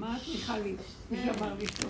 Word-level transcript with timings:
מיכלי, 0.00 0.74
מי 1.10 1.18
לאשתו, 1.60 1.88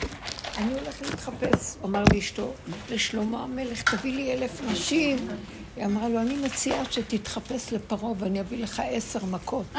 אני 0.58 0.72
הולך 0.72 1.02
להתחפש, 1.02 1.76
אמר 1.84 2.02
לאשתו, 2.14 2.52
לשלמה 2.90 3.42
המלך, 3.42 3.94
תביא 3.94 4.14
לי 4.14 4.34
אלף 4.34 4.60
נשים. 4.72 5.28
היא 5.76 5.84
אמרה 5.84 6.08
לו, 6.08 6.20
אני 6.20 6.36
מציעה 6.36 6.84
שתתחפש 6.90 7.72
לפרעה 7.72 8.12
ואני 8.18 8.40
אביא 8.40 8.62
לך 8.62 8.82
עשר 8.90 9.24
מכות. 9.24 9.66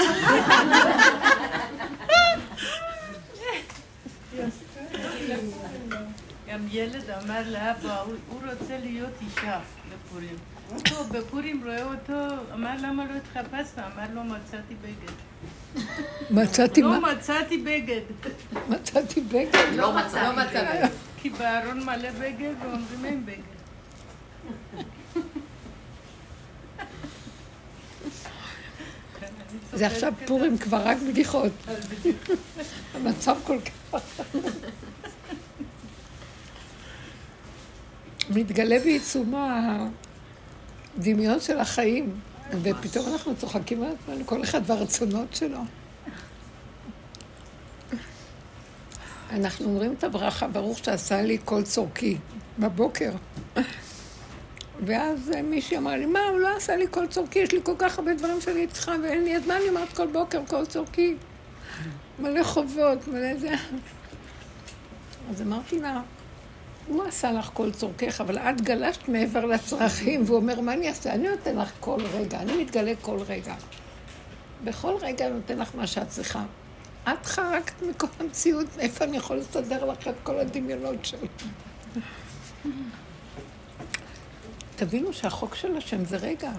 גם 6.50 6.68
ילד 6.72 7.10
אמר 7.10 7.42
לאבא, 7.50 8.02
הוא 8.30 8.42
רוצה 8.52 8.78
להיות 8.78 9.14
אישה 9.22 9.60
בפורים. 9.94 10.36
הוא 10.70 10.80
בפורים 11.12 11.64
רואה 11.64 11.84
אותו, 11.84 12.36
אמר 12.54 12.76
למה 12.82 13.06
לא 13.06 13.14
התחפשת? 13.14 13.80
אמר 13.80 14.06
לו 14.14 14.24
מצאתי 14.24 14.76
בגד. 14.82 15.31
מצאתי 16.30 16.82
לא 16.82 17.02
מה? 17.02 17.14
מצאתי 17.14 17.58
בגד. 17.58 18.02
מצאתי 18.70 19.22
בגד. 19.22 19.76
לא 19.76 19.94
מצא. 19.94 20.24
לא 20.24 20.44
מצא. 20.44 20.88
כי 21.18 21.30
בארון 21.30 21.86
מלא 21.86 22.10
בגד 22.12 22.54
ואומרים 22.62 23.06
אין 23.06 23.26
בגד. 23.26 23.62
זה 29.74 29.88
עכשיו 29.88 30.14
פורים 30.26 30.58
כבר 30.58 30.82
רק 30.88 30.98
בדיחות. 31.10 31.52
המצב 32.94 33.38
כל 33.44 33.58
כך... 33.62 34.00
מתגלה 38.30 38.80
בעיצומה 38.80 39.78
הדמיון 40.98 41.40
של 41.40 41.60
החיים, 41.60 42.16
ופתאום 42.62 43.14
אנחנו 43.14 43.36
צוחקים 43.36 43.84
על 43.84 44.24
כל 44.26 44.44
אחד 44.44 44.62
והרצונות 44.66 45.36
שלו. 45.36 45.60
אנחנו 49.32 49.66
אומרים 49.66 49.94
את 49.94 50.04
הברכה, 50.04 50.48
ברוך 50.48 50.78
שעשה 50.78 51.22
לי 51.22 51.38
כל 51.46 51.64
צורכי, 51.64 52.18
בבוקר. 52.60 53.12
ואז 54.86 55.32
מישהי 55.44 55.78
אמרה 55.78 55.98
לי, 55.98 56.06
מה, 56.06 56.20
הוא 56.20 56.40
לא 56.40 56.58
עשה 56.58 56.76
לי 56.76 56.86
כל 56.92 57.08
צורכי, 57.08 57.40
יש 57.40 57.52
לי 57.52 57.60
כל 57.64 57.76
כך 57.78 58.00
הרבה 58.00 58.14
דברים 58.14 58.42
שאני 58.42 58.68
צריכה, 58.68 58.96
ואין 59.04 59.24
לי, 59.24 59.38
אז 59.38 59.48
מה 59.48 59.58
אני 59.58 59.70
אומרת 59.70 59.94
כל 59.94 60.08
בוקר, 60.08 60.42
כל 60.48 60.66
צורכי? 60.66 61.16
מלא 62.20 62.44
חובות, 62.44 63.08
מלא 63.08 63.38
זה. 63.38 63.54
אז 65.30 65.42
אמרתי 65.42 65.80
לה, 65.80 66.02
הוא 66.94 67.04
עשה 67.04 67.32
לך 67.32 67.50
כל 67.54 67.72
צורכך, 67.72 68.22
אבל 68.22 68.38
את 68.38 68.62
גלשת 68.62 69.08
מעבר 69.08 69.46
לצרכים, 69.46 70.24
והוא 70.26 70.38
אומר, 70.38 70.62
מה 70.62 70.74
אני 70.74 70.90
אעשה? 70.90 71.14
אני 71.14 71.28
נותן 71.28 71.56
לך 71.56 71.72
כל 71.80 72.00
רגע, 72.14 72.40
אני 72.40 72.64
מתגלה 72.64 72.94
כל 73.02 73.20
רגע. 73.28 73.56
בכל 74.64 74.94
רגע 75.02 75.28
אני 75.28 75.34
נותן 75.34 75.60
לך 75.60 75.76
מה 75.76 75.88
שאת 75.88 76.10
צריכה. 76.10 76.44
את 77.04 77.26
חרקת 77.26 77.82
מכל 77.82 78.08
המציאות, 78.20 78.68
איפה 78.80 79.06
אני 79.06 79.18
יכול 79.18 79.38
לסדר 79.38 79.86
לך 79.86 80.08
את 80.08 80.16
כל 80.24 80.40
הדמיונות 80.40 81.06
שלי? 81.06 81.28
תבינו 84.76 85.14
שהחוק 85.14 85.56
של 85.56 85.78
השם 85.78 86.06
זה 86.06 86.18
רגע. 86.18 86.52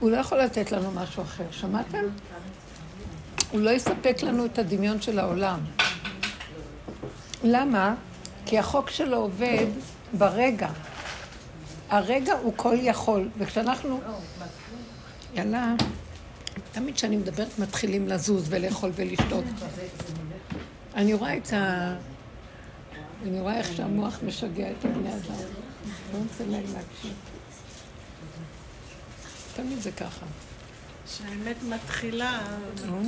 הוא 0.00 0.10
לא 0.10 0.16
יכול 0.16 0.38
לתת 0.38 0.72
לנו 0.72 0.90
משהו 0.90 1.22
אחר, 1.22 1.44
שמעתם? 1.50 2.04
הוא 3.50 3.60
לא 3.60 3.70
יספק 3.70 4.22
לנו 4.22 4.46
את 4.46 4.58
הדמיון 4.58 5.02
של 5.02 5.18
העולם. 5.18 5.60
למה? 7.44 7.94
כי 8.50 8.58
החוק 8.58 8.90
שלו 8.90 9.16
עובד 9.16 9.66
ברגע. 10.18 10.68
הרגע 11.88 12.34
הוא 12.34 12.52
כל 12.56 12.76
יכול, 12.80 13.28
וכשאנחנו... 13.38 14.00
יאללה, 15.34 15.74
תמיד 16.72 16.94
כשאני 16.94 17.16
מדברת 17.16 17.58
מתחילים 17.58 18.08
לזוז 18.08 18.46
ולאכול 18.48 18.90
ולשתות. 18.94 19.44
אני 20.94 21.14
רואה 21.14 21.36
את 21.36 21.52
ה... 21.52 21.94
אני 23.22 23.40
רואה 23.40 23.58
איך 23.58 23.76
שהמוח 23.76 24.18
משגע 24.26 24.70
את 24.70 24.84
הבני 24.84 25.08
אדם. 25.08 25.34
לא 26.12 26.18
רוצה 26.18 26.44
להם 26.46 26.64
להקשיב. 26.74 27.14
תמיד 29.56 29.78
זה 29.80 29.92
ככה. 29.92 30.26
כשהאמת 31.10 31.56
מתחילה, 31.62 32.40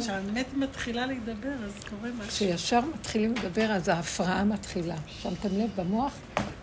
כשהאמת 0.00 0.46
מתחילה 0.54 1.06
לדבר, 1.06 1.64
אז 1.64 1.72
קורה 1.90 2.10
משהו. 2.18 2.28
כשישר 2.28 2.80
מתחילים 2.94 3.34
לדבר, 3.34 3.72
אז 3.72 3.88
ההפרעה 3.88 4.44
מתחילה. 4.44 4.96
שמתם 5.08 5.48
לב 5.58 5.70
במוח? 5.76 6.12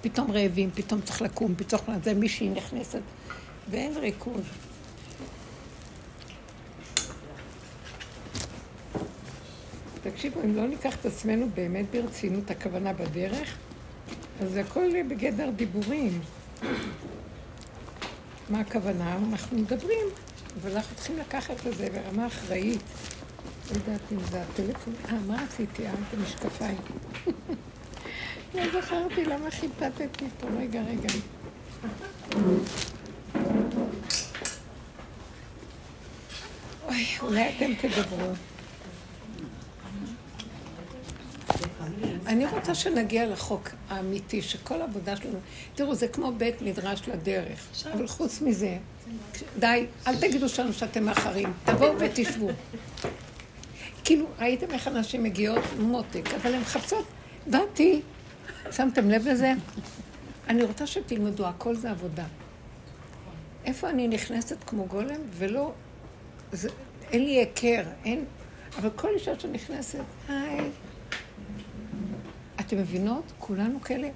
פתאום 0.01 0.31
רעבים, 0.31 0.71
פתאום 0.71 1.01
צריך 1.01 1.21
לקום, 1.21 1.55
פתאום 1.55 1.81
זה 2.03 2.13
מישהי 2.13 2.49
נכנסת, 2.49 3.01
ואין 3.69 3.97
ריכוז. 3.97 4.43
תקשיבו, 10.03 10.41
אם 10.43 10.55
לא 10.55 10.67
ניקח 10.67 10.95
את 10.95 11.05
עצמנו 11.05 11.49
באמת 11.55 11.85
ברצינות, 11.91 12.51
הכוונה 12.51 12.93
בדרך, 12.93 13.57
אז 14.41 14.57
הכל 14.57 14.89
בגדר 15.09 15.49
דיבורים. 15.55 16.21
מה 18.49 18.59
הכוונה? 18.59 19.17
אנחנו 19.31 19.57
מדברים, 19.57 20.05
אבל 20.61 20.71
אנחנו 20.75 20.95
צריכים 20.95 21.17
לקחת 21.17 21.67
את 21.67 21.77
זה 21.77 21.87
ברמה 21.89 22.27
אחראית. 22.27 22.81
לא 23.71 23.75
יודעת 23.75 24.01
אם 24.11 24.17
זה 24.31 24.41
הטלפון. 24.41 24.93
אה, 25.09 25.19
מה 25.27 25.43
עשיתי? 25.43 25.85
אה, 25.85 25.93
את 25.93 26.13
המשקפיים. 26.13 26.77
לא 28.55 28.81
זכרתי 28.81 29.25
למה 29.25 29.51
חיפטתי 29.51 30.25
פה. 30.39 30.47
רגע, 30.57 30.81
רגע. 30.81 31.09
אוי, 36.87 37.05
אולי 37.21 37.55
אתם 37.57 37.73
תדברו. 37.87 38.33
אני 42.29 42.45
רוצה 42.45 42.75
שנגיע 42.75 43.27
לחוק 43.27 43.69
האמיתי, 43.89 44.41
שכל 44.41 44.81
העבודה 44.81 45.15
שלנו... 45.15 45.39
תראו, 45.75 45.95
זה 45.95 46.07
כמו 46.07 46.31
בית 46.31 46.61
מדרש 46.61 47.07
לדרך, 47.07 47.67
אבל 47.93 48.07
חוץ 48.07 48.41
מזה, 48.41 48.77
די, 49.59 49.85
אל 50.07 50.15
תגידו 50.15 50.49
שלנו 50.49 50.73
שאתם 50.73 51.03
מאחרים, 51.03 51.53
תבואו 51.65 51.93
ותשבו. 51.99 52.47
כאילו, 54.03 54.25
ראיתם 54.39 54.71
איך 54.71 54.87
אנשים 54.87 55.23
מגיעות 55.23 55.63
מותק, 55.79 56.29
אבל 56.41 56.53
הן 56.53 56.61
מחפשות, 56.61 57.05
באתי, 57.47 58.01
שמתם 58.71 59.09
לב 59.09 59.27
לזה? 59.27 59.53
אני 60.47 60.63
רוצה 60.63 60.87
שתלמדו, 60.87 61.47
הכל 61.47 61.75
זה 61.75 61.91
עבודה. 61.91 62.25
איפה 63.65 63.89
אני 63.89 64.07
נכנסת 64.07 64.57
כמו 64.65 64.85
גולם, 64.85 65.21
ולא... 65.31 65.71
זה, 66.51 66.69
אין 67.11 67.25
לי 67.25 67.31
היכר, 67.31 67.83
אין... 68.05 68.25
אבל 68.77 68.89
כל 68.95 69.09
אישה 69.13 69.39
שנכנסת, 69.39 69.99
היי, 70.27 70.69
אתם 72.69 72.77
מבינות? 72.77 73.23
כולנו 73.39 73.81
כאלה. 73.81 74.09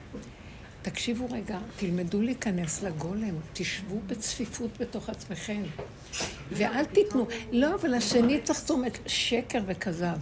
תקשיבו 0.82 1.28
רגע, 1.32 1.60
תלמדו 1.76 2.22
להיכנס 2.22 2.84
לגולם, 2.84 3.36
תשבו 3.54 4.00
בצפיפות 4.08 4.72
בתוך 4.80 5.10
עצמכם, 5.10 5.62
ואל 6.52 6.86
תיתנו. 6.86 7.28
לא, 7.52 7.76
אבל 7.76 7.94
השני 7.94 8.42
צריך 8.42 8.64
תשומת, 8.64 8.98
שקר 9.06 9.60
וכזב. 9.66 10.18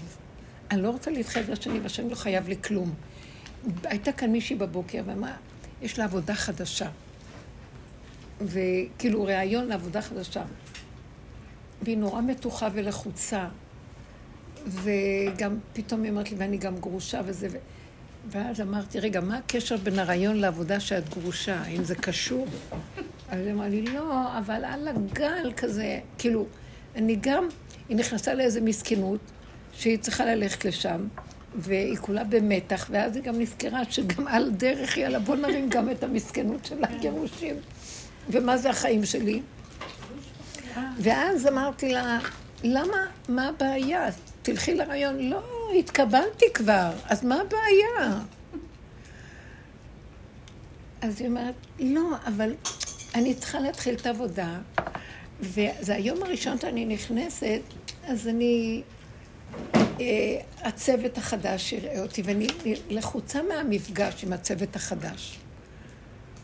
אני 0.72 0.82
לא 0.82 0.90
רוצה 0.90 1.12
להתחייב 1.12 1.50
לשני, 1.50 1.80
והשני 1.80 2.10
לא 2.10 2.16
חייב 2.16 2.48
לי 2.48 2.56
כלום. 2.62 2.94
הייתה 3.84 4.12
כאן 4.12 4.32
מישהי 4.32 4.56
בבוקר, 4.56 5.02
ואמרה, 5.06 5.34
יש 5.82 6.00
לה 6.00 6.06
עבודה 6.06 6.36
חדשה. 6.36 6.90
וכאילו, 8.42 9.24
ראיון 9.24 9.68
לעבודה 9.68 10.02
חדשה. 10.02 10.44
והיא 11.82 11.98
נורא 11.98 12.22
מתוחה 12.22 12.68
ולחוצה. 12.74 13.48
וגם 14.66 15.58
פתאום 15.74 16.04
היא 16.04 16.12
אומרת 16.12 16.32
לי, 16.32 16.38
ואני 16.38 16.58
גם 16.58 16.78
גרושה 16.78 17.22
וזה. 17.26 17.48
ואז 18.30 18.62
אמרתי, 18.62 19.00
רגע, 19.00 19.22
מה 19.22 19.38
הקשר 19.38 19.78
בין 19.78 20.00
הרעיון 20.00 20.38
לעבודה 20.38 20.80
שאת 20.80 21.10
גרושה? 21.10 21.56
האם 21.56 21.84
זה 21.84 21.96
קשור? 21.96 22.48
אז 23.30 23.40
היא 23.40 23.52
אמרה 23.52 23.68
לי, 23.68 23.82
לא, 23.82 24.38
אבל 24.38 24.66
על 24.66 24.88
הגל 24.88 25.52
כזה, 25.58 26.00
כאילו, 26.18 26.46
אני 26.96 27.18
גם, 27.22 27.48
היא 27.90 27.98
נכנסה 27.98 28.34
לאיזה 28.34 28.62
מסכנות, 28.62 29.20
שהיא 29.74 29.98
צריכה 29.98 30.26
ללכת 30.26 30.66
לשם, 30.66 31.08
והיא 31.56 31.98
כולה 31.98 32.24
במתח, 32.24 32.88
ואז 32.90 33.16
היא 33.16 33.24
גם 33.24 33.40
נזכרה 33.40 33.86
שגם 33.90 34.28
על 34.28 34.52
דרך, 34.52 34.98
יאללה, 34.98 35.20
בוא 35.20 35.36
נרים 35.36 35.70
גם 35.70 35.92
את 35.92 36.04
המסכנות 36.04 36.66
של 36.66 36.84
הגירושים. 36.84 37.56
ומה 38.30 38.58
זה 38.58 38.70
החיים 38.70 39.06
שלי? 39.06 39.42
ואז 40.98 41.48
אמרתי 41.48 41.94
לה, 41.94 42.20
למה, 42.64 42.98
מה 43.30 43.48
הבעיה? 43.48 44.10
תלכי 44.42 44.76
לרעיון. 44.76 45.20
לא, 45.20 45.42
התקבלתי 45.80 46.46
כבר, 46.54 46.92
אז 47.06 47.26
מה 47.26 47.36
הבעיה? 47.42 48.20
אז 51.02 51.22
היא 51.22 51.28
אומרת, 51.28 51.56
לא, 51.80 52.10
אבל 52.28 52.54
אני 53.16 53.34
צריכה 53.34 53.60
להתחיל 53.60 53.96
את 53.96 54.06
העבודה, 54.06 54.60
וזה 55.40 55.96
היום 55.96 56.24
הראשון 56.24 56.60
שאני 56.60 56.86
נכנסת, 56.86 57.62
אז 58.04 58.28
אני... 58.28 58.82
אה, 59.76 60.42
הצוות 60.62 61.18
החדש 61.18 61.74
יראה 61.74 62.02
אותי, 62.02 62.22
ואני 62.22 62.48
לחוצה 62.90 63.42
מהמפגש 63.42 64.24
עם 64.24 64.34
הצוות 64.34 64.76
החדש. 64.76 65.38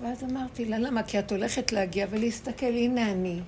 ואז 0.01 0.23
אמרתי 0.23 0.65
לה, 0.65 0.79
למה? 0.79 1.03
כי 1.03 1.19
את 1.19 1.31
הולכת 1.31 1.71
להגיע 1.71 2.07
ולהסתכל, 2.09 2.65
הנה 2.65 3.11
אני. 3.11 3.39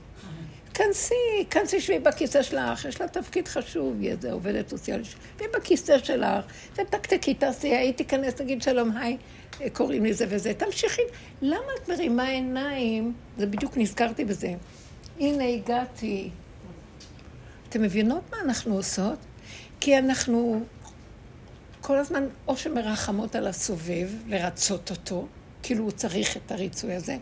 כנסי, 0.74 1.16
כנסי, 1.50 1.82
שבי 1.82 2.00
בכיסא 2.00 2.42
שלך, 2.42 2.86
יש 2.86 3.02
לה 3.02 3.08
תפקיד 3.08 3.48
חשוב, 3.48 3.96
היא 4.00 4.12
איזה 4.12 4.32
עובדת 4.32 4.70
סוציאלית, 4.70 5.06
שבי 5.06 5.46
בכיסא 5.54 5.98
שלך, 5.98 6.46
תתקתקי, 6.74 7.34
תעשי, 7.34 7.68
היי, 7.68 7.94
תיכנס, 7.94 8.34
תגיד 8.34 8.62
שלום, 8.62 8.98
היי, 8.98 9.18
קוראים 9.74 10.04
לי 10.04 10.14
זה 10.14 10.26
וזה, 10.30 10.54
תמשיכי. 10.54 11.02
למה 11.42 11.72
את 11.84 11.90
מרימה 11.90 12.28
עיניים? 12.28 13.14
זה 13.38 13.46
בדיוק 13.46 13.78
נזכרתי 13.78 14.26
בזה. 14.26 14.54
הנה 15.20 15.44
הגעתי. 15.44 16.30
אתם 17.70 17.82
מבינות 17.82 18.24
מה 18.32 18.38
אנחנו 18.46 18.76
עושות? 18.76 19.18
כי 19.80 19.98
אנחנו 19.98 20.64
כל 21.82 21.98
הזמן 21.98 22.24
או 22.48 22.58
שמרחמות 22.58 23.36
על 23.36 23.48
הסובב, 23.48 24.10
לרצות 24.28 24.92
אותו, 24.92 25.28
כאילו 25.64 25.84
הוא 25.84 25.92
צריך 25.92 26.38
את 26.38 26.52
הריצוי 26.52 26.94
הזה, 26.94 27.18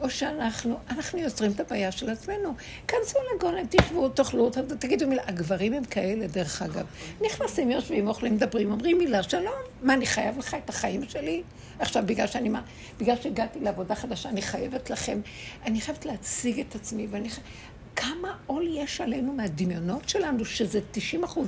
או 0.00 0.10
שאנחנו, 0.10 0.78
אנחנו 0.90 1.18
יוצרים 1.18 1.52
את 1.52 1.60
הבעיה 1.60 1.92
של 1.92 2.10
עצמנו. 2.10 2.54
כנסו 2.88 3.18
לגולם, 3.34 3.66
תשבו, 3.70 4.08
תאכלו, 4.08 4.50
תגידו 4.78 5.06
מילה. 5.06 5.22
הגברים 5.26 5.72
הם 5.72 5.84
כאלה, 5.84 6.26
דרך 6.26 6.62
אגב. 6.62 6.86
נכנסים, 7.20 7.70
יושבים, 7.70 8.08
אוכלים, 8.08 8.34
מדברים, 8.34 8.72
אומרים 8.72 8.98
מילה 8.98 9.22
שלום. 9.22 9.54
מה, 9.82 9.94
אני 9.94 10.06
חייב 10.06 10.38
לך 10.38 10.56
את 10.64 10.68
החיים 10.68 11.08
שלי? 11.08 11.42
עכשיו, 11.78 12.02
בגלל 12.06 12.26
שאני, 12.26 12.48
מה, 12.48 12.62
בגלל 12.98 13.16
שהגעתי 13.16 13.60
לעבודה 13.60 13.94
חדשה, 13.94 14.28
אני 14.28 14.42
חייבת 14.42 14.90
לכם, 14.90 15.20
אני 15.66 15.80
חייבת 15.80 16.04
להציג 16.04 16.60
את 16.60 16.74
עצמי, 16.74 17.06
ואני 17.10 17.28
חייבת... 17.30 17.48
כמה 17.96 18.36
עול 18.46 18.68
יש 18.70 19.00
עלינו 19.00 19.32
מהדמיונות 19.32 20.08
שלנו, 20.08 20.44
שזה 20.44 20.80
90 20.92 21.24
אחוז 21.24 21.46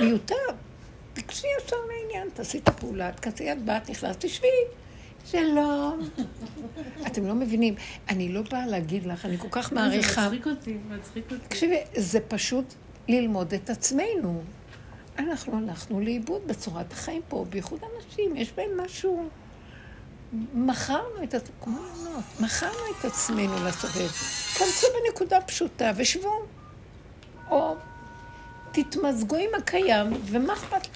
מיותר. 0.00 0.34
תקשי 1.12 1.46
ישר 1.58 1.76
לעניין, 1.88 2.28
תעשי 2.34 2.58
את 2.58 2.68
הפעולה, 2.68 3.12
תכנסי 3.12 3.44
יד 3.44 3.66
בת, 3.66 3.90
נכנס, 3.90 4.16
תשבי. 4.18 4.48
שלום. 5.24 6.00
אתם 7.06 7.26
לא 7.26 7.34
מבינים, 7.34 7.74
אני 8.08 8.28
לא 8.28 8.42
באה 8.50 8.66
להגיד 8.66 9.06
לך, 9.06 9.24
אני 9.24 9.38
כל 9.38 9.48
כך 9.50 9.72
מעריכה. 9.72 10.22
זה 10.22 10.26
מצחיק 10.26 10.46
אותי, 10.46 10.78
מצחיק 10.88 11.24
אותי. 11.32 11.44
תקשיבי, 11.48 11.78
זה 11.96 12.20
פשוט 12.20 12.74
ללמוד 13.08 13.54
את 13.54 13.70
עצמנו. 13.70 14.42
אנחנו 15.18 15.58
הלכנו 15.58 16.00
לאיבוד 16.00 16.42
בצורת 16.46 16.92
החיים 16.92 17.22
פה, 17.28 17.44
בייחוד 17.50 17.80
אנשים, 17.96 18.36
יש 18.36 18.52
בהם 18.52 18.70
משהו... 18.84 19.28
מכרנו 20.54 21.22
את 21.24 21.34
לענות, 21.66 22.24
מכרנו 22.40 22.78
את 23.00 23.04
עצמנו 23.04 23.64
לסובב. 23.64 24.08
כנסו 24.58 24.86
בנקודה 24.94 25.40
פשוטה 25.40 25.90
ושבו. 25.96 26.42
או 27.50 27.76
תתמזגו 28.72 29.36
עם 29.36 29.50
הקיים, 29.58 30.06
ומה 30.24 30.52
אכפת? 30.52 30.88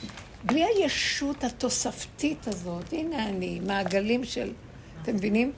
בלי 0.45 0.65
הישות 0.65 1.45
התוספתית 1.45 2.49
הזאת, 2.49 2.93
הנה 2.93 3.29
אני, 3.29 3.61
מעגלים 3.61 4.25
של... 4.25 4.53
אתם 5.03 5.15
מבינים? 5.15 5.53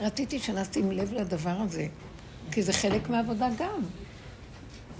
רציתי 0.00 0.38
שנשים 0.38 0.90
לב 0.92 1.12
לדבר 1.12 1.56
הזה, 1.60 1.86
כי 2.52 2.62
זה 2.62 2.72
חלק 2.72 3.08
מהעבודה 3.08 3.48
גם. 3.58 3.82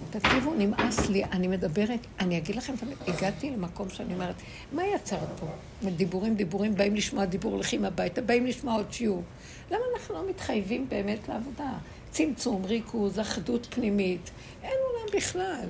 תקשיבו, 0.09 0.53
נמאס 0.53 1.09
לי, 1.09 1.23
אני 1.23 1.47
מדברת, 1.47 2.07
אני 2.19 2.37
אגיד 2.37 2.55
לכם, 2.55 2.73
הגעתי 3.07 3.49
למקום 3.49 3.89
שאני 3.89 4.13
אומרת, 4.13 4.35
מה 4.71 4.83
יצר 4.95 5.17
פה? 5.39 5.47
דיבורים, 5.95 6.35
דיבורים, 6.35 6.75
באים 6.75 6.95
לשמוע 6.95 7.25
דיבור, 7.25 7.51
הולכים 7.51 7.85
הביתה, 7.85 8.21
באים 8.21 8.45
לשמוע 8.45 8.73
עוד 8.73 8.93
שיעור. 8.93 9.23
למה 9.71 9.81
אנחנו 9.95 10.15
לא 10.15 10.29
מתחייבים 10.29 10.89
באמת 10.89 11.29
לעבודה? 11.29 11.73
צמצום, 12.11 12.65
ריכוז, 12.65 13.19
אחדות 13.19 13.67
פנימית, 13.69 14.31
אין 14.63 14.71
עולם 14.71 15.17
בכלל. 15.17 15.69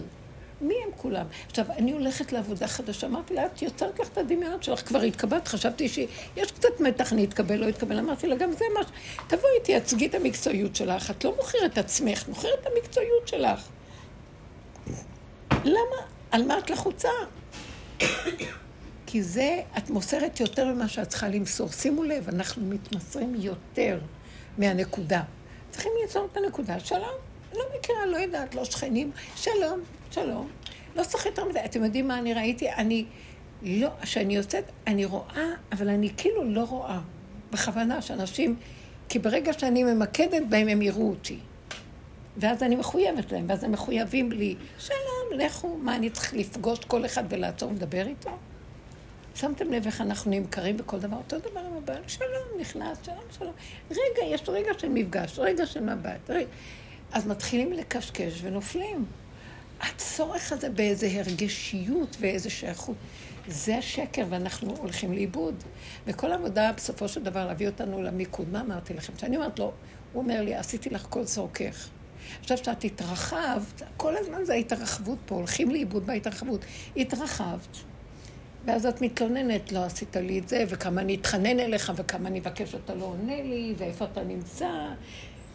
מי 0.62 0.74
הם 0.86 0.90
כולם? 0.98 1.25
עכשיו, 1.50 1.66
אני 1.78 1.92
הולכת 1.92 2.31
לעבודה 2.31 2.68
חדשה, 2.68 3.08
אמרתי 3.08 3.34
לה, 3.34 3.46
את 3.46 3.62
יוצרת 3.62 4.00
לך 4.00 4.08
את 4.08 4.18
הדמיונות 4.18 4.63
שלך, 4.63 4.88
כבר 4.88 5.02
התקבלת, 5.02 5.48
חשבתי 5.48 5.90
שיש 5.90 6.52
קצת 6.52 6.80
מתח, 6.80 7.13
אני 7.13 7.25
אתקבל, 7.25 7.56
לא 7.56 7.69
אתקבל, 7.69 8.00
אמרתי 8.00 8.28
לה, 8.28 8.36
גם 8.36 8.52
זה 8.52 8.66
מה 8.74 8.84
ש... 8.84 8.88
תבואי, 9.28 9.60
תייצגי 9.63 10.08
את 10.08 10.16
המקצועיות 10.16 10.75
שלך, 10.75 11.12
את 11.12 11.24
לא 11.24 11.36
מוכרת 11.36 11.74
את 11.74 11.78
עצמך, 11.78 12.28
מוכרת 12.28 12.60
את 12.62 12.68
המקצועיות 12.75 13.28
שלך. 13.28 13.68
למה? 15.52 16.06
על 16.31 16.44
מה 16.44 16.58
את 16.58 16.69
לחוצה? 16.69 17.10
כי 19.06 19.24
זה, 19.24 19.62
את 19.78 19.90
מוסרת 19.90 20.40
יותר 20.40 20.74
ממה 20.74 20.88
שאת 20.88 21.10
צריכה 21.10 21.28
למסור. 21.28 21.69
שימו 21.72 22.04
לב, 22.04 22.30
אנחנו 22.30 22.66
מתמסרים 22.66 23.36
יותר 23.36 24.00
מהנקודה. 24.58 25.22
צריכים 25.72 25.92
ליצור 26.02 26.28
את 26.31 26.38
הנקודה. 26.38 26.80
שלום, 26.80 27.31
לא 27.53 27.63
מכירה, 27.80 28.06
לא 28.06 28.18
יודעת, 28.18 28.56
לא 28.56 28.65
שכנים. 28.65 29.12
שלום, 29.36 29.80
שלום. 30.12 30.50
לא 30.95 31.03
צריך 31.03 31.25
יותר 31.25 31.45
מדי. 31.45 31.59
אתם 31.65 31.83
יודעים 31.83 32.07
מה 32.07 32.19
אני 32.19 32.33
ראיתי? 32.33 32.71
אני 32.71 33.06
לא, 33.62 33.89
כשאני 34.01 34.36
יוצאת, 34.36 34.63
אני 34.88 35.06
רואה, 35.06 35.45
אבל 35.71 35.89
אני 35.89 36.09
כאילו 36.18 36.44
לא 36.44 36.63
רואה. 36.63 37.00
בכוונה, 37.51 38.01
שאנשים... 38.01 38.56
כי 39.09 39.19
ברגע 39.19 39.53
שאני 39.53 39.83
ממקדת 39.83 40.44
בהם, 40.50 40.68
הם 40.68 40.81
יראו 40.81 41.09
אותי. 41.09 41.39
ואז 42.38 42.63
אני 42.63 42.75
מחויבת 42.75 43.31
להם, 43.31 43.45
ואז 43.50 43.63
הם 43.63 43.71
מחויבים 43.71 44.31
לי. 44.31 44.56
שלום, 44.80 45.39
לכו, 45.39 45.77
מה, 45.77 45.95
אני 45.95 46.09
צריך 46.09 46.33
לפגוש 46.33 46.80
כל 46.80 47.06
אחד 47.06 47.24
ולעצור 47.30 47.69
ולדבר 47.69 48.07
איתו? 48.07 48.30
שמתם 49.36 49.74
לב 49.74 49.86
איך 49.86 50.01
אנחנו 50.01 50.31
נמכרים 50.31 50.77
בכל 50.77 51.00
דבר? 51.00 51.18
אותו 51.18 51.39
דבר 51.39 51.59
עם 51.59 51.77
הבעל, 51.77 52.01
שלום, 52.07 52.59
נכנס, 52.59 52.98
שלום, 53.06 53.24
שלום. 53.38 53.53
רגע, 53.92 54.25
יש 54.25 54.42
רגע 54.48 54.71
של 54.77 54.89
מפגש, 54.89 55.39
רגע 55.39 55.65
של 55.65 55.80
מבט. 55.80 56.30
רגע. 56.30 56.48
אז 57.12 57.28
מתחילים 57.28 57.74
לקשקש 57.74 58.40
ונופלים. 58.42 59.06
הצורך 59.81 60.52
הזה 60.52 60.69
באיזה 60.69 61.08
הרגשיות 61.13 62.18
ואיזה 62.19 62.50
שייכות, 62.50 62.96
זה 63.48 63.78
השקר, 63.78 64.25
ואנחנו 64.30 64.75
הולכים 64.78 65.13
לאיבוד. 65.13 65.56
וכל 66.08 66.31
העבודה, 66.31 66.72
בסופו 66.78 67.08
של 67.08 67.24
דבר, 67.24 67.48
להביא 67.48 67.68
אותנו 67.68 68.02
למיקוד. 68.02 68.50
מה 68.52 68.62
אמרתי 68.62 68.94
לכם? 68.94 69.13
כשאני 69.13 69.36
אומרת 69.36 69.60
לו, 69.60 69.72
הוא 70.13 70.22
אומר 70.24 70.42
לי, 70.42 70.56
עשיתי 70.56 70.90
לך 70.90 71.06
כל 71.10 71.25
צורכך. 71.25 71.90
עכשיו, 72.40 72.58
כשאת 72.58 72.84
התרחבת, 72.84 73.81
כל 73.98 74.18
הזמן 74.18 74.44
זה 74.44 74.54
ההתרחבות 74.54 75.18
פה, 75.25 75.36
הולכים 75.36 75.72
לאיבוד 75.72 76.06
בהתרחבות. 76.06 76.66
התרחבת, 76.98 77.78
ואז 78.66 78.86
את 78.86 79.02
מתלוננת, 79.02 79.72
לא 79.72 79.84
עשית 79.84 80.16
לי 80.16 80.40
את 80.40 80.50
זה, 80.50 80.63
וכמה 80.68 81.02
אני 81.02 81.16
אתחנן 81.16 81.60
אליך, 81.60 81.92
וכמה 81.96 82.30
אני 82.30 82.40
אבקש, 82.40 82.75
אתה 82.75 82.96
לא 82.96 83.06
עונה 83.06 83.44
לי, 83.44 83.74
ואיפה 83.78 84.06
אתה 84.06 84.24
נמצא. 84.24 84.69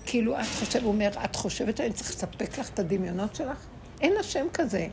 כאילו, 0.07 0.41
את 0.41 0.47
חושבת, 0.59 0.83
הוא 0.83 0.93
אומר, 0.93 1.11
את 1.25 1.37
חושבת 1.37 1.77
שאני 1.77 1.93
צריך 1.93 2.11
לספק 2.11 2.59
לך 2.59 2.71
את 2.71 2.79
הדמיונות 2.79 3.35
שלך? 3.35 3.59
אין 4.01 4.13
השם 4.21 4.47
כזה. 4.53 4.87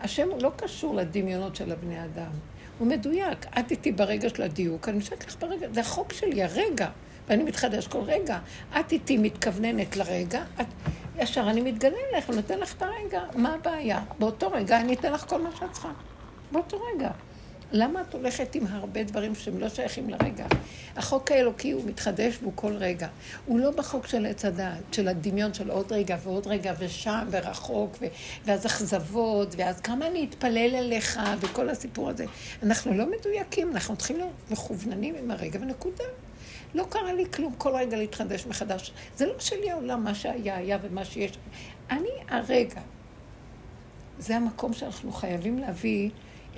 השם 0.00 0.28
לא 0.40 0.50
קשור 0.56 0.94
לדמיונות 0.94 1.56
של 1.56 1.72
הבני 1.72 2.04
אדם. 2.04 2.30
הוא 2.78 2.88
מדויק. 2.88 3.46
את 3.58 3.70
איתי 3.70 3.92
ברגע 3.92 4.28
של 4.28 4.42
הדיוק, 4.42 4.88
אני 4.88 4.98
משקרת 4.98 5.26
לך 5.26 5.36
ברגע, 5.40 5.68
זה 5.72 5.80
החוק 5.80 6.12
שלי, 6.12 6.42
הרגע. 6.42 6.88
ואני 7.28 7.42
מתחדש 7.42 7.86
כל 7.86 8.00
רגע. 8.00 8.38
את 8.80 8.92
איתי 8.92 9.18
מתכווננת 9.18 9.96
לרגע, 9.96 10.42
את, 10.60 10.66
ישר 11.18 11.50
אני 11.50 11.60
מתגלה 11.60 11.96
אליך 12.12 12.28
ונותן 12.28 12.58
לך 12.58 12.74
את 12.76 12.82
הרגע. 12.82 13.22
מה 13.34 13.54
הבעיה? 13.54 14.00
באותו 14.18 14.50
רגע 14.50 14.80
אני 14.80 14.94
אתן 14.94 15.12
לך 15.12 15.28
כל 15.28 15.42
מה 15.42 15.50
שאת 15.58 15.72
צריכה. 15.72 15.92
באותו 16.52 16.80
רגע. 16.94 17.10
למה 17.76 18.00
את 18.00 18.14
הולכת 18.14 18.54
עם 18.54 18.66
הרבה 18.70 19.02
דברים 19.02 19.34
שהם 19.34 19.58
לא 19.58 19.68
שייכים 19.68 20.10
לרגע? 20.10 20.46
החוק 20.96 21.30
האלוקי 21.30 21.70
הוא 21.70 21.82
מתחדש 21.86 22.38
והוא 22.42 22.52
כל 22.54 22.72
רגע. 22.72 23.08
הוא 23.46 23.60
לא 23.60 23.70
בחוק 23.70 24.06
של 24.06 24.26
עץ 24.26 24.44
הדעת, 24.44 24.82
של 24.92 25.08
הדמיון 25.08 25.54
של 25.54 25.70
עוד 25.70 25.92
רגע 25.92 26.16
ועוד 26.22 26.46
רגע 26.46 26.72
ושם 26.78 27.26
ורחוק, 27.30 27.96
ו... 28.00 28.06
ואז 28.44 28.66
אכזבות, 28.66 29.54
ואז 29.58 29.80
כמה 29.80 30.06
אני 30.06 30.26
אתפלל 30.30 30.74
אליך, 30.74 31.20
וכל 31.40 31.68
הסיפור 31.68 32.10
הזה. 32.10 32.24
אנחנו 32.62 32.94
לא 32.94 33.04
מדויקים, 33.10 33.70
אנחנו 33.70 33.96
צריכים 33.96 34.16
להיות 34.16 34.50
מכווננים 34.50 35.14
עם 35.14 35.30
הרגע 35.30 35.58
ונקודה. 35.62 36.04
לא 36.74 36.86
קרה 36.90 37.12
לי 37.12 37.24
כלום, 37.30 37.54
כל 37.58 37.70
רגע 37.74 37.96
להתחדש 37.96 38.46
מחדש. 38.46 38.92
זה 39.16 39.26
לא 39.26 39.34
שלי 39.38 39.70
העולם, 39.70 40.04
מה 40.04 40.14
שהיה 40.14 40.56
היה 40.56 40.78
ומה 40.82 41.04
שיש. 41.04 41.38
אני 41.90 42.08
הרגע. 42.28 42.80
זה 44.18 44.36
המקום 44.36 44.72
שאנחנו 44.72 45.12
חייבים 45.12 45.58
להביא 45.58 46.10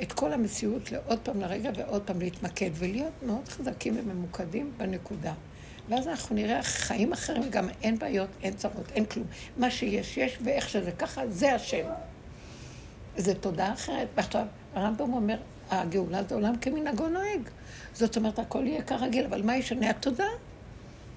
את 0.03 0.13
כל 0.13 0.33
המציאות 0.33 0.93
לעוד 0.93 1.19
פעם 1.23 1.41
לרגע 1.41 1.71
ועוד 1.77 2.03
פעם 2.03 2.21
להתמקד 2.21 2.71
ולהיות 2.75 3.13
מאוד 3.23 3.49
חזקים 3.49 3.97
וממוקדים 3.99 4.73
בנקודה. 4.77 5.33
ואז 5.89 6.09
אנחנו 6.09 6.35
נראה 6.35 6.63
חיים 6.63 7.13
אחרים, 7.13 7.51
גם 7.51 7.69
אין 7.83 7.99
בעיות, 7.99 8.29
אין 8.43 8.55
צרות, 8.55 8.93
אין 8.95 9.05
כלום. 9.05 9.27
מה 9.57 9.71
שיש, 9.71 10.17
יש, 10.17 10.39
ואיך 10.45 10.69
שזה 10.69 10.93
ככה, 10.93 11.23
זה 11.29 11.55
השם. 11.55 11.87
זה 13.17 13.35
תודה 13.35 13.73
אחרת. 13.73 14.09
ועכשיו, 14.17 14.47
הרמב"ם 14.75 15.13
אומר, 15.13 15.37
הגאולה 15.71 16.23
זה 16.29 16.35
עולם 16.35 16.57
כמנהגו 16.57 17.09
נוהג. 17.09 17.41
זאת 17.95 18.17
אומרת, 18.17 18.39
הכל 18.39 18.67
יהיה 18.67 18.83
כרגיל, 18.83 19.25
אבל 19.25 19.43
מה 19.43 19.57
ישנה 19.57 19.91
התודה? 19.91 20.29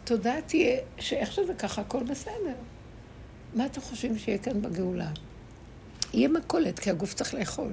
תודה 0.04 0.34
תהיה 0.46 0.80
שאיך 0.98 1.32
שזה 1.32 1.54
ככה, 1.54 1.82
הכל 1.82 2.04
בסדר. 2.04 2.56
מה 3.56 3.66
אתם 3.66 3.82
חושבים 3.82 4.18
שיהיה 4.18 4.38
כאן 4.38 4.62
בגאולה? 4.62 5.12
יהיה 6.14 6.28
מכולת, 6.28 6.80
כי 6.80 6.90
הגוף 6.90 7.14
צריך 7.14 7.34
לאכול. 7.34 7.72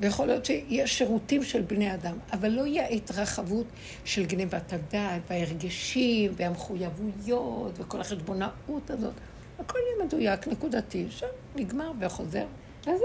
ויכול 0.00 0.26
להיות 0.26 0.44
שיהיה 0.44 0.86
שירותים 0.86 1.44
של 1.44 1.60
בני 1.60 1.94
אדם, 1.94 2.16
אבל 2.32 2.48
לא 2.48 2.66
יהיה 2.66 2.88
התרחבות 2.88 3.66
של 4.04 4.26
גנבת 4.26 4.72
הדעת 4.72 5.22
וההרגשים 5.30 6.32
והמחויבויות 6.36 7.72
וכל 7.76 8.00
החשבונאות 8.00 8.90
הזאת. 8.90 9.14
הכל 9.58 9.78
יהיה 9.78 10.06
מדויק, 10.06 10.48
נקודתי, 10.48 11.06
שם 11.10 11.26
נגמר 11.56 11.92
וחוזר, 12.00 12.46
וזהו. 12.82 12.96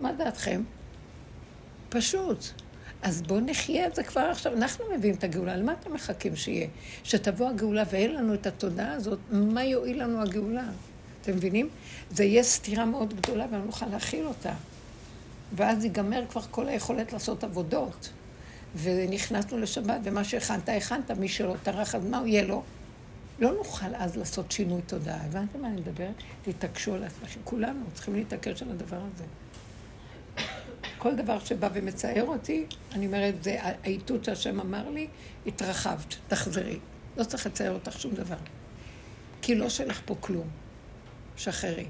מה 0.00 0.12
דעתכם? 0.12 0.62
פשוט. 1.88 2.44
אז 3.02 3.22
בואו 3.22 3.40
נחיה 3.40 3.86
את 3.86 3.94
זה 3.94 4.02
כבר 4.02 4.20
עכשיו. 4.20 4.52
אנחנו 4.52 4.84
מביאים 4.96 5.14
את 5.14 5.24
הגאולה, 5.24 5.56
למה 5.56 5.72
אתם 5.72 5.92
מחכים 5.92 6.36
שיהיה? 6.36 6.68
שתבוא 7.04 7.48
הגאולה 7.48 7.82
ואין 7.90 8.14
לנו 8.14 8.34
את 8.34 8.46
התודעה 8.46 8.92
הזאת, 8.92 9.18
מה 9.30 9.64
יועיל 9.64 10.02
לנו 10.02 10.22
הגאולה? 10.22 10.64
אתם 11.22 11.32
מבינים? 11.32 11.68
זה 12.10 12.24
יהיה 12.24 12.42
סתירה 12.42 12.84
מאוד 12.84 13.14
גדולה 13.14 13.46
ולא 13.50 13.64
נוכל 13.64 13.86
להכיל 13.86 14.26
אותה. 14.26 14.52
ואז 15.52 15.84
ייגמר 15.84 16.24
כבר 16.30 16.40
כל 16.50 16.68
היכולת 16.68 17.12
לעשות 17.12 17.44
עבודות. 17.44 18.10
ונכנסנו 18.82 19.58
לשבת, 19.58 20.00
ומה 20.04 20.24
שהכנת, 20.24 20.68
הכנת, 20.68 21.10
מי 21.10 21.28
שלא 21.28 21.54
טרח, 21.62 21.94
אז 21.94 22.04
מה 22.06 22.22
יהיה 22.26 22.44
לו? 22.44 22.62
לא 23.38 23.52
נוכל 23.52 23.94
אז 23.94 24.16
לעשות 24.16 24.52
שינוי 24.52 24.82
תודעה. 24.82 25.24
הבנתם 25.24 25.60
מה 25.60 25.68
אני 25.68 25.80
מדברת? 25.80 26.14
תתעקשו 26.42 26.94
על 26.94 27.04
עצמכם. 27.04 27.40
כולנו 27.44 27.84
צריכים 27.94 28.14
להתעקש 28.14 28.62
על 28.62 28.70
הדבר 28.70 29.00
הזה. 29.14 29.24
כל 30.98 31.16
דבר 31.16 31.38
שבא 31.38 31.68
ומצער 31.72 32.24
אותי, 32.24 32.66
אני 32.92 33.06
אומרת, 33.06 33.42
זה 33.42 33.56
האיתות 33.60 34.24
שהשם 34.24 34.60
אמר 34.60 34.90
לי, 34.90 35.08
התרחבת, 35.46 36.14
תחזרי. 36.28 36.78
לא 37.16 37.24
צריך 37.24 37.46
לצייר 37.46 37.72
אותך 37.72 38.00
שום 38.00 38.14
דבר. 38.14 38.36
כי 39.42 39.54
לא 39.54 39.68
שלך 39.68 40.00
פה 40.04 40.14
כלום. 40.20 40.48
שחררי. 41.36 41.86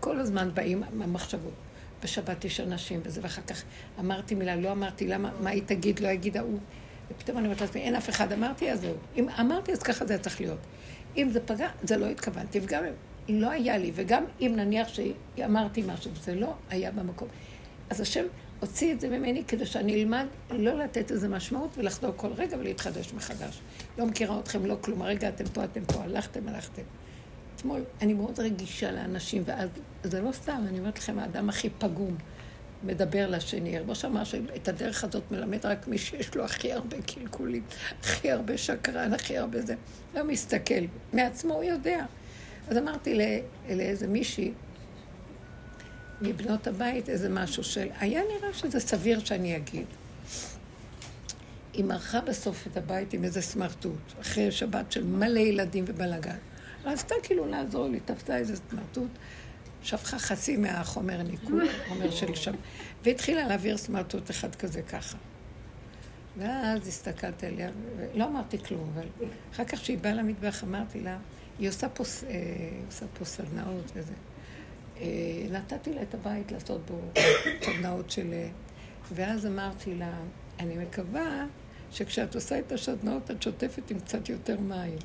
כל 0.00 0.20
הזמן 0.20 0.50
באים 0.54 0.82
המחשבות. 0.82 1.63
בשבת 2.04 2.44
יש 2.44 2.60
אנשים 2.60 3.00
וזה, 3.04 3.20
ואחר 3.22 3.42
כך 3.42 3.62
אמרתי 4.00 4.34
מילה, 4.34 4.56
לא 4.56 4.72
אמרתי, 4.72 5.08
למה, 5.08 5.30
מה 5.40 5.50
היא 5.50 5.62
תגיד, 5.66 6.00
לא 6.00 6.08
יגיד 6.08 6.36
ההוא. 6.36 6.58
ופתאום 7.10 7.38
אני 7.38 7.46
אומרת 7.46 7.60
לעצמי, 7.60 7.80
אין 7.80 7.96
אף 7.96 8.08
אחד, 8.08 8.32
אמרתי, 8.32 8.72
אז 8.72 8.80
זהו. 8.80 8.94
אם 9.16 9.28
אמרתי, 9.40 9.72
אז 9.72 9.82
ככה 9.82 10.06
זה 10.06 10.18
צריך 10.18 10.40
להיות. 10.40 10.58
אם 11.16 11.30
זה 11.30 11.40
פגע, 11.40 11.68
זה 11.82 11.96
לא 11.96 12.06
התכוונתי, 12.06 12.60
וגם 12.62 12.84
אם 13.28 13.40
לא 13.40 13.50
היה 13.50 13.78
לי, 13.78 13.92
וגם 13.94 14.24
אם 14.40 14.52
נניח 14.56 14.88
שאמרתי 14.88 15.82
משהו, 15.86 16.10
זה 16.22 16.34
לא 16.34 16.54
היה 16.70 16.90
במקום. 16.90 17.28
אז 17.90 18.00
השם 18.00 18.24
הוציא 18.60 18.92
את 18.92 19.00
זה 19.00 19.08
ממני 19.08 19.44
כדי 19.44 19.66
שאני 19.66 20.02
אלמד 20.02 20.26
לא 20.50 20.78
לתת 20.78 21.10
איזה 21.10 21.28
משמעות 21.28 21.70
ולחזור 21.78 22.12
כל 22.16 22.32
רגע 22.36 22.56
ולהתחדש 22.58 23.12
מחדש. 23.12 23.60
לא 23.98 24.06
מכירה 24.06 24.38
אתכם, 24.38 24.66
לא 24.66 24.76
כלום. 24.80 25.02
הרגע 25.02 25.28
אתם 25.28 25.44
פה, 25.44 25.64
אתם 25.64 25.84
פה, 25.84 26.02
הלכתם, 26.02 26.48
הלכתם. 26.48 26.82
אתמול, 27.64 27.84
אני 28.02 28.14
מאוד 28.14 28.40
רגישה 28.40 28.92
לאנשים, 28.92 29.42
ואז 29.46 29.68
זה 30.02 30.20
לא 30.20 30.32
סתם, 30.32 30.64
אני 30.68 30.78
אומרת 30.78 30.98
לכם, 30.98 31.18
האדם 31.18 31.48
הכי 31.48 31.70
פגום 31.78 32.16
מדבר 32.82 33.30
לשני. 33.30 33.78
רבו 33.78 33.94
שאמר 33.94 34.24
שאת 34.24 34.68
הדרך 34.68 35.04
הזאת 35.04 35.22
מלמד 35.30 35.66
רק 35.66 35.88
מי 35.88 35.98
שיש 35.98 36.34
לו 36.34 36.44
הכי 36.44 36.72
הרבה 36.72 36.96
קלקולים, 37.02 37.62
הכי 38.00 38.30
הרבה 38.30 38.58
שקרן, 38.58 39.12
הכי 39.12 39.38
הרבה 39.38 39.62
זה. 39.62 39.74
לא 40.14 40.24
מסתכל, 40.24 40.84
מעצמו 41.12 41.54
הוא 41.54 41.64
יודע. 41.64 42.04
אז 42.68 42.76
אמרתי 42.76 43.18
לאיזה 43.68 44.06
מישהי, 44.06 44.52
מבנות 46.20 46.66
הבית 46.66 47.08
איזה 47.08 47.28
משהו 47.28 47.64
של, 47.64 47.88
היה 47.98 48.20
נראה 48.36 48.52
שזה 48.54 48.80
סביר 48.80 49.24
שאני 49.24 49.56
אגיד. 49.56 49.86
היא 51.72 51.84
מרחה 51.84 52.20
בסוף 52.20 52.66
את 52.66 52.76
הבית 52.76 53.12
עם 53.12 53.24
איזה 53.24 53.42
סמרטוט, 53.42 54.12
אחרי 54.20 54.52
שבת 54.52 54.92
של 54.92 55.04
מלא 55.04 55.38
ילדים 55.38 55.84
ובלאגן. 55.88 56.36
רצתה 56.84 57.14
כאילו 57.22 57.46
לעזור 57.46 57.88
לי, 57.88 58.00
תפסה 58.00 58.36
איזה 58.36 58.56
סמרטוט, 58.70 59.10
שפכה 59.82 60.18
חצי 60.18 60.56
מהחומר 60.56 61.22
ניקוד, 61.22 61.62
חומר 61.88 62.10
של 62.10 62.34
שם, 62.34 62.54
והתחילה 63.04 63.48
להעביר 63.48 63.76
סמרטוט 63.76 64.30
אחד 64.30 64.54
כזה 64.54 64.82
ככה. 64.82 65.16
ואז 66.36 66.88
הסתכלתי 66.88 67.46
עליה, 67.46 67.70
ולא 67.96 68.24
אמרתי 68.24 68.58
כלום, 68.58 68.90
אבל 68.94 69.06
אחר 69.52 69.64
כך 69.64 69.78
כשהיא 69.78 69.98
באה 69.98 70.14
למטבח 70.14 70.64
אמרתי 70.64 71.00
לה, 71.00 71.18
היא 71.58 71.68
עושה 71.68 71.88
פה, 71.88 72.04
אה, 72.28 72.38
עושה 72.86 73.06
פה 73.18 73.24
סדנאות 73.24 73.92
וזה. 73.94 74.12
אה, 75.00 75.06
נתתי 75.50 75.92
לה 75.92 76.02
את 76.02 76.14
הבית 76.14 76.52
לעשות 76.52 76.80
בו 76.90 77.00
סדנאות 77.64 78.10
של... 78.10 78.32
אה, 78.32 78.48
ואז 79.12 79.46
אמרתי 79.46 79.94
לה, 79.94 80.12
אני 80.60 80.76
מקווה 80.76 81.46
שכשאת 81.90 82.34
עושה 82.34 82.58
את 82.58 82.72
הסדנאות 82.72 83.30
את 83.30 83.42
שוטפת 83.42 83.90
עם 83.90 84.00
קצת 84.00 84.28
יותר 84.28 84.60
מים. 84.60 84.98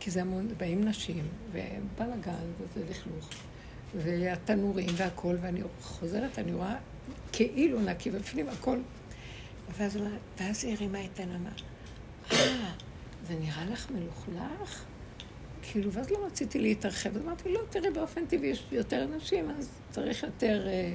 כי 0.00 0.10
זה 0.10 0.20
המון, 0.20 0.48
באים 0.56 0.84
נשים, 0.84 1.28
ובלאגן, 1.52 2.32
וזה 2.60 2.84
לכלוך, 2.90 3.30
והתנורים 3.94 4.88
והכל, 4.96 5.36
ואני 5.40 5.60
חוזרת, 5.82 6.38
אני 6.38 6.52
רואה 6.52 6.76
כאילו 7.32 7.80
נקי, 7.80 8.10
ובפנים 8.12 8.48
הכל. 8.48 8.78
ואז, 9.78 9.98
ואז 10.40 10.64
היא 10.64 10.74
הרימה 10.76 11.04
את 11.04 11.18
העיניים, 11.18 11.46
אה, 12.32 12.36
זה 13.28 13.34
נראה 13.40 13.64
לך 13.64 13.90
מלוכלך? 13.90 14.84
כאילו, 15.62 15.92
ואז 15.92 16.10
לא 16.10 16.26
רציתי 16.26 16.58
להתרחב, 16.58 17.16
אז 17.16 17.22
אמרתי, 17.22 17.52
לא, 17.52 17.60
תראי, 17.70 17.90
באופן 17.90 18.26
טבעי 18.26 18.48
יש 18.48 18.66
יותר 18.72 19.02
אנשים, 19.14 19.50
אז 19.50 19.70
צריך 19.90 20.22
יותר... 20.22 20.68
אה, 20.68 20.94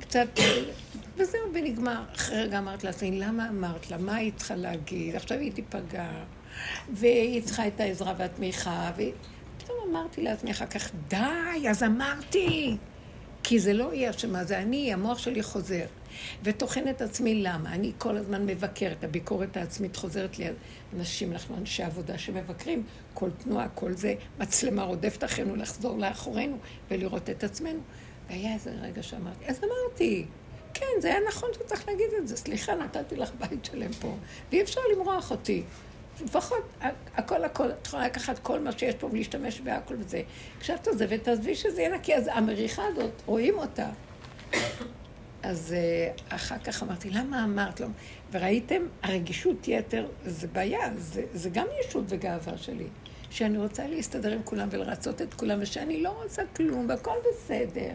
קצת, 0.00 0.28
וזהו, 1.16 1.40
ונגמר. 1.54 2.04
אחרי 2.14 2.42
רגע 2.42 2.58
אמרת 2.58 2.84
לעצמי, 2.84 3.20
למה 3.20 3.48
אמרת 3.48 3.90
לה? 3.90 3.98
מה 3.98 4.14
היית 4.14 4.36
צריכה 4.36 4.56
להגיד? 4.56 5.16
עכשיו 5.16 5.38
היא 5.38 5.52
תיפגע. 5.52 6.24
והיא 6.92 7.42
צריכה 7.42 7.66
את 7.66 7.80
העזרה 7.80 8.14
והתמיכה, 8.16 8.90
ופתאום 8.94 9.78
אמרתי 9.90 10.22
לעצמי 10.22 10.50
אחר 10.50 10.66
כך, 10.66 10.90
די, 11.08 11.68
אז 11.70 11.82
אמרתי. 11.82 12.76
כי 13.48 13.58
זה 13.58 13.72
לא 13.72 13.92
היא 13.92 14.10
אשמה, 14.10 14.44
זה 14.44 14.58
אני, 14.58 14.92
המוח 14.92 15.18
שלי 15.18 15.42
חוזר. 15.42 15.84
וטוחן 16.42 16.88
את 16.88 17.02
עצמי 17.02 17.34
למה? 17.34 17.72
אני 17.72 17.92
כל 17.98 18.16
הזמן 18.16 18.46
מבקרת, 18.46 19.04
הביקורת 19.04 19.56
העצמית 19.56 19.96
חוזרת 19.96 20.38
לי. 20.38 20.46
אנשים, 20.96 21.32
אנחנו 21.32 21.56
אנשי 21.56 21.82
עבודה 21.82 22.18
שמבקרים, 22.18 22.82
כל 23.14 23.30
תנועה, 23.30 23.68
כל 23.68 23.92
זה, 23.92 24.14
מצלמה 24.38 24.82
רודפת 24.82 25.24
אחרינו 25.24 25.56
לחזור 25.56 25.98
לאחורינו 25.98 26.58
ולראות 26.90 27.30
את 27.30 27.44
עצמנו. 27.44 27.80
והיה 28.28 28.54
איזה 28.54 28.70
רגע 28.70 29.02
שאמרתי, 29.02 29.46
אז 29.46 29.60
אמרתי, 29.64 30.26
כן, 30.74 31.00
זה 31.00 31.08
היה 31.08 31.18
נכון 31.28 31.48
שצריך 31.54 31.88
להגיד 31.88 32.10
את 32.18 32.28
זה. 32.28 32.36
סליחה, 32.36 32.74
נתתי 32.74 33.16
לך 33.16 33.30
בית 33.38 33.64
שלם 33.64 33.92
פה, 33.92 34.14
ואי 34.52 34.62
אפשר 34.62 34.80
למרוח 34.92 35.30
אותי. 35.30 35.62
לפחות, 36.24 36.82
הכל 37.14 37.44
הכל, 37.44 37.70
את 37.70 37.86
יכולה 37.86 38.06
לקחת 38.06 38.38
כל 38.38 38.60
מה 38.60 38.72
שיש 38.72 38.94
פה 38.94 39.06
ולהשתמש 39.06 39.60
בהכל 39.60 39.94
וזה. 39.98 40.22
כשאת 40.60 40.88
עוזבת, 40.88 41.24
תעזבי 41.24 41.54
שזה 41.54 41.82
יהיה 41.82 41.94
נקי, 41.94 42.14
אז 42.14 42.30
המריחה 42.32 42.82
הזאת, 42.86 43.22
רואים 43.26 43.58
אותה. 43.58 43.88
אז 45.42 45.74
uh, 45.74 46.34
אחר 46.34 46.58
כך 46.58 46.82
אמרתי, 46.82 47.10
למה 47.10 47.44
אמרת 47.44 47.80
לו? 47.80 47.86
וראיתם, 48.32 48.82
הרגישות 49.02 49.68
יתר 49.68 50.06
זה 50.24 50.48
בעיה, 50.48 50.90
זה, 50.98 51.22
זה 51.34 51.50
גם 51.50 51.66
ישות 51.80 52.04
וגאווה 52.08 52.58
שלי. 52.58 52.86
שאני 53.30 53.58
רוצה 53.58 53.86
להסתדר 53.86 54.32
עם 54.32 54.42
כולם 54.44 54.68
ולרצות 54.70 55.22
את 55.22 55.34
כולם, 55.34 55.58
ושאני 55.62 56.02
לא 56.02 56.22
רוצה 56.22 56.42
כלום, 56.56 56.86
והכל 56.88 57.16
בסדר. 57.30 57.90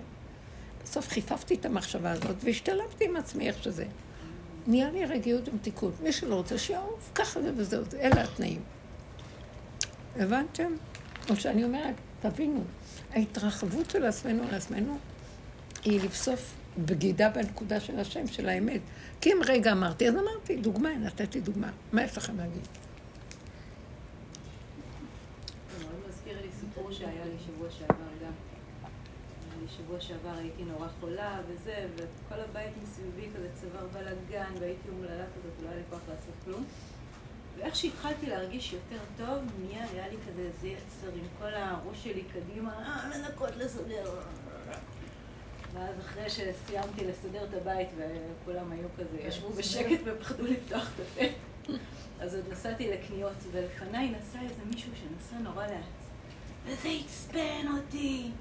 בסוף 0.83 1.07
חיפפתי 1.07 1.55
את 1.55 1.65
המחשבה 1.65 2.11
הזאת 2.11 2.35
והשתלבתי 2.43 3.05
עם 3.05 3.15
עצמי 3.15 3.47
איך 3.47 3.63
שזה. 3.63 3.85
נהיה 4.67 4.91
לי 4.91 5.05
רגיעות 5.05 5.49
ומתיקות. 5.49 5.93
מי 6.03 6.11
שלא 6.11 6.35
רוצה 6.35 6.57
שיעוף, 6.57 7.11
ככה 7.15 7.41
זה 7.41 7.51
וזהו, 7.57 7.83
אלה 7.99 8.23
התנאים. 8.23 8.61
הבנתם? 10.15 10.73
או 11.29 11.35
שאני 11.35 11.63
אומרת, 11.63 11.95
תבינו, 12.21 12.63
ההתרחבות 13.11 13.89
של 13.89 14.05
עצמנו 14.05 14.43
על 14.43 14.55
עצמנו 14.55 14.97
היא 15.83 16.01
לבסוף 16.01 16.53
בגידה 16.77 17.29
בנקודה 17.29 17.79
של 17.79 17.99
השם, 17.99 18.27
של 18.27 18.49
האמת. 18.49 18.81
כי 19.21 19.33
אם 19.33 19.39
רגע 19.45 19.71
אמרתי, 19.71 20.07
אז 20.09 20.13
אמרתי, 20.15 20.55
דוגמה, 20.55 20.89
נתתי 20.95 21.41
דוגמה. 21.41 21.69
מה 21.91 22.03
יש 22.03 22.17
לכם 22.17 22.37
להגיד? 22.37 22.67
שהיה 27.01 27.25
לי 27.25 27.37
שבוע 27.45 27.69
שעבר. 27.69 28.10
שבוע 29.91 30.01
שעבר 30.01 30.37
הייתי 30.37 30.63
נורא 30.63 30.87
חולה 30.99 31.41
וזה, 31.47 31.87
וכל 31.95 32.39
הבית 32.39 32.71
מסביבי 32.83 33.29
כזה 33.35 33.47
צוואר 33.61 33.87
בלאגן, 33.87 34.51
והייתי 34.59 34.89
אומללה 34.89 35.25
כזאת, 35.25 35.63
לא 35.63 35.67
היה 35.67 35.77
לי 35.77 35.83
כוח 35.89 35.99
לעשות 36.09 36.33
כלום. 36.45 36.65
ואיך 37.57 37.75
שהתחלתי 37.75 38.25
להרגיש 38.25 38.73
יותר 38.73 39.03
טוב, 39.17 39.37
מיד 39.61 39.89
היה 39.93 40.07
לי 40.07 40.15
כזה 40.27 40.41
איזה 40.41 40.67
יצר 40.67 41.07
עם 41.13 41.25
כל 41.39 41.53
הראש 41.53 42.03
שלי 42.03 42.23
קדימה, 42.23 42.73
אה, 42.73 43.09
לנקות, 43.17 43.55
לסדר. 43.57 44.21
ואז 45.73 45.99
אחרי 45.99 46.29
שסיימתי 46.29 47.07
לסדר 47.07 47.43
את 47.43 47.53
הבית 47.53 47.89
וכולם 47.97 48.71
היו 48.71 48.87
כזה, 48.97 49.21
ישבו 49.27 49.49
בשקט 49.49 49.99
ופחדו 50.05 50.45
לפתוח 50.45 50.89
את 50.95 50.99
הפה, 50.99 51.25
אז 52.19 52.35
עוד 52.35 52.45
נסעתי 52.51 52.91
לקניות, 52.91 53.33
ולפניי 53.51 54.09
נסע 54.09 54.39
איזה 54.41 54.61
מישהו 54.73 54.91
שנסע 54.95 55.41
נורא 55.43 55.67
לאט. 55.67 55.83
וזה 56.65 56.89
עצבן 56.89 57.67
אותי. 57.77 58.31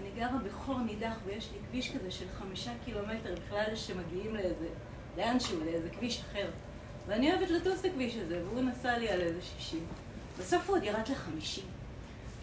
אני 0.00 0.10
גרה 0.16 0.38
בחור 0.38 0.78
נידח 0.78 1.14
ויש 1.24 1.48
לי 1.52 1.58
כביש 1.68 1.96
כזה 1.96 2.10
של 2.10 2.28
חמישה 2.38 2.70
קילומטר 2.84 3.34
בכלל 3.46 3.76
שמגיעים 3.76 4.34
לאיזה, 4.34 4.68
לאנשהו, 5.16 5.64
לאיזה 5.64 5.90
כביש 5.90 6.20
אחר. 6.20 6.50
ואני 7.06 7.32
אוהבת 7.32 7.50
לטוס 7.50 7.80
את 7.80 7.84
הכביש 7.84 8.16
הזה, 8.16 8.42
והוא 8.44 8.60
נסע 8.60 8.98
לי 8.98 9.08
על 9.08 9.20
איזה 9.20 9.42
שישים. 9.42 9.86
בסוף 10.38 10.68
הוא 10.68 10.76
עוד 10.76 10.84
ירד 10.84 11.08
לחמישים. 11.08 11.64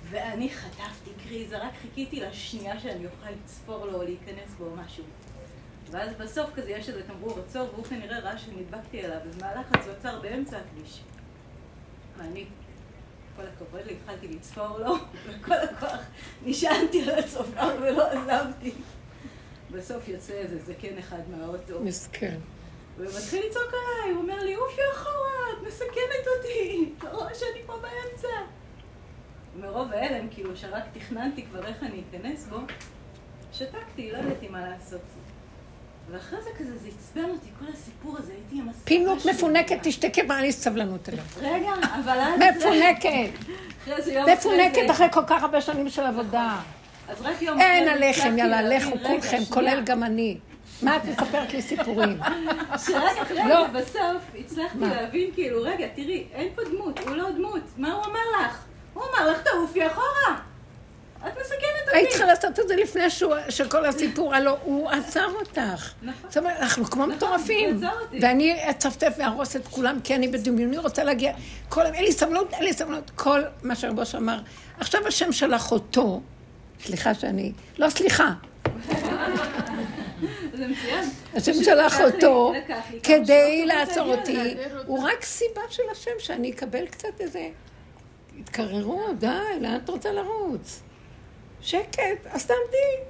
ואני 0.10 0.50
חטפתי 0.50 1.10
קריזה, 1.24 1.58
רק 1.58 1.74
חיכיתי 1.82 2.20
לשנייה 2.20 2.80
שאני 2.80 3.06
אוכל 3.06 3.30
לצפור 3.30 3.86
לו 3.86 3.98
או 3.98 4.04
להיכנס 4.04 4.54
בו 4.58 4.66
או 4.66 4.76
משהו. 4.76 5.04
ואז 5.92 6.10
בסוף 6.16 6.50
כזה 6.56 6.72
יש 6.72 6.90
איזה 6.90 7.04
תמרור 7.04 7.40
עצור, 7.40 7.70
והוא 7.74 7.86
כנראה 7.86 8.20
ראה 8.20 8.38
שנדבקתי 8.38 9.06
אליו, 9.06 9.20
במהלך 9.36 9.68
הזה 9.74 9.90
הוא 9.90 9.98
עצר 9.98 10.22
באמצע 10.22 10.58
הכביש. 10.58 11.02
ואני 12.18 12.46
כל 13.36 13.42
הכבוד 13.54 13.82
לי, 13.86 13.94
התחלתי 13.94 14.28
לצפור 14.28 14.80
לו, 14.80 14.96
וכל 15.25 15.54
הכוח 15.54 16.00
נשענתי 16.46 17.02
על 17.02 17.20
הצופר 17.20 17.75
ולא 17.82 18.08
עזבתי. 18.12 18.72
בסוף 19.72 20.08
יוצא 20.08 20.34
איזה 20.34 20.60
זקן 20.60 20.98
אחד 20.98 21.22
מהאוטו. 21.30 21.80
מסכן. 21.80 22.38
ומתחיל 22.98 23.46
לצעוק 23.50 23.74
עליי, 23.74 24.13
הוא 24.13 24.22
אומר 24.22 24.44
לי, 24.44 24.56
אופי 24.56 24.82
אחורה, 24.94 25.54
את 25.54 25.68
מסכנת 25.68 26.28
אותי, 26.38 26.94
אתה 26.98 27.10
רואה 27.10 27.36
שאני 27.36 27.63
פה 27.66 27.74
באמצע. 27.74 28.28
מרוב 29.60 29.94
ההלם, 29.94 30.28
כאילו, 30.30 30.58
שרק 30.58 30.84
תכננתי 30.94 31.46
כבר 31.46 31.66
איך 31.66 31.84
אני 31.84 32.02
אכנס 32.10 32.48
בו, 32.48 32.58
שתקתי, 33.54 34.12
לא 34.12 34.18
ידעתי 34.18 34.48
מה 34.48 34.70
לעשות. 34.70 35.02
ואחרי 36.12 36.42
זה 36.44 36.50
כזה, 36.60 36.78
זה 36.78 36.88
עצבן 37.00 37.30
אותי, 37.30 37.48
כל 37.60 37.66
הסיפור 37.74 38.16
הזה, 38.20 38.32
הייתי 38.32 38.56
עם 38.56 38.70
הסבבה 38.70 38.86
פינות 38.86 39.26
מפונקת, 39.26 39.78
תשתקי, 39.84 40.22
מה 40.22 40.42
לי 40.42 40.52
סבלנות 40.52 41.10
אליו. 41.10 41.24
רגע, 41.38 41.72
אבל 42.04 42.20
אז... 42.20 42.58
מפונקת. 42.58 43.30
מפונקת 44.34 44.92
אחרי 44.92 45.08
כל 45.12 45.24
כך 45.28 45.44
הרבה 45.44 45.62
שנים 45.62 45.90
של 45.90 46.06
עבודה. 46.06 46.60
אז 47.08 47.22
רק 47.22 47.42
יום 47.42 47.60
אין 47.62 47.88
אחרי 47.88 48.00
זה 48.00 48.06
עליכם, 48.06 48.38
יאללה, 48.38 48.62
לכו 48.62 48.92
כולכם. 49.08 49.46
כולל 49.50 49.82
גם 49.86 50.04
אני. 50.04 50.38
מה 50.82 50.98
את 50.98 51.06
מספרת 51.06 51.54
לי 51.54 51.62
סיפורים? 51.62 52.20
שרק 52.86 53.18
אחרי 53.22 53.50
לא. 53.50 53.68
זה 53.72 53.80
בסוף 53.80 54.24
הצלחתי? 54.40 54.80
להבין, 54.80 55.32
כאילו, 55.34 55.62
רגע, 55.62 55.88
תראי, 55.96 56.24
אין 56.34 56.48
פה 56.56 56.62
דמות, 56.72 57.00
הוא 57.00 57.16
לא 57.16 57.32
דמות, 57.32 57.62
מה 57.78 57.94
הוא 57.94 58.04
אמר 58.06 58.42
לך? 58.42 58.64
הוא 58.94 59.04
אמר 59.04 59.32
לך, 59.32 59.42
תעופי 59.42 59.88
אחורה. 59.88 60.40
את 61.27 61.38
מסכנת 61.42 61.94
היית 61.94 62.06
אותי. 62.06 62.10
צריכה 62.10 62.25
לעשות 62.25 62.60
את 62.60 62.68
זה 62.68 62.75
לפני 62.75 63.03
שכל 63.50 63.86
הסיפור, 63.86 64.36
הלוא 64.36 64.58
הוא 64.63 64.89
עצר 64.89 65.27
אותך. 65.39 65.94
נכון. 66.01 66.30
זאת 66.30 66.38
אומרת, 66.38 66.58
אנחנו 66.60 66.86
כמו 66.86 67.06
נכון, 67.06 67.15
מטורפים. 67.15 67.82
ואני 68.22 68.70
אצפצף 68.70 69.13
ואהרוס 69.18 69.56
את 69.56 69.68
כולם, 69.68 70.00
כי 70.03 70.15
אני 70.15 70.27
בדמיוני 70.27 70.77
רוצה 70.77 71.03
להגיע. 71.03 71.34
כל 71.70 71.86
אין 71.86 72.03
לי 72.03 72.12
סבלנות, 72.12 72.53
אין 72.53 72.63
לי 72.63 72.74
סבלנות. 72.74 73.12
כל 73.15 73.42
מה 73.63 73.75
שהרבוש 73.75 74.15
אמר. 74.15 74.39
עכשיו 74.80 75.08
השם 75.08 75.32
שלח 75.32 75.72
אותו, 75.72 76.22
סליחה 76.86 77.13
שאני, 77.13 77.51
לא 77.77 77.89
סליחה, 77.89 78.34
זה 80.53 80.68
מצוין. 80.68 81.10
השם 81.36 81.63
שלח 81.63 82.01
אותו 82.01 82.53
לי 82.53 82.62
כמה 82.68 82.82
כדי 83.03 83.65
לעצור 83.65 84.15
אותי. 84.15 84.56
הוא 84.86 85.03
רק 85.03 85.24
סיבה 85.24 85.62
של 85.70 85.84
השם 85.92 86.12
שאני 86.20 86.51
אקבל 86.51 86.86
קצת 86.86 87.22
איזה... 87.22 87.50
התקררו, 88.39 89.13
די, 89.20 89.27
לאן 89.62 89.75
את 89.84 89.89
רוצה 89.89 90.12
לרוץ? 90.12 90.82
שקט, 91.63 92.27
אז 92.29 92.46
תעמדי. 92.46 93.10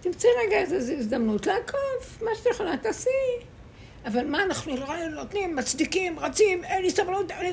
תמצאי 0.00 0.30
רגע 0.46 0.56
איזו 0.56 0.92
הזדמנות 0.92 1.46
לעקוף, 1.46 2.22
מה 2.22 2.30
שאת 2.34 2.46
יכולה, 2.46 2.76
תעשי. 2.76 3.08
אבל 4.06 4.26
מה, 4.26 4.42
אנחנו 4.42 4.76
לא 4.76 5.06
נותנים, 5.08 5.56
מצדיקים, 5.56 6.18
רצים, 6.18 6.64
אין 6.64 6.82
לי 6.82 6.90
סבלנות, 6.90 7.30
אין 7.30 7.46
לי... 7.46 7.52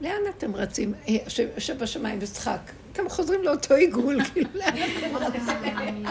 לאן 0.00 0.20
אתם 0.38 0.56
רצים? 0.56 0.94
יושב 1.06 1.78
בשמיים 1.78 2.18
ושחק. 2.22 2.58
אתם 2.92 3.08
חוזרים 3.08 3.42
לאותו 3.42 3.74
עיגול, 3.74 4.24
כאילו, 4.32 4.48
לאן 4.54 4.76
אתם 4.98 5.16
רצים? 5.16 6.04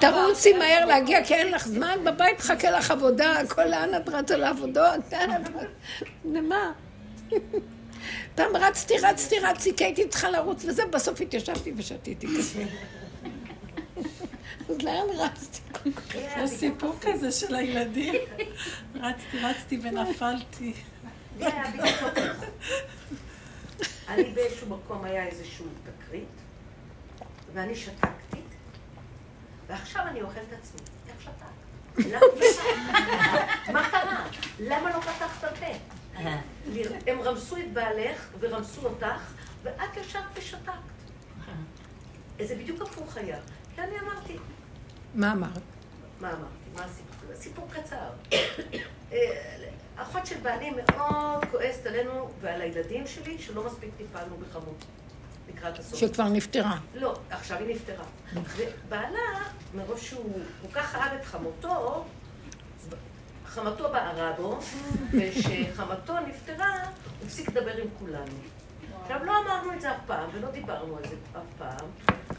תרוצי 0.00 0.52
מהר 0.52 0.86
להגיע, 0.86 1.24
כי 1.24 1.34
אין 1.34 1.50
לך 1.50 1.68
זמן, 1.68 1.98
בבית 2.04 2.40
חכה 2.40 2.70
לך 2.70 2.90
עבודה, 2.90 3.32
הכל 3.32 3.64
לאן 3.64 3.94
את 3.94 4.08
רצה 4.08 4.36
לעבודות? 4.36 5.12
לאן 5.12 5.30
את 5.42 5.48
רצה? 5.48 5.66
למה? 6.24 6.72
פעם 8.34 8.56
רצתי, 8.56 8.94
רצתי, 8.98 9.38
רצתי, 9.38 9.76
כי 9.76 9.84
הייתי 9.84 10.08
צריכה 10.08 10.30
לרוץ 10.30 10.64
וזה, 10.64 10.82
בסוף 10.86 11.20
התיישבתי 11.20 11.72
ושתיתי 11.76 12.26
כזה. 12.38 12.64
אז 14.70 14.82
לאן 14.82 15.06
רצתי? 15.14 15.60
יש 16.36 16.50
סיפור 16.50 16.96
כזה 17.00 17.32
של 17.32 17.54
הילדים. 17.54 18.14
רצתי, 18.94 19.38
רצתי 19.38 19.80
ונפלתי. 19.82 20.72
זה. 21.38 21.48
אני 24.08 24.24
באיזשהו 24.24 24.68
מקום 24.68 25.04
היה 25.04 25.26
איזשהו 25.26 25.66
תקרית, 25.84 26.28
ואני 27.54 27.76
שתקתי, 27.76 28.40
ועכשיו 29.68 30.02
אני 30.06 30.22
אוכלת 30.22 30.44
את 30.48 30.58
עצמי. 30.58 30.80
איך 31.08 31.16
שתקת? 31.22 31.54
מה 33.72 33.90
קרה? 33.90 34.24
למה 34.60 34.90
לא 34.90 35.00
פתחת 35.00 35.56
פה? 35.58 35.66
הם 37.06 37.20
רמסו 37.22 37.56
את 37.56 37.72
בעלך 37.72 38.28
ורמסו 38.40 38.86
אותך, 38.86 39.32
ואת 39.62 39.96
ישבת 39.96 40.22
ושתקת. 40.36 40.72
זה 42.42 42.56
בדיוק 42.56 42.82
הפוך 42.82 43.16
היה. 43.16 43.38
כי 43.74 43.80
אני 43.80 44.00
אמרתי, 44.00 44.36
מה 45.14 45.32
אמרת? 45.32 45.62
מה 46.20 46.28
אמרתי? 46.28 46.44
מה 46.74 46.84
הסיפור? 46.84 47.34
סיפור 47.34 47.68
קצר. 47.72 48.10
אה, 49.12 49.18
אחות 49.96 50.26
של 50.26 50.40
בעלי 50.42 50.70
מאוד 50.70 51.44
כועסת 51.50 51.86
עלינו 51.86 52.30
ועל 52.40 52.60
הילדים 52.60 53.06
שלי, 53.06 53.38
שלא 53.38 53.66
מספיק 53.66 53.90
טיפלנו 53.96 54.36
בחמות 54.36 54.84
לקראת 55.48 55.78
הסוף. 55.78 55.98
שכבר 55.98 56.28
נפטרה. 56.28 56.78
לא, 56.94 57.14
עכשיו 57.30 57.58
היא 57.58 57.74
נפטרה. 57.74 58.04
ובעלה, 58.56 59.42
מרוב 59.74 59.98
שהוא 59.98 60.38
כל 60.62 60.68
כך 60.72 60.94
אהב 60.94 61.12
את 61.20 61.24
חמותו, 61.24 62.04
חמתו 63.54 63.88
בערה 63.92 64.32
בו, 64.32 64.58
וכשחמתו 65.12 66.20
נפטרה, 66.20 66.74
הוא 66.82 67.26
הפסיק 67.26 67.48
לדבר 67.48 67.76
עם 67.76 67.88
כולנו. 67.98 68.36
עכשיו, 69.02 69.24
לא 69.24 69.32
אמרנו 69.42 69.72
את 69.72 69.80
זה 69.80 69.90
אף 69.90 70.00
פעם, 70.06 70.30
ולא 70.32 70.50
דיברנו 70.50 70.96
על 70.96 71.02
זה 71.08 71.16
אף 71.32 71.42
פעם, 71.58 71.88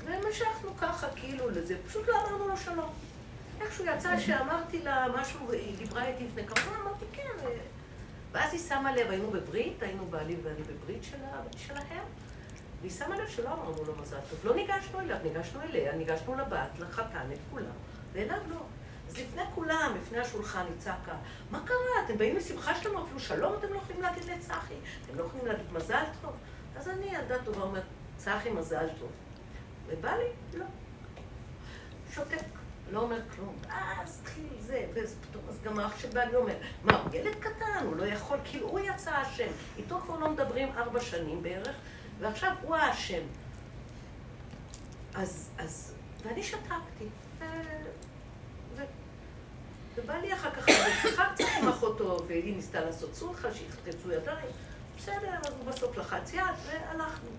ומשכנו 0.04 0.78
ככה 0.78 1.08
כאילו 1.16 1.50
לזה, 1.50 1.76
פשוט 1.88 2.08
לא 2.08 2.16
אמרנו 2.22 2.48
לו 2.48 2.58
שלום. 2.58 2.90
איכשהו 3.62 3.86
יצא 3.86 4.20
שאמרתי 4.20 4.84
לה 4.84 5.06
משהו, 5.16 5.52
היא 5.52 5.78
דיברה 5.78 6.06
איתי 6.06 6.24
לפני 6.24 6.48
כמה 6.48 6.66
זמן, 6.66 6.82
אמרתי 6.82 7.06
כן. 7.14 7.46
אה." 7.46 7.50
ואז 8.32 8.54
היא 8.54 8.62
שמה 8.62 8.96
לב, 8.96 9.10
היינו 9.10 9.32
בברית, 9.32 9.84
היינו 9.84 10.06
בעלי 10.06 10.36
ואני 10.44 10.62
בברית 10.64 11.04
שלה, 11.04 11.42
שלהם, 11.58 12.06
והיא 12.82 12.92
שמה 12.92 13.18
לב 13.18 13.28
שלא 13.28 13.54
אמרנו 13.54 13.84
לו 13.88 13.94
מזל 14.02 14.18
טוב. 14.30 14.40
לא 14.44 14.56
ניגשנו 14.56 15.00
אליו, 15.00 15.18
ניגשנו 15.24 15.62
אליה, 15.62 15.96
ניגשנו 15.96 16.36
לבת, 16.36 16.70
לחתן, 16.80 17.32
את 17.34 17.40
כולם, 17.52 17.76
ואליו 18.14 18.38
לא. 18.50 18.62
אז 19.10 19.18
לפני 19.18 19.42
כולם, 19.56 19.96
לפני 20.02 20.20
השולחן, 20.20 20.66
היא 20.66 20.78
צעקה, 20.78 21.16
מה 21.52 21.64
קרה? 21.66 22.06
אתם 22.06 22.18
באים 22.18 22.36
לשמחה 22.36 22.76
שלנו, 22.76 23.04
אפילו 23.04 23.20
שלום 23.20 23.54
אתם 23.60 23.74
לא 23.74 23.78
יכולים 23.78 24.02
להגיד 24.02 24.24
לצחי? 24.24 24.74
אתם 25.06 25.18
לא 25.18 25.24
יכולים 25.24 25.46
להגיד 25.46 25.74
מזל 25.74 26.04
טוב? 26.22 26.34
אז 26.76 26.90
אני, 26.90 27.06
ילדה 27.06 27.44
טובה, 27.44 27.62
אומרת, 27.62 27.84
צחי 28.18 28.50
מזל 28.50 28.88
טוב. 29.00 29.10
ובא 29.88 30.16
לי, 30.16 30.60
לא. 30.60 30.66
שותק, 32.14 32.46
לא 32.92 33.00
אומר 33.00 33.20
כלום. 33.36 33.56
אז 33.70 34.20
התחיל 34.22 34.48
זה, 34.60 34.86
ואז 34.94 35.16
פתאום, 35.22 35.44
אז 35.50 35.62
גם 35.64 35.80
האח 35.80 36.00
של 36.00 36.10
בעלי 36.10 36.36
אומר, 36.36 36.56
מה, 36.84 37.02
הוא 37.02 37.14
ילד 37.14 37.36
קטן, 37.40 37.86
הוא 37.86 37.96
לא 37.96 38.06
יכול, 38.06 38.38
כאילו 38.44 38.68
הוא 38.68 38.80
יצא 38.80 39.22
אשם. 39.22 39.52
איתו 39.78 40.00
כבר 40.00 40.20
לא 40.20 40.30
מדברים 40.32 40.72
ארבע 40.78 41.02
שנים 41.02 41.44
בערך, 41.44 41.76
ועכשיו 42.20 42.56
הוא 42.62 42.76
האשם. 42.76 43.22
אז, 45.14 45.50
אז, 45.58 45.94
ואני 46.24 46.44
שתקתי. 46.44 47.06
ובא 49.98 50.14
לי 50.14 50.34
אחר 50.34 50.52
כך, 50.52 50.66
קצת 51.00 51.46
עם 51.62 51.68
אחותו, 51.68 52.18
והיא 52.28 52.56
ניסתה 52.56 52.86
לעשות 52.86 53.16
סולחה, 53.16 53.48
שיחטצו 53.54 54.12
ידיים. 54.12 54.48
בסדר, 54.98 55.32
אז 55.46 55.54
הוא 55.60 55.72
בסוף 55.72 55.98
לחץ 55.98 56.34
יד, 56.34 56.42
והלכנו. 56.68 57.30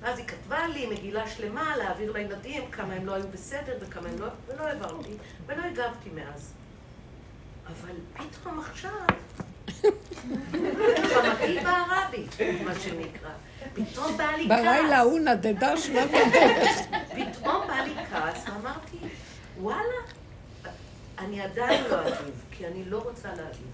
ואז 0.00 0.18
היא 0.18 0.26
כתבה 0.26 0.66
לי 0.66 0.86
מגילה 0.86 1.28
שלמה 1.28 1.76
להעביר 1.76 2.12
לילדים 2.12 2.70
כמה 2.70 2.94
הם 2.94 3.06
לא 3.06 3.14
היו 3.14 3.28
בסדר 3.28 3.78
וכמה 3.80 4.08
הם 4.08 4.18
לא... 4.18 4.26
ולא 4.46 4.62
העברתי, 4.62 5.12
ולא 5.46 5.62
הגבתי 5.62 6.10
מאז. 6.14 6.52
אבל 7.66 7.94
פתאום 8.14 8.60
עכשיו, 8.60 8.90
חמתי 11.14 11.58
בערה 11.64 12.08
בי, 12.10 12.26
מה 12.64 12.74
שנקרא. 12.74 13.30
פתאום 13.74 14.16
בא 14.16 14.24
לי 14.24 14.48
כעס. 14.48 14.58
בלילה 14.58 14.98
ההוא 14.98 15.18
נדדה 15.20 15.76
שנת. 15.76 16.10
פתאום 17.08 17.66
בא 17.66 17.74
לי 17.74 17.94
כעס, 18.10 18.44
ואמרתי, 18.48 18.96
וואלה, 19.60 20.00
אני 21.20 21.40
עדיין 21.40 21.84
לא 21.90 22.00
אגיב, 22.02 22.44
כי 22.50 22.66
אני 22.66 22.84
לא 22.84 22.98
רוצה 22.98 23.28
להגיב. 23.28 23.66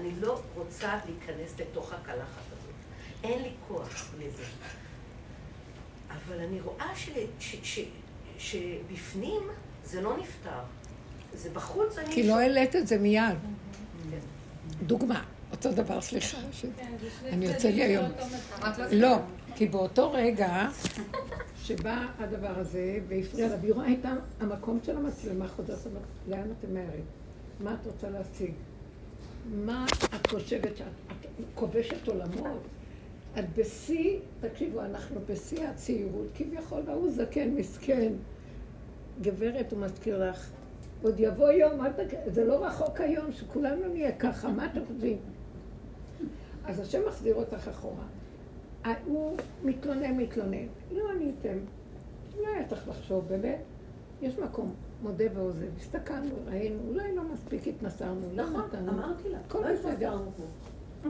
אני 0.00 0.10
לא 0.20 0.40
רוצה 0.54 0.98
להיכנס 1.06 1.60
לתוך 1.60 1.92
הקלחת 1.92 2.42
הזאת. 2.52 2.72
אין 3.24 3.42
לי 3.42 3.50
כוח 3.68 4.08
לזה. 4.18 4.44
אבל 6.08 6.38
אני 6.40 6.60
רואה 6.60 6.86
ש, 6.96 7.10
ש, 7.40 7.56
ש, 7.62 7.80
שבפנים 8.38 9.42
זה 9.84 10.00
לא 10.00 10.16
נפתר. 10.16 10.60
זה 11.34 11.50
בחוץ, 11.50 11.98
אני... 11.98 12.14
כי 12.14 12.22
לא 12.28 12.38
העלית 12.40 12.76
את 12.76 12.86
זה 12.86 12.98
מיד. 12.98 13.24
כן. 14.10 14.18
דוגמה, 14.86 15.22
אותו 15.52 15.72
דבר, 15.72 16.00
סליחה. 16.00 16.38
ש- 16.52 16.64
כן, 16.76 16.92
אני 17.32 17.46
יוצא 17.46 17.68
לי 17.68 17.82
היום. 17.82 18.10
מצב. 18.58 18.82
לא, 18.92 19.16
כי 19.56 19.66
באותו 19.66 20.12
רגע 20.12 20.68
שבא 21.62 22.06
הדבר 22.18 22.58
הזה 22.58 22.98
והפריע 23.08 23.48
לה, 23.48 23.56
והיא 23.60 23.74
רואה 23.74 23.92
את 23.92 24.06
המקום 24.40 24.78
של 24.82 24.96
המצלמה 24.96 25.48
חוזרת, 25.48 25.78
לאן 26.28 26.48
אתם 26.58 26.74
מהרים? 26.74 27.04
מה 27.60 27.74
את 27.74 27.86
רוצה 27.86 28.10
להשיג? 28.10 28.52
מה 29.54 29.86
את 30.14 30.26
חושבת 30.26 30.76
שאת 30.76 30.86
את 31.20 31.44
כובשת 31.54 32.08
עולמות? 32.08 32.62
את 33.38 33.44
בשיא, 33.56 34.18
תקשיבו, 34.40 34.80
אנחנו 34.80 35.20
בשיא 35.28 35.68
הצעירות, 35.68 36.26
כביכול, 36.34 36.82
והוא 36.86 37.10
זקן, 37.10 37.50
מסכן. 37.50 38.12
גברת, 39.22 39.72
הוא 39.72 39.80
מזכיר 39.80 40.30
לך, 40.30 40.50
עוד 41.02 41.20
יבוא 41.20 41.50
יום, 41.50 41.88
תק... 41.88 42.16
זה 42.26 42.44
לא 42.44 42.66
רחוק 42.66 43.00
היום 43.00 43.32
שכולנו 43.32 43.88
נהיה 43.88 44.16
ככה, 44.16 44.48
מה 44.48 44.66
אתם 44.66 44.80
חושבים? 44.86 45.16
אז 46.64 46.80
השם 46.80 47.00
מחזיר 47.08 47.34
אותך 47.34 47.68
אחורה. 47.68 48.04
הוא 49.06 49.36
מתלונן, 49.64 50.16
מתלונן. 50.16 50.66
לא 50.92 51.10
עניתם. 51.10 51.58
לא 52.42 52.48
היה 52.48 52.68
צריך 52.68 52.88
לחשוב, 52.88 53.28
באמת. 53.28 53.58
יש 54.22 54.38
מקום, 54.38 54.74
מודה 55.02 55.24
ועוזב. 55.34 55.76
הסתכלנו, 55.76 56.34
ראינו, 56.46 56.78
אולי 56.88 57.16
לא 57.16 57.22
מספיק 57.32 57.66
התנסרנו, 57.66 58.20
לא 58.34 58.50
נכון, 58.50 58.60
נתנו. 58.60 58.92
אמרתי 58.92 59.28
לה, 59.28 59.38
הכל 59.46 59.58
לא 59.58 59.72
בסדר. 59.72 59.90
התנסרנו. 59.92 60.30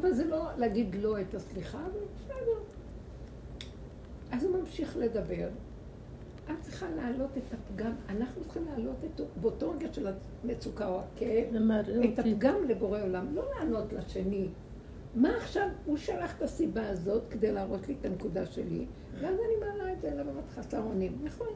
אבל 0.01 0.13
זה 0.13 0.25
לא 0.25 0.47
להגיד 0.57 0.95
לא 0.95 1.21
את 1.21 1.35
הסליחה, 1.35 1.79
אבל 1.79 2.01
בסדר. 2.17 2.59
אז 4.33 4.45
הוא 4.45 4.57
ממשיך 4.59 4.97
לדבר. 4.97 5.49
את 6.51 6.61
צריכה 6.61 6.87
להעלות 6.91 7.31
את 7.37 7.55
הפגם, 7.55 7.93
אנחנו 8.09 8.45
צריכים 8.45 8.65
להעלות 8.65 8.97
את, 9.05 9.21
באותו 9.41 9.71
רגע 9.71 9.93
של 9.93 10.09
המצוקה 10.45 10.89
או 10.89 11.01
הכאב, 11.01 11.55
את 12.15 12.19
הפגם 12.19 12.55
לבורא 12.69 13.03
עולם, 13.03 13.35
לא 13.35 13.45
לענות 13.55 13.93
לשני. 13.93 14.49
מה 15.15 15.37
עכשיו, 15.37 15.69
הוא 15.85 15.97
שלח 15.97 16.37
את 16.37 16.43
הסיבה 16.43 16.89
הזאת 16.89 17.23
כדי 17.31 17.53
להראות 17.53 17.89
לי 17.89 17.95
את 18.01 18.05
הנקודה 18.05 18.47
שלי, 18.47 18.87
ואז 19.21 19.35
אני 19.35 19.57
מעלה 19.61 19.93
את 19.93 20.01
זה 20.01 20.13
אליו 20.13 20.25
חסר 20.55 20.83
אונים. 20.83 21.19
נכון, 21.23 21.49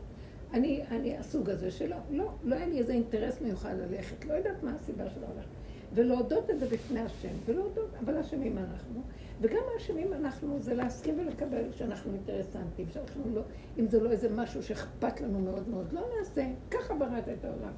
אני, 0.53 0.83
אני 0.91 1.19
הסוג 1.19 1.51
הזה 1.51 1.71
שלא, 1.71 1.97
לא, 2.11 2.31
לא 2.45 2.55
היה 2.55 2.67
לי 2.67 2.79
איזה 2.79 2.93
אינטרס 2.93 3.41
מיוחד 3.41 3.75
ללכת, 3.79 4.25
לא 4.25 4.33
יודעת 4.35 4.63
מה 4.63 4.73
הסיבה 4.75 5.11
של 5.11 5.25
הלכת. 5.25 5.49
ולהודות 5.95 6.51
את 6.51 6.61
זה 6.61 6.67
בפני 6.67 7.01
השם, 7.01 7.29
ולהודות, 7.47 7.91
אבל 8.05 8.19
אשמים 8.19 8.59
אנחנו. 8.59 9.01
וגם 9.41 9.63
האשמים 9.75 10.13
אנחנו 10.13 10.57
זה 10.61 10.75
להסכים 10.75 11.19
ולקבל 11.19 11.73
שאנחנו 11.73 12.13
אינטרסנטים, 12.13 12.87
שאנחנו 12.93 13.23
לא, 13.35 13.43
אם 13.79 13.89
זה 13.89 14.01
לא 14.01 14.11
איזה 14.11 14.29
משהו 14.35 14.63
שאכפת 14.63 15.21
לנו 15.21 15.41
מאוד 15.41 15.69
מאוד, 15.69 15.93
לא 15.93 16.01
נעשה, 16.19 16.47
ככה 16.71 16.95
בראת 16.95 17.29
את 17.29 17.45
העולם. 17.45 17.73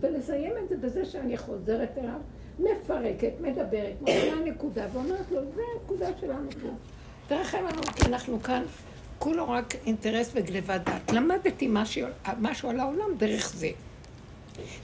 ולסיים 0.00 0.52
את 0.64 0.68
זה 0.68 0.76
בזה 0.76 1.04
שאני 1.04 1.36
חוזרת 1.36 1.98
אליו, 1.98 2.20
מפרקת, 2.58 3.32
מדברת, 3.40 4.00
מובילה 4.00 4.34
נקודה, 4.44 4.86
ואומרת 4.92 5.30
לו, 5.30 5.40
זה 5.54 5.62
הנקודה 5.74 6.08
שלנו 6.20 6.50
פה. 6.50 6.68
תרחם 7.28 7.58
לנו, 7.58 7.82
כי 7.82 8.06
אנחנו 8.06 8.42
כאן, 8.42 8.62
כולו 9.18 9.50
רק 9.50 9.74
אינטרס 9.86 10.30
וגניבת 10.34 10.80
דעת. 10.84 11.12
למדתי 11.12 11.68
משהו, 11.70 12.06
משהו 12.38 12.70
על 12.70 12.80
העולם 12.80 13.16
דרך 13.18 13.52
זה. 13.54 13.70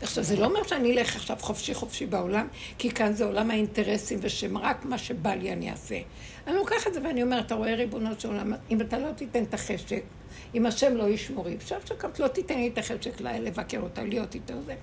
עכשיו, 0.02 0.24
זה 0.24 0.36
לא 0.36 0.46
אומר 0.46 0.62
שאני 0.62 0.92
אלך 0.92 1.16
עכשיו 1.16 1.36
חופשי 1.40 1.74
חופשי 1.74 2.06
בעולם, 2.06 2.46
כי 2.78 2.90
כאן 2.90 3.12
זה 3.12 3.24
עולם 3.24 3.50
האינטרסים 3.50 4.18
ושרק 4.22 4.84
מה 4.84 4.98
שבא 4.98 5.34
לי 5.34 5.52
אני 5.52 5.70
אעשה. 5.70 5.98
אני 6.46 6.56
לוקח 6.56 6.86
את 6.86 6.94
זה 6.94 7.00
ואני 7.04 7.22
אומרת, 7.22 7.46
אתה 7.46 7.54
רואה 7.54 7.74
ריבונו 7.74 8.10
של 8.18 8.28
עולם, 8.28 8.52
אם 8.70 8.80
אתה 8.80 8.98
לא 8.98 9.12
תיתן 9.12 9.42
את 9.42 9.54
החשק, 9.54 10.02
אם 10.54 10.66
השם 10.66 10.96
לא 10.96 11.08
ישמורי, 11.08 11.56
אפשר 11.56 11.76
שכת 11.84 12.20
לא 12.20 12.28
תיתן 12.28 12.54
לי 12.54 12.68
את 12.68 12.78
החשק 12.78 13.20
לבקר 13.20 13.80
אותה, 13.80 14.02
להיות 14.02 14.34
איתו 14.34 14.54
זה. 14.66 14.74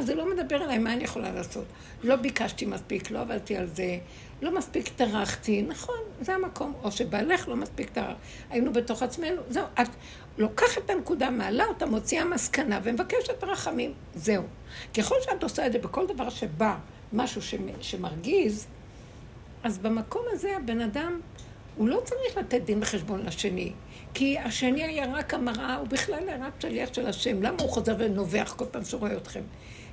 אז 0.00 0.06
זה 0.06 0.14
לא 0.14 0.30
מדבר 0.34 0.56
עליי, 0.56 0.78
מה 0.78 0.92
אני 0.92 1.04
יכולה 1.04 1.32
לעשות? 1.32 1.64
לא 2.02 2.16
ביקשתי 2.16 2.66
מספיק, 2.66 3.10
לא 3.10 3.20
עבדתי 3.20 3.56
על 3.56 3.66
זה, 3.66 3.98
לא 4.42 4.58
מספיק 4.58 4.88
טרחתי, 4.88 5.62
נכון, 5.62 5.98
זה 6.20 6.34
המקום. 6.34 6.72
או 6.82 6.92
שבעלך 6.92 7.48
לא 7.48 7.56
מספיק 7.56 7.90
טרח. 7.90 8.16
היינו 8.50 8.72
בתוך 8.72 9.02
עצמנו, 9.02 9.42
זהו, 9.48 9.64
את 9.80 9.88
לוקחת 10.38 10.78
את 10.84 10.90
הנקודה, 10.90 11.30
מעלה 11.30 11.64
אותה, 11.64 11.86
מוציאה 11.86 12.24
מסקנה 12.24 12.80
ומבקשת 12.82 13.44
רחמים, 13.44 13.92
זהו. 14.14 14.42
ככל 14.94 15.14
שאת 15.22 15.42
עושה 15.42 15.66
את 15.66 15.72
זה 15.72 15.78
בכל 15.78 16.06
דבר 16.06 16.30
שבא 16.30 16.76
משהו 17.12 17.40
שמרגיז, 17.80 18.66
אז 19.62 19.78
במקום 19.78 20.22
הזה 20.32 20.56
הבן 20.56 20.80
אדם, 20.80 21.20
הוא 21.76 21.88
לא 21.88 22.00
צריך 22.04 22.36
לתת 22.36 22.62
דין 22.64 22.78
וחשבון 22.82 23.26
לשני. 23.26 23.72
כי 24.14 24.38
השני 24.38 24.84
היה 24.84 25.12
רק 25.12 25.34
המראה, 25.34 25.76
הוא 25.76 25.88
בכלל 25.88 26.28
היה 26.28 26.46
רק 26.46 26.52
שליח 26.60 26.94
של 26.94 27.06
השם. 27.06 27.42
למה 27.42 27.56
הוא 27.60 27.70
חוזר 27.70 27.94
ונובח 27.98 28.54
כל 28.56 28.64
פעם 28.70 28.84
שהוא 28.84 29.00
רואה 29.00 29.16
אתכם? 29.16 29.42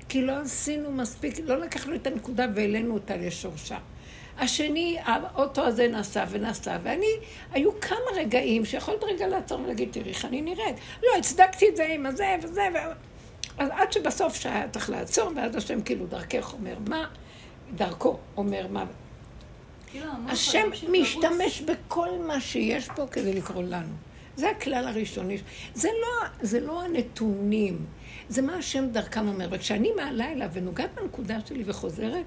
כי 0.10 0.22
לא 0.22 0.32
עשינו 0.32 0.91
מספיק, 0.91 1.39
לא 1.43 1.60
לקחנו 1.60 1.96
את 1.96 2.08
הנקודה 2.08 2.46
והעלינו 2.56 2.93
אותה 2.93 3.17
לשורשה. 3.17 3.78
השני, 4.38 4.98
האוטו 5.04 5.62
הזה 5.62 5.88
נסע 5.88 6.26
ונסע, 6.30 6.78
ואני, 6.84 7.12
היו 7.52 7.80
כמה 7.82 7.98
רגעים 8.15 8.65
שיכולת 8.65 9.04
רגע 9.04 9.28
לעצור 9.28 9.60
ולהגיד, 9.60 9.89
תראי 9.91 10.10
איך 10.10 10.26
אני 10.26 10.41
נראית. 10.41 10.76
לא, 11.04 11.17
הצדקתי 11.20 11.70
את 11.70 11.76
זה 11.76 11.86
עם 11.86 12.06
הזה 12.06 12.36
וזה, 12.43 12.67
ו... 12.74 12.78
אז 13.58 13.70
עד 13.72 13.91
שבסוף 13.91 14.36
שהיה 14.36 14.70
צריך 14.70 14.89
לעצור, 14.89 15.32
ואז 15.36 15.56
השם 15.56 15.82
כאילו 15.82 16.06
דרכך 16.06 16.54
אומר 16.54 16.76
מה, 16.88 17.06
דרכו 17.76 18.17
אומר 18.38 18.67
מה. 18.70 18.86
כאילו, 19.88 20.06
השם 20.28 20.70
משתמש 20.91 21.62
בכל 21.62 22.10
מה 22.28 22.41
שיש 22.41 22.89
פה 22.96 23.08
כדי 23.12 23.34
לקרוא 23.34 23.63
לנו. 23.63 23.93
זה 24.36 24.50
הכלל 24.50 24.88
הראשוני. 24.88 25.38
זה 25.74 25.89
לא, 26.02 26.28
זה 26.41 26.60
לא 26.60 26.84
הנתונים, 26.84 27.86
זה 28.30 28.42
מה 28.42 28.56
השם 28.56 28.90
דרכם 28.92 29.28
אומר. 29.28 29.48
וכשאני 29.52 29.92
מעלה 29.96 30.32
אליו 30.32 30.50
ונוגעת 30.54 30.90
בנקודה 30.96 31.38
שלי 31.46 31.63
וחוזרת 31.66 32.26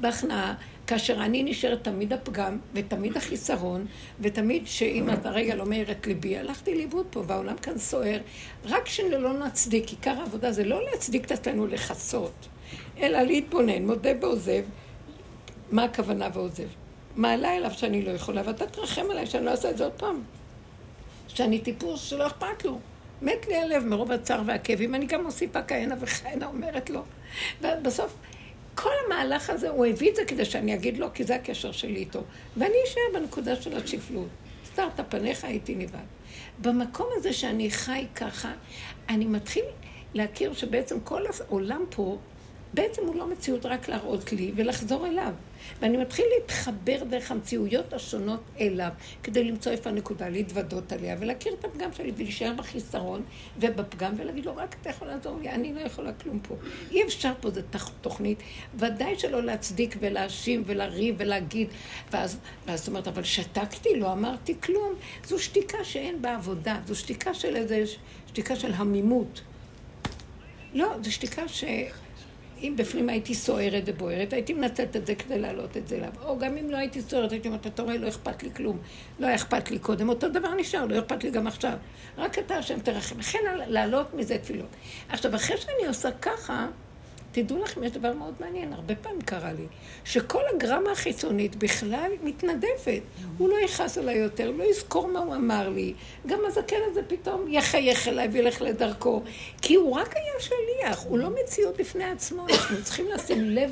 בהכנעה, 0.00 0.54
כאשר 0.86 1.24
אני 1.24 1.42
נשארת 1.42 1.84
תמיד 1.84 2.12
הפגם, 2.12 2.58
ותמיד 2.74 3.16
החיסרון, 3.16 3.86
ותמיד 4.20 4.66
שאם 4.66 5.10
את 5.10 5.26
הרגע 5.26 5.54
לא 5.54 5.66
מאיר 5.66 5.90
את 5.90 6.06
ליבי, 6.06 6.38
הלכתי 6.38 6.74
לאיבוד 6.74 7.06
פה, 7.10 7.22
והעולם 7.26 7.56
כאן 7.56 7.78
סוער. 7.78 8.20
רק 8.64 8.86
שלא 8.86 9.32
נצדיק, 9.32 9.88
עיקר 9.88 10.20
העבודה 10.20 10.52
זה 10.52 10.64
לא 10.64 10.84
להצדיק 10.84 11.24
את 11.24 11.32
עצמנו 11.32 11.66
לכסות, 11.66 12.48
אלא 12.98 13.22
להתבונן, 13.22 13.86
מודה 13.86 14.10
ועוזב. 14.20 14.62
מה 15.72 15.84
הכוונה 15.84 16.28
ועוזב? 16.34 16.68
מעלה 17.16 17.56
אליו 17.56 17.70
שאני 17.70 18.02
לא 18.02 18.10
יכולה, 18.10 18.42
ואתה 18.44 18.66
תרחם 18.66 19.10
עליי 19.10 19.26
שאני 19.26 19.44
לא 19.44 19.50
אעשה 19.50 19.70
את 19.70 19.78
זה 19.78 19.84
עוד 19.84 19.92
פעם. 19.92 20.22
שאני 21.28 21.58
טיפוס 21.58 22.02
שלא 22.02 22.26
אכפת 22.26 22.64
לו. 22.64 22.78
מת 23.22 23.48
לי 23.48 23.56
הלב 23.56 23.84
מרוב 23.84 24.12
הצער 24.12 24.42
והכאבים, 24.46 24.94
אני 24.94 25.06
גם 25.06 25.24
מוסיפה 25.24 25.62
כהנה 25.62 25.94
וכהנה 26.00 26.46
אומרת 26.46 26.90
לו. 26.90 27.02
ובסוף, 27.62 28.16
כל 28.74 28.90
המהלך 29.06 29.50
הזה, 29.50 29.68
הוא 29.68 29.86
הביא 29.86 30.10
את 30.10 30.16
זה 30.16 30.24
כדי 30.24 30.44
שאני 30.44 30.74
אגיד 30.74 30.98
לו, 30.98 31.08
כי 31.14 31.24
זה 31.24 31.34
הקשר 31.34 31.72
שלי 31.72 31.96
איתו. 31.96 32.22
ואני 32.56 32.74
אשאר 32.84 33.20
בנקודה 33.20 33.56
של 33.56 33.76
השפלות. 33.76 34.28
סתרת 34.66 35.00
פניך 35.08 35.44
הייתי 35.44 35.74
נבהל. 35.74 36.04
במקום 36.58 37.06
הזה 37.16 37.32
שאני 37.32 37.70
חי 37.70 38.06
ככה, 38.14 38.52
אני 39.08 39.24
מתחיל 39.24 39.64
להכיר 40.14 40.52
שבעצם 40.52 41.00
כל 41.00 41.22
העולם 41.26 41.84
פה, 41.90 42.18
בעצם 42.74 43.06
הוא 43.06 43.16
לא 43.16 43.26
מציאות 43.26 43.66
רק 43.66 43.88
להראות 43.88 44.32
לי 44.32 44.52
ולחזור 44.56 45.06
אליו. 45.06 45.32
ואני 45.80 45.96
מתחיל 45.96 46.24
להתחבר 46.38 47.04
דרך 47.10 47.30
המציאויות 47.30 47.92
השונות 47.92 48.40
אליו, 48.60 48.90
כדי 49.22 49.44
למצוא 49.44 49.72
איפה 49.72 49.90
הנקודה, 49.90 50.28
להתוודות 50.28 50.92
עליה, 50.92 51.16
ולהכיר 51.18 51.54
את 51.60 51.64
הפגם 51.64 51.92
שלי, 51.92 52.12
ולהישאר 52.16 52.52
בחיסרון 52.56 53.22
ובפגם, 53.60 54.12
ולהגיד 54.16 54.46
לו, 54.46 54.56
רק 54.56 54.76
אתה 54.80 54.90
יכול 54.90 55.08
לעזור 55.08 55.38
לי, 55.40 55.50
אני 55.50 55.74
לא 55.74 55.80
יכולה 55.80 56.12
כלום 56.12 56.38
פה. 56.38 56.54
אי 56.90 57.02
אפשר 57.04 57.32
פה, 57.40 57.50
זו 57.50 57.60
תוכנית. 58.00 58.42
ודאי 58.74 59.18
שלא 59.18 59.42
להצדיק 59.42 59.96
ולהאשים 60.00 60.62
ולריב 60.66 61.14
ולהגיד, 61.18 61.68
ואז, 62.12 62.38
ואז 62.66 62.88
אומרת, 62.88 63.08
אבל 63.08 63.22
שתקתי, 63.22 63.96
לא 63.96 64.12
אמרתי 64.12 64.54
כלום. 64.60 64.94
זו 65.24 65.38
שתיקה 65.38 65.84
שאין 65.84 66.22
בה 66.22 66.34
עבודה, 66.34 66.80
זו 66.86 66.94
שתיקה 66.94 67.34
של 67.34 67.56
איזה, 67.56 67.84
שתיקה 68.26 68.56
של 68.56 68.72
המימות. 68.72 69.40
לא, 70.74 70.88
זו 71.02 71.12
שתיקה 71.12 71.48
ש... 71.48 71.64
אם 72.62 72.74
בפנים 72.76 73.08
הייתי 73.08 73.34
סוערת 73.34 73.82
ובוערת, 73.86 74.32
הייתי 74.32 74.52
מנצלת 74.52 74.96
את 74.96 75.06
זה 75.06 75.14
כדי 75.14 75.38
להעלות 75.38 75.76
את 75.76 75.88
זה 75.88 75.96
אליו. 75.96 76.10
או 76.22 76.38
גם 76.38 76.56
אם 76.56 76.70
לא 76.70 76.76
הייתי 76.76 77.02
סוערת, 77.02 77.32
הייתי 77.32 77.48
אומרת, 77.48 77.66
אתה 77.66 77.82
רואה, 77.82 77.96
לא 77.96 78.08
אכפת 78.08 78.42
לי 78.42 78.50
כלום. 78.54 78.78
לא 79.18 79.26
היה 79.26 79.36
אכפת 79.36 79.70
לי 79.70 79.78
קודם, 79.78 80.08
אותו 80.08 80.28
דבר 80.28 80.54
נשאר, 80.54 80.86
לא 80.86 80.98
אכפת 80.98 81.24
לי 81.24 81.30
גם 81.30 81.46
עכשיו. 81.46 81.72
רק 82.18 82.38
אתה, 82.38 82.54
השם 82.56 82.80
תרחם. 82.80 83.18
לכן 83.18 83.38
להעלות 83.66 84.14
מזה 84.14 84.38
תפילות. 84.38 84.76
עכשיו, 85.08 85.34
אחרי 85.34 85.56
שאני 85.56 85.86
עושה 85.88 86.10
ככה, 86.10 86.66
תדעו 87.32 87.62
לכם, 87.62 87.84
יש 87.84 87.92
דבר 87.92 88.12
מאוד 88.12 88.34
מעניין, 88.40 88.72
הרבה 88.72 88.94
פעמים 88.94 89.20
קרה 89.20 89.52
לי, 89.52 89.66
שכל 90.04 90.42
הגרמה 90.54 90.92
החיצונית 90.92 91.56
בכלל 91.56 92.10
מתנדפת. 92.22 93.00
הוא 93.38 93.48
לא 93.48 93.56
יכעס 93.64 93.98
עליי 93.98 94.18
יותר, 94.18 94.50
לא 94.50 94.64
יזכור 94.64 95.08
מה 95.08 95.18
הוא 95.18 95.34
אמר 95.34 95.68
לי. 95.68 95.94
גם 96.26 96.38
הזקן 96.46 96.76
הזה 96.90 97.00
פתאום 97.08 97.44
יחייך 97.48 98.08
אליי 98.08 98.28
וילך 98.28 98.62
לדרכו. 98.62 99.22
כי 99.62 99.74
הוא 99.74 99.92
רק 99.96 100.16
היה 100.16 100.32
שליח, 100.40 101.04
הוא 101.04 101.18
לא 101.18 101.30
מציאות 101.30 101.76
בפני 101.76 102.04
עצמו. 102.04 102.46
אנחנו 102.48 102.76
צריכים 102.82 103.06
לשים 103.08 103.50
לב 103.50 103.70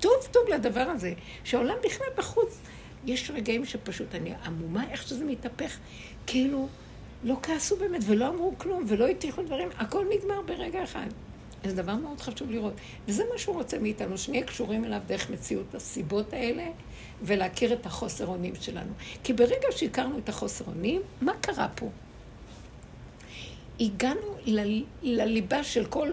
טוב 0.00 0.28
טוב 0.30 0.42
לדבר 0.48 0.80
הזה, 0.80 1.12
שהעולם 1.44 1.76
בכלל 1.84 2.06
בחוץ. 2.16 2.58
יש 3.06 3.30
רגעים 3.34 3.64
שפשוט 3.64 4.14
אני 4.14 4.32
עמומה, 4.44 4.84
איך 4.90 5.08
שזה 5.08 5.24
מתהפך, 5.24 5.78
כאילו 6.26 6.68
לא 7.24 7.36
כעסו 7.42 7.76
באמת 7.76 8.00
ולא 8.06 8.28
אמרו 8.28 8.54
כלום 8.58 8.84
ולא 8.88 9.08
הטיחו 9.08 9.42
דברים, 9.42 9.68
הכל 9.78 10.04
נגמר 10.10 10.42
ברגע 10.42 10.84
אחד. 10.84 11.06
זה 11.64 11.74
דבר 11.82 11.94
מאוד 11.94 12.20
חשוב 12.20 12.50
לראות. 12.50 12.72
וזה 13.08 13.22
מה 13.32 13.38
שהוא 13.38 13.54
רוצה 13.56 13.78
מאיתנו, 13.78 14.18
שנהיה 14.18 14.44
קשורים 14.44 14.84
אליו 14.84 15.00
דרך 15.06 15.30
מציאות 15.30 15.74
הסיבות 15.74 16.32
האלה, 16.32 16.66
ולהכיר 17.22 17.72
את 17.72 17.86
החוסר 17.86 18.26
אונים 18.26 18.54
שלנו. 18.60 18.92
כי 19.24 19.32
ברגע 19.32 19.66
שהכרנו 19.70 20.18
את 20.18 20.28
החוסר 20.28 20.64
אונים, 20.66 21.02
מה 21.20 21.32
קרה 21.40 21.68
פה? 21.74 21.88
הגענו 23.80 24.20
ל- 24.46 24.82
לליבה 25.02 25.64
של 25.64 25.84
כל 25.84 26.10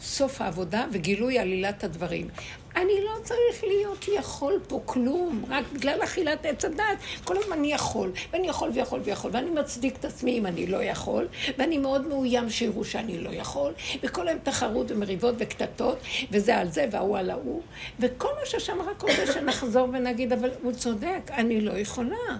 סוף 0.00 0.40
העבודה 0.40 0.86
וגילוי 0.92 1.38
עלילת 1.38 1.84
הדברים. 1.84 2.28
אני 2.76 3.00
לא 3.04 3.12
צריך 3.22 3.64
להיות 3.64 4.08
יכול 4.08 4.60
פה 4.68 4.80
כלום, 4.84 5.44
רק 5.48 5.64
בגלל 5.72 6.04
אכילת 6.04 6.46
עץ 6.46 6.64
הדת. 6.64 6.98
כל 7.24 7.36
הזמן 7.36 7.58
אני 7.58 7.72
יכול, 7.72 8.12
ואני 8.32 8.48
יכול 8.48 8.70
ויכול 8.74 9.00
ויכול, 9.04 9.30
ואני 9.34 9.50
מצדיק 9.50 9.96
את 9.96 10.04
עצמי 10.04 10.38
אם 10.38 10.46
אני 10.46 10.66
לא 10.66 10.82
יכול, 10.82 11.28
ואני 11.58 11.78
מאוד 11.78 12.06
מאוים 12.06 12.50
שיראו 12.50 12.84
שאני 12.84 13.18
לא 13.18 13.30
יכול, 13.30 13.72
וכל 14.02 14.28
היום 14.28 14.38
תחרות 14.42 14.90
ומריבות 14.90 15.34
וקטטות, 15.38 15.98
וזה 16.30 16.56
על 16.56 16.70
זה 16.70 16.86
וההוא 16.90 17.18
על 17.18 17.30
ההוא, 17.30 17.62
וכל 18.00 18.28
מה 18.40 18.46
ששם 18.46 18.80
רק 18.82 19.02
רוצה 19.02 19.32
שנחזור 19.32 19.88
ונגיד, 19.92 20.32
אבל 20.32 20.50
הוא 20.62 20.72
צודק, 20.72 21.30
אני 21.30 21.60
לא 21.60 21.72
יכולה. 21.72 22.36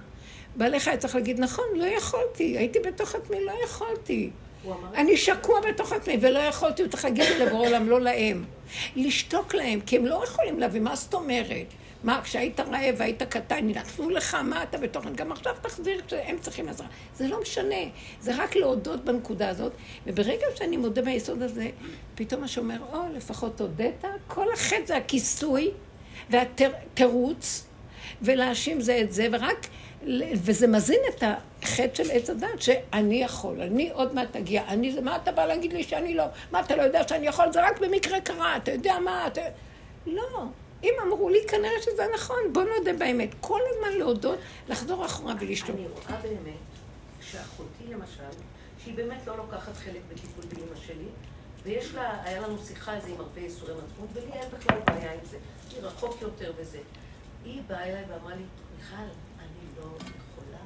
בעליך 0.57 0.89
היה 0.89 0.97
צריך 0.97 1.15
להגיד, 1.15 1.41
נכון, 1.41 1.65
לא 1.75 1.85
יכולתי, 1.85 2.59
הייתי 2.59 2.79
בתוך 2.79 3.15
עצמי, 3.15 3.45
לא 3.45 3.53
יכולתי. 3.65 4.31
אני 4.95 5.17
שקוע 5.17 5.61
בתוך 5.69 5.93
עצמי, 5.93 6.19
ולא 6.21 6.39
יכולתי, 6.39 6.89
צריך 6.89 7.05
להגיד 7.05 7.25
לבורא 7.41 7.67
עולם, 7.67 7.89
לא 7.89 8.01
להם. 8.01 8.45
לשתוק 8.97 9.55
להם, 9.55 9.81
כי 9.81 9.97
הם 9.97 10.07
לא 10.07 10.25
יכולים 10.25 10.61
להביא, 10.61 10.81
מה 10.81 10.97
זאת 10.97 11.15
אומרת? 11.15 11.67
מה, 12.05 12.21
כשהיית 12.25 12.61
רעב 12.61 12.95
והיית 12.97 13.23
קטן, 13.23 13.69
נתנו 13.69 14.11
לך, 14.11 14.35
מה 14.35 14.63
אתה 14.63 14.79
בתוכן? 14.79 15.15
גם 15.15 15.33
עכשיו 15.33 15.55
תחזיר 15.63 16.01
כשהם 16.07 16.39
צריכים 16.41 16.69
עזרה. 16.69 16.87
זה 17.15 17.29
לא 17.29 17.41
משנה, 17.43 17.77
זה 18.21 18.37
רק 18.37 18.57
להודות 18.57 19.05
בנקודה 19.05 19.49
הזאת. 19.49 19.73
וברגע 20.07 20.47
שאני 20.55 20.77
מודה 20.77 21.03
ביסוד 21.03 21.43
הזה, 21.43 21.69
פתאום 22.15 22.41
מה 22.41 22.49
שאומר, 22.49 22.77
או, 22.93 22.99
לפחות 23.15 23.61
הודית, 23.61 24.05
כל 24.27 24.53
החטא 24.53 24.87
זה 24.87 24.97
הכיסוי 24.97 25.71
והתירוץ, 26.31 27.67
ולהאשים 28.23 28.81
זה 28.81 29.01
את 29.01 29.13
זה, 29.13 29.27
ורק, 29.33 29.67
וזה 30.35 30.67
מזין 30.67 31.01
את 31.09 31.25
החטא 31.63 31.95
של 31.95 32.11
עץ 32.13 32.31
הדת, 32.31 32.63
שאני 32.63 33.23
יכול, 33.23 33.61
אני 33.61 33.91
עוד 33.91 34.15
מעט 34.15 34.37
אגיע, 34.37 34.65
אני 34.69 34.93
זה, 34.93 35.01
מה 35.01 35.17
אתה 35.17 35.33
בא 35.33 35.45
להגיד 35.45 35.73
לי 35.73 35.83
שאני 35.83 36.15
לא? 36.15 36.25
מה, 36.51 36.61
אתה 36.61 36.77
לא 36.77 36.83
יודע 36.83 37.09
שאני 37.09 37.27
יכול? 37.27 37.53
זה 37.53 37.67
רק 37.67 37.81
במקרה 37.81 38.21
קרה, 38.21 38.57
אתה 38.57 38.73
יודע 38.73 38.99
מה? 38.99 39.27
אתה... 39.27 39.41
לא. 40.07 40.45
אם 40.85 40.95
אמרו 41.03 41.29
לי, 41.29 41.39
כנראה 41.49 41.83
שזה 41.83 42.07
נכון, 42.15 42.39
בוא 42.53 42.63
נודה 42.63 42.93
באמת. 42.93 43.29
כל 43.41 43.61
הזמן 43.71 43.99
להודות, 43.99 44.39
לחזור 44.69 45.07
אחורה 45.07 45.35
ולשתות. 45.41 45.77
אני 45.77 45.87
רואה 45.87 46.21
באמת 46.23 46.55
שאחותי 47.21 47.85
למשל, 47.91 48.41
שהיא 48.85 48.95
באמת 48.95 49.27
לא 49.27 49.37
לוקחת 49.37 49.77
חלק 49.77 50.01
בטיפול 50.13 50.45
באימא 50.45 50.77
שלי, 50.87 51.09
ויש 51.63 51.95
לה, 51.95 52.23
היה 52.25 52.41
לנו 52.41 52.59
שיחה 52.59 52.97
איזה 52.97 53.09
עם 53.09 53.21
הרבה 53.21 53.41
ייסורי 53.41 53.73
מצפון, 53.73 54.07
ולי 54.13 54.33
אין 54.33 54.49
בכלל 54.59 54.79
בעיה 54.87 55.13
עם 55.13 55.21
זה. 55.31 55.37
היא 55.71 55.79
רחוק 55.83 56.23
יותר 56.23 56.53
וזה. 56.57 56.79
היא 57.45 57.63
באה 57.67 57.85
אליי 57.85 58.05
ואמרה 58.09 58.35
לי, 58.35 58.43
מיכל, 58.77 59.13
לא 59.81 59.87
יכולה. 59.97 60.59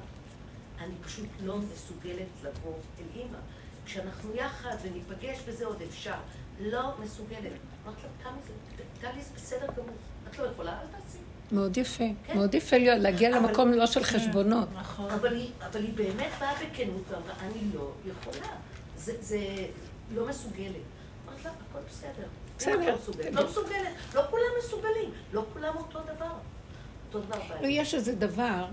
אני 0.79 0.93
פשוט 1.05 1.25
לא 1.43 1.57
מסוגלת 1.57 2.27
לבוא 2.43 2.73
אל 2.99 3.19
אימא. 3.21 3.37
כשאנחנו 3.85 4.35
יחד 4.35 4.75
וניפגש 4.83 5.37
וזה 5.45 5.65
עוד 5.65 5.81
אפשר. 5.81 6.15
לא 6.59 6.93
מסוגלת. 7.03 7.51
אמרתי 7.85 8.01
לה, 8.01 8.29
תמי, 8.29 8.39
זה 8.77 8.83
טלי, 9.01 9.21
זה 9.21 9.29
בסדר 9.35 9.67
גמור. 9.77 9.95
את 10.29 10.39
לא 10.39 10.43
יכולה, 10.43 10.71
אל 10.81 10.87
תעשי. 10.87 11.17
מאוד 11.51 11.77
יפה. 11.77 12.03
כן. 12.27 12.37
מאוד 12.37 12.55
יפה 12.55 12.77
להיות- 12.77 12.99
להגיע 13.01 13.29
אבל- 13.39 13.47
למקום 13.49 13.71
לא 13.73 13.85
של 13.87 14.03
חשבונות. 14.03 14.67
נכון. 14.79 15.11
אבל 15.11 15.33
היא, 15.35 15.51
אבל 15.71 15.81
היא 15.83 15.93
באמת 15.93 16.31
באה 16.39 16.53
בכנות 16.55 17.01
ואמרה, 17.09 17.33
אני 17.41 17.61
לא 17.73 17.91
יכולה. 18.05 18.47
זה, 18.97 19.13
זה 19.21 19.39
לא 20.15 20.27
מסוגלת. 20.27 20.75
אמרתי 21.27 21.43
לה, 21.43 21.51
הכל 21.69 21.79
בסדר. 21.89 22.27
בסדר. 22.57 22.89
לא 22.91 22.95
מסוגלת. 22.97 23.33
לא 23.35 23.47
מסוגלת. 23.49 23.87
לא 24.15 24.21
כולם 24.29 24.43
מסוגלים. 24.59 25.09
לא 25.33 25.45
כולם 25.53 25.75
אותו 25.77 25.99
דבר. 26.15 26.31
אותו 27.07 27.19
דבר 27.27 27.37
לא. 27.61 27.67
יש 27.67 27.93
איזה 27.95 28.15
דבר, 28.15 28.65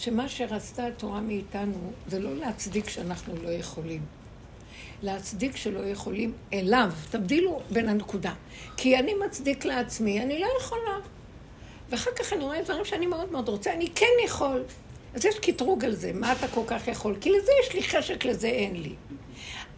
שמה 0.00 0.28
שרצתה 0.28 0.86
התורה 0.86 1.20
מאיתנו, 1.20 1.92
זה 2.06 2.18
לא 2.20 2.36
להצדיק 2.36 2.88
שאנחנו 2.88 3.34
לא 3.42 3.48
יכולים. 3.48 4.02
להצדיק 5.02 5.56
שלא 5.56 5.80
יכולים 5.80 6.32
אליו. 6.52 6.90
תבדילו 7.10 7.62
בין 7.70 7.88
הנקודה. 7.88 8.32
כי 8.76 8.98
אני 8.98 9.14
מצדיק 9.14 9.64
לעצמי, 9.64 10.22
אני 10.22 10.38
לא 10.38 10.48
יכולה. 10.60 10.98
ואחר 11.88 12.10
כך 12.18 12.32
אני 12.32 12.44
רואה 12.44 12.62
דברים 12.62 12.84
שאני 12.84 13.06
מאוד 13.06 13.32
מאוד 13.32 13.48
רוצה, 13.48 13.72
אני 13.72 13.88
כן 13.94 14.06
יכול. 14.24 14.62
אז 15.14 15.24
יש 15.24 15.38
קטרוג 15.38 15.84
על 15.84 15.94
זה, 15.94 16.12
מה 16.12 16.32
אתה 16.32 16.48
כל 16.48 16.64
כך 16.66 16.88
יכול? 16.88 17.16
כי 17.20 17.30
לזה 17.30 17.52
יש 17.62 17.74
לי 17.74 17.82
חשק, 17.82 18.24
לזה 18.24 18.48
אין 18.48 18.82
לי. 18.82 18.94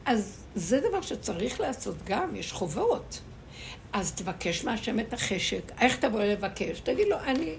אז 0.05 0.45
זה 0.55 0.81
דבר 0.81 1.01
שצריך 1.01 1.61
לעשות 1.61 1.97
גם, 2.05 2.37
יש 2.37 2.53
חובות. 2.53 3.21
אז 3.93 4.13
תבקש 4.13 4.65
מהשם 4.65 5.01
את 5.01 5.13
החשק. 5.13 5.73
איך 5.81 5.97
תבוא 5.97 6.23
לבקש? 6.23 6.81
תגיד 6.81 7.09
לו, 7.09 7.17
אני 7.19 7.55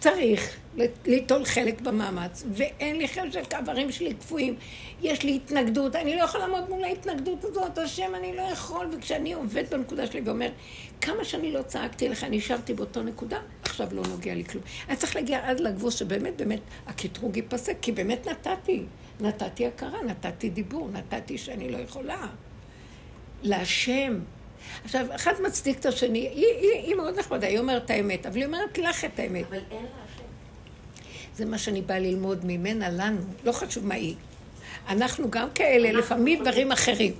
צריך 0.00 0.56
ליטול 1.06 1.44
חלק 1.44 1.80
במאמץ, 1.80 2.44
ואין 2.52 2.96
לי 2.96 3.08
חשק, 3.08 3.54
האיברים 3.54 3.92
שלי 3.92 4.14
קפואים, 4.14 4.56
יש 5.02 5.22
לי 5.22 5.36
התנגדות, 5.36 5.96
אני 5.96 6.16
לא 6.16 6.22
יכול 6.22 6.40
לעמוד 6.40 6.70
מול 6.70 6.84
ההתנגדות 6.84 7.44
הזאת, 7.44 7.78
השם, 7.78 8.14
אני 8.14 8.36
לא 8.36 8.42
יכול, 8.42 8.86
וכשאני 8.92 9.32
עובד 9.32 9.64
בנקודה 9.70 10.06
שלי 10.06 10.20
ואומר, 10.24 10.48
כמה 11.00 11.24
שאני 11.24 11.52
לא 11.52 11.62
צעקתי 11.62 12.08
לך, 12.08 12.26
נשארתי 12.30 12.74
באותו 12.74 13.02
נקודה, 13.02 13.38
עכשיו 13.62 13.88
לא 13.92 14.02
נוגע 14.08 14.34
לי 14.34 14.44
כלום. 14.44 14.64
אני 14.88 14.96
צריך 14.96 15.16
להגיע 15.16 15.48
עד 15.48 15.60
לגבול 15.60 15.90
שבאמת, 15.90 16.36
באמת, 16.36 16.60
הקטרוג 16.86 17.36
ייפסק, 17.36 17.76
כי 17.82 17.92
באמת 17.92 18.28
נתתי, 18.28 18.82
נתתי 19.20 19.66
הכרה, 19.66 20.02
נתתי 20.02 20.50
דיבור, 20.50 20.88
נתתי 20.92 21.38
שאני 21.38 21.70
לא 21.70 21.78
יכולה. 21.78 22.26
להשם. 23.42 24.20
עכשיו, 24.84 25.06
אחד 25.14 25.32
מצדיק 25.46 25.78
את 25.78 25.86
השני, 25.86 26.18
היא, 26.18 26.46
היא, 26.46 26.70
היא 26.86 26.94
מאוד 26.94 27.18
נחמדה, 27.18 27.46
היא 27.46 27.58
אומרת 27.58 27.84
את 27.84 27.90
האמת, 27.90 28.26
אבל 28.26 28.36
היא 28.36 28.46
אומרת 28.46 28.78
לך 28.78 29.04
את 29.04 29.18
האמת. 29.18 29.44
אבל 29.48 29.56
אין 29.70 29.82
לה 29.82 29.88
השם. 30.14 30.22
זה 31.34 31.44
מה 31.44 31.58
שאני 31.58 31.82
באה 31.82 31.98
ללמוד 31.98 32.44
ממנה, 32.44 32.90
לנו, 32.90 33.20
לא 33.44 33.52
חשוב 33.52 33.86
מה 33.86 33.94
היא. 33.94 34.14
אנחנו 34.88 35.30
גם 35.30 35.48
כאלה, 35.54 35.88
אנחנו 35.88 36.00
לפעמים 36.00 36.42
דברים 36.42 36.72
אחרים. 36.72 37.12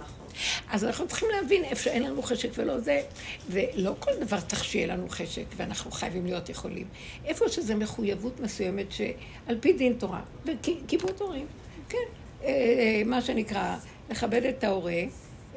אז 0.70 0.85
אנחנו 0.85 1.09
צריכים 1.09 1.29
להבין 1.31 1.64
איפה 1.64 1.83
שאין 1.83 2.03
לנו 2.03 2.22
חשק 2.22 2.48
ולא 2.55 2.79
זה, 2.79 3.00
ולא 3.50 3.94
כל 3.98 4.11
דבר 4.20 4.40
צריך 4.40 4.64
שיהיה 4.64 4.87
לנו 4.87 5.09
חשק, 5.09 5.44
ואנחנו 5.57 5.90
חייבים 5.90 6.26
להיות 6.26 6.48
יכולים. 6.48 6.87
איפה 7.24 7.48
שזה 7.48 7.74
מחויבות 7.74 8.40
מסוימת 8.40 8.87
שעל 8.92 9.59
פי 9.61 9.72
דין 9.72 9.92
תורה, 9.92 10.20
וכיבוד 10.44 11.14
הורים, 11.18 11.46
כן, 11.88 11.98
אה, 12.44 13.03
מה 13.07 13.22
שנקרא, 13.22 13.76
לכבד 14.11 14.44
את 14.44 14.64
ההורה, 14.64 15.03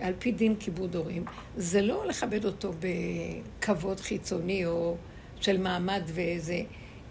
על 0.04 0.14
פי 0.20 0.32
דין 0.32 0.56
כיבוד 0.56 0.96
הורים, 0.96 1.26
זה 1.58 1.82
לא 1.82 2.08
לכבד 2.08 2.46
אותו 2.46 2.72
בכבוד 2.80 4.00
חיצוני 4.00 4.66
או 4.66 4.98
של 5.42 5.58
מעמד 5.58 6.02
ואיזה... 6.06 6.62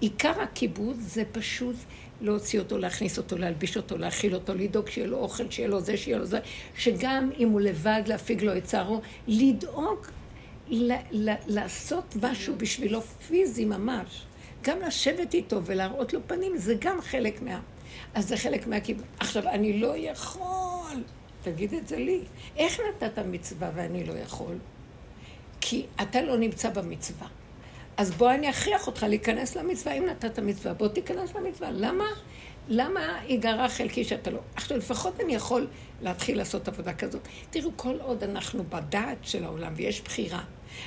עיקר 0.00 0.40
הכיבוד 0.40 0.96
זה 1.00 1.22
פשוט 1.32 1.76
להוציא 2.20 2.58
אותו, 2.58 2.78
להכניס 2.78 3.18
אותו, 3.18 3.38
להלביש 3.38 3.76
אותו, 3.76 3.98
להאכיל 3.98 4.34
אותו, 4.34 4.54
לדאוג 4.54 4.88
שיהיה 4.88 5.06
לו 5.06 5.18
אוכל, 5.18 5.50
שיהיה 5.50 5.68
לו 5.68 5.80
זה, 5.80 5.96
שיהיה 5.96 6.18
לו 6.18 6.24
זה, 6.24 6.38
שגם 6.76 7.30
אם 7.38 7.48
הוא 7.48 7.60
לבד, 7.60 8.02
להפיג 8.06 8.42
לו 8.42 8.56
את 8.56 8.64
צערו, 8.64 9.00
לדאוג 9.28 9.98
ל- 10.68 10.92
ל- 11.10 11.34
לעשות 11.46 12.16
משהו 12.22 12.54
בשבילו 12.56 13.00
פיזי 13.00 13.64
ממש. 13.64 14.22
גם 14.62 14.80
לשבת 14.80 15.34
איתו 15.34 15.64
ולהראות 15.64 16.12
לו 16.12 16.20
פנים, 16.26 16.56
זה 16.56 16.74
גם 16.80 17.00
חלק 17.00 17.42
מה... 17.42 17.60
אז 18.14 18.28
זה 18.28 18.36
חלק 18.36 18.66
מהכיבוד. 18.66 19.04
עכשיו, 19.18 19.48
אני 19.48 19.78
לא 19.80 19.96
יכול, 19.96 21.02
תגיד 21.42 21.74
את 21.74 21.88
זה 21.88 21.96
לי. 21.96 22.20
איך 22.56 22.80
נתת 22.88 23.18
מצווה 23.18 23.70
ואני 23.74 24.04
לא 24.04 24.12
יכול? 24.12 24.58
כי 25.60 25.86
אתה 26.02 26.22
לא 26.22 26.36
נמצא 26.36 26.70
במצווה. 26.70 27.26
אז 27.96 28.10
בוא 28.10 28.30
אני 28.30 28.50
אכריח 28.50 28.86
אותך 28.86 29.02
להיכנס 29.02 29.56
למצווה, 29.56 29.92
אם 29.92 30.06
נתת 30.06 30.38
מצווה, 30.38 30.74
בוא 30.74 30.88
תיכנס 30.88 31.34
למצווה. 31.34 31.70
למה? 31.70 32.04
למה 32.68 33.18
ייגרע 33.26 33.68
חלקי 33.68 34.04
שאתה 34.04 34.30
לא... 34.30 34.38
עכשיו, 34.54 34.78
לפחות 34.78 35.20
אני 35.20 35.34
יכול 35.34 35.66
להתחיל 36.02 36.38
לעשות 36.38 36.68
עבודה 36.68 36.94
כזאת. 36.94 37.28
תראו, 37.50 37.70
כל 37.76 37.96
עוד 38.00 38.22
אנחנו 38.22 38.64
בדעת 38.68 39.18
של 39.22 39.44
העולם 39.44 39.72
ויש 39.76 40.00
בחירה, 40.00 40.44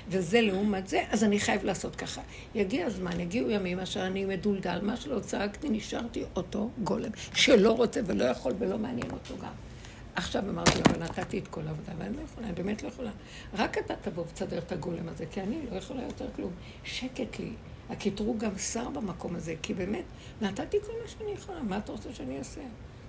וזה 0.09 0.41
לעומת 0.41 0.87
זה, 0.87 1.03
אז 1.09 1.23
אני 1.23 1.39
חייב 1.39 1.63
לעשות 1.63 1.95
ככה. 1.95 2.21
יגיע 2.55 2.85
הזמן, 2.85 3.19
יגיעו 3.19 3.49
ימים 3.49 3.79
אשר 3.79 4.07
אני 4.07 4.25
מדולדל, 4.25 4.79
מה 4.81 4.97
שלא 4.97 5.19
צעקתי, 5.19 5.69
נשארתי 5.69 6.23
אותו 6.35 6.69
גולם, 6.83 7.11
שלא 7.33 7.71
רוצה 7.71 8.01
ולא 8.05 8.25
יכול 8.25 8.53
ולא 8.59 8.77
מעניין 8.77 9.11
אותו 9.11 9.37
גם. 9.41 9.64
עכשיו 10.15 10.49
אמרתי 10.49 10.71
לו, 10.71 10.83
אבל 10.85 11.03
נתתי 11.03 11.39
את 11.39 11.47
כל 11.47 11.67
העבודה, 11.67 11.91
ואני 11.97 12.17
לא 12.17 12.21
יכולה, 12.21 12.47
אני 12.47 12.55
באמת 12.55 12.83
לא 12.83 12.87
יכולה. 12.87 13.11
רק 13.53 13.77
אתה 13.77 13.93
תבוא 14.01 14.23
ותסדר 14.23 14.57
את 14.57 14.71
הגולם 14.71 15.09
הזה, 15.09 15.25
כי 15.31 15.41
אני 15.41 15.57
לא 15.71 15.75
יכולה 15.75 16.03
יותר 16.03 16.25
כלום. 16.35 16.51
שקט 16.83 17.39
לי. 17.39 17.51
הקטרוג 17.89 18.39
גם 18.39 18.57
שר 18.57 18.89
במקום 18.89 19.35
הזה, 19.35 19.55
כי 19.61 19.73
באמת, 19.73 20.03
נתתי 20.41 20.77
כל 20.85 20.91
מה 21.01 21.07
שאני 21.07 21.31
יכולה, 21.31 21.63
מה 21.63 21.77
אתה 21.77 21.91
רוצה 21.91 22.13
שאני 22.13 22.37
אעשה? 22.37 22.61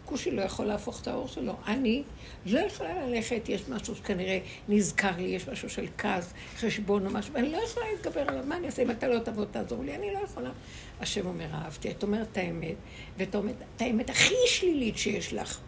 כושי 0.05 0.31
לא 0.31 0.43
יכול 0.43 0.67
להפוך 0.67 1.03
את 1.03 1.09
האור 1.09 1.29
שלו. 1.29 1.53
אני 1.67 2.03
לא 2.47 2.61
יכולה 2.61 3.07
ללכת, 3.07 3.49
יש 3.49 3.69
משהו 3.69 3.95
שכנראה 3.95 4.39
נזכר 4.69 5.17
לי, 5.17 5.29
יש 5.29 5.49
משהו 5.49 5.71
של 5.71 5.87
כעס, 5.99 6.33
חשבון 6.57 7.07
או 7.07 7.11
משהו, 7.11 7.35
ואני 7.35 7.53
לא 7.53 7.57
יכולה 7.57 7.87
להתגבר 7.93 8.21
עליו. 8.21 8.45
מה 8.47 8.57
אני 8.57 8.67
אעשה? 8.67 8.83
אם 8.83 8.91
אתה 8.91 9.09
לא 9.09 9.19
תבוא, 9.19 9.45
תעזור 9.45 9.85
לי, 9.85 9.95
אני 9.95 10.13
לא 10.13 10.19
יכולה. 10.19 10.51
השם 11.01 11.27
אומר, 11.27 11.47
אהבתי. 11.55 11.91
את 11.91 12.03
אומרת 12.03 12.29
את 12.33 12.37
האמת, 12.37 12.75
ואת 13.19 13.35
אומרת 13.35 13.55
את 13.77 13.83
האמת 13.83 14.11
הכי 14.11 14.35
שלילית 14.47 14.99
שיש 14.99 15.33
לך. 15.33 15.61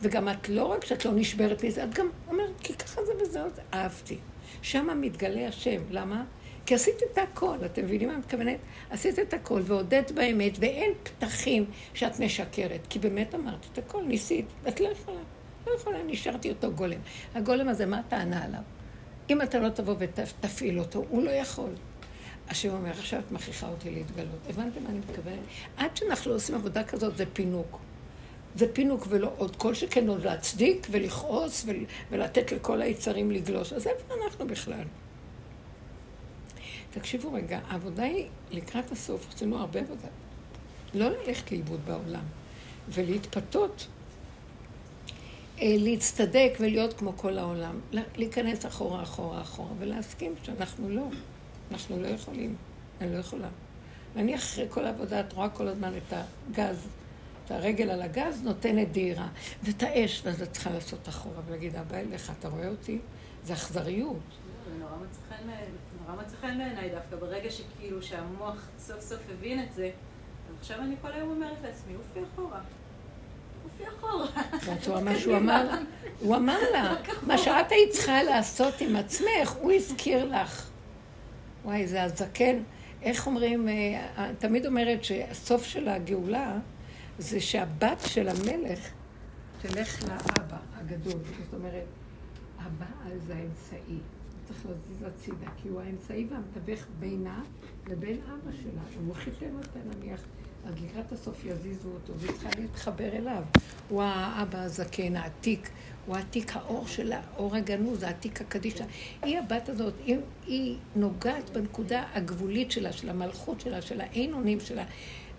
וגם 0.00 0.28
את 0.28 0.48
לא 0.48 0.64
רק 0.64 0.84
שאת 0.84 1.04
לא 1.04 1.12
נשברת 1.14 1.64
מזה, 1.64 1.84
את 1.84 1.94
גם 1.94 2.08
אומרת, 2.28 2.60
כי 2.60 2.74
ככה 2.74 3.04
זה 3.04 3.12
וזהו, 3.20 3.50
זה 3.54 3.62
אהבתי. 3.74 4.18
שם 4.62 4.88
מתגלה 5.00 5.48
השם. 5.48 5.80
למה? 5.90 6.24
כי 6.66 6.74
עשית 6.74 6.96
את 7.12 7.18
הכל, 7.18 7.56
אתם 7.64 7.84
מבינים 7.84 8.08
מה 8.08 8.14
אני 8.14 8.20
מתכוונת? 8.20 8.56
עשית 8.90 9.18
את 9.18 9.34
הכל 9.34 9.60
והודית 9.64 10.10
באמת, 10.12 10.52
ואין 10.60 10.92
פתחים 11.02 11.64
שאת 11.94 12.20
משקרת, 12.20 12.80
כי 12.88 12.98
באמת 12.98 13.34
אמרת 13.34 13.66
את 13.72 13.78
הכל, 13.78 14.02
ניסית, 14.04 14.46
את 14.68 14.80
לא 14.80 14.88
יכולה. 14.88 15.20
לא 15.66 15.72
יכולה, 15.72 16.02
נשארתי 16.02 16.48
אותו 16.48 16.72
גולם. 16.72 17.00
הגולם 17.34 17.68
הזה, 17.68 17.86
מה 17.86 17.98
הטענה 17.98 18.44
עליו? 18.44 18.60
אם 19.30 19.42
אתה 19.42 19.58
לא 19.58 19.68
תבוא 19.68 19.94
ותפעיל 19.98 20.78
אותו, 20.78 21.04
הוא 21.08 21.22
לא 21.22 21.30
יכול. 21.30 21.70
השם 22.48 22.70
אומר, 22.70 22.90
עכשיו 22.90 23.20
את 23.20 23.32
מכריחה 23.32 23.68
אותי 23.68 23.90
להתגלות. 23.90 24.46
הבנתם 24.48 24.82
מה 24.82 24.90
אני 24.90 24.98
מתכוונת? 24.98 25.38
עד 25.76 25.96
שאנחנו 25.96 26.30
לא 26.30 26.36
עושים 26.36 26.54
עבודה 26.54 26.84
כזאת, 26.84 27.16
זה 27.16 27.24
פינוק. 27.32 27.78
זה 28.56 28.72
פינוק 28.72 29.06
ולא 29.08 29.30
עוד 29.36 29.56
כל 29.56 29.74
שכן 29.74 30.08
עוד 30.08 30.24
להצדיק 30.24 30.86
ולכעוס 30.90 31.64
ול, 31.66 31.76
ולתת 32.10 32.52
לכל 32.52 32.82
היצרים 32.82 33.30
לגלוש. 33.30 33.72
אז 33.72 33.86
איפה 33.86 34.14
אנחנו 34.24 34.46
בכלל? 34.46 34.84
תקשיבו 36.90 37.32
רגע, 37.32 37.60
העבודה 37.68 38.02
היא 38.02 38.26
לקראת 38.50 38.92
הסוף, 38.92 39.26
עשינו 39.34 39.58
הרבה 39.58 39.80
עבודה. 39.80 40.08
לא 40.94 41.08
ללכת 41.10 41.52
לאיבוד 41.52 41.80
בעולם 41.84 42.24
ולהתפתות. 42.88 43.86
אה, 45.60 45.74
להצטדק 45.78 46.52
ולהיות 46.60 46.92
כמו 46.92 47.12
כל 47.16 47.38
העולם. 47.38 47.80
להיכנס 48.16 48.66
אחורה, 48.66 49.02
אחורה, 49.02 49.40
אחורה, 49.40 49.70
ולהסכים 49.78 50.34
שאנחנו 50.42 50.88
לא. 50.88 51.06
אנחנו 51.70 52.02
לא 52.02 52.06
יכולים. 52.06 52.56
אני 53.00 53.12
לא 53.12 53.18
יכולה. 53.18 53.48
ואני 54.14 54.34
אחרי 54.34 54.66
כל 54.68 54.84
העבודה, 54.84 55.20
את 55.20 55.32
רואה 55.32 55.48
כל 55.48 55.68
הזמן 55.68 55.92
את 55.96 56.12
הגז, 56.12 56.86
הרגל 57.52 57.90
על 57.90 58.02
הגז, 58.02 58.42
נותנת 58.44 58.92
דהירה. 58.92 59.28
ואת 59.62 59.82
האש, 59.82 60.22
ואז 60.24 60.42
את 60.42 60.52
צריכה 60.52 60.70
לעשות 60.70 61.08
אחורה 61.08 61.40
ולהגיד, 61.46 61.76
אבא 61.76 61.96
אליך, 61.96 62.32
אתה 62.38 62.48
רואה 62.48 62.68
אותי? 62.68 62.98
זה 63.44 63.52
אכזריות. 63.52 64.16
זה 64.68 64.78
נורא 64.78 64.92
מצא 66.22 66.36
חן 66.40 66.58
בעיניי 66.58 66.90
דווקא, 66.90 67.16
ברגע 67.16 67.50
שכאילו 67.50 68.02
שהמוח 68.02 68.68
סוף 68.78 69.00
סוף 69.00 69.20
הבין 69.32 69.62
את 69.62 69.72
זה, 69.74 69.90
עכשיו 70.60 70.78
אני 70.80 70.94
כל 71.02 71.12
היום 71.12 71.30
אומרת 71.30 71.56
לעצמי, 71.62 71.92
אופי 71.96 72.20
אחורה. 72.34 72.60
אופי 73.64 73.84
אחורה. 73.98 74.26
את 74.78 74.86
רואה 74.88 75.00
מה 75.00 75.16
שהוא 75.16 75.36
אמר? 75.36 75.70
הוא 76.20 76.36
אמר 76.36 76.58
לה, 76.72 76.94
מה 77.22 77.38
שאת 77.38 77.70
היית 77.72 77.90
צריכה 77.90 78.22
לעשות 78.22 78.80
עם 78.80 78.96
עצמך, 78.96 79.50
הוא 79.60 79.72
הזכיר 79.72 80.24
לך. 80.24 80.70
וואי, 81.64 81.86
זה 81.86 82.02
הזקן. 82.02 82.62
איך 83.02 83.26
אומרים, 83.26 83.68
אה, 83.68 84.30
תמיד 84.38 84.66
אומרת 84.66 85.04
שהסוף 85.04 85.64
של 85.64 85.88
הגאולה 85.88 86.58
זה 87.22 87.40
שהבת 87.40 87.98
של 88.06 88.28
המלך 88.28 88.90
תלך 89.62 90.02
לאבא 90.08 90.56
הגדול. 90.74 91.20
זאת 91.44 91.54
אומרת, 91.54 91.84
הבעל 92.58 93.18
זה 93.26 93.34
האמצעי. 93.34 93.98
צריך 94.44 94.66
להזיז 94.66 95.02
הצידה, 95.02 95.50
כי 95.62 95.68
הוא 95.68 95.80
האמצעי 95.80 96.26
והמתווך 96.30 96.86
בינה 97.00 97.42
לבין 97.88 98.16
אבא 98.16 98.52
שלה. 98.62 99.02
הוא 99.06 99.14
חיתן 99.14 99.56
אותה 99.56 99.78
נניח, 99.96 100.20
אז 100.66 100.74
לקראת 100.84 101.12
הסוף 101.12 101.44
יזיזו 101.44 101.88
אותו, 101.88 102.12
והיא 102.18 102.32
צריכה 102.32 102.60
להתחבר 102.60 103.08
אליו. 103.08 103.42
הוא 103.88 104.02
האבא 104.02 104.58
הזקן, 104.58 105.16
העתיק, 105.16 105.70
הוא 106.06 106.16
העתיק 106.16 106.56
האור 106.56 106.86
שלה, 106.86 107.20
אור 107.36 107.56
הגנוז, 107.56 108.02
העתיק 108.02 108.40
הקדישה. 108.40 108.84
היא 109.22 109.38
הבת 109.38 109.68
הזאת, 109.68 109.94
היא, 110.04 110.16
היא 110.46 110.76
נוגעת 110.96 111.50
בנקודה 111.50 112.04
הגבולית 112.14 112.70
שלה, 112.70 112.92
של 112.92 113.08
המלכות 113.10 113.60
שלה, 113.60 113.82
של 113.82 114.00
האין 114.00 114.32
אונים 114.32 114.60
שלה. 114.60 114.84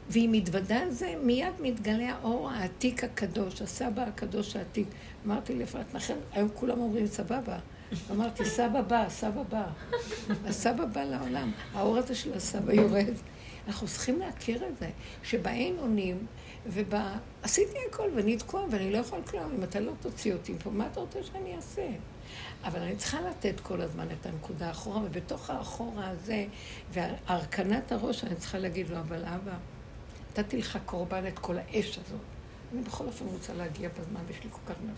והיא 0.09 0.29
מתוודה 0.31 0.79
על 0.79 0.91
זה, 0.91 1.13
מיד 1.23 1.53
מתגלה 1.59 2.15
האור 2.15 2.49
העתיק 2.49 3.03
הקדוש, 3.03 3.61
הסבא 3.61 4.01
הקדוש 4.01 4.55
העתיק. 4.55 4.87
אמרתי 5.25 5.55
לאפרת 5.55 5.95
נחל, 5.95 6.13
היום 6.31 6.49
כולם 6.53 6.79
אומרים 6.79 7.07
סבבה. 7.07 7.57
אמרתי, 8.11 8.45
סבא 8.45 8.81
בא, 8.81 9.05
סבא 9.09 9.43
בא. 9.43 9.65
הסבא 10.45 10.85
בא 10.85 11.03
לעולם. 11.03 11.51
האור 11.73 11.97
הזה 11.97 12.15
של 12.15 12.33
הסבא 12.33 12.73
יורד. 12.73 13.13
אנחנו 13.67 13.87
צריכים 13.87 14.19
להכיר 14.19 14.67
את 14.67 14.77
זה, 14.77 14.89
שבאין 15.23 15.75
אונים, 15.79 16.25
וב... 16.67 16.93
עשיתי 17.43 17.77
הכל 17.89 18.09
ואני 18.15 18.37
תקוע 18.37 18.65
ואני 18.71 18.91
לא 18.91 18.97
יכול 18.97 19.19
כלום. 19.21 19.51
אם 19.57 19.63
אתה 19.63 19.79
לא 19.79 19.91
תוציא 19.99 20.33
אותי 20.33 20.53
פה, 20.63 20.69
מה 20.69 20.87
אתה 20.91 20.99
רוצה 20.99 21.23
שאני 21.23 21.55
אעשה? 21.55 21.87
אבל 22.63 22.79
אני 22.79 22.95
צריכה 22.95 23.21
לתת 23.21 23.59
כל 23.59 23.81
הזמן 23.81 24.07
את 24.19 24.25
הנקודה 24.25 24.67
האחורה, 24.67 25.01
ובתוך 25.03 25.49
האחורה 25.49 26.09
הזה, 26.09 26.45
והרכנת 26.91 27.91
הראש, 27.91 28.23
אני 28.23 28.35
צריכה 28.35 28.57
להגיד 28.57 28.89
לו, 28.89 28.99
אבל 28.99 29.25
אבא, 29.25 29.57
נתתי 30.37 30.57
לך 30.57 30.77
קורבן 30.85 31.27
את 31.27 31.39
כל 31.39 31.57
האש 31.57 31.97
הזאת. 31.97 32.19
אני 32.73 32.81
בכל 32.81 33.05
אופן 33.05 33.25
רוצה 33.25 33.53
להגיע 33.53 33.89
בזמן, 33.89 34.21
ויש 34.27 34.43
לי 34.43 34.49
כל 34.51 34.73
כך 34.73 34.75
מעט. 34.85 34.95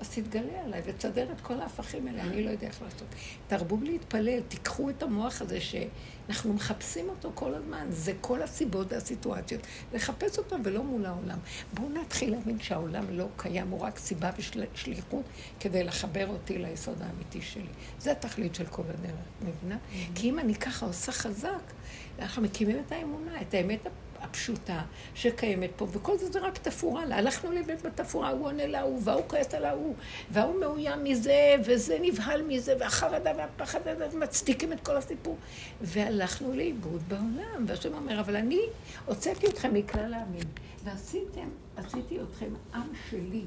אז 0.00 0.08
תתגלה 0.08 0.62
עליי 0.64 0.82
ותסדר 0.84 1.32
את 1.32 1.40
כל 1.40 1.60
ההפכים 1.60 2.06
האלה, 2.06 2.22
אני 2.22 2.44
לא 2.44 2.50
יודע 2.50 2.66
איך 2.66 2.82
לעשות. 2.82 3.08
תרבו 3.46 3.78
להתפלל, 3.82 4.40
תיקחו 4.48 4.90
את 4.90 5.02
המוח 5.02 5.42
הזה 5.42 5.58
שאנחנו 5.60 6.52
מחפשים 6.52 7.08
אותו 7.08 7.30
כל 7.34 7.54
הזמן, 7.54 7.86
זה 7.90 8.12
כל 8.20 8.42
הסיבות 8.42 8.92
והסיטואציות. 8.92 9.60
לחפש 9.94 10.38
אותו 10.38 10.56
ולא 10.64 10.82
מול 10.82 11.06
העולם. 11.06 11.38
בואו 11.74 11.88
נתחיל 11.88 12.30
להבין 12.30 12.60
שהעולם 12.60 13.04
לא 13.10 13.26
קיים, 13.36 13.68
הוא 13.68 13.80
רק 13.80 13.98
סיבה 13.98 14.30
ושליחות 14.38 15.24
כדי 15.60 15.84
לחבר 15.84 16.28
אותי 16.28 16.58
ליסוד 16.58 17.02
האמיתי 17.02 17.42
שלי. 17.42 17.72
זה 17.98 18.12
התכלית 18.12 18.54
של 18.54 18.66
כל 18.66 18.82
הדרך, 18.82 19.14
מבינה? 19.42 19.76
Mm-hmm. 19.76 19.96
כי 20.14 20.30
אם 20.30 20.38
אני 20.38 20.54
ככה 20.54 20.86
עושה 20.86 21.12
חזק, 21.12 21.72
אנחנו 22.18 22.42
מקימים 22.42 22.82
את 22.86 22.92
האמונה, 22.92 23.40
את 23.40 23.54
האמת 23.54 23.86
הפשוטה 24.22 24.82
שקיימת 25.14 25.70
פה, 25.76 25.86
וכל 25.90 26.18
זה 26.18 26.32
זה 26.32 26.40
רק 26.40 26.58
תפאורה 26.58 27.04
לה. 27.04 27.16
הלכנו 27.16 27.52
לבית 27.52 27.82
בתפאורה, 27.82 28.30
הוא 28.30 28.46
עונה 28.46 28.66
להוא, 28.66 29.00
וההוא 29.04 29.22
כועס 29.26 29.54
על 29.54 29.64
ההוא, 29.64 29.94
וההוא 30.30 30.60
מאוים 30.60 31.04
מזה, 31.04 31.54
וזה 31.64 31.98
נבהל 32.02 32.42
מזה, 32.42 32.74
והחרדה 32.80 33.32
והפחד, 33.36 33.80
מצדיקים 34.18 34.72
את 34.72 34.80
כל 34.80 34.96
הסיפור. 34.96 35.36
והלכנו 35.80 36.52
לאיבוד 36.52 37.02
בעולם, 37.08 37.64
והשם 37.66 37.94
אומר, 37.94 38.20
אבל 38.20 38.36
אני 38.36 38.60
הוצאתי 39.06 39.46
אתכם 39.46 39.74
מכלל 39.74 40.14
העמים, 40.14 40.46
ועשיתם, 40.84 41.48
עשיתי 41.76 42.18
אתכם 42.20 42.50
עם 42.74 42.88
שלי. 43.10 43.44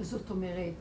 זאת 0.00 0.30
אומרת, 0.30 0.74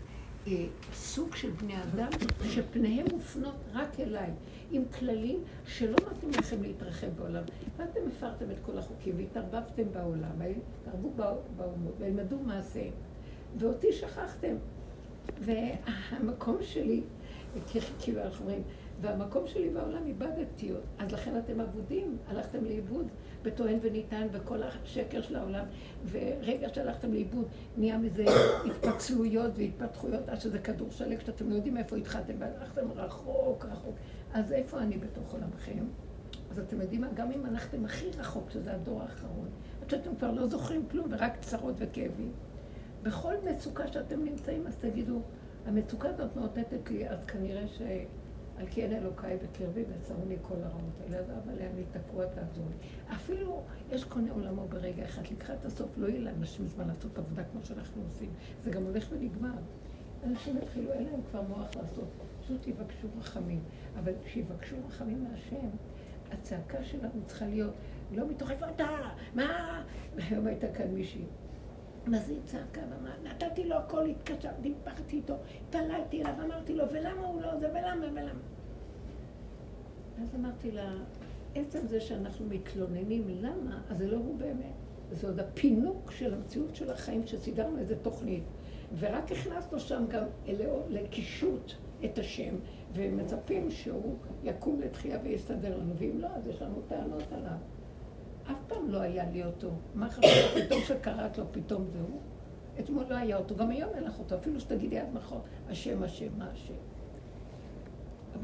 אה, 0.48 0.66
סוג 0.94 1.36
של 1.36 1.50
בני 1.50 1.76
אדם 1.84 2.10
שפניהם 2.50 3.06
מופנות 3.12 3.56
רק 3.74 4.00
אליי. 4.00 4.30
עם 4.72 4.84
כללים 5.00 5.44
שלא 5.66 5.96
נותנים 6.10 6.32
לכם 6.32 6.62
להתרחב 6.62 7.08
בעולם. 7.08 7.44
ואתם 7.78 8.00
הפרתם 8.08 8.52
את 8.52 8.58
כל 8.66 8.78
החוקים 8.78 9.18
והתערבבתם 9.18 9.84
בעולם, 9.92 10.42
התערבו 10.82 11.12
באומות 11.58 11.94
וילמדו 12.00 12.40
מעשיהם. 12.40 12.94
ואותי 13.58 13.94
שכחתם. 13.94 14.56
והמקום 15.40 16.58
שלי, 16.62 17.02
כאילו 18.00 18.22
אנחנו 18.22 18.46
אומרים, 18.46 18.64
והמקום 19.02 19.48
שלי 19.48 19.70
בעולם 19.70 20.06
איבדתי, 20.06 20.72
אז 20.98 21.12
לכן 21.12 21.38
אתם 21.38 21.62
אבודים, 21.62 22.18
הלכתם 22.28 22.66
לאיבוד 22.66 23.08
בטוען 23.44 23.80
וניתן 23.82 24.28
וכל 24.32 24.64
השקר 24.64 25.22
של 25.22 25.36
העולם, 25.36 25.66
ורגע 26.12 26.68
שהלכתם 26.74 27.14
לאיבוד 27.14 27.46
נהיה 27.78 27.98
מזה 27.98 28.26
התפצלויות 28.68 29.52
והתפתחויות 29.58 30.30
עד 30.30 30.40
שזה 30.40 30.60
כדור 30.60 30.92
שלג 30.92 31.20
שאתם 31.26 31.50
לא 31.50 31.56
יודעים 31.56 31.78
איפה 31.78 31.96
התחלתם 31.96 32.34
והלכתם 32.40 32.92
רחוק 32.96 33.66
רחוק. 33.66 33.96
אז 34.36 34.52
איפה 34.52 34.80
אני 34.80 34.98
בתוך 34.98 35.34
עולמכם? 35.34 35.86
אז 36.52 36.60
אתם 36.60 36.82
יודעים 36.82 37.02
מה? 37.02 37.08
גם 37.14 37.32
אם 37.32 37.46
הלכתם 37.46 37.86
הכי 37.86 38.10
רחוק, 38.18 38.50
שזה 38.52 38.74
הדור 38.74 39.02
האחרון, 39.02 39.48
עד 39.82 39.90
שאתם 39.90 40.16
כבר 40.16 40.32
לא 40.32 40.48
זוכרים 40.48 40.86
כלום 40.92 41.08
ורק 41.10 41.32
צרות 41.42 41.76
וכאבים, 41.78 42.32
בכל 43.04 43.34
מצוקה 43.50 43.88
שאתם 43.88 44.24
נמצאים, 44.24 44.68
אז 44.68 44.76
תגידו, 44.76 45.20
המצוקה 45.66 46.10
הזאת 46.10 46.36
מאותתת 46.36 46.92
לי, 46.92 47.10
אז 47.10 47.26
כנראה 47.26 47.68
ש... 47.68 47.82
על 48.58 48.66
כי 48.68 48.84
אין 48.84 48.94
אלוקיי 48.94 49.38
בקרבי 49.38 49.84
וצרוני 49.90 50.36
כל 50.42 50.56
הרעות 50.64 51.02
האלה, 51.04 51.18
להם 51.58 51.76
לי 51.76 51.84
תקוע 51.92 52.26
תעזור 52.26 52.66
לי. 52.70 52.88
אפילו 53.16 53.62
יש 53.92 54.04
קונה 54.04 54.32
עולמו 54.32 54.68
ברגע 54.68 55.06
אחד, 55.06 55.22
לקראת 55.32 55.66
הסוף 55.66 55.98
לא 55.98 56.08
יהיה 56.08 56.20
לאנשים 56.20 56.68
זמן 56.68 56.88
לעשות 56.88 57.18
עבודה 57.18 57.44
כמו 57.44 57.60
שאנחנו 57.64 58.02
עושים. 58.10 58.30
זה 58.64 58.72
גם 58.72 58.84
הולך 58.84 59.08
ונגמר. 59.12 59.58
אנשים 60.24 60.58
יתחילו, 60.58 60.92
אין 60.92 61.04
להם 61.04 61.22
כבר 61.32 61.42
מוח 61.42 61.76
לעשות, 61.76 62.08
פשוט 62.46 62.68
יבקשו 62.68 63.08
רחמים. 63.20 63.60
אבל 64.00 64.14
כשיבקשו 64.24 64.76
רחמים 64.88 65.24
מהשם, 65.24 65.70
הצעקה 66.32 66.84
שלנו 66.84 67.22
צריכה 67.26 67.46
להיות 67.46 67.74
לא 68.12 68.28
מתוך 68.28 68.52
איפה 68.52 68.70
אתה, 68.70 68.90
מה? 69.36 69.84
היום 70.30 70.48
הייתה 70.48 70.68
כאן 70.74 70.88
מישהי. 70.88 71.26
מה 72.08 72.20
זה 72.20 72.34
צעקה? 72.46 72.82
ואמרה, 72.90 73.14
נתתי 73.24 73.64
לו 73.64 73.76
הכל, 73.76 74.06
התקשרתי, 74.06 74.62
דיברתי 74.62 75.16
איתו, 75.16 75.36
התפללתי 75.62 76.22
אליו, 76.22 76.34
אמרתי 76.46 76.74
לו, 76.74 76.84
ולמה 76.92 77.28
הוא 77.28 77.42
לא 77.42 77.60
זה, 77.60 77.70
ולמה, 77.70 78.06
ולמה? 78.06 78.40
אז 80.22 80.36
אמרתי 80.36 80.72
לה, 80.72 80.92
עצם 81.56 81.88
זה 81.88 82.02
שאנחנו 82.02 82.46
מתלוננים 82.46 83.28
למה, 83.28 83.82
אז 83.90 83.98
זה 83.98 84.08
לא 84.08 84.18
הוא 84.18 84.38
באמת. 84.38 84.74
זה 85.12 85.28
עוד 85.28 85.40
הפינוק 85.40 86.12
של 86.12 86.34
המציאות 86.34 86.76
של 86.76 86.92
החיים 86.92 87.28
שסידרנו 87.28 87.78
איזה 87.78 87.96
תוכנית. 87.96 88.44
ורק 89.00 89.32
הכנסנו 89.32 89.80
שם 89.80 90.06
גם 90.10 90.24
לקישוט 90.90 91.74
את 92.06 92.18
השם, 92.18 92.56
ומצפים 92.94 93.72
שהוא 93.72 94.16
יקום 94.44 94.82
לתחייה 94.82 95.20
ויסתדר 95.24 95.78
לנו, 95.78 95.94
ואם 95.98 96.20
לא, 96.20 96.28
אז 96.28 96.48
יש 96.48 96.62
לנו 96.62 96.82
טענות 96.88 97.32
עליו. 97.32 97.58
אף 98.52 98.58
פעם 98.68 98.90
לא 98.90 99.02
היה 99.02 99.30
לי 99.32 99.44
אותו. 99.44 99.70
מה 99.96 100.10
חשוב, 100.10 100.32
פתאום 100.66 100.82
שקראת 100.82 101.38
לו, 101.38 101.46
פתאום 101.52 101.86
זהו. 101.94 102.20
אתמול 102.80 103.06
לא 103.10 103.16
היה 103.16 103.38
אותו, 103.38 103.56
גם 103.56 103.70
היום 103.70 103.90
אין 103.96 104.04
לך 104.04 104.20
אותו, 104.20 104.36
אפילו 104.36 104.60
שתגידי 104.60 105.00
עד 105.00 105.14
מחר, 105.14 105.40
השם, 105.70 106.04
השם, 106.04 106.28
מה 106.38 106.50
השם. 106.54 106.74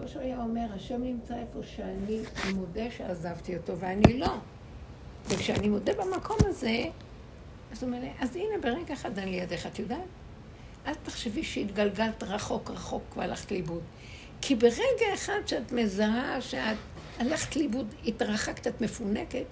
שלו 0.08 0.21
היה 0.21 0.43
אומר, 0.43 0.67
השם 0.76 1.04
נמצא 1.04 1.36
איפה 1.38 1.63
שאני 1.63 2.21
מודה 2.56 2.91
שעזבתי 2.91 3.58
אותו, 3.58 3.78
ואני 3.78 4.19
לא. 4.19 4.34
וכשאני 5.30 5.69
מודה 5.69 5.93
במקום 5.93 6.38
הזה, 6.39 6.84
אז 7.71 7.84
הוא 7.84 7.88
אומר 7.88 8.00
לי, 8.00 8.12
אז 8.19 8.36
הנה, 8.36 8.58
ברגע 8.62 8.93
אחד 8.93 9.19
אני 9.19 9.32
לידך, 9.32 9.65
את 9.65 9.80
יודעת? 9.80 10.00
אל 10.88 10.94
תחשבי 11.04 11.44
שהתגלגלת 11.44 12.23
רחוק 12.23 12.71
רחוק 12.71 13.17
והלכת 13.17 13.52
לאיבוד. 13.52 13.82
כי 14.42 14.56
ברגע 14.56 15.13
אחד 15.13 15.40
שאת 15.46 15.71
מזהה 15.71 16.42
שאת 16.42 16.77
הלכת 17.19 17.56
לאיבוד, 17.56 17.94
התרחקת, 18.06 18.67
את 18.67 18.82
מפונקת, 18.82 19.46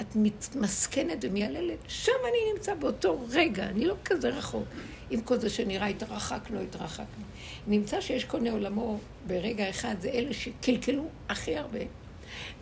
את 0.00 0.16
מתמסכנת 0.16 1.18
ומייללת, 1.22 1.78
שם 1.88 2.12
אני 2.22 2.52
נמצא 2.52 2.74
באותו 2.74 3.24
רגע, 3.30 3.64
אני 3.64 3.84
לא 3.84 3.94
כזה 4.04 4.28
רחוק. 4.28 4.64
עם 5.10 5.20
כל 5.20 5.38
זה 5.38 5.50
שנראה 5.50 5.86
התרחקנו, 5.86 6.60
התרחקנו. 6.60 7.24
נמצא 7.66 8.00
שיש 8.00 8.24
קונה 8.24 8.50
עולמו 8.50 8.98
ברגע 9.26 9.70
אחד, 9.70 9.94
זה 10.00 10.08
אלה 10.08 10.34
שקלקלו 10.34 11.08
הכי 11.28 11.56
הרבה. 11.56 11.78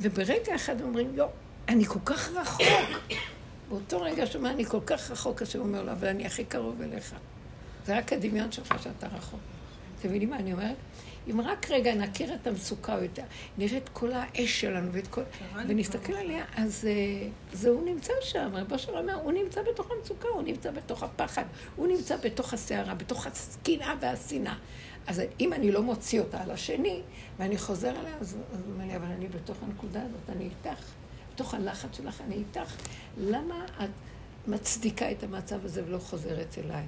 וברגע 0.01 0.55
אחד 0.55 0.81
אומרים, 0.81 1.15
יו, 1.15 1.27
אני 1.69 1.85
כל 1.85 1.99
כך 2.05 2.31
רחוק. 2.31 2.67
באותו 3.69 4.03
רגע 4.03 4.27
שמה 4.27 4.51
אני 4.51 4.65
כל 4.65 4.81
כך 4.87 5.11
רחוק, 5.11 5.43
השם 5.43 5.61
אומר 5.61 5.83
לו, 5.83 5.93
אבל 5.93 6.09
אני 6.09 6.27
הכי 6.27 6.45
קרוב 6.45 6.83
אליך. 6.83 7.15
זה 7.89 7.99
רק 7.99 8.13
הדמיון 8.13 8.53
שלך 8.53 8.83
שאתה 8.83 9.07
רחוק. 9.07 9.41
אתם 9.99 10.09
מבינים 10.09 10.31
מה 10.31 10.37
אני 10.37 10.53
אומרת? 10.53 10.77
אם 11.31 11.41
רק 11.41 11.71
רגע 11.71 11.95
נכיר 11.95 12.35
את 12.35 12.47
המצוקה, 12.47 12.97
או 12.99 13.05
את 13.05 13.19
ה- 13.19 13.23
נראה 13.59 13.77
את 13.77 13.89
כל 13.89 14.13
האש 14.13 14.61
שלנו 14.61 14.93
ואת 14.93 15.07
כל... 15.09 15.23
ונסתכל 15.69 16.13
עליה, 16.13 16.45
אז 16.57 16.87
אה, 16.91 17.29
זה 17.53 17.69
הוא 17.69 17.85
נמצא 17.85 18.13
שם. 18.21 18.51
רבו 18.55 18.75
אושר 18.75 18.99
אומר, 18.99 19.15
הוא 19.15 19.33
נמצא 19.33 19.63
בתוך 19.73 19.91
המצוקה, 19.91 20.29
הוא 20.29 20.43
נמצא 20.43 20.71
בתוך 20.71 21.03
הפחד, 21.03 21.45
הוא 21.77 21.87
נמצא 21.87 22.17
בתוך 22.17 22.55
הסערה, 22.55 22.95
בתוך 22.95 23.27
הקנאה 23.27 23.95
והשנאה. 24.01 24.55
אז 25.07 25.23
אם 25.41 25.53
אני 25.53 25.73
לא 25.73 25.83
מוציא 25.83 26.21
אותה 26.21 26.43
על 26.43 26.51
השני, 26.51 27.01
ואני 27.39 27.59
חוזר 27.59 27.91
אליה, 28.01 28.15
אז 28.21 28.35
הוא 28.35 28.43
אומר 28.75 28.85
לי, 28.85 28.97
אבל 28.97 29.07
אני 29.07 29.29
בתוך 29.29 29.57
הנקודה 29.63 30.03
הזאת, 30.03 30.37
אני 30.37 30.45
איתך. 30.45 30.83
בתוך 31.35 31.55
הלחץ 31.55 31.97
שלך, 31.97 32.21
אני 32.27 32.35
איתך. 32.35 32.75
למה 33.19 33.65
את 33.85 33.91
מצדיקה 34.47 35.11
את 35.11 35.23
המצב 35.23 35.65
הזה 35.65 35.83
ולא 35.87 35.99
חוזרת 35.99 36.59
אליי? 36.65 36.85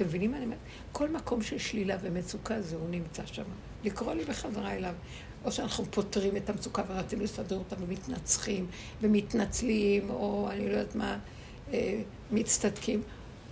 אתם 0.00 0.08
מבינים 0.08 0.30
מה 0.30 0.36
אני 0.36 0.44
אומרת? 0.44 0.58
כל 0.92 1.08
מקום 1.08 1.42
של 1.42 1.58
שלילה 1.58 1.96
ומצוקה 2.02 2.62
זה 2.62 2.76
הוא 2.76 2.90
נמצא 2.90 3.26
שם. 3.26 3.42
לקרוא 3.84 4.14
לי 4.14 4.24
בחזרה 4.24 4.72
אליו. 4.72 4.94
או 5.44 5.52
שאנחנו 5.52 5.84
פותרים 5.84 6.36
את 6.36 6.50
המצוקה 6.50 6.82
ורצים 6.88 7.20
לסדר 7.20 7.58
אותה 7.58 7.76
ומתנצחים 7.80 8.66
ומתנצלים, 9.00 10.10
או 10.10 10.48
אני 10.50 10.68
לא 10.68 10.72
יודעת 10.72 10.94
מה, 10.94 11.18
אה, 11.72 12.02
מצטדקים, 12.30 13.02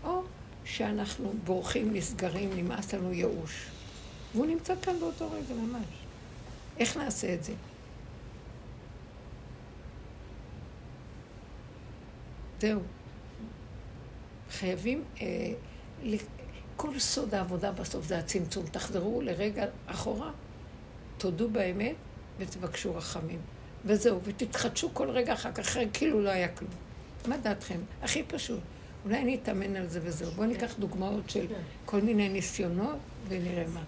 או 0.04 0.22
שאנחנו 0.64 1.32
בורחים, 1.44 1.92
נסגרים, 1.92 2.50
נמאס 2.56 2.94
לנו 2.94 3.12
ייאוש. 3.12 3.66
והוא 4.34 4.46
נמצא 4.46 4.74
כאן 4.82 5.00
באותו 5.00 5.30
רגע 5.30 5.54
ממש. 5.54 5.86
איך 6.78 6.96
נעשה 6.96 7.34
את 7.34 7.44
זה? 7.44 7.52
זהו. 12.60 12.80
חייבים, 14.50 15.04
אה, 15.20 15.52
כל 16.78 16.98
סוד 16.98 17.34
העבודה 17.34 17.72
בסוף 17.72 18.06
זה 18.06 18.18
הצמצום. 18.18 18.66
תחזרו 18.66 19.22
לרגע 19.22 19.64
אחורה, 19.86 20.30
תודו 21.18 21.50
באמת 21.50 21.94
ותבקשו 22.38 22.94
רחמים. 22.94 23.38
וזהו, 23.84 24.20
ותתחדשו 24.24 24.94
כל 24.94 25.10
רגע 25.10 25.32
אחר 25.32 25.52
כך, 25.52 25.58
אחרי 25.58 25.88
כאילו 25.92 26.20
לא 26.22 26.30
היה 26.30 26.48
כלום. 26.48 26.70
מה 27.26 27.36
דעתכם? 27.36 27.78
הכי 28.02 28.22
פשוט. 28.22 28.60
אולי 29.04 29.18
אני 29.18 29.34
אתאמן 29.34 29.76
על 29.76 29.88
זה 29.88 30.00
וזהו. 30.02 30.30
בואו 30.30 30.46
ניקח 30.46 30.74
דוגמאות 30.78 31.30
של 31.30 31.46
כל 31.84 32.00
מיני 32.00 32.28
ניסיונות 32.28 32.98
ונראה 33.28 33.64
מה. 33.74 33.82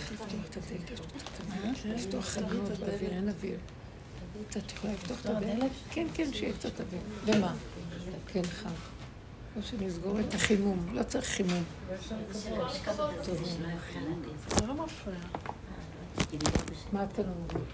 לפתוח 0.00 0.46
את 0.50 0.56
הדלת, 0.56 1.84
לפתוח 1.84 2.24
חלונות 2.24 2.78
באוויר, 2.78 3.10
אין 3.10 3.28
אוויר. 3.28 3.58
את 4.50 4.72
יכולה 4.72 4.92
לפתוח 4.92 5.20
את 5.20 5.26
הדלת? 5.26 5.70
כן, 5.90 6.06
כן, 6.14 6.32
שיהיה 6.32 6.52
קצת 6.52 6.80
אוויר. 6.80 7.00
ומה? 7.26 7.54
כן, 8.26 8.42
חם. 8.42 8.68
או 9.56 9.62
שנסגור 9.62 10.20
את 10.20 10.34
החימום, 10.34 10.86
לא 10.92 11.02
צריך 11.02 11.24
חימום. 11.24 11.64
לא. 12.50 12.68
מה 16.92 17.04
אתם 17.04 17.22
אומרים? 17.22 17.64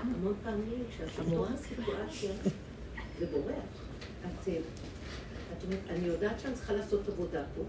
המון 0.00 0.34
פעמים 0.44 0.84
כשאת 0.90 1.26
בתוך 1.26 1.48
הסיטואציה, 1.54 2.30
זה 3.18 3.26
בורח. 3.26 3.54
את, 4.26 4.48
את 5.58 5.64
אומרת, 5.64 5.80
אני 5.90 6.06
יודעת 6.06 6.40
שאני 6.40 6.54
צריכה 6.54 6.72
לעשות 6.72 7.08
עבודה 7.08 7.42
פה, 7.54 7.62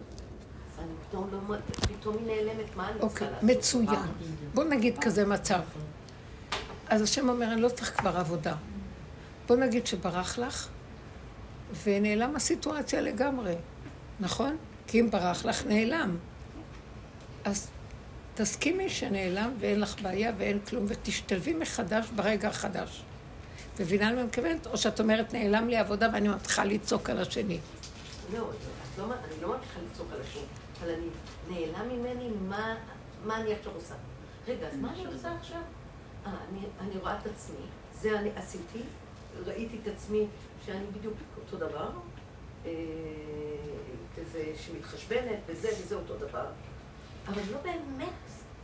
פתאום 1.10 1.30
לא, 1.32 1.56
פתאום 1.82 2.18
היא 2.18 2.28
נעלמת, 2.28 2.76
מה 2.76 2.90
אני 2.90 3.00
צריכה 3.00 3.06
אוקיי, 3.06 3.28
לעשות? 3.32 3.44
מצוין. 3.50 4.12
בוא 4.54 4.64
נגיד 4.64 4.98
כזה 5.02 5.26
מצב. 5.26 5.62
אז 6.88 7.02
השם 7.02 7.30
אומר, 7.30 7.54
אני 7.54 7.62
לא 7.62 7.70
צריך 7.70 8.00
כבר 8.00 8.18
עבודה. 8.18 8.56
בוא 9.54 9.62
נגיד 9.62 9.88
שברח 9.88 10.38
לך, 10.38 10.68
ונעלם 11.84 12.36
הסיטואציה 12.36 13.02
לגמרי, 13.02 13.56
נכון? 14.20 14.58
כי 14.88 15.00
אם 15.00 15.12
ברח 15.12 15.46
לך, 15.46 15.66
נעלם. 15.66 16.18
אז 17.44 17.70
תסכימי 18.36 18.90
שנעלם 18.90 19.54
ואין 19.60 19.80
לך 19.80 20.02
בעיה 20.02 20.32
ואין 20.38 20.60
כלום, 20.60 20.86
ותשתלבי 20.88 21.54
מחדש 21.54 22.10
ברגע 22.16 22.48
החדש. 22.48 23.04
מבינה 23.80 24.12
למה 24.12 24.20
אני 24.20 24.28
מתכוונת? 24.28 24.68
או 24.68 24.78
שאת 24.78 25.00
אומרת, 25.00 25.34
נעלם 25.34 25.68
לי 25.68 25.78
עבודה 25.78 26.10
ואני 26.14 26.28
מתחילה 26.28 26.66
לצעוק 26.66 27.10
על 27.10 27.20
השני. 27.20 27.60
לא, 28.34 28.40
לא, 28.40 28.48
לא, 28.98 29.14
אני 29.14 29.42
לא 29.42 29.56
מצליחה 29.58 29.80
לצעוק 29.92 30.08
על 30.14 30.22
השם, 30.22 30.46
אבל 30.82 30.90
אני 30.90 31.08
נעלם 31.50 31.90
ממני 31.90 32.30
מה, 32.50 32.76
מה 33.26 33.42
אני 33.42 33.54
עכשיו 33.54 33.72
עושה. 33.76 33.96
רגע, 34.48 34.68
אז 34.68 34.78
מה 34.78 34.94
אני 34.94 35.06
עושה 35.06 35.36
עכשיו? 35.40 35.62
אה, 36.26 36.32
אני, 36.50 36.60
אני 36.80 36.98
רואה 36.98 37.20
את 37.20 37.26
עצמי, 37.26 37.66
זה 38.02 38.20
אני 38.20 38.30
עשיתי, 38.36 38.80
ראיתי 39.46 39.78
את 39.84 39.88
עצמי 39.88 40.26
שאני 40.66 40.86
בדיוק 40.98 41.14
אותו 41.38 41.58
דבר, 41.58 41.90
אה, 42.66 42.72
כזה 44.18 44.44
שמתחשבנת 44.56 45.40
וזה 45.48 45.70
וזה 45.80 45.96
אותו 45.96 46.18
דבר, 46.18 46.46
אבל 47.28 47.42
לא 47.52 47.58
באמת 47.64 48.10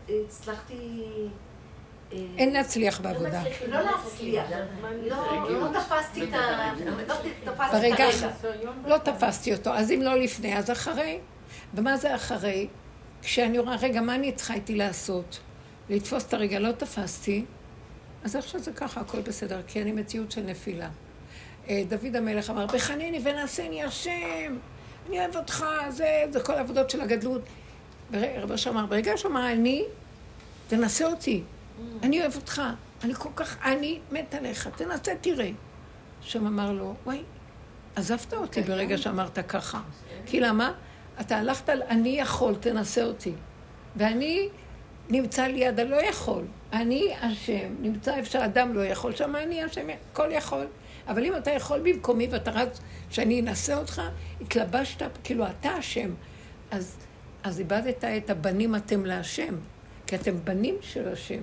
הצלחתי... 0.09 1.03
אה, 2.13 2.17
אין 2.38 2.53
להצליח 2.53 3.01
בעבודה. 3.01 3.43
לא 3.67 3.82
להצליח, 3.82 4.45
לא, 5.07 5.49
לא 5.49 5.80
תפסתי 5.80 6.24
את 6.24 6.34
ה... 6.34 6.74
לא 6.86 7.03
תפסתי 7.03 7.32
את 7.32 7.57
ברגע 7.72 8.05
הרגע. 8.05 8.30
לא 8.88 8.97
תפסתי 8.97 9.53
אותו, 9.53 9.74
אז 9.74 9.91
אם 9.91 10.01
לא 10.01 10.15
לפני, 10.15 10.57
אז 10.57 10.72
אחרי. 10.72 11.20
ומה 11.74 11.97
זה 11.97 12.15
אחרי? 12.15 12.67
כשאני 13.22 13.59
רואה, 13.59 13.76
רגע, 13.76 14.01
מה 14.01 14.15
אני 14.15 14.32
צריכה 14.32 14.53
איתי 14.53 14.76
לעשות? 14.76 15.39
לתפוס 15.89 16.26
את 16.28 16.34
הרגע, 16.34 16.59
לא 16.59 16.72
תפסתי, 16.72 17.45
אז 18.24 18.36
עכשיו 18.36 18.61
זה 18.61 18.72
ככה, 18.72 19.01
הכל 19.01 19.22
בסדר, 19.22 19.61
כי 19.67 19.82
אני 19.82 19.91
מציאות 19.91 20.32
של 20.32 20.41
נפילה. 20.41 20.89
אה, 21.70 21.84
דוד 21.89 22.15
המלך 22.15 22.49
אמר, 22.49 22.65
בחנני 22.65 23.20
ונעשני 23.24 23.84
השם, 23.84 24.57
אני 25.09 25.20
אוהב 25.20 25.36
אותך, 25.36 25.65
זה, 25.89 26.24
זה 26.30 26.39
כל 26.39 26.53
העבודות 26.53 26.89
של 26.89 27.01
הגדלות. 27.01 27.41
רבי 28.13 28.53
אשר 28.53 28.70
אמר, 28.70 28.86
ברגע 28.86 29.17
שהוא 29.17 29.32
אמר, 29.32 29.51
אני, 29.51 29.84
תנסה 30.67 31.05
אותי, 31.05 31.43
אני 32.03 32.22
אוהב 32.22 32.36
אותך, 32.36 32.61
אני 33.03 33.13
כל 33.13 33.30
כך, 33.36 33.57
אני 33.65 33.99
מת 34.11 34.34
עליך, 34.34 34.67
תנסה, 34.67 35.15
תראה. 35.22 35.49
השם 36.24 36.47
אמר 36.47 36.72
לו, 36.72 36.93
וואי, 37.05 37.24
עזבת 37.95 38.34
אותי 38.34 38.61
ברגע 38.61 38.97
שאמרת 38.97 39.39
ככה. 39.47 39.82
כי 40.26 40.39
למה? 40.39 40.72
אתה 41.22 41.38
הלכת 41.38 41.70
על 41.70 41.84
אני 41.84 42.09
יכול, 42.09 42.55
תנסה 42.55 43.03
אותי. 43.03 43.34
ואני 43.95 44.49
נמצא 45.10 45.43
ליד 45.43 45.80
הלא 45.80 45.95
יכול. 45.95 46.45
אני 46.74 47.14
אשם, 47.20 47.76
נמצא 47.82 48.16
איפה 48.16 48.30
שאדם 48.30 48.74
לא 48.74 48.86
יכול, 48.86 49.16
שם 49.16 49.36
אני 49.36 49.66
אשם, 49.66 49.88
הכל 50.12 50.30
יכול. 50.32 50.66
אבל 51.07 51.26
אם 51.26 51.36
אתה 51.36 51.51
יכול 51.51 51.80
במקומי 51.80 52.28
ואתה 52.32 52.51
רץ 52.51 52.80
שאני 53.10 53.41
אנסה 53.41 53.78
אותך, 53.78 54.01
התלבשת, 54.41 55.10
כאילו 55.24 55.45
אתה 55.47 55.80
אשם. 55.80 56.14
אז, 56.72 56.97
אז 57.43 57.60
איבדת 57.60 58.03
את 58.03 58.30
הבנים 58.30 58.76
אתם 58.76 59.05
להשם, 59.05 59.55
כי 60.07 60.16
אתם 60.16 60.36
בנים 60.43 60.76
של 60.82 61.07
השם. 61.07 61.39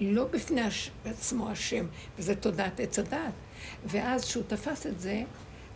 לא 0.00 0.24
בפני 0.24 0.60
הש... 0.60 0.90
עצמו 1.04 1.50
השם, 1.50 1.86
וזה 2.18 2.34
תודעת 2.34 2.80
עץ 2.80 2.98
הדעת. 2.98 3.32
ואז 3.84 4.24
כשהוא 4.24 4.44
תפס 4.46 4.86
את 4.86 5.00
זה, 5.00 5.22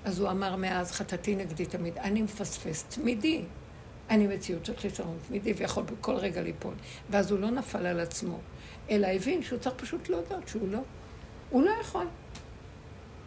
אז 0.05 0.21
הוא 0.21 0.31
אמר 0.31 0.57
מאז 0.57 0.93
חטאתי 0.93 1.37
נגדי 1.37 1.67
תמיד, 1.67 1.99
אני 1.99 2.23
מפספס 2.23 2.85
תמידי. 2.85 3.43
אני 4.11 4.27
מציאות 4.27 4.65
של 4.65 4.77
חיסרון 4.77 5.19
תמידי 5.29 5.53
ויכול 5.53 5.85
בכל 5.85 6.15
רגע 6.17 6.43
ליפול. 6.43 6.75
ואז 7.11 7.31
הוא 7.31 7.39
לא 7.39 7.51
נפל 7.51 7.87
על 7.87 8.01
עצמו, 8.01 8.39
אלא 8.91 9.07
הבין 9.07 9.43
שהוא 9.43 9.59
צריך 9.59 9.75
פשוט 9.77 10.09
להודות 10.09 10.49
שהוא 10.49 10.69
לא. 10.69 10.81
הוא 11.51 11.63
לא 11.63 11.71
יכול. 11.81 12.07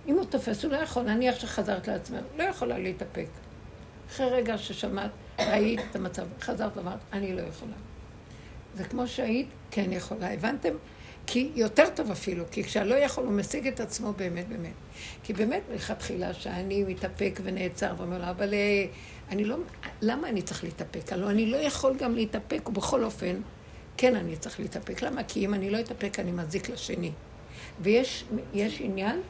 אם 0.08 0.16
הוא 0.16 0.26
תופס, 0.26 0.64
הוא 0.64 0.72
לא 0.72 0.78
יכול. 0.78 1.04
נניח 1.04 1.40
שחזרת 1.40 1.88
לעצמך, 1.88 2.20
לא 2.38 2.44
יכולה 2.44 2.78
להתאפק. 2.78 3.28
אחרי 4.10 4.30
רגע 4.30 4.58
ששמעת, 4.58 5.12
ראית 5.40 5.80
את 5.92 5.96
המצב, 5.96 6.28
חזרת 6.42 6.78
ואמרת, 6.78 7.00
אני 7.14 7.34
לא 7.34 7.42
יכולה. 7.42 7.74
זה 8.76 8.84
כמו 8.84 9.08
שהיית, 9.08 9.48
כן 9.72 9.92
יכולה. 9.92 10.34
הבנתם? 10.34 10.74
כי 11.28 11.52
יותר 11.56 11.90
טוב 11.96 12.12
אפילו, 12.12 12.44
כי 12.52 12.64
כשהלא 12.64 12.96
יכול, 12.96 13.24
הוא 13.24 13.34
משיג 13.34 13.68
את 13.68 13.80
עצמו 13.80 14.14
באמת 14.14 14.48
באמת. 14.48 14.74
כי 15.24 15.34
באמת 15.34 15.62
מלכתחילה 15.72 16.34
שאני 16.34 16.84
מתאפק 16.84 17.40
ונעצר 17.44 17.94
ואומר 17.98 18.18
לו, 18.18 18.30
אבל 18.30 18.54
אה, 18.54 18.86
אני 19.32 19.46
לא, 19.46 19.56
למה 20.02 20.30
אני 20.30 20.42
צריך 20.42 20.64
להתאפק? 20.64 21.14
הלוא 21.14 21.30
אני 21.30 21.46
לא 21.46 21.58
יכול 21.58 21.98
גם 21.98 22.16
להתאפק, 22.16 22.70
ובכל 22.70 23.04
אופן, 23.04 23.36
כן 23.98 24.16
אני 24.16 24.38
צריך 24.38 24.60
להתאפק. 24.60 25.02
למה? 25.02 25.24
כי 25.24 25.46
אם 25.46 25.54
אני 25.54 25.70
לא 25.70 25.80
אתאפק, 25.80 26.20
אני 26.20 26.32
מזיק 26.32 26.70
לשני. 26.70 27.12
ויש 27.82 28.26
יש 28.54 28.82
עניין 28.82 29.22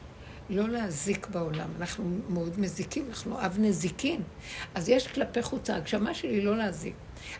לא 0.50 0.68
להזיק 0.68 1.26
בעולם. 1.26 1.68
אנחנו 1.78 2.04
מאוד 2.28 2.60
מזיקים, 2.60 3.06
אנחנו 3.08 3.40
אב 3.40 3.56
נזיקין. 3.58 4.22
אז 4.74 4.88
יש 4.88 5.06
כלפי 5.06 5.42
חוץ, 5.42 5.70
ההגשמה 5.70 6.14
שלי 6.14 6.40
לא 6.40 6.56
להזיק. 6.56 6.94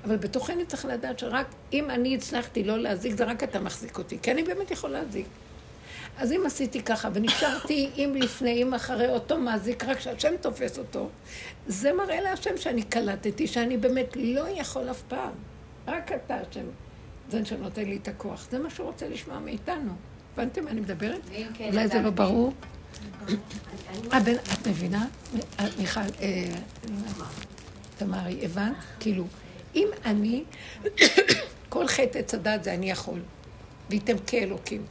אבל 0.04 0.16
בתוכני 0.16 0.66
צריך 0.66 0.84
לדעת 0.84 1.18
שרק 1.18 1.46
אם 1.72 1.90
אני 1.90 2.14
הצלחתי 2.14 2.64
לא 2.64 2.78
להזיק, 2.78 3.16
זה 3.16 3.24
רק 3.24 3.42
אתה 3.42 3.60
מחזיק 3.60 3.98
אותי, 3.98 4.18
כי 4.22 4.30
אני 4.30 4.42
באמת 4.42 4.70
יכול 4.70 4.90
להזיק. 4.90 5.26
אז 6.18 6.32
אם 6.32 6.42
עשיתי 6.46 6.82
ככה 6.82 7.08
ונשארתי 7.12 7.90
אם 7.96 8.12
לפני, 8.16 8.62
אם 8.62 8.74
אחרי 8.74 9.08
אותו 9.08 9.38
מזיק, 9.38 9.84
רק 9.84 10.00
שהשם 10.00 10.36
תופס 10.40 10.78
אותו, 10.78 11.08
זה 11.70 11.92
מראה 11.92 12.20
להשם 12.20 12.56
שאני 12.56 12.82
קלטתי, 12.82 13.46
שאני 13.46 13.76
באמת 13.76 14.16
לא 14.16 14.48
יכול 14.48 14.90
אף 14.90 15.02
פעם. 15.02 15.32
רק 15.86 16.12
אתה, 16.12 16.36
השם, 16.36 16.64
זה 17.30 17.44
שנותן 17.44 17.84
לי 17.84 17.96
את 17.96 18.08
הכוח. 18.08 18.46
זה 18.50 18.58
מה 18.58 18.70
שהוא 18.70 18.86
רוצה 18.86 19.08
לשמוע 19.08 19.38
מאיתנו. 19.38 19.92
הבנתם 20.34 20.64
מה 20.64 20.70
אני 20.70 20.80
מדברת? 20.80 21.20
כן, 21.54 21.68
אולי 21.72 21.88
זה 21.88 22.00
לא 22.00 22.10
ברור? 22.10 22.52
הבן, 24.12 24.34
את 24.34 24.68
מבינה? 24.68 25.06
אה, 25.60 25.66
מיכל, 25.78 26.00
אה, 26.00 26.54
תמרי, 27.96 28.44
הבנת? 28.44 28.76
כאילו, 29.00 29.24
אם 29.74 29.88
אני, 30.04 30.44
כל 31.68 31.86
חטא 31.86 32.18
עץ 32.18 32.34
הדת 32.34 32.64
זה 32.64 32.74
אני 32.74 32.90
יכול, 32.90 33.20
וייתם 33.90 34.16
כאלוקים. 34.26 34.82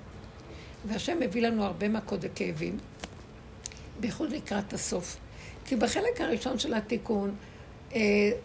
והשם 0.85 1.19
מביא 1.19 1.47
לנו 1.47 1.63
הרבה 1.63 1.89
מכות 1.89 2.19
וכאבים, 2.23 2.77
בייחוד 3.99 4.31
לקראת 4.31 4.73
הסוף. 4.73 5.17
כי 5.69 5.75
בחלק 5.75 6.21
הראשון 6.21 6.59
של 6.59 6.73
התיקון, 6.73 7.35
אה, 7.95 7.99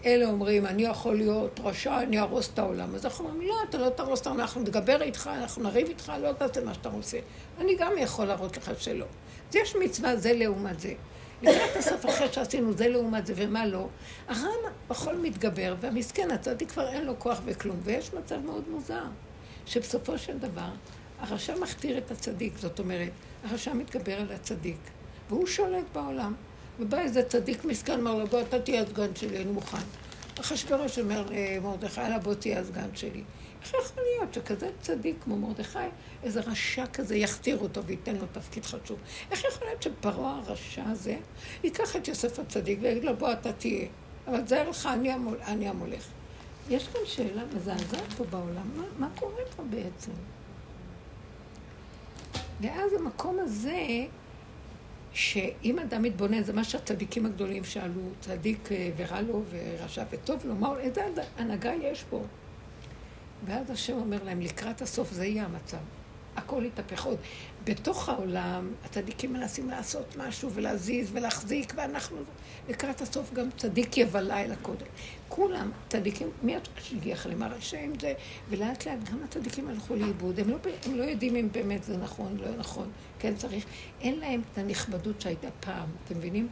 אלה 0.04 0.26
אומרים, 0.26 0.66
אני 0.66 0.82
יכול 0.82 1.16
להיות 1.16 1.60
רשע, 1.64 2.02
אני 2.02 2.18
אהרוס 2.18 2.50
את 2.54 2.58
העולם. 2.58 2.94
אז 2.94 3.04
אנחנו 3.04 3.28
אומרים, 3.28 3.48
לא, 3.48 3.54
אתה 3.68 3.78
לא 3.78 3.88
תהרוס 3.88 4.20
את 4.20 4.26
העולם, 4.26 4.40
אנחנו 4.40 4.60
נדבר 4.60 5.02
איתך, 5.02 5.30
אנחנו 5.34 5.62
נריב 5.62 5.88
איתך, 5.88 6.12
לא 6.22 6.32
תעשה 6.32 6.64
מה 6.64 6.74
שאתה 6.74 6.88
רוצה. 6.88 7.18
אני 7.60 7.74
גם 7.78 7.92
יכול 7.98 8.24
להראות 8.24 8.56
לך 8.56 8.70
שלא. 8.78 9.04
אז 9.48 9.56
יש 9.56 9.76
מצווה 9.76 10.16
זה 10.16 10.32
לעומת 10.32 10.80
זה. 10.80 10.92
לקראת 11.42 11.76
הסוף 11.76 12.06
אחרי 12.06 12.32
שעשינו 12.32 12.72
זה 12.72 12.88
לעומת 12.88 13.26
זה 13.26 13.32
ומה 13.36 13.66
לא, 13.66 13.88
הרע 14.28 14.70
בכל 14.88 15.16
מתגבר, 15.16 15.74
והמסכן, 15.80 16.30
הצדיק 16.30 16.70
כבר 16.70 16.88
אין 16.88 17.04
לו 17.04 17.18
כוח 17.18 17.40
וכלום. 17.44 17.76
ויש 17.82 18.14
מצב 18.14 18.38
מאוד 18.44 18.68
מוזר, 18.68 19.04
שבסופו 19.66 20.18
של 20.18 20.38
דבר, 20.38 20.70
הרשע 21.18 21.54
מכתיר 21.58 21.98
את 21.98 22.10
הצדיק, 22.10 22.58
זאת 22.58 22.78
אומרת, 22.78 23.10
הרשע 23.44 23.74
מתגבר 23.74 24.20
על 24.20 24.32
הצדיק, 24.32 24.80
והוא 25.28 25.46
שולט 25.46 25.84
בעולם. 25.92 26.34
ובא 26.80 26.98
איזה 26.98 27.22
צדיק 27.22 27.64
מסכן, 27.64 28.00
אמר 28.00 28.14
לו, 28.14 28.26
בוא, 28.26 28.40
אתה 28.40 28.60
תהיה 28.60 28.82
הסגן 28.82 29.14
שלי, 29.14 29.36
אני 29.36 29.52
מוכן. 29.52 29.82
אחשוורוש 30.40 30.98
אומר 30.98 31.26
למרדכי, 31.30 32.00
יאללה, 32.00 32.18
בוא 32.18 32.34
תהיה 32.34 32.60
הסגן 32.60 32.88
שלי. 32.94 33.22
איך 33.62 33.74
יכול 33.74 34.02
להיות 34.02 34.34
שכזה 34.34 34.70
צדיק 34.80 35.16
כמו 35.24 35.36
מרדכי, 35.36 35.78
איזה 36.22 36.40
רשע 36.40 36.86
כזה 36.86 37.16
יכתיר 37.16 37.58
אותו 37.58 37.84
וייתן 37.84 38.16
לו 38.16 38.26
תפקיד 38.32 38.64
חשוב? 38.64 38.98
איך 39.30 39.44
יכול 39.44 39.66
להיות 39.66 39.82
שפרעה 39.82 40.40
הרשע 40.46 40.82
הזה 40.86 41.16
ייקח 41.64 41.96
את 41.96 42.08
יוסף 42.08 42.38
הצדיק 42.38 42.78
ויגיד 42.82 43.04
לו, 43.04 43.16
בוא, 43.16 43.32
אתה 43.32 43.52
תהיה. 43.52 43.86
אבל 44.26 44.46
זה 44.46 44.64
לך, 44.70 44.86
אני, 44.86 45.12
המול, 45.12 45.38
אני 45.46 45.68
המולך. 45.68 46.06
יש 46.70 46.88
כאן 46.88 47.00
שאלה 47.04 47.42
מזעזעת 47.56 48.12
פה 48.16 48.24
בעולם, 48.24 48.70
מה, 48.76 48.84
מה 48.98 49.08
קורה 49.18 49.42
פה 49.56 49.62
בעצם? 49.70 50.12
ואז 52.60 52.92
המקום 52.92 53.38
הזה, 53.40 54.06
שאם 55.14 55.78
אדם 55.78 56.02
מתבונן, 56.02 56.42
זה 56.42 56.52
מה 56.52 56.64
שהצדיקים 56.64 57.26
הגדולים 57.26 57.64
שאלו, 57.64 58.00
צדיק 58.20 58.72
אה, 58.72 58.90
ורע 58.96 59.20
לו 59.20 59.42
ורשע 59.50 60.04
וטוב 60.10 60.46
לו, 60.46 60.54
מה, 60.54 60.78
איזה 60.78 61.02
הנהגה 61.38 61.72
יש 61.82 62.04
פה? 62.10 62.22
ואז 63.44 63.70
השם 63.70 63.92
אומר 63.92 64.24
להם, 64.24 64.40
לקראת 64.40 64.82
הסוף 64.82 65.10
זה 65.10 65.26
יהיה 65.26 65.44
המצב. 65.44 65.78
הכל 66.36 66.62
יתהפך 66.66 67.04
עוד. 67.04 67.18
בתוך 67.64 68.08
העולם, 68.08 68.72
הצדיקים 68.84 69.32
מנסים 69.32 69.70
לעשות 69.70 70.16
משהו 70.16 70.50
ולהזיז 70.52 71.10
ולהחזיק, 71.12 71.72
ואנחנו... 71.76 72.16
לקראת 72.68 73.00
הסוף 73.00 73.32
גם 73.32 73.50
צדיק 73.56 73.98
יבלע 73.98 74.44
אל 74.44 74.52
הקודם. 74.52 74.86
כולם 75.28 75.70
צדיקים, 75.88 76.30
מי 76.42 76.54
שהגיח 76.78 77.26
להם 77.26 77.42
הרשעים 77.42 77.92
זה, 78.00 78.12
ולאט 78.48 78.86
לאט 78.86 79.10
גם 79.10 79.18
הצדיקים 79.24 79.68
הלכו 79.68 79.96
לאיבוד. 79.96 80.40
הם 80.40 80.50
לא, 80.50 80.56
הם 80.86 80.94
לא 80.94 81.04
יודעים 81.04 81.36
אם 81.36 81.48
באמת 81.52 81.84
זה 81.84 81.96
נכון, 81.96 82.36
לא 82.40 82.56
נכון, 82.56 82.90
כן 83.24 83.36
צריך. 83.36 83.64
אין 84.00 84.18
להם 84.18 84.42
את 84.52 84.58
הנכבדות 84.58 85.20
שהייתה 85.20 85.48
פעם, 85.60 85.88
אתם 86.04 86.18
מבינים? 86.18 86.48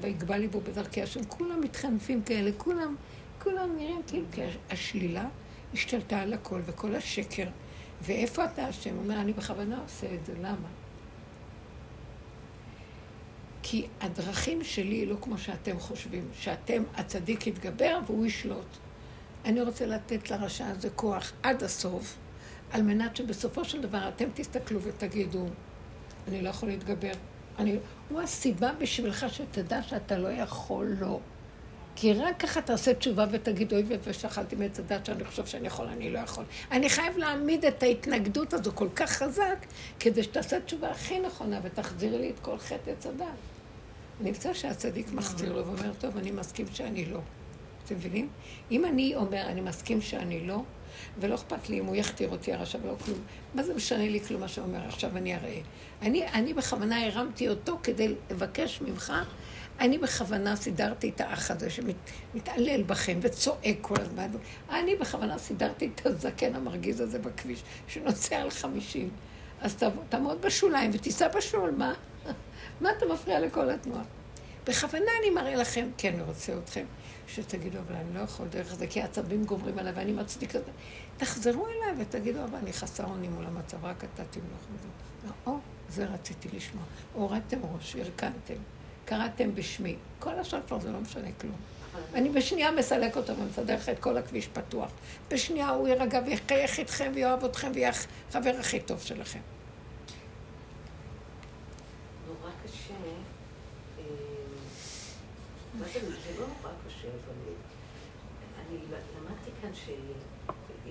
ויגבה 0.00 0.38
ליבו 0.38 0.60
בדרכי 0.60 1.02
השם. 1.02 1.24
כולם 1.24 1.60
מתחנפים 1.60 2.22
כאלה, 2.22 2.50
כולם, 2.56 2.96
כולם 3.42 3.76
נראים 3.76 4.02
כאילו 4.06 4.50
השלילה 4.70 5.28
השתלטה 5.74 6.20
על 6.20 6.32
הכל 6.32 6.60
וכל 6.66 6.94
השקר. 6.94 7.46
ואיפה 8.02 8.44
אתה 8.44 8.66
השם? 8.66 8.94
הוא 8.94 9.02
אומר, 9.02 9.20
אני 9.20 9.32
בכוונה 9.32 9.80
עושה 9.82 10.14
את 10.14 10.26
זה, 10.26 10.34
למה? 10.38 10.68
כי 13.62 13.86
הדרכים 14.00 14.64
שלי 14.64 15.06
לא 15.06 15.16
כמו 15.20 15.38
שאתם 15.38 15.78
חושבים, 15.78 16.28
שאתם, 16.32 16.82
הצדיק 16.94 17.46
יתגבר 17.46 17.98
והוא 18.06 18.26
ישלוט. 18.26 18.76
אני 19.44 19.62
רוצה 19.62 19.86
לתת 19.86 20.30
לרשע 20.30 20.66
הזה 20.66 20.90
כוח 20.90 21.32
עד 21.42 21.62
הסוף, 21.62 22.16
על 22.70 22.82
מנת 22.82 23.16
שבסופו 23.16 23.64
של 23.64 23.80
דבר 23.80 24.08
אתם 24.08 24.28
תסתכלו 24.34 24.82
ותגידו, 24.82 25.46
אני 26.28 26.42
לא 26.42 26.48
יכול 26.48 26.68
להתגבר. 26.68 27.12
אני... 27.58 27.76
הוא 28.08 28.20
הסיבה 28.20 28.72
בשבילך 28.78 29.26
שתדע 29.28 29.82
שאתה 29.82 30.18
לא 30.18 30.28
יכול 30.28 30.96
לא. 31.00 31.20
כי 31.96 32.12
רק 32.12 32.40
ככה 32.40 32.62
תעשה 32.62 32.94
תשובה 32.94 33.26
ותגיד, 33.30 33.72
אוי 33.72 33.82
ואבוי 33.88 34.12
שאכלתי 34.12 34.56
מעץ 34.56 34.78
הדת 34.78 35.06
שאני 35.06 35.24
חושב 35.24 35.46
שאני 35.46 35.66
יכול, 35.66 35.86
אני 35.86 36.10
לא 36.10 36.18
יכול. 36.18 36.44
אני 36.70 36.88
חייב 36.88 37.18
להעמיד 37.18 37.64
את 37.64 37.82
ההתנגדות 37.82 38.52
הזו 38.52 38.72
כל 38.74 38.88
כך 38.96 39.10
חזק, 39.10 39.66
כדי 40.00 40.22
שתעשה 40.22 40.60
תשובה 40.60 40.90
הכי 40.90 41.20
נכונה 41.20 41.60
ותחזיר 41.62 42.20
לי 42.20 42.30
את 42.30 42.38
כל 42.42 42.58
חטא 42.58 42.90
עץ 42.90 43.06
הדת. 43.06 43.26
נמצא 44.20 44.54
שהצדיק 44.54 45.12
מחזיר 45.12 45.52
לו 45.52 45.66
ואומר, 45.66 45.92
טוב, 46.00 46.16
אני 46.16 46.30
מסכים 46.30 46.66
שאני 46.72 47.04
לא. 47.04 47.20
אתם 47.84 47.94
מבינים? 47.94 48.28
אם 48.70 48.84
אני 48.84 49.14
אומר, 49.14 49.42
אני 49.46 49.60
מסכים 49.60 50.00
שאני 50.00 50.46
לא, 50.46 50.62
ולא 51.20 51.34
אכפת 51.34 51.68
לי 51.68 51.80
אם 51.80 51.84
הוא 51.84 51.96
יכתיר 51.96 52.30
אותי 52.30 52.52
הרשע 52.52 52.78
ולא 52.82 52.94
כלום, 53.04 53.18
מה 53.54 53.62
זה 53.62 53.74
משנה 53.74 54.08
לי 54.08 54.20
כלום 54.20 54.40
מה 54.40 54.48
שהוא 54.48 54.66
אומר, 54.66 54.88
עכשיו 54.88 55.16
אני 55.16 55.34
אראה. 55.34 55.60
אני, 56.02 56.28
אני 56.28 56.54
בכוונה 56.54 57.06
הרמתי 57.06 57.48
אותו 57.48 57.78
כדי 57.82 58.14
לבקש 58.30 58.80
ממך 58.80 59.12
אני 59.80 59.98
בכוונה 59.98 60.56
סידרתי 60.56 61.08
את 61.08 61.20
האח 61.20 61.50
הזה 61.50 61.68
שמתעלל 61.70 62.82
בכם 62.82 63.18
וצועק 63.22 63.76
כל 63.80 63.94
הזמן. 64.00 64.28
אני 64.70 64.96
בכוונה 64.96 65.38
סידרתי 65.38 65.90
את 65.94 66.06
הזקן 66.06 66.54
המרגיז 66.54 67.00
הזה 67.00 67.18
בכביש, 67.18 67.62
שנוסע 67.88 68.36
על 68.36 68.50
חמישים. 68.50 69.10
אז 69.60 69.76
תעמוד 70.08 70.42
בשוליים 70.42 70.90
ותיסע 70.94 71.28
בשול, 71.28 71.70
מה? 71.70 71.94
מה 72.80 72.90
אתה 72.98 73.06
מפריע 73.06 73.40
לכל 73.40 73.70
התנועה? 73.70 74.02
בכוונה 74.66 75.10
אני 75.22 75.30
מראה 75.30 75.54
לכם, 75.54 75.88
כן, 75.98 76.12
אני 76.14 76.22
רוצה 76.22 76.52
אתכם, 76.64 76.84
שתגידו, 77.28 77.78
אבל 77.78 77.96
אני 77.96 78.14
לא 78.14 78.20
יכול 78.20 78.46
דרך 78.48 78.74
זה, 78.74 78.86
כי 78.86 79.02
העצבים 79.02 79.44
גומרים 79.44 79.78
עליי 79.78 79.92
ואני 79.92 80.12
מצדיק 80.12 80.56
את 80.56 80.64
זה. 80.64 80.70
תחזרו 81.16 81.66
אליי 81.66 82.02
ותגידו, 82.02 82.44
אבל 82.44 82.58
אני 82.58 82.72
חסר 82.72 83.04
אונים 83.04 83.32
מול 83.32 83.44
המצב, 83.46 83.84
רק 83.84 84.04
אתה 84.04 84.22
תמלוך 84.30 84.66
בזה. 84.74 84.88
או, 85.46 85.58
זה 85.88 86.04
רציתי 86.04 86.48
לשמוע. 86.52 86.84
הורדתם 87.12 87.58
ראש, 87.74 87.96
הרכנתם. 87.96 88.54
קראתם 89.04 89.54
בשמי. 89.54 89.96
כל 90.18 90.38
השאר 90.38 90.60
כבר 90.66 90.80
זה 90.80 90.92
לא 90.92 91.00
משנה 91.00 91.28
כלום. 91.40 91.56
אני 92.14 92.28
בשנייה 92.28 92.70
מסלק 92.70 93.16
אותו 93.16 93.36
ומסדר 93.36 93.74
לך 93.74 93.88
את 93.88 93.98
כל 93.98 94.16
הכביש 94.16 94.48
פתוח. 94.48 94.90
בשנייה 95.30 95.68
הוא 95.68 95.88
יירגע 95.88 96.20
ויחייך 96.26 96.78
איתכם 96.78 97.12
ויאהב 97.14 97.44
אתכם 97.44 97.70
ויהיה 97.74 97.90
החבר 98.30 98.56
הכי 98.60 98.80
טוב 98.80 99.02
שלכם. 99.02 99.38
נורא 102.26 102.50
קשה, 102.64 102.94
אה, 103.98 104.04
מה 105.74 105.84
זה, 105.84 106.00
זה 106.00 106.40
לא 106.40 106.46
נורא 106.46 106.74
קשה, 106.86 107.08
אבל 107.08 107.52
אני 108.60 108.78
למדתי 108.88 109.50
כאן 109.62 109.70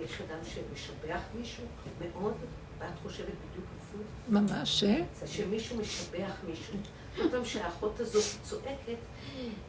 שיש 0.08 0.22
אדם 0.22 0.40
שמשבח 0.44 1.20
מישהו 1.36 1.64
מאוד, 2.00 2.34
ואת 2.80 3.00
חושבת 3.04 3.28
בדיוק 3.28 3.66
הפוך. 3.78 4.02
ממש, 4.30 4.84
ש? 4.84 4.86
שמישהו 5.26 5.78
משבח 5.78 6.34
מישהו. 6.48 6.74
כל 7.16 7.30
פעם 7.32 7.46
שהאחות 7.46 8.00
הזאת 8.00 8.24
צועקת, 8.44 8.98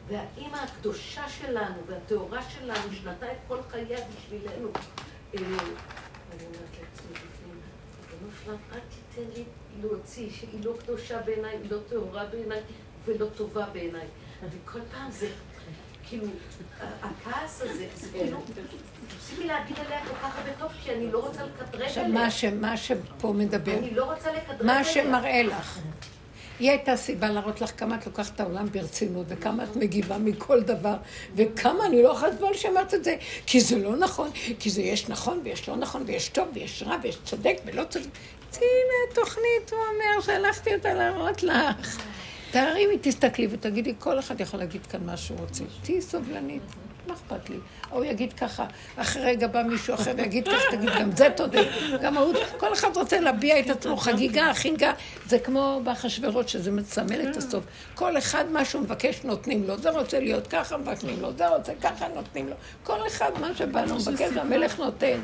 והאימא 0.07 0.57
הקדושה 0.57 1.29
שלנו 1.29 1.75
והטהורה 1.87 2.41
שלנו, 2.49 2.93
שנתה 2.93 3.31
את 3.31 3.37
כל 3.47 3.57
חייה 3.69 3.99
בשבילנו. 4.07 4.69
אה, 4.75 5.41
אני 6.31 6.45
אומרת 6.45 6.71
לעצמי 6.81 7.11
בפנים, 7.11 7.61
ריבונו 8.11 8.31
שלם, 8.43 8.55
אל 8.73 8.79
תיתן 8.79 9.29
לי 9.33 9.43
להוציא 9.81 10.29
שהיא 10.29 10.63
לא 10.63 10.73
קדושה 10.79 11.21
בעיניי, 11.21 11.57
היא 11.57 11.71
לא 11.71 11.77
טהורה 11.89 12.25
בעיניי 12.25 12.61
ולא 13.05 13.27
טובה 13.35 13.65
בעיניי. 13.73 14.07
וכל 14.51 14.79
פעם 14.91 15.11
זה, 15.11 15.29
כאילו, 16.09 16.25
הכעס 17.01 17.61
הזה, 17.61 17.85
זה 17.95 18.07
כאילו, 18.11 18.37
תפסיקי 19.07 19.47
להגיד 19.47 19.77
עליה 19.85 19.99
כל 20.05 20.15
כך 20.23 20.37
הרבה 20.37 20.51
טוב, 20.59 20.71
כי 20.83 20.91
אני 20.91 21.11
לא 21.11 21.19
רוצה 21.19 21.41
לקטרג 21.43 21.97
עליה. 21.97 22.49
מה 22.51 22.77
שפה 22.77 23.33
מדבר, 23.33 23.77
אני 23.77 23.95
לא 23.95 24.13
רוצה 24.13 24.31
לקטרג 24.31 24.61
עליה. 24.61 24.77
מה 24.77 24.83
שמראה 24.83 25.43
לך. 25.43 25.79
היא 26.59 26.69
הייתה 26.69 26.97
סיבה 26.97 27.29
להראות 27.29 27.61
לך 27.61 27.71
כמה 27.77 27.95
את 27.95 28.05
לוקחת 28.05 28.35
את 28.35 28.39
העולם 28.39 28.65
ברצינות, 28.71 29.25
וכמה 29.29 29.63
את 29.63 29.75
מגיבה 29.75 30.17
מכל 30.17 30.61
דבר, 30.61 30.95
וכמה 31.35 31.85
אני 31.85 32.03
לא 32.03 32.09
יכולה 32.09 32.31
לסבול 32.31 32.53
שאמרת 32.53 32.93
את 32.93 33.03
זה, 33.03 33.15
כי 33.45 33.61
זה 33.61 33.77
לא 33.77 33.95
נכון, 33.95 34.31
כי 34.59 34.69
זה 34.69 34.81
יש 34.81 35.09
נכון 35.09 35.41
ויש 35.43 35.69
לא 35.69 35.75
נכון, 35.75 36.03
ויש 36.05 36.29
טוב 36.29 36.47
ויש 36.53 36.83
רע 36.83 36.97
ויש 37.03 37.17
צודק 37.25 37.57
ולא 37.65 37.83
צודק. 37.83 38.07
הנה 38.53 39.11
התוכנית, 39.11 39.71
הוא 39.71 39.79
אומר, 39.79 40.21
שלחתי 40.21 40.75
אותה 40.75 40.93
להראות 40.93 41.43
לך. 41.43 42.01
תארימי, 42.51 42.97
תסתכלי 43.01 43.47
ותגידי, 43.51 43.93
כל 43.99 44.19
אחד 44.19 44.41
יכול 44.41 44.59
להגיד 44.59 44.85
כאן 44.85 45.05
מה 45.05 45.17
שהוא 45.17 45.39
רוצה. 45.39 45.63
תהיי 45.83 46.01
סובלנית. 46.01 46.61
מה 47.07 47.13
אכפת 47.13 47.49
לי? 47.49 47.55
הוא 47.89 48.05
יגיד 48.05 48.33
ככה, 48.33 48.65
אחרי 48.95 49.23
רגע 49.23 49.47
בא 49.47 49.63
מישהו 49.63 49.93
אחר 49.93 50.11
ויגיד 50.17 50.47
ככה, 50.47 50.63
תגיד, 50.71 50.89
גם 50.99 51.11
זה 51.11 51.29
תודה. 51.35 51.61
גם 52.01 52.17
ההוא, 52.17 52.33
כל 52.57 52.73
אחד 52.73 52.97
רוצה 52.97 53.19
להביע 53.19 53.59
את 53.59 53.69
עצמו, 53.69 53.97
חגיגה, 53.97 54.53
חינגה. 54.53 54.93
זה 55.25 55.39
כמו 55.39 55.81
באחשוורוש, 55.83 56.51
שזה 56.51 56.71
מסמל 56.71 57.29
את 57.29 57.37
הסוף. 57.37 57.63
כל 57.95 58.17
אחד 58.17 58.45
מה 58.51 58.65
שהוא 58.65 58.81
מבקש 58.81 59.23
נותנים 59.23 59.63
לו. 59.67 59.77
זה 59.77 59.89
רוצה 59.89 60.19
להיות 60.19 60.47
ככה, 60.47 60.77
מבקשים 60.77 61.21
לו. 61.21 61.33
זה 61.37 61.47
רוצה 61.47 61.73
ככה, 61.81 62.07
נותנים 62.15 62.47
לו. 62.47 62.55
כל 62.83 63.07
אחד 63.07 63.31
מה 63.41 63.55
שבא 63.55 63.85
לו 63.85 63.95
מבקש, 63.95 64.29
והמלך 64.35 64.79
נותן. 64.79 65.19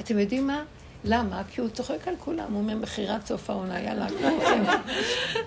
אתם 0.00 0.18
יודעים 0.18 0.46
מה? 0.46 0.64
למה? 1.04 1.42
כי 1.54 1.60
הוא 1.60 1.68
צוחק 1.68 2.08
על 2.08 2.14
כולם, 2.18 2.52
הוא 2.52 2.58
אומר 2.60 2.74
מכירת 2.74 3.26
סוף 3.26 3.50
העונה, 3.50 3.80
יאללה, 3.80 4.06
כולכם, 4.08 4.64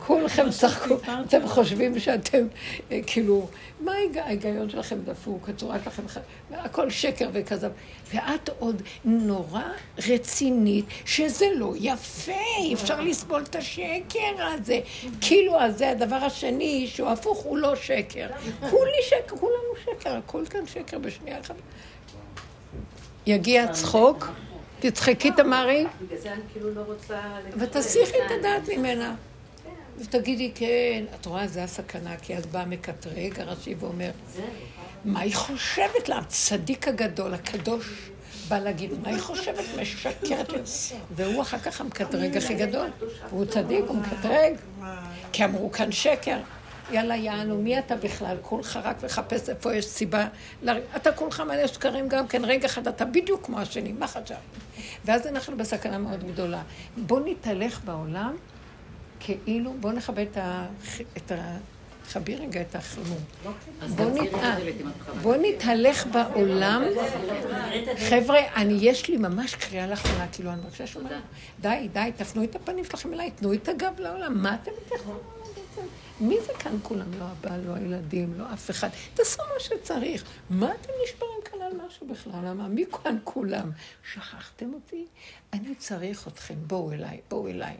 כולכם 0.06 0.50
צחקו, 0.52 0.96
אתם 1.28 1.48
חושבים 1.48 2.00
שאתם, 2.00 2.48
אה, 2.92 3.00
כאילו, 3.08 3.48
מה 3.80 3.92
ההיג- 3.92 4.18
ההיגיון 4.18 4.70
שלכם 4.70 4.98
דפוק, 5.06 5.50
הצורה 5.50 5.78
שלכם, 5.84 6.04
הכל 6.54 6.90
שקר 6.90 7.30
וכזב. 7.34 7.72
ואת 8.14 8.50
עוד 8.60 8.82
נורא 9.06 9.62
רצינית, 10.10 10.86
שזה 11.06 11.46
לא 11.56 11.74
יפה, 11.80 12.32
אי 12.60 12.74
אפשר 12.74 13.02
לסבול 13.02 13.44
את 13.44 13.56
השקר 13.56 13.84
הזה. 14.40 14.80
כאילו, 15.22 15.60
אז 15.60 15.78
זה 15.78 15.90
הדבר 15.92 16.16
השני, 16.16 16.88
שהוא 16.88 17.10
הפוך, 17.10 17.38
הוא 17.38 17.58
לא 17.58 17.76
שקר. 17.76 18.28
כולי 18.70 18.92
שקר, 19.10 19.36
כולנו 19.38 19.56
שקר, 19.86 20.16
הכל 20.18 20.44
כאן 20.50 20.68
שקר 20.68 21.00
בשנייה 21.00 21.40
אחת. 21.40 21.56
יגיע 23.26 23.68
צחוק, 23.72 24.28
תצחקי 24.80 25.32
תמרי, 25.32 25.86
בגלל 26.02 26.20
זה 26.20 26.34
אני 26.34 26.42
כאילו 26.52 26.74
לא 26.74 26.82
רוצה... 26.82 27.20
ותסיחי 27.58 28.18
את 28.26 28.32
הדעת 28.40 28.70
ממנה. 28.78 29.16
ותגידי, 30.00 30.52
כן, 30.56 31.06
את 31.16 31.26
רואה, 31.26 31.48
זה 31.48 31.64
הסכנה, 31.64 32.18
כי 32.18 32.38
אז 32.38 32.46
בא 32.46 32.64
מקטרג 32.68 33.40
הראשי 33.40 33.76
ואומר, 33.80 34.12
מה 35.06 35.20
היא 35.20 35.36
חושבת 35.36 36.10
לה? 36.10 36.18
הצדיק 36.18 36.88
הגדול, 36.88 37.34
הקדוש, 37.34 38.10
בא 38.48 38.60
להגיד, 38.60 38.92
מה 39.04 39.10
היא 39.10 39.20
חושבת? 39.20 39.64
משקרת 39.82 40.54
לי. 40.54 40.60
והוא 41.16 41.42
אחר 41.42 41.60
כך 41.60 41.82
המקטרג 41.82 42.38
הכי 42.38 42.54
גדול. 42.54 42.90
הוא 43.30 43.46
צדיק, 43.46 43.86
הוא 43.88 43.98
מקטרג. 43.98 44.54
כי 45.32 45.46
אמרו 45.46 45.72
כאן 45.72 45.92
שקר. 45.92 46.38
יאללה, 46.92 47.16
יענו, 47.16 47.58
מי 47.58 47.80
אתה 47.80 47.96
בכלל? 47.96 48.38
כולך 48.42 48.80
רק 48.84 49.04
מחפש 49.04 49.50
איפה 49.50 49.74
יש 49.76 49.86
סיבה. 49.86 50.28
אתה 50.96 51.12
כולך 51.12 51.42
מלא 51.42 51.68
שקרים 51.68 52.08
גם 52.08 52.28
כן, 52.28 52.46
רגע 52.46 52.66
אחד 52.66 52.88
אתה 52.88 53.06
בדיוק 53.06 53.46
כמו 53.46 53.60
השני, 53.60 53.92
מה 53.92 54.08
חשבת? 54.08 54.38
ואז 55.06 55.28
אנחנו 55.28 55.58
בסכנה 55.58 55.98
מאוד 55.98 56.24
גדולה. 56.24 56.62
בוא 56.98 57.20
נתהלך 57.26 57.82
בעולם 57.86 58.36
כאילו, 59.20 59.74
בוא 59.80 59.92
נכבד 59.92 60.26
את 60.32 60.38
ה... 60.38 60.66
את 61.18 61.32
רגע 62.40 62.62
את 62.62 62.76
נת... 64.14 64.34
אה, 64.34 64.58
בוא 65.22 65.36
נתהלך 65.42 66.08
בעולם. 66.08 66.84
חבר'ה, 68.10 68.40
אני, 68.56 68.78
יש 68.82 69.10
לי 69.10 69.18
ממש 69.18 69.56
קריאה 69.56 69.88
לאחרונה, 69.88 70.28
כאילו, 70.32 70.52
אני 70.52 70.62
מרגישה 70.62 70.88
שאומרת, 70.88 71.22
די, 71.60 71.88
די, 71.94 72.12
תפנו 72.16 72.44
את 72.44 72.56
הפנים 72.56 72.86
שלכם 72.86 73.14
אליי, 73.14 73.32
תנו 73.32 73.54
את 73.54 73.70
הגב 73.70 73.94
לעולם, 74.00 74.44
מה 74.44 74.56
אתם 74.64 74.72
מתייחסים? 74.86 75.14
מי 76.20 76.38
זה 76.46 76.54
כאן 76.60 76.78
כולם? 76.84 77.14
לא 77.20 77.24
הבעל, 77.24 77.62
לא 77.62 77.76
הילדים, 77.76 78.34
לא 78.40 78.54
אף 78.54 78.70
אחד. 78.70 78.90
תעשו 79.14 79.42
מה 79.54 79.60
שצריך. 79.60 80.24
מה 80.50 80.72
אתם 80.72 80.90
נשברים 81.04 81.40
כאן 81.46 81.62
על 81.62 81.88
משהו 81.88 82.08
בכלל? 82.08 82.46
למה? 82.46 82.68
מי 82.68 82.86
כאן 83.04 83.18
כולם? 83.24 83.72
שכחתם 84.14 84.74
אותי? 84.74 85.06
אני 85.54 85.76
צריך 85.76 86.28
אתכם, 86.28 86.56
בואו 86.68 86.92
אליי, 86.92 87.20
בואו 87.30 87.48
אליי. 87.48 87.76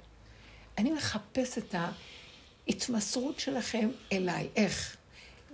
אני 0.78 0.92
מחפש 0.92 1.58
את 1.58 1.76
ההתמסרות 2.68 3.40
שלכם 3.40 3.90
אליי. 4.12 4.48
איך? 4.56 4.98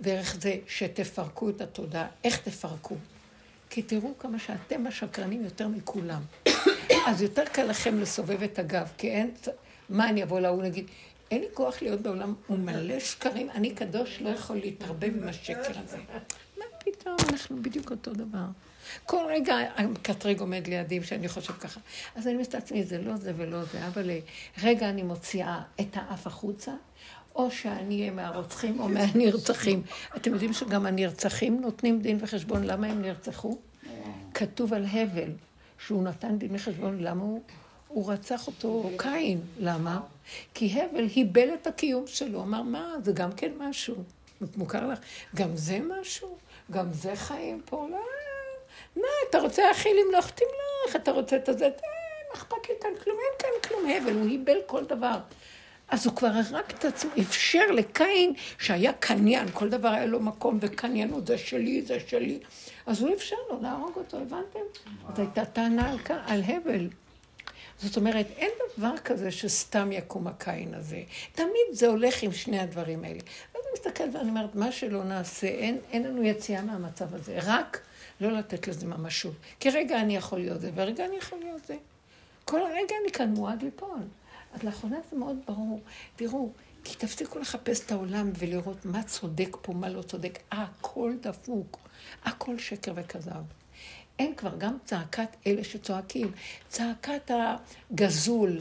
דרך 0.00 0.36
זה 0.40 0.56
שתפרקו 0.68 1.48
את 1.48 1.60
התודעה. 1.60 2.06
איך 2.24 2.38
תפרקו? 2.38 2.96
כי 3.70 3.82
תראו 3.82 4.12
כמה 4.18 4.38
שאתם 4.38 4.86
השקרנים 4.86 5.44
יותר 5.44 5.68
מכולם. 5.68 6.22
אז 7.06 7.22
יותר 7.22 7.44
קל 7.52 7.64
לכם 7.64 8.00
לסובב 8.00 8.42
את 8.42 8.58
הגב, 8.58 8.92
כי 8.98 9.10
אין... 9.10 9.30
מה 9.88 10.08
אני 10.08 10.22
אבוא 10.22 10.40
להוא 10.40 10.62
נגיד? 10.62 10.86
אין 11.30 11.40
לי 11.40 11.46
כוח 11.54 11.82
להיות 11.82 12.00
בעולם, 12.00 12.34
הוא 12.46 12.58
מלא 12.58 13.00
שקרים, 13.00 13.50
אני 13.50 13.74
קדוש, 13.74 14.20
לא 14.20 14.28
יכול 14.28 14.56
להתערבב 14.56 15.12
עם 15.22 15.28
השקר 15.28 15.78
הזה. 15.84 15.98
מה 16.58 16.64
פתאום, 16.78 17.16
אנחנו 17.32 17.62
בדיוק 17.62 17.90
אותו 17.90 18.12
דבר. 18.12 18.46
כל 19.04 19.24
רגע 19.28 19.54
המקטרג 19.76 20.40
עומד 20.40 20.66
לידי 20.66 21.02
שאני 21.02 21.28
חושב 21.28 21.52
ככה. 21.52 21.80
אז 22.16 22.26
אני 22.26 22.36
מסתכלת 22.36 22.62
לעצמי, 22.62 22.84
זה 22.84 22.98
לא 23.02 23.16
זה 23.16 23.32
ולא 23.36 23.64
זה, 23.64 23.86
אבל 23.86 24.10
רגע 24.62 24.88
אני 24.88 25.02
מוציאה 25.02 25.62
את 25.80 25.96
האף 25.96 26.26
החוצה, 26.26 26.72
או 27.34 27.50
שאני 27.50 28.00
אהיה 28.00 28.10
מהרוצחים 28.10 28.80
או 28.80 28.88
מהנרצחים. 28.88 29.82
אתם 30.16 30.32
יודעים 30.32 30.52
שגם 30.52 30.86
הנרצחים 30.86 31.60
נותנים 31.60 32.00
דין 32.00 32.18
וחשבון 32.20 32.64
למה 32.64 32.86
הם 32.86 33.02
נרצחו? 33.02 33.58
כתוב 34.34 34.74
על 34.74 34.84
הבל, 34.92 35.30
שהוא 35.78 36.02
נתן 36.02 36.38
דין 36.38 36.54
וחשבון 36.54 36.98
למה 37.00 37.22
הוא... 37.22 37.42
הוא 37.94 38.12
רצח 38.12 38.46
אותו 38.46 38.90
קין. 38.98 39.40
למה? 39.58 40.00
כי 40.54 40.80
הבל 40.82 41.06
היבל 41.14 41.48
את 41.54 41.66
הקיום 41.66 42.06
שלו. 42.06 42.42
אמר, 42.42 42.62
מה, 42.62 42.94
זה 43.02 43.12
גם 43.12 43.32
כן 43.32 43.52
משהו. 43.58 43.94
מוכר 44.56 44.86
לך? 44.86 44.98
גם 45.34 45.56
זה 45.56 45.78
משהו? 46.00 46.36
גם 46.70 46.92
זה 46.92 47.16
חיים 47.16 47.60
פה? 47.64 47.86
לא. 47.90 47.98
מה, 48.96 49.08
אתה 49.30 49.38
רוצה 49.38 49.70
הכי 49.70 49.88
למלוך? 49.88 50.30
תמלוך. 50.30 50.96
אתה 50.96 51.10
רוצה 51.10 51.36
את 51.36 51.48
הזה? 51.48 51.70
תן, 51.76 51.86
מה 52.28 52.34
אכפת 52.34 52.68
לי 52.68 52.74
כאן 52.80 52.90
כלום? 53.04 53.16
אין 53.16 53.38
כאן 53.38 53.68
כלום. 53.68 53.90
הבל, 53.90 54.14
הוא 54.14 54.28
היבל 54.28 54.58
כל 54.66 54.84
דבר. 54.84 55.18
אז 55.88 56.06
הוא 56.06 56.16
כבר 56.16 56.28
הרג 56.28 56.64
את 56.78 56.84
עצמו, 56.84 57.10
אפשר 57.20 57.70
לקין 57.70 58.32
שהיה 58.58 58.92
קניין, 58.92 59.48
כל 59.52 59.68
דבר 59.68 59.88
היה 59.88 60.06
לו 60.06 60.20
מקום 60.20 60.58
וקניינות, 60.60 61.26
זה 61.26 61.38
שלי, 61.38 61.82
זה 61.82 61.98
שלי. 62.06 62.38
אז 62.86 63.02
הוא 63.02 63.14
אפשר 63.14 63.36
לו 63.50 63.62
להרוג 63.62 63.92
אותו, 63.96 64.16
הבנתם? 64.16 64.60
זו 65.16 65.22
הייתה 65.22 65.44
טענה 65.44 65.90
על, 65.90 65.98
על 66.26 66.42
הבל. 66.46 66.88
זאת 67.82 67.96
אומרת, 67.96 68.26
אין 68.36 68.50
דבר 68.78 68.98
כזה 69.04 69.30
שסתם 69.30 69.92
יקום 69.92 70.26
הקין 70.26 70.74
הזה. 70.74 71.02
תמיד 71.32 71.66
זה 71.72 71.86
הולך 71.86 72.22
עם 72.22 72.32
שני 72.32 72.58
הדברים 72.58 73.04
האלה. 73.04 73.20
אז 73.20 73.54
אני 73.54 73.72
מסתכלת 73.74 74.14
ואני 74.14 74.28
אומרת, 74.28 74.54
מה 74.54 74.72
שלא 74.72 75.04
נעשה, 75.04 75.46
אין, 75.46 75.78
אין 75.90 76.02
לנו 76.02 76.22
יציאה 76.22 76.62
מהמצב 76.62 77.14
הזה. 77.14 77.38
רק 77.42 77.80
לא 78.20 78.32
לתת 78.32 78.68
לזה 78.68 78.86
ממשות. 78.86 79.34
כי 79.60 79.70
רגע 79.70 80.00
אני 80.00 80.16
יכול 80.16 80.38
להיות 80.38 80.60
זה, 80.60 80.70
ורגע 80.74 81.04
אני 81.04 81.16
יכול 81.16 81.38
להיות 81.38 81.64
זה. 81.64 81.76
כל 82.44 82.60
הרגע 82.62 82.94
אני 83.02 83.12
כאן 83.12 83.28
מועד 83.28 83.62
ליפול. 83.62 83.98
אז 84.54 84.62
לאחרונה 84.62 84.96
זה 85.10 85.16
מאוד 85.16 85.36
ברור. 85.46 85.80
תראו, 86.16 86.50
כי 86.84 86.96
תפסיקו 86.96 87.38
לחפש 87.38 87.80
את 87.86 87.92
העולם 87.92 88.30
ולראות 88.38 88.84
מה 88.84 89.02
צודק 89.02 89.56
פה, 89.62 89.72
מה 89.72 89.88
לא 89.88 90.02
צודק. 90.02 90.38
הכל 90.50 91.12
דפוק, 91.20 91.78
הכל 92.24 92.58
שקר 92.58 92.92
וכזב. 92.96 93.63
אין 94.18 94.34
כבר 94.34 94.56
גם 94.58 94.76
צעקת 94.84 95.36
אלה 95.46 95.64
שצועקים, 95.64 96.32
צעקת 96.68 97.30
הגזול. 97.30 98.60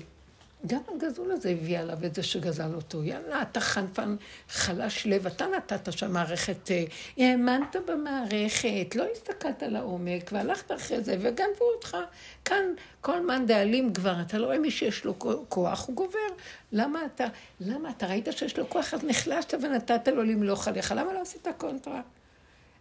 גם 0.67 0.81
הגזול 0.95 1.31
הזה 1.31 1.49
הביא 1.49 1.79
עליו 1.79 2.05
את 2.05 2.15
זה 2.15 2.23
שגזל 2.23 2.75
אותו. 2.75 3.03
יאללה, 3.03 3.41
אתה 3.41 3.59
חנפן 3.59 4.15
חלש 4.49 5.07
לב, 5.07 5.27
אתה 5.27 5.45
נתת 5.47 5.93
שם 5.93 6.11
מערכת, 6.11 6.71
אה, 6.71 6.83
האמנת 7.17 7.75
במערכת, 7.87 8.95
לא 8.95 9.05
הסתכלת 9.11 9.63
לעומק, 9.63 10.29
והלכת 10.31 10.71
אחרי 10.71 11.03
זה, 11.03 11.17
וגנבו 11.19 11.65
אותך. 11.75 11.97
כאן 12.45 12.63
כל 13.01 13.25
מאן 13.25 13.45
דאלים 13.45 13.93
כבר, 13.93 14.15
אתה 14.21 14.37
לא 14.37 14.45
רואה 14.45 14.59
מי 14.59 14.71
שיש 14.71 15.05
לו 15.05 15.19
כוח, 15.49 15.87
הוא 15.87 15.95
גובר. 15.95 16.19
למה 16.71 17.05
אתה, 17.05 17.25
למה 17.59 17.89
אתה 17.89 18.07
ראית 18.07 18.27
שיש 18.31 18.57
לו 18.59 18.69
כוח, 18.69 18.93
אז 18.93 19.03
נחלשת 19.03 19.53
ונתת 19.61 20.07
לו 20.07 20.23
למלוך 20.23 20.67
עליך, 20.67 20.93
למה 20.97 21.13
לא 21.13 21.21
עשית 21.21 21.47
קונטרה? 21.57 22.01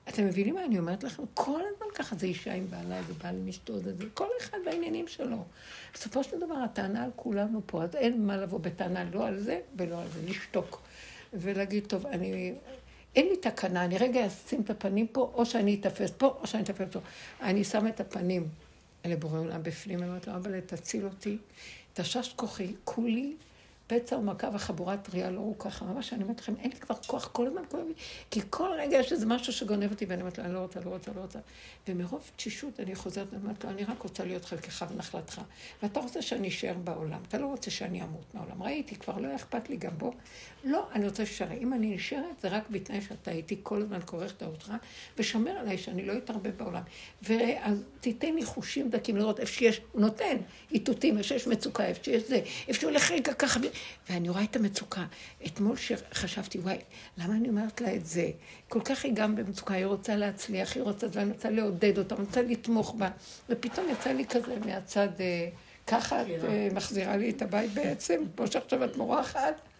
אתם 0.09 0.27
מבינים 0.27 0.55
מה 0.55 0.65
אני 0.65 0.79
אומרת 0.79 1.05
לכם? 1.05 1.23
כל 1.35 1.61
הזמן 1.75 1.87
ככה 1.95 2.17
זה 2.17 2.27
אישה 2.27 2.55
עם 2.55 2.67
בעלה, 2.71 3.03
זה 3.03 3.15
בעל 3.23 3.37
עם 3.37 3.49
אשתו, 3.49 3.79
זה 3.79 3.97
זה, 3.97 4.05
כל 4.15 4.29
אחד 4.41 4.59
בעניינים 4.65 5.09
שלו. 5.09 5.45
בסופו 5.95 6.25
של 6.25 6.41
דבר 6.41 6.55
הטענה 6.55 7.05
על 7.05 7.11
כולנו 7.17 7.61
פה, 7.67 7.83
אז 7.83 7.97
אין 7.97 8.27
מה 8.27 8.37
לבוא 8.37 8.61
בטענה 8.61 9.05
לא 9.05 9.27
על 9.27 9.41
זה 9.41 9.61
ולא 9.77 10.01
על 10.01 10.09
זה, 10.09 10.21
לשתוק. 10.31 10.83
ולהגיד, 11.33 11.87
טוב, 11.87 12.07
אני... 12.07 12.55
אין 13.17 13.29
לי 13.29 13.37
תקנה, 13.37 13.85
אני 13.85 13.99
רגע 13.99 14.27
אשים 14.27 14.61
את 14.61 14.71
הפנים 14.71 15.07
פה, 15.07 15.33
או 15.35 15.47
שאני 15.47 15.75
אתפס 15.81 16.11
פה, 16.11 16.39
או 16.41 16.47
שאני 16.47 16.63
אתפס 16.63 16.87
פה. 16.93 16.99
אני 17.41 17.65
שמה 17.65 17.89
את 17.89 18.01
הפנים 18.01 18.49
לבורא 19.05 19.39
עולם 19.39 19.63
בפנים, 19.63 19.99
אני 19.99 20.09
אומרת 20.09 20.27
לו, 20.27 20.35
אבל 20.35 20.61
תציל 20.61 21.05
אותי, 21.05 21.39
תשש 21.95 22.33
כוחי, 22.37 22.75
כולי 22.85 23.35
פצע 23.93 24.16
ומכה 24.16 24.49
וחבורת 24.55 25.09
פריאה 25.09 25.30
לא 25.30 25.40
הוא 25.40 25.59
ככה. 25.59 25.84
ממש, 25.84 26.12
אני 26.12 26.22
אומרת 26.22 26.40
לכם, 26.40 26.55
אין 26.59 26.70
לי 26.70 26.76
כבר 26.76 26.95
כוח, 27.07 27.28
כל 27.32 27.47
הזמן 27.47 27.62
כואב 27.68 27.86
לי, 27.86 27.95
כי 28.30 28.40
כל 28.51 28.68
רגע 28.78 28.99
יש 28.99 29.12
איזה 29.12 29.26
משהו 29.26 29.53
שגונב 29.53 29.90
אותי, 29.90 30.05
ואני 30.05 30.20
אומרת 30.20 30.38
לו, 30.38 30.45
אני 30.45 30.55
לא 30.55 30.59
רוצה, 30.59 30.80
לא 30.80 30.90
רוצה, 30.90 31.11
לא 31.16 31.20
רוצה. 31.20 31.38
ומרוב 31.88 32.30
תשישות 32.36 32.80
אני 32.80 32.95
חוזרת 32.95 33.26
ואומרת 33.32 33.64
לו, 33.64 33.70
אני 33.70 33.84
רק 33.84 34.03
רוצה 34.03 34.24
להיות 34.24 34.45
חלקך 34.45 34.84
ונחלתך. 34.90 35.40
ואתה 35.82 36.01
רוצה 36.01 36.22
שאני 36.22 36.49
אשאר 36.49 36.74
בעולם, 36.84 37.20
אתה 37.28 37.38
לא 37.38 37.47
רוצה 37.47 37.70
שאני 37.70 38.03
אמות 38.03 38.34
מהעולם. 38.34 38.62
ראיתי, 38.62 38.97
כבר 38.97 39.18
לא 39.18 39.34
אכפת 39.34 39.70
לי 39.70 39.76
גם 39.76 39.99
בו. 39.99 40.12
לא, 40.65 40.89
אני 40.93 41.05
רוצה 41.05 41.23
להישאר. 41.23 41.53
אם 41.53 41.73
אני 41.73 41.95
נשארת, 41.95 42.41
זה 42.43 42.49
רק 42.49 42.63
בתנאי 42.71 43.01
שאתה 43.01 43.31
איתי 43.31 43.57
כל 43.63 43.83
הזמן 43.83 43.99
כורכת 44.07 44.43
אותך, 44.43 44.73
ושומר 45.19 45.51
עליי 45.51 45.79
שאני 45.79 46.07
לא 46.07 46.13
אתערבב 46.17 46.51
בעולם. 46.57 46.83
ואז 47.23 47.83
תיתן 48.01 48.35
לי 48.35 48.45
חושים 48.45 48.91
דקים 48.91 49.17
לראות 49.17 49.41
איפה 49.41 49.53
שיש, 49.53 49.81
הוא 49.93 50.01
נותן 50.01 50.37
איתותים, 50.73 51.19
איפה 51.19 51.29
שיש 51.29 51.47
מצוקה, 51.47 51.87
איפה 51.87 52.05
שיש 52.05 52.23
זה, 52.29 52.41
איפה 52.69 52.81
שהוא 52.81 52.91
הולך 52.91 53.11
רגע 53.11 53.35
ככה. 53.35 53.61
ואני 54.11 54.29
רואה 54.29 54.45
את 54.45 54.57
המצוקה. 54.57 55.05
אתמול 55.47 55.77
שחשבתי, 55.77 56.59
וואי, 56.59 56.79
למה 57.19 57.35
אני 57.35 57.49
אומרת 57.49 57.81
לה 57.81 57.95
את 57.95 58.07
זה? 58.07 58.31
כל 58.69 58.81
כך 58.81 59.05
היא 59.05 59.13
גם 59.15 59.37
במצוקה, 59.37 59.75
היא 59.75 59.87
רוצה 59.87 60.17
להצליח, 60.17 60.75
היא 60.75 60.83
רוצה, 60.83 61.07
ואני 61.13 61.33
רוצה 61.33 61.51
לעודד 61.51 61.99
אותה, 61.99 62.15
אני 62.15 62.25
רוצה 62.25 62.43
לתמוך 62.43 62.95
בה. 62.99 63.09
ופתאום 63.49 63.87
יצא 63.91 64.13
לי 64.13 64.27
כזה 64.27 64.57
מהצד, 64.67 65.09
אה, 65.21 65.49
ככה 65.87 66.23
את 66.23 66.45
אה, 66.45 66.69
מחזירה 66.75 67.17
לי 67.17 67.31
את 67.31 67.43
הבית 67.43 67.75
בעצם, 67.75 68.23
כמו 68.37 68.47
שעכשיו 68.47 68.85
את 68.85 68.97
מורחת. 68.97 69.72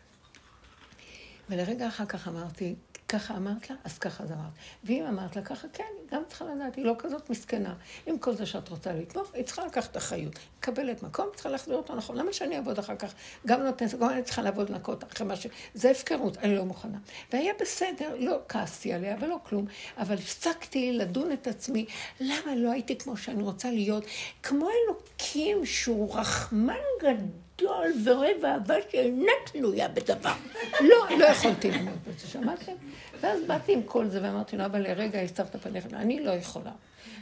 ולרגע 1.53 1.89
אחר 1.89 2.07
כך 2.07 2.29
אמרתי, 2.29 2.75
ככה 3.09 3.37
אמרת 3.37 3.71
לה, 3.71 3.77
אז 3.85 3.99
ככה 3.99 4.25
אז 4.25 4.33
אמרת. 4.33 4.53
ואם 4.85 5.05
אמרת 5.07 5.37
לה 5.37 5.43
ככה, 5.43 5.69
כן, 5.73 5.85
היא 5.99 6.19
גם 6.19 6.23
צריכה 6.29 6.45
לדעת, 6.45 6.77
היא 6.77 6.85
לא 6.85 6.95
כזאת 6.99 7.31
מסכנה. 7.31 7.75
עם 8.07 8.19
כל 8.19 8.35
זה 8.35 8.47
שאת 8.47 8.69
רוצה 8.69 8.93
לתמוך, 8.93 9.35
היא 9.35 9.45
צריכה 9.45 9.67
לקחת 9.67 9.97
אחריות. 9.97 10.39
מקבלת 10.59 11.03
מקום, 11.03 11.27
צריכה 11.35 11.49
להחזיר 11.49 11.77
אותו 11.77 11.95
נכון. 11.95 12.17
למה 12.17 12.33
שאני 12.33 12.57
אעבוד 12.57 12.79
אחר 12.79 12.97
כך? 12.97 13.15
גם 13.47 13.63
נותנת, 13.63 13.95
גם 13.95 14.11
אני 14.11 14.23
צריכה 14.23 14.43
לעבוד 14.43 14.71
לנקות 14.71 15.05
אחרי 15.05 15.27
מה 15.27 15.37
ש... 15.37 15.47
זה 15.75 15.91
הפקרות, 15.91 16.39
אני 16.39 16.57
לא 16.57 16.65
מוכנה. 16.65 16.99
והיה 17.33 17.53
בסדר, 17.61 18.17
לא 18.19 18.39
כעסתי 18.49 18.93
עליה 18.93 19.17
ולא 19.21 19.37
כלום, 19.43 19.67
אבל 19.99 20.15
הפסקתי 20.15 20.93
לדון 20.93 21.33
את 21.33 21.47
עצמי, 21.47 21.87
למה 22.21 22.55
לא 22.57 22.71
הייתי 22.71 22.99
כמו 22.99 23.17
שאני 23.17 23.43
רוצה 23.43 23.71
להיות, 23.71 24.05
כמו 24.43 24.69
אלוקים 24.69 25.67
שהוא 25.67 26.15
רחמן 26.15 26.75
גדול. 27.01 27.29
גדול 27.63 27.93
ואוהב 28.05 28.45
אהבה 28.45 28.75
שאינה 28.91 29.33
תלויה 29.53 29.89
בדבר. 29.89 30.33
לא, 30.81 31.19
לא 31.19 31.25
יכולתי 31.25 31.71
לעמוד 31.71 31.99
בזה, 32.07 32.27
שמעתם? 32.27 32.73
ואז 33.21 33.41
באתי 33.47 33.73
עם 33.73 33.83
כל 33.83 34.09
זה 34.09 34.23
ואמרתי 34.23 34.57
לו, 34.57 34.65
אבל 34.65 34.83
לרגע 34.83 35.21
הסתרת 35.21 35.57
פניך, 35.57 35.87
אני 35.93 36.25
לא 36.25 36.31
יכולה. 36.31 36.71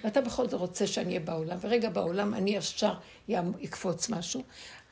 ואתה 0.04 0.20
בכל 0.20 0.48
זאת 0.48 0.60
רוצה 0.60 0.86
שאני 0.86 1.08
אהיה 1.08 1.20
בעולם, 1.20 1.56
ורגע 1.60 1.90
בעולם 1.90 2.34
אני 2.34 2.50
ישר 2.56 2.94
יקפוץ 3.28 4.08
משהו. 4.08 4.42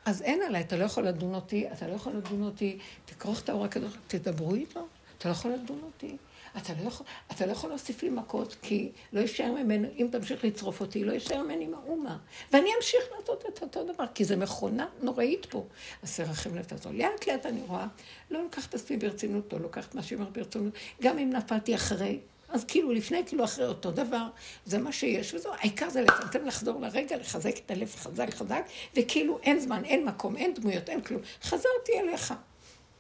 אז 0.05 0.23
אין 0.23 0.43
עליי, 0.43 0.61
אתה 0.61 0.77
לא 0.77 0.85
יכול 0.85 1.07
לדון 1.07 1.35
אותי, 1.35 1.67
אתה 1.73 1.87
לא 1.87 1.93
יכול 1.93 2.13
לדון 2.13 2.43
אותי, 2.43 2.79
תכרוך 3.05 3.41
את 3.43 3.49
האור 3.49 3.65
הקדוש, 3.65 3.93
תדברו 4.07 4.55
איתו, 4.55 4.87
אתה 5.19 5.29
לא 5.29 5.33
יכול 5.33 5.51
לדון 5.51 5.81
אותי. 5.83 6.17
אתה 6.63 6.73
לא, 6.83 6.87
יכול, 6.89 7.07
אתה 7.33 7.47
לא 7.47 7.53
יכול 7.53 7.71
להוסיף 7.71 8.03
לי 8.03 8.11
מכות, 8.11 8.57
כי 8.63 8.93
לא 9.13 9.21
יישאר 9.21 9.53
ממנו, 9.53 9.89
אם 9.99 10.09
תמשיך 10.13 10.45
לצרוף 10.45 10.81
אותי, 10.81 11.05
לא 11.05 11.13
יישאר 11.13 11.43
ממני 11.43 11.67
מאומה. 11.67 12.19
ואני 12.53 12.71
אמשיך 12.77 13.03
לעשות 13.19 13.45
את 13.49 13.63
אותו 13.63 13.85
דבר, 13.85 14.05
כי 14.15 14.25
זו 14.25 14.37
מכונה 14.37 14.87
נוראית 15.03 15.47
פה. 15.47 15.67
אז 16.03 16.17
תרחם 16.17 16.55
לתעזור. 16.55 16.93
לאט 16.93 17.29
לאט 17.29 17.47
אני 17.47 17.61
רואה, 17.67 17.87
לא 18.31 18.43
לוקח 18.43 18.67
את 18.67 18.75
עצמי 18.75 18.97
ברצינות, 18.97 19.53
לא 19.53 19.61
לוקח 19.61 19.89
את 19.89 19.95
מה 19.95 20.03
שאומר 20.03 20.29
ברצינות. 20.33 20.73
גם 21.03 21.19
אם 21.19 21.31
נפלתי 21.31 21.75
אחרי, 21.75 22.19
אז 22.49 22.65
כאילו 22.65 22.93
לפני, 22.93 23.23
כאילו 23.27 23.45
אחרי 23.45 23.67
אותו 23.67 23.91
דבר, 23.91 24.27
זה 24.65 24.79
מה 24.79 24.93
שיש, 24.93 25.35
וזהו. 25.35 25.53
העיקר 25.53 25.91
זה 25.91 26.03
לצמצם, 26.03 26.47
לחזור 26.47 26.81
לרגע, 26.81 27.17
לחזק 27.17 27.57
את 27.67 27.71
הלב 27.71 27.95
חזק 27.95 28.35
חזק, 28.35 28.63
וכאילו 28.97 29.39
אין 29.43 29.61
זמן, 29.61 29.85
אין 29.85 30.05
מקום, 30.05 30.37
אין 30.37 30.55
דמויות, 30.55 30.89
אין 30.89 31.01
כלום. 31.01 31.21
חזרתי 31.43 32.01
אליך. 32.01 32.35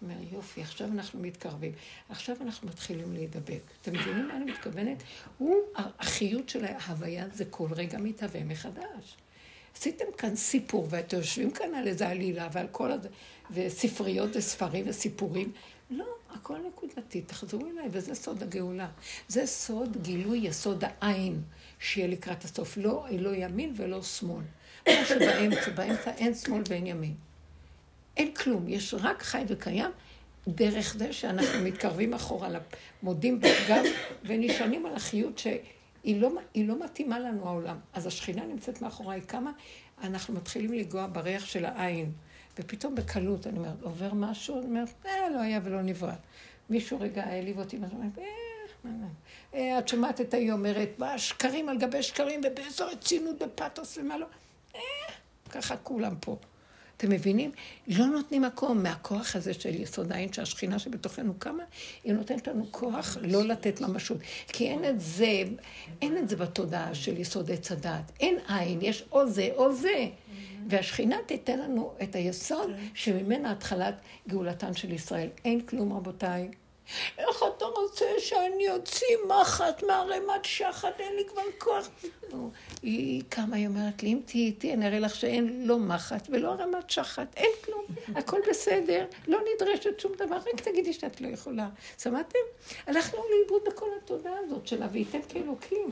אומר, 0.03 0.15
יופי, 0.33 0.63
עכשיו 0.63 0.89
אנחנו 0.89 1.21
מתקרבים. 1.21 1.73
עכשיו 2.09 2.37
אנחנו 2.41 2.69
מתחילים 2.69 3.13
להידבק. 3.13 3.61
אתם 3.83 3.93
מבינים 3.93 4.29
מה 4.29 4.37
אני 4.37 4.45
מתכוונת? 4.45 5.03
הוא, 5.39 5.57
החיות 5.75 6.49
של 6.49 6.65
ההוויה 6.65 7.27
זה 7.33 7.45
כל 7.45 7.69
רגע 7.73 7.99
מתהווה 7.99 8.45
מחדש. 8.45 9.17
עשיתם 9.77 10.05
כאן 10.19 10.37
סיפור, 10.37 10.87
ואתם 10.91 11.17
יושבים 11.17 11.51
כאן 11.51 11.75
על 11.75 11.89
איזה 11.89 12.09
עלילה 12.09 12.49
ועל 12.53 12.67
כל 12.73 12.93
הזה, 12.93 13.09
וספריות 13.51 14.31
וספרים 14.37 14.85
וסיפורים. 14.89 15.53
לא, 15.91 16.07
הכל 16.31 16.59
נקודתי, 16.69 17.21
תחזרו 17.23 17.67
אליי, 17.67 17.89
וזה 17.91 18.15
סוד 18.15 18.43
הגאולה. 18.43 18.89
זה 19.29 19.47
סוד 19.47 19.97
גילוי 20.03 20.39
יסוד 20.39 20.85
העין, 20.85 21.43
שיהיה 21.79 22.09
לקראת 22.09 22.45
הסוף. 22.45 22.77
לא, 22.77 23.07
לא 23.19 23.35
ימין 23.35 23.75
ולא 23.77 24.03
שמאל. 24.03 24.45
מה 24.89 25.05
שבאמצע, 25.09 25.71
באמצע 25.71 26.11
אין 26.11 26.35
שמאל 26.35 26.63
ואין 26.69 26.87
ימין. 26.87 27.15
אין 28.19 28.35
כלום, 28.35 28.69
יש 28.69 28.95
רק 28.95 29.23
חי 29.23 29.43
וקיים 29.49 29.91
דרך 30.49 30.95
זה 30.99 31.13
שאנחנו 31.13 31.61
מתקרבים 31.65 32.15
אחורה, 32.15 32.49
מודים 33.03 33.41
בפגם 33.41 33.85
ונשענים 34.25 34.87
על 34.87 34.95
החיות 34.95 35.39
שהיא 35.39 36.21
לא, 36.21 36.31
לא 36.57 36.85
מתאימה 36.85 37.19
לנו 37.19 37.49
העולם. 37.49 37.77
אז 37.93 38.07
השכינה 38.07 38.47
נמצאת 38.47 38.83
מאחוריי. 38.83 39.21
כמה 39.23 39.53
אנחנו 40.03 40.35
מתחילים 40.35 40.73
לנגוע 40.73 41.07
בריח 41.13 41.45
של 41.45 41.65
העין, 41.65 42.13
ופתאום 42.59 42.95
בקלות, 42.95 43.47
אני 43.47 43.59
אומרת, 43.59 43.83
עובר 43.83 44.15
משהו, 44.15 44.59
אני 44.59 44.67
אומרת, 44.67 44.89
אה, 45.07 45.31
לא 45.31 45.41
היה 45.41 45.61
ולא 45.65 45.83
נברא. 45.83 46.13
מישהו 46.71 47.01
רגע 47.01 47.25
העליב 47.25 47.59
אותי, 47.59 47.79
ואז 47.79 47.93
אומרת, 47.93 48.19
אה, 48.19 48.25
אה, 49.55 49.79
את 49.79 49.89
שומעת 49.89 50.21
את 50.21 50.35
ההיא 50.35 50.53
אומרת, 50.53 51.01
שקרים 51.17 51.69
על 51.69 51.79
גבי 51.79 52.03
שקרים, 52.03 52.41
ובאיזו 52.45 52.87
רצינות, 52.87 53.43
בפתוס 53.43 53.99
ומה 53.99 54.19
לא. 54.19 54.27
אה, 54.75 54.81
ככה 55.51 55.77
כולם 55.77 56.15
פה. 56.21 56.37
אתם 56.99 57.11
מבינים? 57.11 57.51
לא 57.89 58.07
נותנים 58.07 58.43
מקום 58.43 58.83
מהכוח 58.83 59.37
הזה 59.37 59.55
של 59.55 59.75
יסוד 59.75 60.13
העין, 60.13 60.33
שהשכינה 60.33 60.79
שבתוכנו 60.79 61.35
קמה, 61.39 61.63
היא 62.05 62.13
נותנת 62.13 62.49
לנו 62.49 62.67
כוח 62.71 63.17
לא 63.23 63.45
לתת 63.45 63.81
ממשות. 63.81 64.19
כי 64.49 64.69
אין 64.69 64.85
את 64.85 65.01
זה, 65.01 65.43
אין 66.03 66.19
את 66.19 66.29
זה 66.29 66.37
בתודעה 66.37 66.95
של 66.95 67.19
יסוד 67.19 67.51
עץ 67.51 67.73
הדת. 67.73 68.13
אין 68.21 68.39
עין, 68.49 68.79
יש 68.83 69.05
או 69.13 69.29
זה 69.29 69.49
או 69.57 69.73
זה. 69.73 70.09
והשכינה 70.69 71.17
תיתן 71.27 71.59
לנו 71.59 71.93
את 72.03 72.15
היסוד 72.15 72.71
שממנה 72.95 73.53
התחלת 73.53 73.95
גאולתן 74.29 74.75
של 74.75 74.93
ישראל. 74.93 75.29
אין 75.45 75.61
כלום, 75.61 75.93
רבותיי. 75.93 76.49
איך 77.19 77.43
אתה 77.57 77.65
רוצה 77.65 78.07
שאני 78.19 78.71
אוציא 78.71 79.17
מחט 79.29 79.83
מערימת 79.83 80.45
שחת, 80.45 81.01
אין 81.01 81.17
לי 81.17 81.25
כבר 81.25 81.43
כוח. 81.59 81.89
היא 82.83 83.23
קמה, 83.29 83.57
היא 83.57 83.67
אומרת 83.67 84.03
לי, 84.03 84.13
אם 84.13 84.21
תהיי 84.27 84.45
איתי, 84.45 84.75
אני 84.75 84.87
אראה 84.87 84.99
לך 84.99 85.15
שאין 85.15 85.67
לא 85.67 85.79
מחט 85.79 86.29
ולא 86.31 86.53
ערימת 86.53 86.91
שחת, 86.91 87.27
אין 87.37 87.51
כלום, 87.65 87.85
הכל 88.15 88.41
בסדר, 88.51 89.05
לא 89.27 89.39
נדרשת 89.55 90.01
שום 90.01 90.13
דבר, 90.15 90.37
רק 90.37 90.61
תגידי 90.61 90.93
שאת 90.93 91.21
לא 91.21 91.29
יכולה. 91.29 91.69
שמעתם? 92.03 92.39
הלכנו 92.87 93.21
לאיבוד 93.31 93.63
בכל 93.67 93.89
התודעה 94.03 94.35
הזאת 94.45 94.67
של 94.67 94.83
הוויתם 94.83 95.23
כאלוקים. 95.29 95.91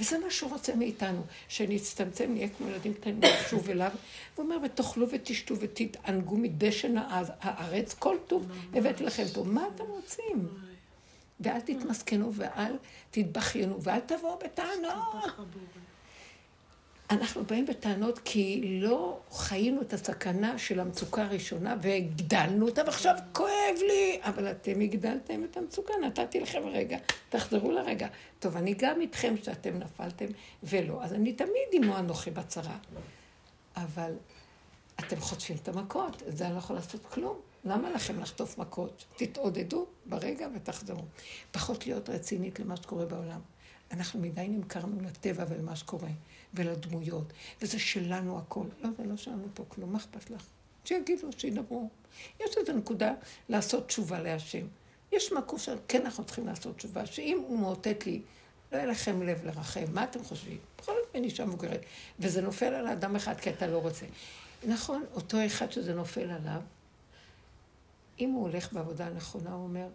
וזה 0.00 0.18
מה 0.18 0.30
שהוא 0.30 0.50
רוצה 0.50 0.74
מאיתנו, 0.74 1.22
שנצטמצם, 1.48 2.32
נהיה 2.32 2.48
כמו 2.48 2.68
ילדים 2.68 2.94
קטנים, 2.94 3.20
נשוב 3.46 3.70
אליו. 3.70 3.90
הוא 4.34 4.44
אומר, 4.44 4.56
ותאכלו 4.64 5.10
ותשתו 5.10 5.54
ותתענגו 5.60 6.36
מדשן 6.36 6.94
הארץ, 7.40 7.94
כל 7.94 8.16
טוב 8.26 8.46
הבאתי 8.74 9.04
לכם 9.04 9.24
פה. 9.34 9.44
מה 9.44 9.64
אתם 9.74 9.84
רוצים? 9.84 10.48
ואל 11.40 11.60
תתמסכנו 11.60 12.34
ואל 12.34 12.72
תתבכיינו 13.10 13.82
ואל 13.82 14.00
תבואו 14.00 14.38
בטענות. 14.44 15.24
אנחנו 17.10 17.44
באים 17.44 17.66
בטענות 17.66 18.18
כי 18.18 18.78
לא 18.80 19.20
חיינו 19.30 19.82
את 19.82 19.92
הסכנה 19.92 20.58
של 20.58 20.80
המצוקה 20.80 21.22
הראשונה 21.22 21.76
והגדלנו 21.82 22.68
אותה, 22.68 22.82
ועכשיו 22.86 23.14
כואב 23.32 23.76
לי. 23.88 24.20
אבל 24.22 24.50
אתם 24.50 24.80
הגדלתם 24.80 25.44
את 25.44 25.56
המצוקה, 25.56 25.92
נתתי 26.02 26.40
לכם 26.40 26.62
רגע, 26.66 26.98
תחזרו 27.28 27.72
לרגע. 27.72 28.08
טוב, 28.38 28.56
אני 28.56 28.74
גם 28.78 29.00
איתכם 29.00 29.34
שאתם 29.42 29.78
נפלתם 29.78 30.26
ולא, 30.62 31.04
אז 31.04 31.12
אני 31.12 31.32
תמיד 31.32 31.68
עמו 31.72 31.98
אנוכי 31.98 32.30
בצרה. 32.30 32.76
אבל 33.76 34.12
אתם 35.00 35.20
חוטפים 35.20 35.56
את 35.62 35.68
המכות, 35.68 36.22
את 36.28 36.36
זה 36.36 36.46
אני 36.46 36.52
לא 36.52 36.58
יכול 36.58 36.76
לעשות 36.76 37.06
כלום. 37.06 37.36
למה 37.64 37.90
לכם 37.90 38.20
לחטוף 38.20 38.58
מכות? 38.58 39.04
תתעודדו 39.16 39.86
ברגע 40.06 40.48
ותחזרו. 40.54 41.02
פחות 41.50 41.86
להיות 41.86 42.10
רצינית 42.10 42.60
למה 42.60 42.76
שקורה 42.76 43.04
בעולם. 43.04 43.40
אנחנו 43.90 44.20
מדי 44.20 44.48
נמכרנו 44.48 45.00
לטבע 45.00 45.44
ולמה 45.48 45.76
שקורה. 45.76 46.10
ולדמויות, 46.54 47.32
וזה 47.62 47.78
שלנו 47.78 48.38
הכל. 48.38 48.64
לא, 48.80 48.90
זה 48.98 49.04
לא 49.04 49.16
שלנו 49.16 49.48
פה 49.54 49.64
כלום, 49.68 49.92
מה 49.92 49.98
אכפת 49.98 50.30
לך? 50.30 50.42
שיגידו, 50.84 51.28
שידברו. 51.36 51.88
יש 52.40 52.56
איזו 52.56 52.72
נקודה 52.72 53.12
לעשות 53.48 53.88
תשובה 53.88 54.20
להשם. 54.20 54.66
יש 55.12 55.32
מקום 55.32 55.58
שכן 55.58 56.04
אנחנו 56.04 56.24
צריכים 56.24 56.46
לעשות 56.46 56.76
תשובה, 56.76 57.06
שאם 57.06 57.42
הוא 57.46 57.58
מאותת 57.58 58.06
לי, 58.06 58.22
לא 58.72 58.76
יהיה 58.76 58.86
לכם 58.86 59.22
לב 59.22 59.44
לרחם, 59.44 59.84
מה 59.92 60.04
אתם 60.04 60.24
חושבים? 60.24 60.58
בכל 60.78 60.92
זאת 60.92 61.16
אני 61.16 61.26
אישה 61.26 61.44
מבוגרת, 61.44 61.80
וזה 62.18 62.42
נופל 62.42 62.74
על 62.74 62.86
אדם 62.86 63.16
אחד 63.16 63.40
כי 63.40 63.50
אתה 63.50 63.66
לא 63.66 63.78
רוצה. 63.78 64.06
נכון, 64.66 65.04
אותו 65.14 65.46
אחד 65.46 65.72
שזה 65.72 65.94
נופל 65.94 66.30
עליו, 66.30 66.60
אם 68.20 68.30
הוא 68.30 68.42
הולך 68.42 68.72
בעבודה 68.72 69.06
הנכונה, 69.06 69.52
הוא 69.52 69.62
אומר, 69.62 69.86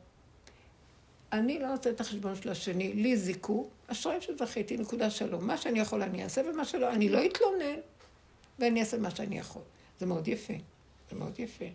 אני 1.39 1.59
לא 1.59 1.67
נותנת 1.67 1.95
את 1.95 2.01
החשבון 2.01 2.35
של 2.35 2.49
השני, 2.49 2.93
לי 2.93 3.17
זיכו, 3.17 3.69
אשרי 3.87 4.21
שזכיתי, 4.21 4.77
נקודה 4.77 5.09
שלום. 5.09 5.47
מה 5.47 5.57
שאני 5.57 5.79
יכול 5.79 6.03
אני 6.03 6.23
אעשה, 6.23 6.41
ומה 6.49 6.65
שלא, 6.65 6.91
אני 6.91 7.09
לא 7.09 7.25
אתלונן, 7.25 7.79
ואני 8.59 8.79
אעשה 8.79 8.97
מה 8.97 9.11
שאני 9.11 9.39
יכול. 9.39 9.61
זה 9.99 10.05
מאוד 10.05 10.27
יפה, 10.27 10.53
זה 11.09 11.15
מאוד 11.15 11.39
יפה. 11.39 11.65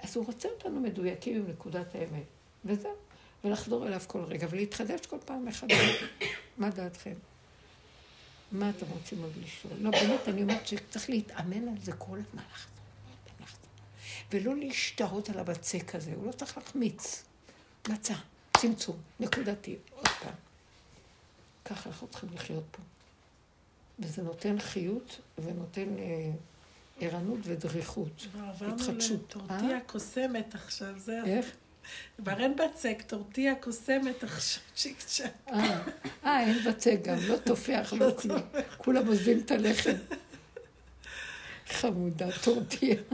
אז 0.00 0.16
הוא 0.16 0.26
רוצה 0.26 0.48
אותנו 0.48 0.80
מדויקים 0.80 1.36
עם 1.36 1.50
נקודת 1.50 1.94
האמת, 1.94 2.24
וזהו. 2.64 2.94
ולחזור 3.44 3.86
אליו 3.86 4.00
כל 4.06 4.22
רגע, 4.22 4.46
ולהתחדש 4.50 5.06
כל 5.06 5.16
פעם 5.24 5.44
מחדש. 5.44 6.04
מה 6.58 6.70
דעתכם? 6.70 7.14
מה 8.52 8.70
אתם 8.70 8.86
רוצים 8.90 9.22
עוד 9.22 9.32
לשאול? 9.44 9.72
לא, 9.78 9.90
באמת, 9.90 10.28
אני 10.28 10.42
אומרת 10.42 10.66
שצריך 10.66 11.10
להתאמן 11.10 11.68
על 11.68 11.74
זה 11.82 11.92
כל 11.92 12.18
הזמן. 12.28 12.42
ולא 14.32 14.56
להשתהות 14.56 15.30
על 15.30 15.38
הבצק 15.38 15.94
הזה, 15.94 16.12
הוא 16.16 16.26
לא 16.26 16.32
צריך 16.32 16.58
להחמיץ. 16.58 17.24
מצע, 17.88 18.14
צמצום, 18.56 18.96
נקודתי, 19.20 19.76
עוד 19.94 20.08
פעם. 20.08 20.34
ככה 21.64 21.90
אנחנו 21.90 22.08
צריכים 22.08 22.28
לחיות 22.34 22.64
פה. 22.70 22.82
וזה 23.98 24.22
נותן 24.22 24.58
חיות 24.58 25.20
ונותן 25.38 25.98
אה, 25.98 26.30
ערנות 27.00 27.38
ודריכות, 27.42 28.26
התחדשות. 28.60 28.88
עברנו 28.88 29.24
לטורטיה 29.24 29.76
אה? 29.76 29.80
קוסמת 29.86 30.54
עכשיו, 30.54 30.98
זה... 30.98 31.20
איך? 31.24 31.46
כבר 32.16 32.40
אין 32.40 32.56
בצק, 32.56 33.02
טורטיה 33.06 33.54
קוסמת 33.54 34.24
עכשיו, 34.24 34.62
צ'יק 34.76 35.00
צ'אק. 35.00 35.32
אה, 35.48 35.80
אה, 36.24 36.40
אין 36.40 36.64
בצק 36.64 37.00
גם, 37.04 37.18
לא 37.28 37.36
תופח, 37.36 37.92
לא 37.98 38.10
כלום. 38.20 38.40
כולם 38.76 39.06
עוזבים 39.06 39.38
את 39.38 39.50
הלחם. 39.50 39.96
חמודה, 41.66 42.26
טורטיה. 42.44 42.96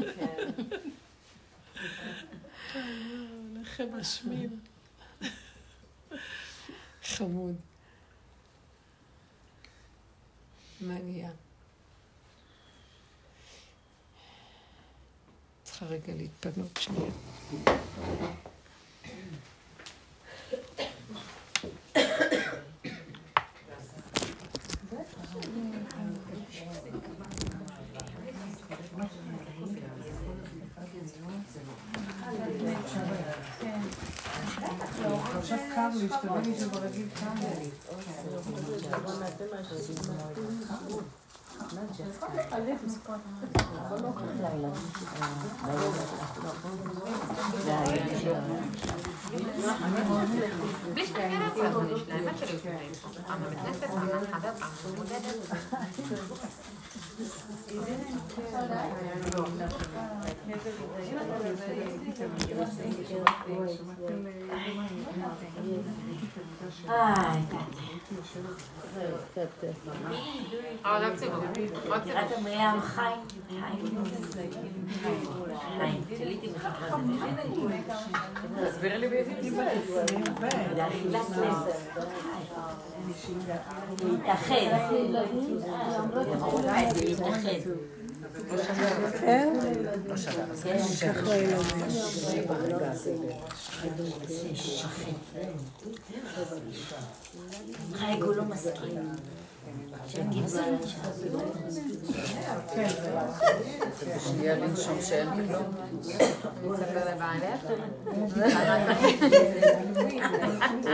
אתכם 3.76 3.98
משמים. 3.98 4.60
חמוד. 7.02 7.54
מה 10.80 10.94
נהיה? 10.98 11.30
צריכה 15.62 15.86
רגע 15.86 16.14
להתפנות 16.14 16.78
שנייה. 16.80 17.10
עכשיו 35.46 35.58
קר 35.74 35.88
לי, 35.94 36.08
שתביני 36.08 36.58
שברגיל 36.60 37.08
קר 37.14 37.32
לי. 37.58 37.70
בלי 50.94 51.06
שתגיד 51.06 51.40
את 51.42 51.54
זה, 51.54 51.68
אבל 51.68 51.92
יש 51.92 52.08
להם, 52.08 52.28
האמת 52.28 52.38
שלי 52.38 52.52
הוא 52.52 52.60
אבל 70.84 71.45
להתאחד. 84.04 84.56
כן? 89.20 89.52
חייג 97.92 98.22
הוא 98.22 98.34
לא 98.34 98.44
מסכים. 98.44 98.98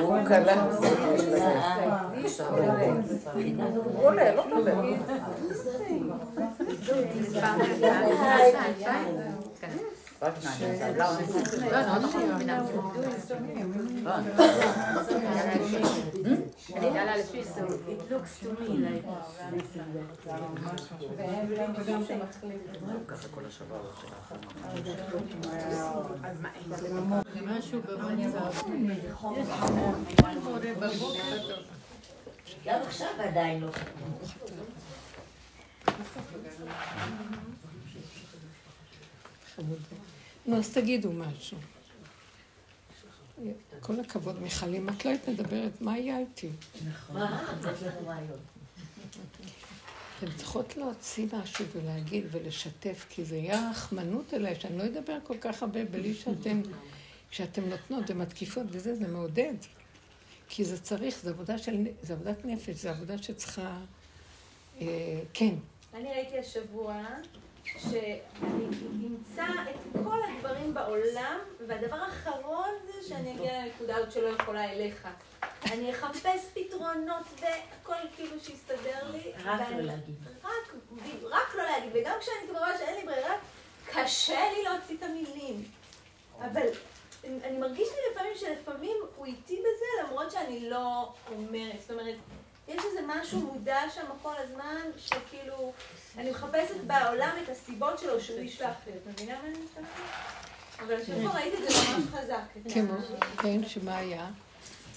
הוא 0.01 0.25
קלה. 0.27 0.65
הוא 3.95 4.03
עולה, 4.03 4.35
לא 4.35 4.45
מדבר. 4.57 4.83
גם 32.65 32.81
עכשיו 32.87 33.09
עדיין 33.19 33.61
לא. 33.61 33.69
חמוד. 39.57 39.79
נו, 40.47 40.57
אז 40.57 40.75
תגידו 40.75 41.13
משהו. 41.13 41.59
כל 43.81 44.01
הכבוד, 44.01 44.43
מיכל, 44.43 44.75
אם 44.75 44.89
את 44.89 45.05
לא 45.05 45.11
היית 45.11 45.29
מדברת, 45.29 45.81
מה 45.81 45.93
היה 45.93 46.19
איתי? 46.19 46.49
רעיון. 48.07 48.39
אתן 50.19 50.33
צריכות 50.37 50.77
להוציא 50.77 51.27
משהו 51.33 51.65
ולהגיד 51.73 52.25
ולשתף, 52.31 53.07
כי 53.09 53.25
זה 53.25 53.37
יהיה 53.37 53.71
רחמנות 53.71 54.35
אליי, 54.35 54.61
שאני 54.61 54.79
לא 54.79 54.85
אדבר 54.85 55.19
כל 55.25 55.37
כך 55.41 55.63
הרבה 55.63 55.85
בלי 55.85 56.15
שאתם, 56.15 56.63
כשאתם 57.31 57.69
נותנות 57.69 58.05
ומתקיפות 58.09 58.67
וזה, 58.71 58.95
זה 58.95 59.09
מעודד. 59.09 59.55
כי 60.49 60.65
זה 60.65 60.81
צריך, 60.81 61.19
זה 61.23 61.31
עבודה 61.31 61.59
של, 61.59 61.87
זה 62.03 62.13
עבודת 62.13 62.45
נפש, 62.45 62.77
זה 62.77 62.91
עבודה 62.91 63.19
שצריכה... 63.19 63.79
אה, 64.81 65.21
כן, 65.35 65.55
אני 65.95 66.11
ראיתי 66.13 66.39
השבוע 66.39 66.95
שאני 67.65 69.07
אמצא 69.07 69.45
את 69.71 69.77
כל 70.05 70.19
הדברים 70.29 70.75
בעולם, 70.75 71.39
והדבר 71.67 71.97
האחרון 71.97 72.69
זה 72.87 73.09
שאני 73.09 73.33
אגיע 73.35 73.65
לנקודה 73.65 73.97
הזאת 73.97 74.13
שלא 74.13 74.29
יכולה 74.29 74.73
אליך. 74.73 75.09
אני 75.73 75.91
אחפש 75.91 76.41
פתרונות 76.55 77.27
והכל 77.41 78.09
כאילו 78.17 78.41
שיסתדר 78.41 79.11
לי. 79.13 79.33
רק 79.45 79.61
ואני- 79.61 79.77
לא 79.83 79.93
להגיד. 79.93 80.15
רק, 80.45 80.75
רק 81.31 81.55
לא 81.55 81.63
להגיד. 81.65 81.91
וגם 81.95 82.17
כשאני 82.21 82.49
כבר 82.49 82.59
רואה 82.59 82.79
שאין 82.79 82.95
לי 83.01 83.07
ברירה, 83.07 83.35
קשה 83.93 84.41
לי 84.57 84.63
להוציא 84.63 84.97
את 84.97 85.03
המילים. 85.03 85.65
אבל 86.41 86.67
אני 87.25 87.59
מרגיש 87.59 87.89
לי 87.89 88.13
לפעמים 88.13 88.33
שלפעמים 88.37 88.97
הוא 89.17 89.27
איתי 89.27 89.57
בזה, 89.61 90.07
למרות 90.09 90.31
שאני 90.31 90.71
לא 90.71 91.13
אומרת. 91.33 91.81
זאת 91.81 91.91
אומרת, 91.91 92.15
יש 92.75 92.85
איזה 92.85 93.01
משהו 93.07 93.41
מודע 93.41 93.81
שם 93.95 94.07
כל 94.23 94.35
הזמן, 94.37 94.81
שכאילו, 94.99 95.73
אני 96.19 96.31
מחפשת 96.31 96.77
בעולם 96.87 97.37
את 97.45 97.49
הסיבות 97.49 97.99
שלו 97.99 98.21
שהוא 98.21 98.41
ישלח 98.41 98.75
לי. 98.87 98.93
את 98.93 99.07
מבינה 99.07 99.43
מה 99.43 99.49
אני 99.49 99.59
מתכוונת? 99.59 99.89
אבל 100.79 100.95
השבוע 100.95 101.35
ראיתי 101.35 101.57
את 101.57 101.71
זה 101.71 101.79
ממש 101.79 102.05
חזק. 102.13 102.73
כמו, 102.75 102.95
כן, 103.43 103.69
שמה 103.69 103.97
היה? 103.97 104.29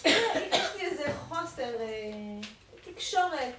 יש 0.05 0.75
לי 0.75 0.81
איזה 0.81 1.13
חוסר 1.27 1.81
אה, 1.81 2.39
תקשורת 2.85 3.55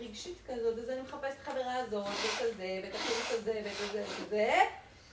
רגשית 0.00 0.38
כזאת, 0.46 0.78
אז 0.78 0.90
אני 0.90 1.00
מחפשת 1.00 1.36
את 1.42 1.48
החברה 1.48 1.74
הזאת, 1.74 2.06
ואת 2.06 2.40
הזה, 2.40 2.80
ואת 2.82 2.94
החירות 2.94 3.26
הזה, 3.30 3.60
ואת 3.64 3.90
הזה, 3.90 4.04
ואת 4.20 4.28
זה, 4.30 4.60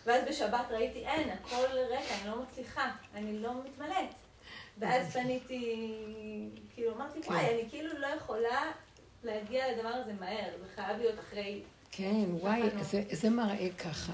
ואז 0.05 0.23
בשבת 0.29 0.65
ראיתי, 0.69 1.07
אין, 1.07 1.29
הכל 1.29 1.65
ריק, 1.71 2.11
אני 2.11 2.29
לא 2.29 2.41
מצליחה, 2.41 2.91
אני 3.15 3.39
לא 3.39 3.51
מתמלאת. 3.65 4.24
ואז 4.79 5.13
פניתי, 5.13 5.93
כאילו 6.73 6.95
אמרתי, 6.95 7.19
וואי, 7.27 7.53
אני 7.53 7.69
כאילו 7.69 7.99
לא 7.99 8.07
יכולה 8.07 8.71
להגיע 9.23 9.71
לדבר 9.71 9.89
הזה 9.89 10.13
מהר, 10.13 10.49
זה 10.59 10.65
חייב 10.75 10.97
להיות 10.97 11.19
אחרי... 11.19 11.61
כן, 11.91 12.25
וואי, 12.29 12.61
זה, 12.81 13.03
זה 13.11 13.29
מראה 13.29 13.69
ככה, 13.77 14.13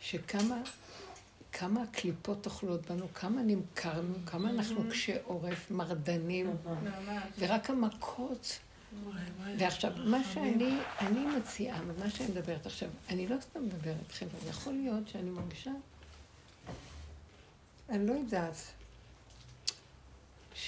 שכמה 0.00 0.62
כמה 1.52 1.82
הקליפות 1.82 2.46
אוכלות 2.46 2.90
בנו, 2.90 3.06
כמה 3.14 3.42
נמכרנו, 3.42 4.14
כמה 4.26 4.50
אנחנו 4.50 4.90
קשי 4.90 5.12
עורף, 5.24 5.70
מרדנים, 5.70 6.56
ממש. 6.64 7.22
ורק 7.38 7.70
המכות. 7.70 8.58
ועכשיו, 9.58 9.92
מה 10.04 10.24
שאני, 10.32 10.78
אני 11.00 11.26
מציעה, 11.26 11.80
ומה 11.86 12.10
שאני 12.10 12.28
מדברת 12.28 12.66
עכשיו, 12.66 12.88
אני 13.08 13.26
לא 13.26 13.36
סתם 13.40 13.64
מדברת, 13.64 14.12
חבר'ה, 14.12 14.50
יכול 14.50 14.72
להיות 14.72 15.08
שאני 15.08 15.30
מרגישה, 15.30 15.70
אני 17.88 18.06
לא 18.06 18.12
יודעת, 18.12 18.54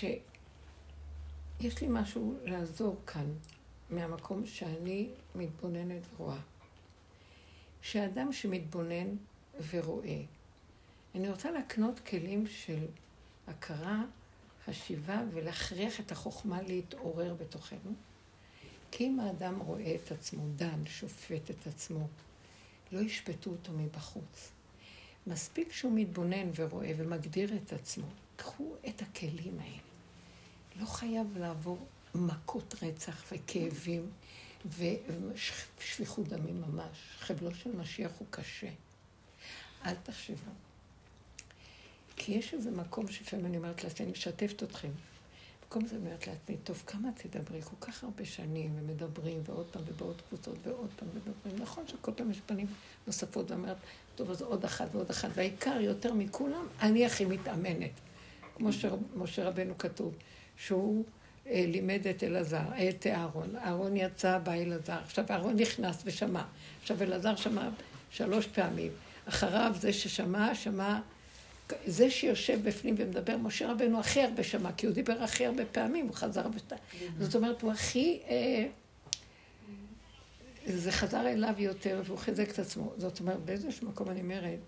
שיש 0.01 1.81
לי 1.81 1.89
משהו 1.91 2.37
לעזור 2.45 2.97
כאן, 3.07 3.33
מהמקום 3.91 4.47
שאני 4.47 5.09
מתבוננת 5.35 6.03
ורואה. 6.17 6.41
שאדם 7.83 8.33
שמתבונן 8.33 9.17
ורואה, 9.71 10.23
אני 11.15 11.29
רוצה 11.29 11.51
להקנות 11.51 12.01
כלים 12.01 12.47
של 12.47 12.87
הכרה, 13.47 14.05
חשיבה 14.65 15.23
ולהכריח 15.33 16.01
את 16.01 16.13
החוכמה 16.13 16.63
להתעורר 16.63 17.35
בתוכנו. 17.35 17.93
כי 18.91 19.07
אם 19.07 19.21
האדם 19.21 19.61
רואה 19.61 19.95
את 19.95 20.13
עצמו, 20.13 20.43
דן, 20.57 20.87
שופט 20.87 21.51
את 21.51 21.67
עצמו, 21.67 22.09
לא 22.93 23.01
ישפטו 23.01 23.51
אותו 23.51 23.73
מבחוץ. 23.73 24.53
מספיק 25.27 25.73
שהוא 25.73 25.93
מתבונן 25.95 26.51
ורואה 26.57 26.93
ומגדיר 26.97 27.57
את 27.57 27.73
עצמו. 27.73 28.07
קחו 28.37 28.75
את 28.89 29.03
הכלים 29.03 29.59
האלה. 29.61 29.86
לא 30.81 30.87
חייב 30.87 31.39
לעבור 31.39 31.87
מכות 32.15 32.75
רצח 32.83 33.25
וכאבים 33.33 34.11
ושפיכות 34.67 36.29
דמים 36.29 36.63
ממש. 36.69 37.17
חבלו 37.19 37.55
של 37.55 37.77
משיח 37.77 38.11
הוא 38.19 38.27
קשה. 38.31 38.71
אל 39.85 39.95
תחשבו. 40.03 40.51
כי 42.17 42.33
יש 42.33 42.55
איזה 42.55 42.71
מקום 42.71 43.09
שלפעמים 43.09 43.47
אני 43.47 43.57
אומרת 43.57 43.85
לה, 43.85 43.91
שאני 43.91 44.11
משתפת 44.11 44.63
אתכם. 44.63 44.89
במקום 45.63 45.87
זה 45.87 45.97
אומרת 45.97 46.27
לעצמי, 46.27 46.57
טוב, 46.65 46.83
כמה 46.87 47.09
תדברי? 47.15 47.63
כל 47.63 47.77
כך 47.87 48.05
הרבה 48.05 48.25
שנים, 48.25 48.75
ומדברים, 48.79 49.43
ועוד 49.45 49.67
פעם, 49.67 49.83
ובעוד 49.87 50.23
קבוצות, 50.29 50.55
ועוד 50.63 50.91
פעם 50.97 51.09
מדברים. 51.15 51.63
נכון 51.63 51.87
שכל 51.87 52.13
פעם 52.17 52.31
יש 52.31 52.41
פנים 52.47 52.67
נוספות, 53.07 53.51
ואומרת, 53.51 53.77
טוב, 54.15 54.31
אז 54.31 54.43
עוד 54.43 54.65
אחת 54.65 54.89
ועוד 54.93 55.11
אחת. 55.11 55.29
והעיקר, 55.35 55.81
יותר 55.81 56.15
מכולם, 56.15 56.67
אני 56.81 57.07
הכי 57.07 57.25
מתאמנת. 57.25 57.91
כמו 58.55 58.73
שמשה 58.73 59.49
רבנו 59.49 59.79
כתוב, 59.79 60.15
שהוא 60.57 61.05
אה, 61.47 61.65
לימד 61.69 62.07
את 62.07 62.25
אלעזר, 62.25 62.65
את 62.89 63.07
אהרון. 63.07 63.57
אהרון 63.57 63.97
יצא, 63.97 64.39
בא 64.39 64.53
אלעזר. 64.53 64.99
עכשיו 65.05 65.25
אהרון 65.31 65.57
נכנס 65.57 66.03
ושמע. 66.05 66.43
עכשיו 66.83 67.03
אלעזר 67.03 67.37
שמע 67.37 67.69
שלוש 68.11 68.47
פעמים. 68.47 68.93
אחריו 69.29 69.73
זה 69.81 69.93
ששמע, 69.93 70.55
שמע... 70.55 70.99
זה 71.87 72.11
שיושב 72.11 72.69
בפנים 72.69 72.95
ומדבר, 72.99 73.37
משה 73.37 73.73
רבנו 73.73 74.01
הכי 74.01 74.23
הרבה 74.23 74.43
שמע, 74.43 74.73
כי 74.73 74.87
הוא 74.87 74.95
דיבר 74.95 75.23
הכי 75.23 75.47
הרבה 75.47 75.65
פעמים, 75.65 76.07
הוא 76.07 76.15
חזר 76.15 76.47
ושתה. 76.55 76.77
זאת 77.21 77.35
אומרת, 77.35 77.63
הוא 77.63 77.73
הכי... 77.73 78.21
אה, 78.29 78.67
זה 80.67 80.93
חזר 80.93 81.29
אליו 81.29 81.55
יותר 81.59 82.03
והוא 82.05 82.19
חיזק 82.19 82.51
את 82.51 82.59
עצמו. 82.59 82.93
זאת 82.99 83.21
אומרת, 83.21 83.41
באיזשהו 83.45 83.89
מקום 83.89 84.11
אני 84.11 84.21
אומרת, 84.21 84.59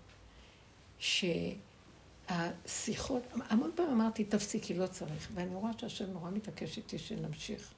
שהשיחות, 2.29 3.23
המון 3.49 3.71
פעמים 3.75 3.91
אמרתי, 3.91 4.23
תפסיקי, 4.23 4.73
לא 4.73 4.87
צריך. 4.87 5.29
ואני 5.33 5.55
רואה 5.55 5.71
שהשם 5.77 6.11
נורא 6.11 6.29
מתעקש 6.31 6.77
איתי 6.77 6.97
שנמשיך. 6.97 7.73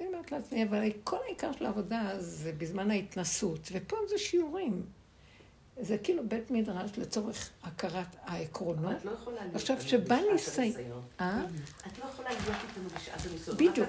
אני 0.00 0.06
אומרת 0.08 0.32
לעצמי, 0.32 0.64
אבל 0.64 0.90
כל 1.04 1.16
העיקר 1.26 1.52
של 1.52 1.66
העבודה 1.66 2.12
זה 2.18 2.52
בזמן 2.58 2.90
ההתנסות, 2.90 3.68
ופה 3.72 3.96
זה 4.08 4.18
שיעורים. 4.18 4.82
זה 5.80 5.98
כאילו 5.98 6.28
בית 6.28 6.50
מדרש 6.50 6.90
לצורך 6.98 7.50
הכרת 7.62 8.16
העקרונות. 8.22 8.96
את 8.96 9.04
לא 9.04 9.10
יכולה 9.10 9.40
להיות 9.40 9.54
עכשיו, 9.54 9.80
שבא 9.80 10.18
ניסיון... 10.32 10.66
הניסיון. 10.66 11.02
אה? 11.20 11.40
את 11.86 11.98
לא 11.98 12.04
יכולה 12.04 12.30
להיות 12.30 12.56
איתנו 12.68 12.88
בשעת 12.88 13.26
הניסיון. 13.30 13.56
בדיוק, 13.56 13.88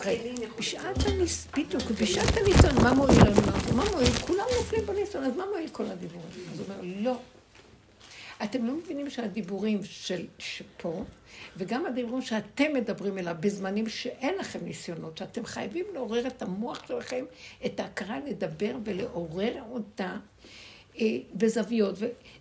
בשעת 0.58 0.98
להיות. 0.98 1.20
הניס... 1.20 1.48
בדיוק, 1.48 1.84
בשעת 2.02 2.38
הניסיון, 2.38 2.84
מה 2.84 2.94
מועיל 2.94 3.20
לנו? 3.22 3.76
מה 3.76 3.84
מועיל? 3.92 4.12
כולם 4.12 4.46
נופלים 4.58 4.86
בניסיון, 4.86 5.24
אז 5.24 5.36
מה 5.36 5.46
מועיל 5.46 5.70
כל 5.70 5.86
הדיבורים? 5.86 6.30
אז 6.54 6.60
הוא 6.60 6.66
אומר, 6.70 6.82
לא. 6.84 7.20
אתם 8.44 8.66
לא 8.66 8.74
מבינים 8.74 9.10
שהדיבורים 9.10 9.84
של 9.84 10.26
שפה, 10.38 11.04
וגם 11.58 11.86
הדיבורים 11.86 12.22
שאתם 12.22 12.74
מדברים 12.74 13.18
אליו 13.18 13.36
בזמנים 13.40 13.90
שאין 13.90 14.36
לכם 14.40 14.60
ניסיונות, 14.64 15.18
שאתם 15.18 15.46
חייבים 15.46 15.86
לעורר 15.94 16.28
את 16.28 16.42
המוח 16.42 16.88
שלכם, 16.88 17.26
את 17.66 17.80
ההכרה 17.80 18.20
לדבר 18.20 18.76
ולעורר 18.84 19.64
אותה 19.72 20.18
אה, 21.00 21.06
בזוויות, 21.34 21.96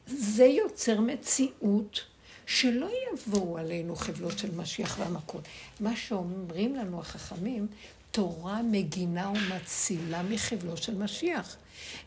וזה 0.07 0.44
יוצר 0.44 1.01
מציאות 1.01 2.01
שלא 2.46 2.88
יבואו 3.12 3.59
עלינו 3.59 3.96
חבלות 3.96 4.38
של 4.38 4.55
משיח 4.55 4.96
והמכות. 4.99 5.42
מה 5.80 5.96
שאומרים 5.96 6.76
לנו 6.76 7.01
החכמים, 7.01 7.66
תורה 8.11 8.62
מגינה 8.62 9.30
ומצילה 9.30 10.22
מחבלות 10.22 10.78
של 10.78 10.94
משיח. 10.94 11.57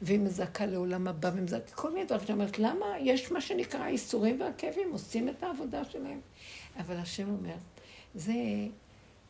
והיא 0.02 0.20
מזכה 0.20 0.66
לעולם 0.66 1.08
הבא, 1.08 1.32
ומזכה 1.36 1.76
כל 1.76 1.92
מיני 1.94 2.06
דברים. 2.06 2.22
זאת 2.22 2.30
אומרת, 2.30 2.60
למה 2.60 2.86
יש 3.00 3.32
מה 3.32 3.42
שנקרא 3.42 3.80
האיסורים 3.80 4.42
והכאבים, 4.42 4.92
עושים 4.92 5.30
את 5.30 5.44
העבודה 5.44 5.86
שלהם. 5.86 6.20
אבל 6.80 6.96
השם 6.96 7.30
אומר, 7.30 7.56
זה 8.16 8.34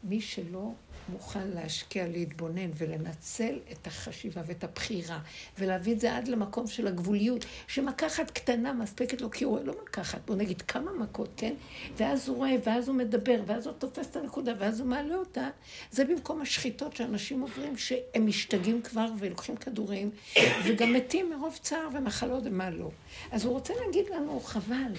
מי 0.04 0.22
שלא 0.22 0.72
מוכן 1.10 1.48
להשקיע, 1.48 2.08
להתבונן 2.08 2.72
ולנצל 2.78 3.60
את 3.72 3.88
החשיבה 3.88 4.42
ואת 4.46 4.64
הבחירה, 4.64 5.20
ולהביא 5.60 5.94
את 5.94 6.00
זה 6.00 6.18
עד 6.18 6.28
למקום 6.28 6.68
של 6.68 6.88
הגבוליות, 6.88 7.46
שמקחת 7.68 8.32
קטנה 8.32 8.74
מספקת 8.74 9.22
לו, 9.22 9.32
כי 9.32 9.44
הוא 9.44 9.60
לא 9.64 9.74
מקחת, 9.84 10.20
בוא 10.26 10.36
נגיד 10.36 10.62
כמה 10.62 10.92
מכות, 10.92 11.30
כן? 11.38 11.54
ואז 11.98 12.30
הוא 12.30 12.38
רואה, 12.38 12.56
ואז 12.66 12.88
הוא 12.88 12.96
מדבר, 12.96 13.42
ואז 13.46 13.68
הוא 13.68 13.74
תופס 13.74 14.08
את 14.08 14.16
הנקודה, 14.16 14.54
ואז 14.60 14.80
הוא 14.80 14.88
מעלה 14.88 15.16
אותה. 15.16 15.50
זה 15.92 16.06
במקום 16.06 16.42
השחיטות 16.42 16.96
שאנשים 16.96 17.42
עוברים, 17.42 17.78
שהם 17.78 18.28
משתגעים 18.28 18.82
כבר 18.82 19.08
ולוקחים 19.20 19.56
כדורים, 19.56 20.12
וגם 20.66 20.94
מתים 20.94 21.30
מרוב 21.30 21.60
צער 21.62 21.88
ומחלות 21.94 22.44
ומה 22.46 22.70
לא. 22.70 22.92
אז 23.32 23.46
הוא 23.46 23.54
רוצה 23.54 23.74
להגיד 23.86 24.06
לנו, 24.10 24.40
חבל. 24.40 24.94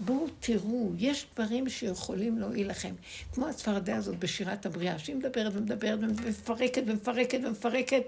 בואו 0.00 0.26
תראו, 0.40 0.92
יש 0.98 1.26
דברים 1.34 1.68
שיכולים 1.68 2.38
להועיל 2.38 2.70
לכם. 2.70 2.94
כמו 3.32 3.48
הצפרדע 3.48 3.96
הזאת 3.96 4.18
בשירת 4.18 4.66
הבריאה, 4.66 4.98
שהיא 4.98 5.16
מדברת 5.16 5.52
ומדברת 5.56 5.98
ומפרקת 6.02 6.82
ומפרקת 6.86 7.40
ומפרקת, 7.44 8.02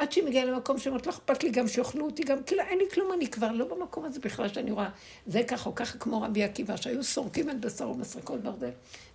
עד 0.00 0.12
שהיא 0.12 0.24
מגיעה 0.24 0.44
למקום 0.44 0.78
שאומרת, 0.78 1.06
לא 1.06 1.12
אכפת 1.12 1.42
לי 1.42 1.50
גם 1.50 1.68
שיאכלו 1.68 2.04
אותי, 2.06 2.22
גם 2.22 2.42
כאילו 2.42 2.62
אין 2.62 2.78
לי 2.78 2.84
כלום, 2.94 3.12
אני 3.12 3.28
כבר 3.28 3.52
לא 3.52 3.64
במקום 3.64 4.04
הזה 4.04 4.20
בכלל 4.20 4.48
שאני 4.48 4.70
רואה 4.70 4.88
זה 5.26 5.42
ככה 5.48 5.70
או 5.70 5.74
ככה 5.74 5.98
כמו 5.98 6.22
רבי 6.22 6.44
עקיבא, 6.44 6.76
שהיו 6.76 7.04
סורקים 7.04 7.50
את 7.50 7.60
בשרו 7.60 7.94
ומסרקות 7.94 8.40
ברזל. 8.42 8.70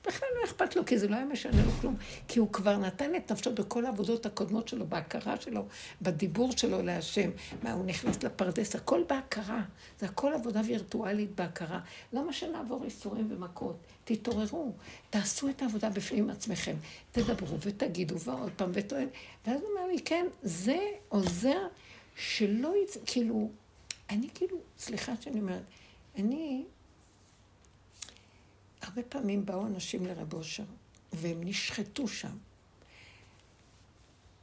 בכלל 0.07 0.29
לא 0.39 0.45
אכפת 0.45 0.75
לו, 0.75 0.85
כי 0.85 0.97
זה 0.97 1.07
לא 1.07 1.15
היה 1.15 1.25
משנה 1.25 1.65
לו 1.65 1.71
כלום. 1.81 1.95
כי 2.27 2.39
הוא 2.39 2.53
כבר 2.53 2.77
נתן 2.77 3.15
את 3.15 3.31
נפשו 3.31 3.53
בכל 3.55 3.85
העבודות 3.85 4.25
הקודמות 4.25 4.67
שלו, 4.67 4.87
בהכרה 4.87 5.41
שלו, 5.41 5.65
בדיבור 6.01 6.51
שלו 6.51 6.81
להשם. 6.81 7.29
מה, 7.63 7.71
הוא 7.71 7.85
נכנס 7.85 8.23
לפרדס, 8.23 8.75
הכל 8.75 9.03
בהכרה. 9.09 9.61
זה 9.99 10.05
הכל 10.05 10.33
עבודה 10.33 10.61
וירטואלית 10.65 11.35
בהכרה. 11.35 11.79
למה 12.13 12.33
שנעבור 12.33 12.83
איסורים 12.83 13.27
ומכות? 13.31 13.75
תתעוררו, 14.03 14.71
תעשו 15.09 15.49
את 15.49 15.61
העבודה 15.61 15.89
בפנים 15.89 16.29
עצמכם. 16.29 16.75
תדברו 17.11 17.57
ותגידו, 17.61 18.19
ועוד 18.19 18.51
פעם, 18.55 18.71
וטוען. 18.73 19.07
ואז 19.47 19.61
הוא 19.61 19.69
אומר 19.69 19.87
לי, 19.87 19.99
כן, 19.99 20.25
זה 20.43 20.74
עוזר 21.09 21.67
שלא 22.15 22.73
יצא, 22.83 22.99
כאילו, 23.05 23.51
אני 24.09 24.29
כאילו, 24.33 24.57
סליחה 24.77 25.13
שאני 25.21 25.39
אומרת, 25.39 25.63
אני... 26.17 26.65
הרבה 28.81 29.03
פעמים 29.03 29.45
באו 29.45 29.65
אנשים 29.65 30.05
לרב 30.05 30.33
אושר, 30.33 30.63
והם 31.13 31.43
נשחטו 31.43 32.07
שם. 32.07 32.37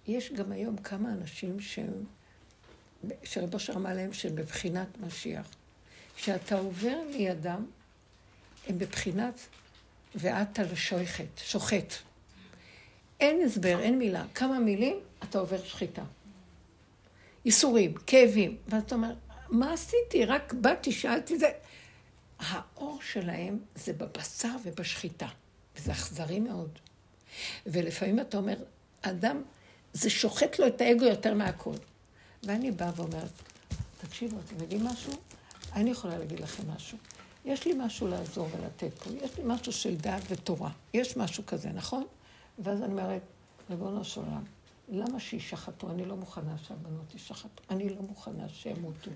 יש 0.07 0.33
גם 0.33 0.53
היום 0.53 0.77
כמה 0.77 1.13
אנשים 1.13 1.61
שהם, 1.61 2.05
שרב 3.25 3.55
אושר 3.55 3.73
אמר 3.73 3.95
להם 3.95 4.13
שהם 4.13 4.37
בבחינת 4.37 4.89
משיח. 5.01 5.47
כשאתה 6.17 6.59
עובר 6.59 6.97
לידם, 7.11 7.67
הם 8.67 8.79
בבחינת 8.79 9.41
ואת 10.15 10.59
על 10.59 10.67
שוחט. 11.37 11.93
אין 13.21 13.47
הסבר, 13.47 13.81
אין 13.81 13.99
מילה. 13.99 14.25
כמה 14.35 14.59
מילים, 14.59 14.97
אתה 15.23 15.39
עובר 15.39 15.65
שחיטה. 15.65 16.03
ייסורים, 17.45 17.95
כאבים. 18.07 18.57
ואתה 18.69 18.95
אומר, 18.95 19.15
מה 19.49 19.73
עשיתי? 19.73 20.25
רק 20.25 20.53
באתי, 20.53 20.93
שאלתי 20.93 21.39
זה. 21.39 21.51
האור 22.39 22.99
שלהם 23.03 23.59
זה 23.75 23.93
בבשר 23.93 24.57
ובשחיטה, 24.65 25.29
וזה 25.77 25.93
אכזרי 25.93 26.41
מאוד. 26.41 26.79
ולפעמים 27.67 28.21
אתה 28.21 28.37
אומר, 28.37 28.57
אדם, 29.03 29.43
זה 29.93 30.11
שוחט 30.11 30.59
לו 30.59 30.67
את 30.67 30.81
האגו 30.81 31.05
יותר 31.05 31.35
מהכל. 31.35 31.75
ואני 32.43 32.71
באה 32.71 32.91
ואומרת, 32.97 33.33
תקשיבו, 34.01 34.37
אתם 34.47 34.63
יודעים 34.63 34.85
משהו? 34.85 35.13
אני 35.73 35.91
יכולה 35.91 36.19
להגיד 36.19 36.41
לכם 36.41 36.63
משהו. 36.77 36.99
יש 37.45 37.65
לי 37.67 37.75
משהו 37.79 38.09
לעזור 38.09 38.49
ולתת 38.53 38.99
פה, 38.99 39.11
יש 39.11 39.39
לי 39.39 39.43
משהו 39.47 39.73
של 39.73 39.97
דעת 39.97 40.23
ותורה, 40.29 40.71
יש 40.95 41.17
משהו 41.17 41.47
כזה, 41.47 41.69
נכון? 41.69 42.05
ואז 42.59 42.83
אני 42.83 42.93
אומרת, 42.93 43.23
ריבונו 43.71 44.05
של 44.05 44.21
עולם, 44.21 44.45
למה 44.89 45.21
שישחטו? 45.21 45.91
אני 45.91 46.05
לא 46.05 46.17
מוכנה 46.17 46.55
שהבנות 46.69 47.15
ישחטו. 47.15 47.63
אני 47.71 47.89
לא 47.89 48.03
מוכנה 48.03 48.49
שימותו. 48.49 49.11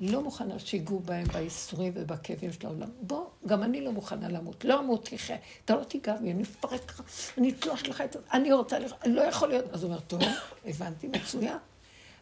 לא 0.00 0.22
מוכנה 0.22 0.58
שיגעו 0.58 1.00
בהם 1.00 1.24
בייסורים 1.24 1.92
ובכאבים 1.96 2.52
של 2.52 2.66
העולם. 2.66 2.88
בוא, 3.00 3.26
גם 3.46 3.62
אני 3.62 3.80
לא 3.80 3.92
מוכנה 3.92 4.28
למות. 4.28 4.64
לא 4.64 4.80
אמות 4.80 5.08
תחיה. 5.08 5.36
אתה 5.64 5.76
לא 5.76 5.84
תיגע 5.84 6.16
בי, 6.16 6.32
אני 6.32 6.42
אפרק 6.42 6.90
לך, 6.90 7.02
אני 7.38 7.50
אתלוש 7.50 7.88
לך 7.88 8.00
את 8.00 8.12
זה. 8.12 8.18
אני 8.32 8.52
רוצה 8.52 8.78
לך, 8.78 8.92
לא 9.06 9.20
יכול 9.20 9.48
להיות. 9.48 9.64
אז 9.72 9.82
הוא 9.82 9.90
אומר, 9.90 10.00
טוב, 10.00 10.20
הבנתי, 10.66 11.08
מצוין. 11.08 11.58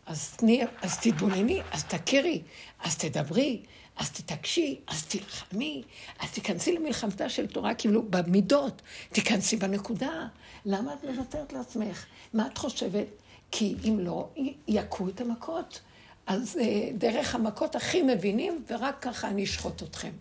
אז 0.07 0.37
תני, 0.37 0.65
אז 0.83 0.99
תתבונני, 0.99 1.63
אז 1.73 1.85
תכירי, 1.85 2.43
אז 2.81 2.99
תדברי, 2.99 3.63
אז 3.97 4.11
תתעקשי, 4.11 4.81
אז 4.87 5.07
תלחמי, 5.07 5.83
אז 6.19 6.31
תיכנסי 6.31 6.73
למלחמתה 6.73 7.29
של 7.29 7.47
תורה, 7.47 7.75
כאילו 7.75 8.03
במידות, 8.11 8.83
תיכנסי 9.13 9.57
בנקודה. 9.57 10.27
למה 10.65 10.95
את 10.95 11.05
מוותרת 11.05 11.53
לעצמך? 11.53 12.07
מה 12.35 12.47
את 12.47 12.59
חושבת? 12.59 13.07
כי 13.51 13.75
אם 13.89 13.99
לא, 14.01 14.29
יכו 14.69 15.09
את 15.09 15.21
המכות. 15.21 15.81
אז 16.27 16.59
אה, 16.61 16.91
דרך 16.95 17.35
המכות 17.35 17.77
הכי 17.77 18.03
מבינים, 18.03 18.65
ורק 18.71 19.03
ככה 19.03 19.29
אני 19.29 19.45
אשחוט 19.45 19.83
אתכם. 19.83 20.13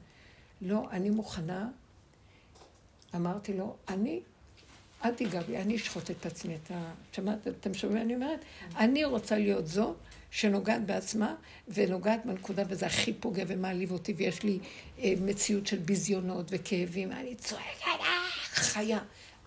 לא, 0.61 0.87
אני 0.91 1.09
מוכנה. 1.09 1.69
אמרתי 3.15 3.53
לו, 3.53 3.75
אני, 3.89 4.19
אל 5.05 5.13
תיגע 5.13 5.41
בי, 5.41 5.57
אני 5.57 5.75
אשחוט 5.75 6.11
את 6.11 6.25
עצמי. 6.25 6.55
אתה 6.63 6.79
שמעת, 7.11 7.47
אתם 7.47 7.73
שומעים 7.73 7.97
מה 7.97 8.03
אני 8.03 8.15
אומרת? 8.15 8.39
אני 8.75 9.05
רוצה 9.05 9.37
להיות 9.37 9.67
זו 9.67 9.93
שנוגעת 10.33 10.85
בעצמה 10.85 11.35
ונוגעת 11.67 12.25
בנקודה, 12.25 12.63
וזה 12.67 12.85
הכי 12.85 13.13
פוגע 13.13 13.43
ומעליב 13.47 13.91
אותי, 13.91 14.13
ויש 14.13 14.43
לי 14.43 14.59
אה, 14.99 15.13
מציאות 15.21 15.67
של 15.67 15.77
ביזיונות 15.77 16.45
וכאבים, 16.49 17.11
אני 17.11 17.35
צועקת, 17.35 17.81
אה, 17.87 17.97
חיה. 18.53 18.99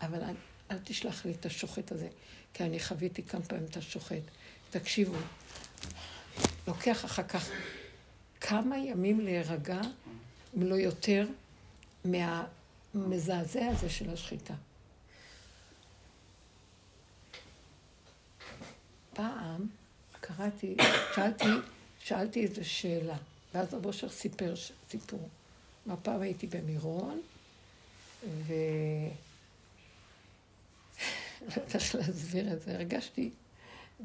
אבל 0.03 0.23
אל, 0.23 0.35
אל 0.71 0.79
תשלח 0.85 1.25
לי 1.25 1.33
את 1.33 1.47
השוחט 1.47 1.93
הזה, 1.93 2.09
כי 2.55 2.65
אני 2.65 2.81
חוויתי 2.81 3.23
כמה 3.23 3.43
פעמים 3.43 3.65
את 3.71 3.77
השוחט. 3.77 4.23
תקשיבו, 4.71 5.17
לוקח 6.67 7.05
אחר 7.05 7.23
כך 7.23 7.51
כמה 8.41 8.79
ימים 8.79 9.21
להירגע, 9.21 9.81
אם 10.57 10.63
לא 10.63 10.75
יותר, 10.75 11.27
מהמזעזע 12.05 13.67
הזה 13.67 13.91
של 13.91 14.11
השחיטה. 14.11 14.55
פעם 19.15 19.67
קראתי, 20.27 20.77
שאלתי, 21.15 21.45
שאלתי 21.99 22.43
איזו 22.43 22.65
שאלה, 22.65 23.17
ואז 23.55 23.75
רב 23.75 23.91
סיפר 24.11 24.55
סיפור. 24.91 25.29
מה 25.87 25.97
פעם 25.97 26.21
הייתי 26.21 26.47
במירון, 26.47 27.21
ו... 28.25 28.53
לא 31.43 31.53
יודעת 31.57 31.75
איך 31.75 31.95
להסביר 31.95 32.53
את 32.53 32.63
זה, 32.63 32.75
הרגשתי, 32.75 33.31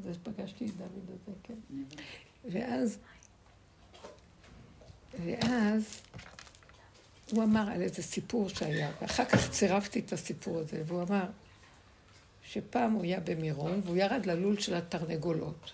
זה 0.02 0.14
שפגשתי 0.14 0.66
את 0.66 0.76
דוד 0.76 0.88
הזה, 1.08 1.32
כן. 1.42 1.54
ואז, 2.52 2.98
ואז 5.24 6.02
הוא 7.30 7.44
אמר 7.44 7.70
על 7.70 7.82
איזה 7.82 8.02
סיפור 8.02 8.48
שהיה, 8.48 8.90
ואחר 9.02 9.24
כך 9.24 9.50
צירפתי 9.50 10.00
את 10.00 10.12
הסיפור 10.12 10.58
הזה, 10.58 10.82
והוא 10.86 11.02
אמר 11.02 11.24
שפעם 12.44 12.92
הוא 12.92 13.02
היה 13.02 13.20
במירון, 13.20 13.80
והוא 13.84 13.96
ירד 13.96 14.26
ללול 14.26 14.60
של 14.60 14.74
התרנגולות. 14.74 15.72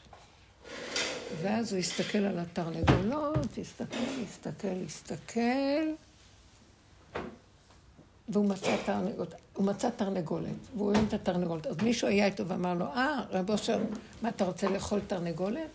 ואז 1.43 1.72
הוא 1.72 1.79
הסתכל 1.79 2.18
על 2.18 2.39
התרנגולות, 2.39 3.59
הסתכל, 3.61 3.97
הסתכל, 4.24 4.85
הסתכל, 4.87 5.93
והוא 8.29 8.45
מצא 8.45 8.76
תרנגולת, 8.87 9.35
הוא 9.55 9.66
מצא 9.66 9.91
תרנגולת, 9.91 10.55
והוא 10.76 10.95
אוהב 10.95 11.07
את 11.09 11.12
התרנגולת. 11.12 11.66
אז 11.66 11.76
מישהו 11.83 12.09
היה 12.09 12.26
איתו 12.26 12.49
ואמר 12.49 12.74
לו, 12.74 12.87
אה, 12.87 13.22
רב 13.31 13.51
אושר, 13.51 13.79
מה, 14.22 14.29
אתה 14.29 14.45
רוצה 14.45 14.68
לאכול 14.68 15.01
תרנגולת? 15.07 15.70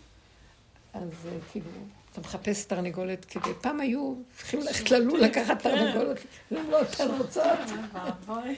אז 0.94 1.02
אה, 1.26 1.38
כאילו, 1.52 1.70
אתה 2.12 2.20
מחפש 2.20 2.64
תרנגולת 2.64 3.24
כדי... 3.24 3.50
פעם 3.60 3.80
היו 3.80 4.14
צריכים 4.36 4.60
ללכת 4.60 4.90
ללול 4.90 5.20
לקחת 5.20 5.62
תרנגולת, 5.62 6.18
לא 6.50 6.60
רוצות. 7.18 7.58
ואבוי. 7.92 8.56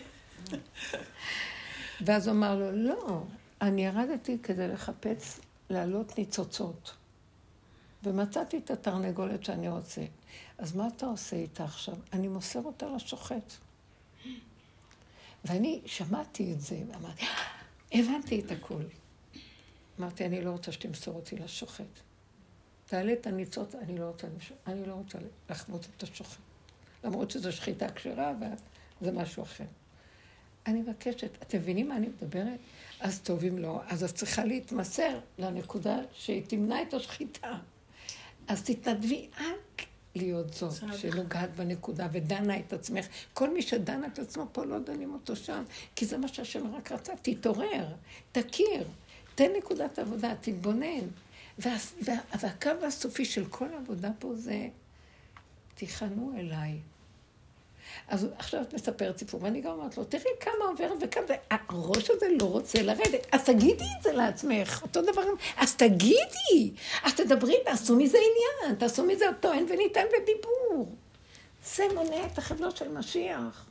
ואז 2.00 2.26
הוא 2.26 2.36
אמר 2.36 2.54
לו, 2.54 2.72
לא, 2.72 3.22
אני 3.62 3.86
ירדתי 3.86 4.38
כדי 4.42 4.68
לחפש 4.68 5.40
להעלות 5.70 6.18
ניצוצות. 6.18 6.94
ומצאתי 8.02 8.58
את 8.58 8.70
התרנגולת 8.70 9.44
שאני 9.44 9.68
רוצה. 9.68 10.04
אז 10.58 10.76
מה 10.76 10.88
אתה 10.96 11.06
עושה 11.06 11.36
איתה 11.36 11.64
עכשיו? 11.64 11.96
אני 12.12 12.28
מוסר 12.28 12.62
אותה 12.64 12.86
לשוחט. 12.96 13.52
ואני 15.44 15.82
שמעתי 15.86 16.52
את 16.52 16.60
זה, 16.60 16.82
ואמרתי, 16.88 17.24
הבנתי 17.92 18.40
את 18.40 18.50
הכול. 18.50 18.84
אמרתי, 20.00 20.26
אני 20.26 20.44
לא 20.44 20.50
רוצה 20.50 20.72
שתמסור 20.72 21.14
אותי 21.14 21.36
לשוחט. 21.36 21.84
תעלה 22.86 23.12
את 23.12 23.26
הניצוץ, 23.26 23.74
אני 23.74 23.98
לא 23.98 24.04
רוצה, 24.04 24.26
אני 24.66 24.86
לא 24.86 24.94
רוצה 24.94 25.18
לחוות 25.50 25.86
את 25.96 26.02
השוחט. 26.02 26.40
למרות 27.04 27.30
שזו 27.30 27.52
שחיטה 27.52 27.92
כשרה, 27.92 28.32
וזה 29.00 29.12
משהו 29.12 29.42
אחר. 29.42 29.64
אני 30.66 30.80
מבקשת, 30.80 31.30
אתם 31.42 31.58
מבינים 31.58 31.88
מה 31.88 31.96
אני 31.96 32.08
מדברת? 32.08 32.58
אז 33.00 33.20
טוב 33.20 33.44
אם 33.44 33.58
לא, 33.58 33.80
אז 33.88 34.04
את 34.04 34.14
צריכה 34.14 34.44
להתמסר 34.44 35.18
לנקודה 35.38 35.96
שהיא 36.12 36.42
תמנע 36.46 36.82
את 36.82 36.94
השחיטה. 36.94 37.58
אז 38.48 38.62
תתנדבי 38.62 39.28
את 39.32 39.82
להיות 40.16 40.54
זאת 40.54 40.72
שנוגעת 40.96 41.56
בנקודה 41.56 42.08
ודנה 42.12 42.58
את 42.58 42.72
עצמך. 42.72 43.06
כל 43.34 43.54
מי 43.54 43.62
שדן 43.62 44.04
את 44.04 44.18
עצמו 44.18 44.46
פה 44.52 44.64
לא 44.64 44.78
דנים 44.78 45.12
אותו 45.12 45.36
שם, 45.36 45.64
כי 45.94 46.06
זה 46.06 46.18
מה 46.18 46.28
שהשם 46.28 46.74
רק 46.74 46.92
רצה. 46.92 47.12
תתעורר, 47.22 47.86
תכיר, 48.32 48.88
תן 49.34 49.50
נקודת 49.58 49.98
עבודה, 49.98 50.34
תתבונן. 50.40 51.06
וה, 51.58 51.76
וה, 52.04 52.14
והקו 52.40 52.86
הסופי 52.86 53.24
של 53.24 53.46
כל 53.46 53.74
העבודה 53.74 54.10
פה 54.18 54.34
זה, 54.34 54.68
תיכנו 55.74 56.32
אליי. 56.38 56.78
אז 58.08 58.26
עכשיו 58.38 58.62
את 58.62 58.74
מספרת 58.74 59.18
סיפור, 59.18 59.42
ואני 59.42 59.60
גם 59.60 59.70
אומרת 59.70 59.96
לו, 59.96 60.04
תראי 60.04 60.24
כמה 60.40 60.64
עובר 60.68 60.92
וכמה, 61.00 61.26
הראש 61.50 62.10
הזה 62.10 62.26
לא 62.40 62.44
רוצה 62.44 62.82
לרדת, 62.82 63.26
אז 63.32 63.44
תגידי 63.44 63.84
את 63.98 64.02
זה 64.02 64.12
לעצמך, 64.12 64.82
אותו 64.82 65.02
דבר, 65.02 65.22
אז 65.56 65.76
תגידי, 65.76 66.72
אז 67.02 67.14
תדברי, 67.14 67.56
תעשו 67.64 67.96
מזה 67.96 68.18
עניין, 68.18 68.78
תעשו 68.78 69.04
מזה 69.04 69.24
טוען 69.40 69.64
וניתן 69.68 70.04
בדיבור. 70.12 70.96
זה 71.74 71.84
מונע 71.94 72.26
את 72.26 72.38
החבלות 72.38 72.76
של 72.76 72.88
משיח. 72.88 73.66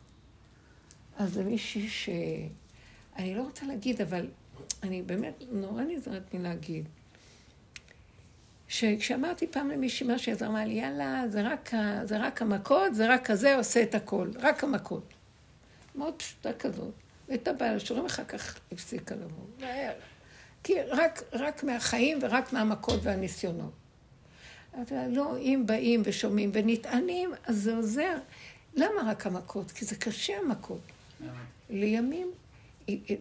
אז 1.17 1.33
זה 1.33 1.43
מישהי 1.43 1.89
ש... 1.89 2.09
אני 3.15 3.35
לא 3.35 3.41
רוצה 3.41 3.65
להגיד, 3.65 4.01
אבל 4.01 4.27
אני 4.83 5.01
באמת 5.01 5.43
נורא 5.51 5.81
נזהרת 5.81 6.33
מלהגיד. 6.33 6.87
שכשאמרתי 8.79 9.47
פעם 9.47 9.69
למישהי 9.71 10.07
משהו, 10.09 10.31
אז 10.31 10.43
אמרה 10.43 10.65
לי, 10.65 10.73
יאללה, 10.73 11.23
זה 11.29 11.41
רק, 11.41 11.73
ה- 11.73 12.05
זה 12.05 12.17
רק 12.17 12.41
המכות, 12.41 12.95
זה 12.95 13.13
רק 13.13 13.25
כזה 13.31 13.55
עושה 13.57 13.83
את 13.83 13.95
הכל, 13.95 14.29
רק 14.39 14.63
המכות. 14.63 15.13
מאוד 15.95 16.13
פשוטה 16.17 16.53
כזאת. 16.53 16.93
הייתה 17.27 17.53
בעיה 17.53 17.75
לשיעורים, 17.75 18.05
אחר 18.05 18.23
כך 18.25 18.59
הפסיקה 18.71 19.15
לבוא. 19.15 19.45
כי 20.63 20.73
רק, 20.81 21.21
רק 21.33 21.63
מהחיים 21.63 22.19
ורק 22.21 22.53
מהמכות 22.53 22.99
והניסיונות. 23.03 23.71
לה, 24.91 25.07
לא, 25.07 25.37
אם 25.37 25.63
באים 25.65 26.01
ושומעים 26.05 26.51
ונטענים, 26.53 27.31
אז 27.45 27.55
זה 27.57 27.75
עוזר. 27.75 28.17
למה 28.75 29.11
רק 29.11 29.25
המכות? 29.27 29.71
כי 29.71 29.85
זה 29.85 29.95
קשה 29.95 30.33
המכות. 30.37 30.81
לימים, 31.69 32.31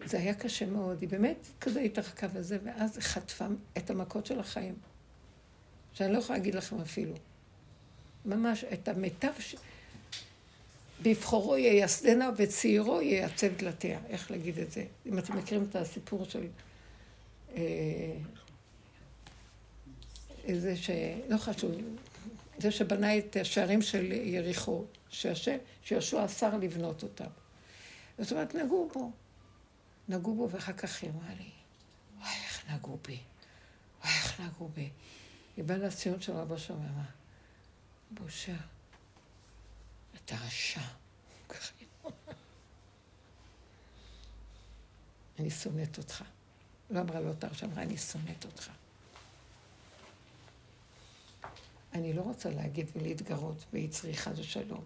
זה 0.05 0.17
היה 0.17 0.33
קשה 0.33 0.65
מאוד, 0.65 1.01
היא 1.01 1.09
באמת 1.09 1.47
כזה 1.61 1.79
התרחקה 1.79 2.27
וזה, 2.33 2.57
ואז 2.63 2.97
חטפה 2.99 3.45
את 3.77 3.89
המכות 3.89 4.25
של 4.25 4.39
החיים. 4.39 4.73
שאני 5.95 6.13
לא 6.13 6.17
יכולה 6.17 6.39
להגיד 6.39 6.55
לכם 6.55 6.81
אפילו. 6.81 7.13
ממש, 8.25 8.63
את 8.63 8.87
המיטב 8.87 9.31
ש... 9.39 9.55
בבחורו 11.01 11.57
ייסדנה 11.57 12.29
וצעירו 12.37 13.01
ייצב 13.01 13.47
דלתיה. 13.57 13.99
איך 14.09 14.31
להגיד 14.31 14.59
את 14.59 14.71
זה? 14.71 14.85
אם 15.05 15.19
אתם 15.19 15.37
מכירים 15.37 15.67
את 15.69 15.75
הסיפור 15.75 16.25
של... 16.25 16.47
אה, 17.55 18.17
זה 20.53 20.77
ש... 20.77 20.89
לא 21.29 21.37
חשוב. 21.37 21.71
זה 22.59 22.71
שבנה 22.71 23.17
את 23.17 23.37
השערים 23.41 23.81
של 23.81 24.11
יריחו, 24.11 24.83
שהשם, 25.09 25.57
שיהושע 25.83 26.25
אסר 26.25 26.57
לבנות 26.57 27.03
אותם. 27.03 27.25
זאת 28.19 28.31
אומרת, 28.31 28.55
נגעו 28.55 28.89
בו. 28.93 29.11
נגעו 30.09 30.35
בו, 30.35 30.49
ואחר 30.51 30.73
כך 30.73 31.03
היא 31.03 31.09
אמרה 31.09 31.33
לי, 31.37 31.49
וואי, 32.19 32.31
איך 32.45 32.65
נגעו 32.71 32.97
בי. 33.07 33.17
וואי, 34.01 34.13
איך 34.13 34.41
נגעו 34.41 34.69
בי. 34.75 34.89
היא 35.57 35.65
באה 35.65 35.77
לציון 35.77 36.21
של 36.21 36.31
רבו 36.33 36.57
שם 36.57 36.73
ואמרה, 36.73 37.03
בושה, 38.11 38.55
אתה 40.25 40.35
רשע. 40.45 40.81
אני 45.39 45.49
שונאת 45.49 45.97
אותך. 45.97 46.23
לא 46.89 46.99
אמרה 47.01 47.19
לו 47.19 47.31
אתה 47.31 47.47
רשע, 47.47 47.65
אמרה, 47.65 47.83
אני 47.83 47.97
שונאת 47.97 48.45
אותך. 48.45 48.69
אני 51.93 52.13
לא 52.13 52.21
רוצה 52.21 52.49
להגיד 52.49 52.87
ולהתגרות 52.95 53.65
ביצרי 53.73 54.13
חד 54.17 54.39
ושלום, 54.39 54.83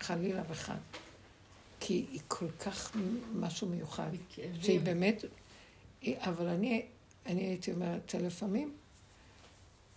חלילה 0.00 0.42
וחד. 0.48 0.78
כי 1.80 1.94
היא 2.10 2.20
כל 2.28 2.50
כך 2.50 2.96
משהו 3.34 3.68
מיוחד, 3.68 4.10
שהיא 4.62 4.80
באמת, 4.80 5.24
היא- 6.00 6.18
אבל 6.18 6.46
אני, 6.48 6.86
אני 7.26 7.40
הייתי 7.40 7.72
אומרת, 7.72 8.14
לפעמים 8.14 8.76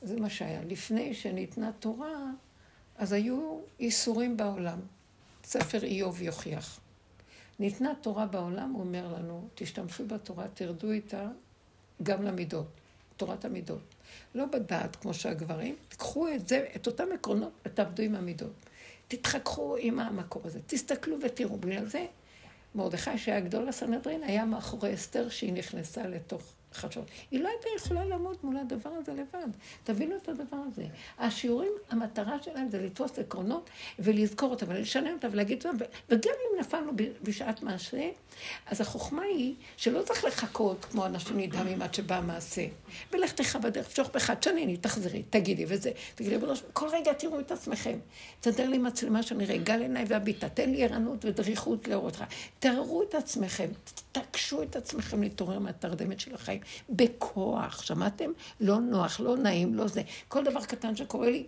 זה 0.03 0.19
מה 0.19 0.29
שהיה. 0.29 0.61
לפני 0.63 1.13
שניתנה 1.13 1.71
תורה, 1.79 2.31
אז 2.97 3.11
היו 3.13 3.59
איסורים 3.79 4.37
בעולם. 4.37 4.79
ספר 5.43 5.83
איוב 5.83 6.21
יוכיח. 6.21 6.79
ניתנה 7.59 7.93
תורה 8.01 8.25
בעולם, 8.25 8.71
הוא 8.71 8.81
אומר 8.81 9.13
לנו, 9.13 9.47
תשתמשו 9.55 10.07
בתורה, 10.07 10.47
תרדו 10.53 10.91
איתה 10.91 11.27
גם 12.03 12.23
למידות, 12.23 12.67
תורת 13.17 13.45
המידות. 13.45 13.81
לא 14.35 14.45
בדעת 14.45 14.95
כמו 14.95 15.13
שהגברים, 15.13 15.75
תיקחו 15.89 16.27
את 16.27 16.47
זה, 16.47 16.65
את 16.75 16.87
אותם 16.87 17.05
עקרונות 17.13 17.51
ותעבדו 17.65 18.03
עם 18.03 18.15
המידות. 18.15 18.53
תתחככו 19.07 19.75
עם 19.79 19.99
המקור 19.99 20.41
הזה, 20.45 20.59
תסתכלו 20.67 21.17
ותראו. 21.21 21.57
בגלל 21.57 21.85
זה, 21.85 22.05
מרדכי 22.75 23.17
שהיה 23.17 23.39
גדול 23.39 23.69
הסנהדרין, 23.69 24.23
היה 24.23 24.45
מאחורי 24.45 24.93
אסתר 24.93 25.29
שהיא 25.29 25.53
נכנסה 25.53 26.07
לתוך 26.07 26.53
חדשות. 26.75 27.05
היא 27.31 27.39
לא 27.39 27.49
הייתה 27.49 27.67
יכולה 27.77 28.05
לעמוד 28.05 28.37
מול 28.43 28.57
הדבר 28.57 28.89
הזה 28.89 29.13
לבד. 29.13 29.47
תבינו 29.83 30.15
את 30.15 30.29
הדבר 30.29 30.57
הזה. 30.71 30.83
השיעורים, 31.19 31.71
המטרה 31.89 32.37
שלהם 32.43 32.69
זה 32.69 32.81
לתפוס 32.81 33.19
עקרונות 33.19 33.69
ולזכור 33.99 34.51
אותם, 34.51 34.65
ולשנן 34.69 35.13
אותם 35.13 35.27
ולהגיד 35.31 35.65
אותם, 35.65 35.85
וגם 36.09 36.33
אם 36.33 36.59
נפלנו 36.59 36.91
בשעת 37.23 37.63
מעשה, 37.63 38.09
אז 38.65 38.81
החוכמה 38.81 39.21
היא 39.21 39.55
שלא 39.77 40.01
צריך 40.01 40.25
לחכות 40.25 40.85
כמו 40.85 41.05
אנשים 41.05 41.39
נדהמים 41.39 41.81
עד 41.81 41.93
שבא 41.93 42.15
המעשה. 42.15 42.65
ולך 43.11 43.31
תלך 43.31 43.55
בדרך, 43.55 43.87
תמשוך 43.87 44.09
בך, 44.13 44.31
תשנני, 44.31 44.77
תחזרי, 44.77 45.23
תגידי 45.29 45.65
וזה. 45.67 45.91
תגידי, 46.15 46.35
כל 46.73 46.87
רגע 46.87 47.13
תראו 47.13 47.39
את 47.39 47.51
עצמכם. 47.51 47.97
תסדר 48.41 48.69
לי 48.69 48.77
מצלמה 48.77 49.23
שאני 49.23 49.45
אראה, 49.45 49.57
גל 49.57 49.81
עיניי 49.81 50.05
והביטה, 50.07 50.49
תן 50.49 50.69
לי 50.69 50.83
ערנות 50.83 51.25
ודריכות 51.25 51.87
לאור 51.87 52.05
אותך. 52.05 52.23
תראו 52.59 53.03
את 53.03 53.15
עצמכם, 53.15 53.67
תקשו 54.11 54.63
את 54.63 54.75
עצמכם 54.75 55.21
להתעורר 55.21 55.59
מהתרדמת 55.59 56.19
של 56.19 56.35
החיים. 56.35 56.61
בכוח, 56.89 57.81
שמעתם? 57.81 58.31
לא 58.61 58.79
נוח, 58.79 59.19
לא 59.19 59.37
נעים, 59.37 59.75
לא 59.75 59.87
זה. 59.87 60.01
כל 60.27 60.43
דבר 60.43 60.61
קטן 60.61 60.95
שקורה 60.95 61.29
לי, 61.29 61.43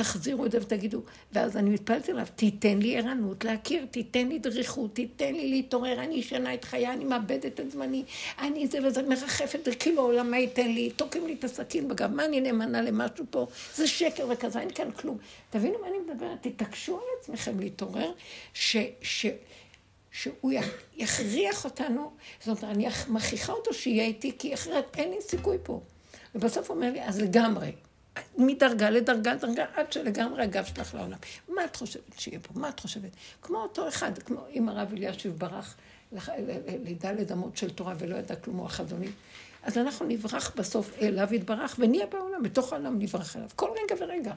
תחזירו 0.00 0.46
את 0.46 0.50
זה 0.50 0.58
ותגידו, 0.60 1.00
ואז 1.32 1.56
אני 1.56 1.70
מתפללת 1.70 2.10
אליו, 2.10 2.26
תיתן 2.36 2.78
לי 2.78 2.96
ערנות 2.96 3.44
להכיר, 3.44 3.86
תיתן 3.90 4.28
לי 4.28 4.38
דריכות, 4.38 4.94
תיתן 4.94 5.34
לי 5.34 5.50
להתעורר, 5.50 6.00
אני 6.00 6.14
ישנה 6.14 6.54
את 6.54 6.64
חיי, 6.64 6.92
אני 6.92 7.04
מאבדת 7.04 7.60
את 7.60 7.70
זמני, 7.70 8.04
אני 8.38 8.66
זה 8.66 8.78
וזה 8.86 9.02
מרחפת, 9.02 9.64
זה 9.64 9.74
כאילו 9.74 10.02
העולם 10.02 10.30
מה 10.30 10.38
ייתן 10.38 10.68
לי, 10.68 10.90
תוקעים 10.90 11.26
לי 11.26 11.32
את 11.32 11.44
הסכין 11.44 11.88
בגב, 11.88 12.10
מה 12.14 12.24
אני 12.24 12.40
נאמנה 12.40 12.82
למשהו 12.82 13.24
פה, 13.30 13.46
זה 13.74 13.86
שקר 13.86 14.26
וכזה, 14.30 14.60
אין 14.60 14.70
כאן 14.70 14.90
כלום. 14.90 15.18
תבינו 15.50 15.78
מה 15.80 15.86
אני 15.88 15.96
מדברת, 15.98 16.46
תתעקשו 16.46 16.96
על 16.96 17.02
עצמכם 17.20 17.60
להתעורר, 17.60 18.12
ש... 18.54 18.76
ש 19.02 19.26
שהוא 20.12 20.52
יכריח 20.96 21.64
אותנו, 21.64 22.12
זאת 22.40 22.48
אומרת, 22.48 22.64
אני 22.64 22.88
מכריחה 23.08 23.52
אותו 23.52 23.74
שיהיה 23.74 24.04
איתי, 24.04 24.38
כי 24.38 24.54
אחרת 24.54 24.96
אין 24.96 25.10
לי 25.10 25.20
סיכוי 25.20 25.58
פה. 25.62 25.80
ובסוף 26.34 26.70
הוא 26.70 26.76
אומר 26.76 26.92
לי, 26.92 27.04
אז 27.04 27.20
לגמרי, 27.20 27.72
מדרגה 28.38 28.90
לדרגה 28.90 29.34
לדרגה, 29.34 29.64
עד 29.74 29.92
שלגמרי 29.92 30.42
הגב 30.42 30.64
שלך 30.64 30.94
לעולם. 30.94 31.18
מה 31.48 31.64
את 31.64 31.76
חושבת 31.76 32.18
שיהיה 32.18 32.40
פה? 32.40 32.60
מה 32.60 32.68
את 32.68 32.80
חושבת? 32.80 33.10
כמו 33.42 33.58
אותו 33.58 33.88
אחד, 33.88 34.18
כמו 34.18 34.40
אם 34.52 34.68
הרב 34.68 34.92
אלישיב 34.92 35.32
ברח 35.38 35.76
לדלת 36.84 37.32
אמות 37.32 37.56
של 37.56 37.70
תורה 37.70 37.94
ולא 37.98 38.16
ידע 38.16 38.36
כלום, 38.36 38.56
הוא 38.56 38.66
החזוני. 38.66 39.08
אז 39.62 39.78
אנחנו 39.78 40.06
נברח 40.06 40.52
בסוף 40.56 40.90
אליו 41.02 41.34
יתברך 41.34 41.76
ונהיה 41.78 42.06
בעולם, 42.06 42.42
בתוך 42.42 42.72
העולם 42.72 42.98
נברח 42.98 43.36
אליו, 43.36 43.48
כל 43.56 43.68
רגע 43.70 44.04
ורגע. 44.04 44.32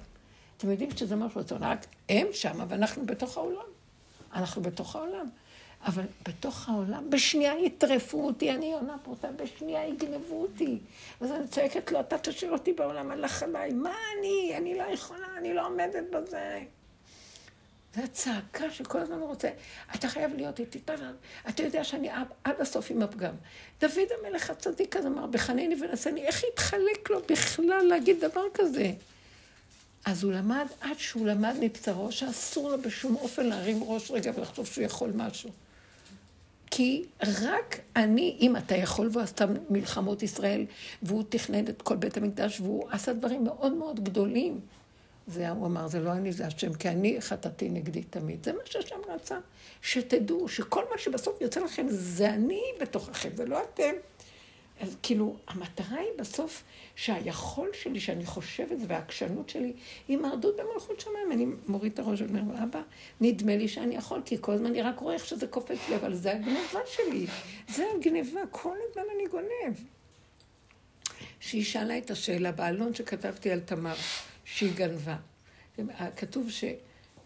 אתם 0.57 0.71
יודעים 0.71 0.97
שזה 0.97 1.15
משהו, 1.15 1.41
רק 1.59 1.85
הם 2.09 2.27
שם 2.31 2.65
ואנחנו 2.67 3.05
בתוך 3.05 3.37
העולם. 3.37 3.65
אנחנו 4.33 4.61
בתוך 4.61 4.95
העולם. 4.95 5.25
אבל 5.85 6.03
בתוך 6.27 6.69
העולם, 6.69 7.09
בשנייה 7.09 7.53
יטרפו 7.59 8.25
אותי, 8.25 8.51
אני 8.51 8.73
עונה 8.73 8.97
פרוטה, 9.03 9.27
בשנייה 9.31 9.87
יגנבו 9.87 10.41
אותי. 10.41 10.79
אז 11.21 11.31
אני 11.31 11.47
צועקת 11.47 11.91
לו, 11.91 11.99
אתה 11.99 12.17
תשאיר 12.17 12.51
אותי 12.51 12.73
בעולם, 12.73 13.11
הלך 13.11 13.43
עליי, 13.43 13.73
מה 13.73 13.93
אני? 14.17 14.53
אני 14.57 14.77
לא 14.77 14.83
יכולה, 14.83 15.27
אני 15.37 15.53
לא 15.53 15.67
עומדת 15.67 16.03
בזה. 16.11 16.59
זו 17.95 18.01
הצעקה 18.01 18.71
שכל 18.71 18.99
הזמן 18.99 19.17
הוא 19.17 19.27
רוצה, 19.27 19.49
אתה 19.95 20.07
חייב 20.07 20.33
להיות 20.33 20.59
איתי, 20.59 20.79
אתה 21.49 21.63
יודע 21.63 21.83
שאני 21.83 22.09
עד, 22.43 22.61
הסוף 22.61 22.91
עם 22.91 23.01
הפגם. 23.01 23.33
דוד 23.79 24.07
המלך 24.19 24.49
הצדיק 24.49 24.95
הזה 24.95 25.07
אמר, 25.07 25.25
בחנני 25.25 25.75
ונשני, 25.81 26.21
איך 26.21 26.43
יתחלק 26.43 27.09
לו 27.09 27.19
בכלל 27.29 27.85
להגיד 27.89 28.19
דבר 28.19 28.43
כזה? 28.53 28.91
אז 30.05 30.23
הוא 30.23 30.33
למד, 30.33 30.65
עד 30.81 30.99
שהוא 30.99 31.27
למד 31.27 31.55
מבצרו, 31.59 32.11
שאסור 32.11 32.69
לו 32.69 32.81
בשום 32.81 33.15
אופן 33.15 33.45
להרים 33.45 33.83
ראש 33.83 34.11
רגע 34.11 34.31
ולחשוב 34.35 34.65
שהוא 34.65 34.83
יכול 34.83 35.11
משהו. 35.15 35.49
כי 36.75 37.03
רק 37.43 37.79
אני, 37.95 38.37
אם 38.41 38.57
אתה 38.57 38.75
יכול, 38.75 39.09
והוא 39.11 39.23
עשתה 39.23 39.45
מלחמות 39.69 40.23
ישראל, 40.23 40.65
והוא 41.01 41.23
תכנן 41.29 41.67
את 41.67 41.81
כל 41.81 41.95
בית 41.95 42.17
המקדש, 42.17 42.59
והוא 42.59 42.89
עשה 42.91 43.13
דברים 43.13 43.43
מאוד 43.43 43.73
מאוד 43.73 44.03
גדולים. 44.03 44.59
זה, 45.27 45.49
הוא 45.49 45.65
אמר, 45.65 45.87
זה 45.87 45.99
לא 45.99 46.11
אני, 46.11 46.31
זה 46.31 46.47
השם, 46.47 46.73
כי 46.73 46.89
אני 46.89 47.21
חטאתי 47.21 47.69
נגדי 47.69 48.03
תמיד. 48.03 48.45
זה 48.45 48.53
מה 48.53 48.59
שהשם 48.65 48.95
רצה, 49.09 49.37
שתדעו 49.81 50.47
שכל 50.47 50.83
מה 50.91 50.97
שבסוף 50.97 51.41
יוצא 51.41 51.59
לכם 51.59 51.85
זה 51.89 52.29
אני 52.29 52.61
בתוככם, 52.81 53.29
זה 53.35 53.45
לא 53.45 53.59
אתם. 53.73 53.93
אז 54.81 54.97
כאילו, 55.03 55.35
המטרה 55.47 55.97
היא 55.97 56.09
בסוף 56.17 56.63
שהיכול 56.95 57.69
שלי, 57.73 57.99
שאני 57.99 58.25
חושבת, 58.25 58.77
והעקשנות 58.87 59.49
שלי, 59.49 59.73
היא 60.07 60.17
מרדות 60.17 60.55
במלכות 60.55 60.99
שמיים. 60.99 61.31
אני 61.31 61.45
מוריד 61.67 61.91
את 61.93 61.99
הראש 61.99 62.21
ואומר, 62.21 62.63
אבא, 62.63 62.81
נדמה 63.21 63.55
לי 63.55 63.67
שאני 63.67 63.95
יכול, 63.95 64.21
כי 64.25 64.37
כל 64.41 64.51
הזמן 64.51 64.65
אני 64.65 64.81
רק 64.81 64.99
רואה 64.99 65.13
איך 65.13 65.25
שזה 65.25 65.47
קופץ 65.47 65.89
לי, 65.89 65.95
אבל 65.95 66.13
זה 66.15 66.31
הגניבה 66.31 66.79
שלי. 66.85 67.27
זה 67.69 67.85
הגניבה, 67.95 68.41
כל 68.51 68.77
הזמן 68.89 69.03
אני 69.15 69.27
גונב. 69.27 69.75
שהיא 71.39 71.63
שאלה 71.63 71.97
את 71.97 72.11
השאלה 72.11 72.51
בעלון 72.51 72.93
שכתבתי 72.93 73.51
על 73.51 73.59
תמר, 73.59 73.95
שהיא 74.45 74.71
גנבה. 74.75 75.15
כתוב 76.17 76.51
ש... 76.51 76.63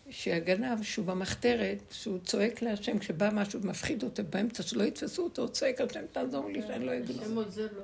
שהגנב, 0.09 0.83
שהוא 0.83 1.05
במחתרת, 1.05 1.77
שהוא 1.91 2.19
צועק 2.19 2.61
להשם, 2.61 2.99
כשבא 2.99 3.29
משהו 3.33 3.61
ומפחיד 3.61 4.03
אותו 4.03 4.23
באמצע, 4.29 4.63
שלא 4.63 4.83
יתפסו 4.83 5.23
אותו, 5.23 5.41
הוא 5.41 5.49
צועק, 5.49 5.81
השם 5.81 6.05
תעזור 6.11 6.49
לי 6.49 6.61
שאני 6.67 6.85
לא 6.85 6.97
אגנוב. 6.97 7.21
השם 7.21 7.35
עוזר 7.35 7.67
לו. 7.75 7.83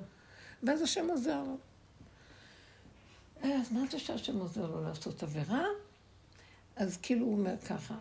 ואז 0.63 0.81
השם 0.81 1.07
עוזר 1.09 1.43
לו. 1.43 1.57
אז 3.43 3.71
מה 3.71 3.81
זה 3.91 3.99
שהשם 3.99 4.39
עוזר 4.39 4.65
לו 4.65 4.83
לעשות 4.83 5.23
עבירה? 5.23 5.65
אז 6.75 6.97
כאילו 7.01 7.25
הוא 7.25 7.37
אומר 7.37 7.57
ככה, 7.57 7.95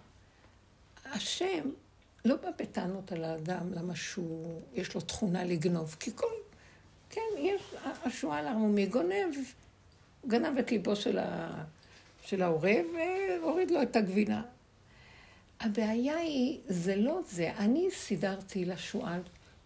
השם 1.05 1.70
לא 2.24 2.36
בא 2.36 2.49
בטענות 2.59 3.12
על 3.12 3.24
האדם, 3.24 3.73
למה 3.73 3.97
שהוא, 3.97 4.61
יש 4.74 4.94
לו 4.94 5.01
תכונה 5.01 5.44
לגנוב, 5.44 5.97
כי 6.01 6.11
כל, 6.15 6.27
כן, 7.11 7.20
יש, 7.39 7.62
השועל 8.05 8.47
הרמומי 8.47 8.86
גונב, 8.86 9.35
גנב 10.27 10.59
את 10.59 10.70
ליבו 10.70 10.97
של 10.97 11.19
ה... 11.19 11.65
של 12.23 12.43
העורב, 12.43 12.85
והוריד 13.40 13.70
לו 13.70 13.82
את 13.82 13.97
הגבינה. 13.97 14.43
הבעיה 15.61 16.16
היא, 16.16 16.59
זה 16.66 16.97
לא 16.97 17.20
זה. 17.27 17.53
אני 17.59 17.89
סידרתי 17.90 18.65
לשועל 18.65 19.20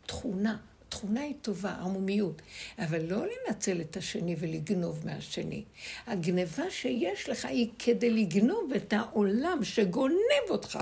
תכונה. 0.06 0.56
תכונה 0.88 1.20
היא 1.20 1.34
טובה, 1.42 1.70
ערמומיות, 1.70 2.42
אבל 2.78 3.02
לא 3.02 3.24
לנצל 3.26 3.80
את 3.80 3.96
השני 3.96 4.36
ולגנוב 4.38 5.06
מהשני. 5.06 5.64
הגניבה 6.06 6.70
שיש 6.70 7.28
לך 7.28 7.44
היא 7.44 7.68
כדי 7.78 8.10
לגנוב 8.10 8.72
את 8.76 8.92
העולם 8.92 9.58
שגונב 9.62 10.50
אותך, 10.50 10.78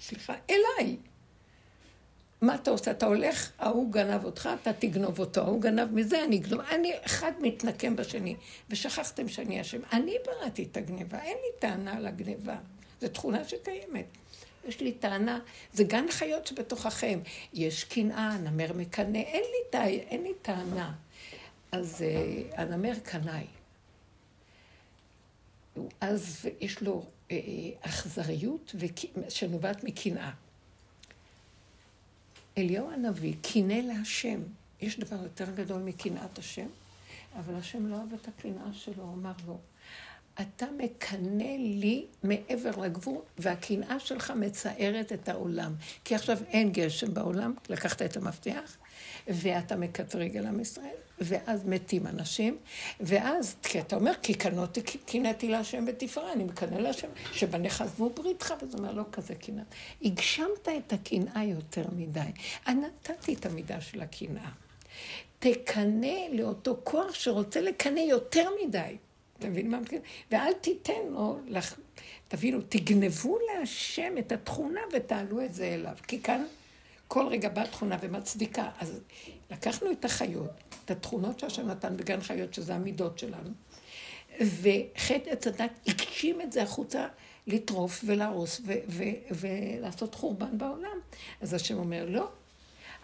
סליחה, 0.00 0.34
אליי. 0.50 0.96
מה 2.40 2.54
אתה 2.54 2.70
עושה? 2.70 2.90
אתה 2.90 3.06
הולך, 3.06 3.50
ההוא 3.58 3.92
גנב 3.92 4.24
אותך, 4.24 4.48
אתה 4.62 4.72
תגנוב 4.72 5.18
אותו, 5.18 5.40
ההוא 5.40 5.60
גנב 5.60 5.92
מזה, 5.92 6.24
אני 6.24 6.36
אגנוב. 6.36 6.60
אני, 6.60 6.92
אחד 7.06 7.32
מתנקם 7.40 7.96
בשני, 7.96 8.36
ושכחתם 8.70 9.28
שאני 9.28 9.60
אשם. 9.60 9.80
אני 9.92 10.14
בראתי 10.26 10.62
את 10.62 10.76
הגניבה, 10.76 11.22
אין 11.22 11.36
לי 11.36 11.58
טענה 11.58 11.96
על 11.96 12.06
הגניבה. 12.06 12.56
זו 13.00 13.08
תכונה 13.08 13.44
שקיימת. 13.44 14.06
יש 14.68 14.80
לי 14.80 14.92
טענה, 14.92 15.40
זה 15.72 15.84
גן 15.84 16.04
חיות 16.10 16.46
שבתוככם. 16.46 17.20
יש 17.54 17.84
קנאה, 17.84 18.36
נמר 18.38 18.72
מקנא, 18.72 19.18
אין 19.18 19.42
לי, 19.72 20.00
אין 20.00 20.22
לי 20.22 20.32
טענה. 20.42 20.92
אז 21.72 22.04
uh, 22.04 22.60
הנמר 22.60 22.94
קנאי. 23.02 23.46
אז 26.00 26.48
יש 26.60 26.82
לו 26.82 27.04
uh, 27.28 27.32
אכזריות 27.80 28.74
שנובעת 29.28 29.84
מקנאה. 29.84 30.30
אליהו 32.58 32.90
הנביא 32.90 33.34
קינא 33.42 33.72
להשם. 33.72 34.40
יש 34.80 35.00
דבר 35.00 35.22
יותר 35.22 35.50
גדול 35.50 35.82
מקנאת 35.82 36.38
השם, 36.38 36.66
אבל 37.38 37.54
השם 37.54 37.86
לא 37.86 37.96
אהב 37.96 38.14
את 38.14 38.28
הקנאה 38.28 38.72
שלו, 38.72 39.02
הוא 39.02 39.14
אמר 39.14 39.32
לו, 39.46 39.58
אתה 40.40 40.66
מקנא 40.78 41.56
לי 41.58 42.06
מעבר 42.22 42.70
לגבול, 42.70 43.18
והקנאה 43.38 44.00
שלך 44.00 44.30
מצערת 44.30 45.12
את 45.12 45.28
העולם. 45.28 45.74
כי 46.04 46.14
עכשיו 46.14 46.38
אין 46.48 46.72
גשם 46.72 47.14
בעולם, 47.14 47.54
לקחת 47.68 48.02
את 48.02 48.16
המפתח, 48.16 48.76
ואתה 49.28 49.76
מקטרג 49.76 50.36
על 50.36 50.46
עם 50.46 50.60
ישראל, 50.60 50.96
ואז 51.18 51.64
מתים 51.64 52.06
אנשים, 52.06 52.58
ואז, 53.00 53.56
כי 53.62 53.80
אתה 53.80 53.96
אומר, 53.96 54.12
כי 54.22 54.34
קינאתי 55.06 55.48
להשם 55.48 55.86
בתפארה, 55.86 56.32
אני 56.32 56.44
מקנא 56.44 56.76
להשם, 56.76 57.08
שבניך 57.32 57.80
עזבו 57.80 58.10
בריתך, 58.10 58.54
וזה 58.62 58.78
אומר, 58.78 58.92
לא 58.92 59.02
כזה 59.12 59.34
קנאה. 59.34 59.64
הגשמת 60.02 60.68
את 60.78 60.92
הקנאה 60.92 61.44
יותר 61.44 61.84
מדי. 61.96 62.20
נתתי 62.68 63.34
את 63.34 63.46
המידה 63.46 63.80
של 63.80 64.02
הקנאה. 64.02 64.50
תקנא 65.38 66.16
לאותו 66.32 66.76
כוח 66.84 67.14
שרוצה 67.14 67.60
לקנא 67.60 68.00
יותר 68.00 68.48
מדי. 68.64 68.96
אתה 69.38 69.48
מבין 69.48 69.70
מה 69.70 69.80
מתכוון? 69.80 70.00
ואל 70.30 70.52
תיתן 70.52 70.92
לו. 71.10 71.38
תבינו, 72.28 72.60
תגנבו 72.68 73.38
להשם 73.38 74.18
את 74.18 74.32
התכונה 74.32 74.80
ותעלו 74.92 75.44
את 75.44 75.54
זה 75.54 75.64
אליו. 75.64 75.94
כי 76.08 76.22
כאן 76.22 76.44
כל 77.08 77.26
רגע 77.26 77.48
באה 77.48 77.66
תכונה 77.66 77.96
ומצדיקה. 78.00 78.70
אז 78.80 79.00
לקחנו 79.50 79.90
את 79.90 80.04
החיות, 80.04 80.50
את 80.84 80.90
התכונות 80.90 81.40
שהשם 81.40 81.68
נתן 81.68 81.96
בגן 81.96 82.20
חיות, 82.20 82.54
שזה 82.54 82.74
המידות 82.74 83.18
שלנו, 83.18 83.50
וחטא 84.40 85.30
עץ 85.30 85.46
הדת 85.46 85.70
הגשים 85.86 86.40
את 86.40 86.52
זה 86.52 86.62
החוצה 86.62 87.06
לטרוף 87.46 88.04
ולהרוס 88.06 88.60
ולעשות 89.30 90.14
חורבן 90.14 90.58
בעולם. 90.58 90.98
אז 91.40 91.54
השם 91.54 91.78
אומר, 91.78 92.06
לא. 92.08 92.28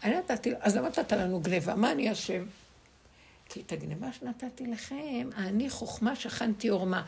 אני 0.05 0.17
נתתי, 0.19 0.51
אז 0.61 0.77
למה 0.77 0.89
נתת 0.89 1.13
לנו 1.13 1.41
גניבה? 1.41 1.75
מה 1.75 1.93
אני 1.93 2.13
אשם? 2.13 2.45
כי 3.49 3.61
את 3.61 3.73
הגניבה 3.73 4.13
שנתתי 4.13 4.67
לכם, 4.67 5.31
אני 5.37 5.71
חוכמה 5.71 6.17
שכנתי 6.17 6.69
עורמה. 6.69 7.03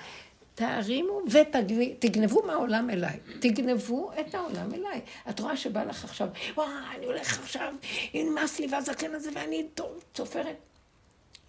תערימו 0.55 1.21
ותגנבו 1.31 2.43
מהעולם 2.43 2.91
אליי. 2.91 3.19
תגנבו 3.41 4.11
את 4.21 4.35
העולם 4.35 4.75
אליי. 4.75 5.01
את 5.31 5.41
רואה 5.41 5.57
שבא 5.57 5.85
לך 5.85 6.05
עכשיו, 6.05 6.29
וואי, 6.55 6.69
אני 6.97 7.07
הולך 7.07 7.39
עכשיו, 7.39 7.75
נמאס 8.15 8.61
לי 8.61 8.67
והזקן 8.71 9.15
הזה 9.15 9.31
ואני 9.35 9.67
צופרת. 10.15 10.57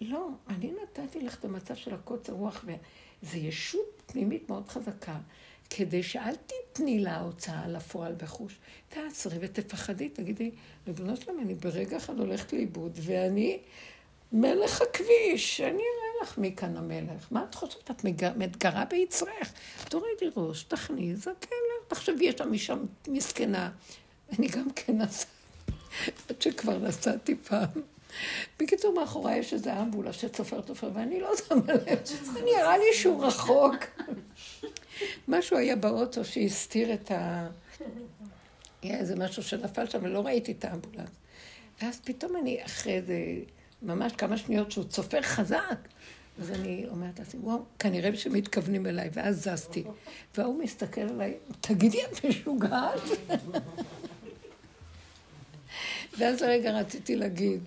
לא, 0.00 0.28
אני 0.48 0.72
נתתי 0.82 1.20
לך 1.20 1.38
את 1.38 1.44
המצב 1.44 1.74
של 1.74 1.94
הקוצר 1.94 2.32
רוח, 2.32 2.64
וזו 3.22 3.36
ישות 3.36 4.02
פנימית 4.06 4.48
מאוד 4.50 4.68
חזקה, 4.68 5.16
כדי 5.70 6.02
שאל 6.02 6.34
תתני 6.34 6.98
לה 6.98 7.20
הוצאה 7.20 7.68
לפועל 7.68 8.14
בחוש. 8.16 8.58
תעצרי 8.88 9.38
ותפחדי, 9.40 10.08
תגידי, 10.08 10.50
ריבונו 10.86 11.16
שלום, 11.16 11.40
אני 11.40 11.54
ברגע 11.54 11.96
אחד 11.96 12.18
הולכת 12.18 12.52
לאיבוד, 12.52 12.98
ואני 13.02 13.58
מלך 14.32 14.82
הכביש, 14.82 15.60
אני 15.60 15.82
לך 16.22 16.38
מכאן 16.38 16.76
המלך? 16.76 17.26
מה 17.30 17.44
את 17.50 17.54
חושבת? 17.54 17.90
את 17.90 18.04
מתגרה 18.36 18.84
ביצרך. 18.84 19.52
תורידי 19.88 20.30
ראש, 20.36 20.62
תכניס, 20.62 21.18
זקן 21.18 21.30
לך. 21.40 21.88
תחשבי, 21.88 22.24
יש 22.24 22.34
שם 22.38 22.52
אישה 22.52 22.74
מסכנה. 23.08 23.70
אני 24.38 24.48
גם 24.48 24.70
כן 24.76 24.98
נסעתי, 24.98 25.30
עד 26.28 26.42
שכבר 26.42 26.78
נסעתי 26.78 27.36
פעם. 27.36 27.82
בקיצור, 28.58 28.94
מאחוריי 28.94 29.38
יש 29.38 29.52
איזה 29.52 29.80
אמבולה 29.80 30.12
שצופר 30.12 30.62
צופר, 30.62 30.90
ואני 30.94 31.20
לא 31.20 31.30
שמה 31.48 31.74
לב. 31.74 31.98
נראה 32.44 32.78
לי 32.78 32.84
שהוא 32.94 33.24
רחוק. 33.24 33.74
משהו 35.28 35.56
היה 35.56 35.76
באוטו 35.76 36.24
שהסתיר 36.24 36.94
את 36.94 37.10
ה... 37.10 37.48
היה 38.82 38.98
איזה 38.98 39.16
משהו 39.16 39.42
שנפל 39.42 39.86
שם, 39.86 39.98
ולא 40.02 40.26
ראיתי 40.26 40.52
את 40.52 40.64
האמבולנס. 40.64 41.10
ואז 41.82 42.00
פתאום 42.04 42.36
אני, 42.36 42.64
אחרי 42.64 42.94
איזה, 42.94 43.18
ממש 43.82 44.12
כמה 44.12 44.36
שניות 44.36 44.70
שהוא 44.72 44.84
צופר 44.84 45.22
חזק, 45.22 45.78
אז 46.40 46.50
אני 46.50 46.86
אומרת 46.90 47.18
לעצמי, 47.18 47.40
וואו, 47.40 47.58
כנראה 47.78 48.16
שמתכוונים 48.16 48.86
אליי, 48.86 49.08
ואז 49.12 49.44
זזתי. 49.44 49.84
והוא 50.36 50.62
מסתכל 50.62 51.00
עליי, 51.00 51.34
תגידי, 51.60 52.04
את 52.04 52.24
משוגעת? 52.24 53.00
ואז 56.18 56.42
לרגע 56.42 56.70
רציתי 56.70 57.16
להגיד, 57.16 57.60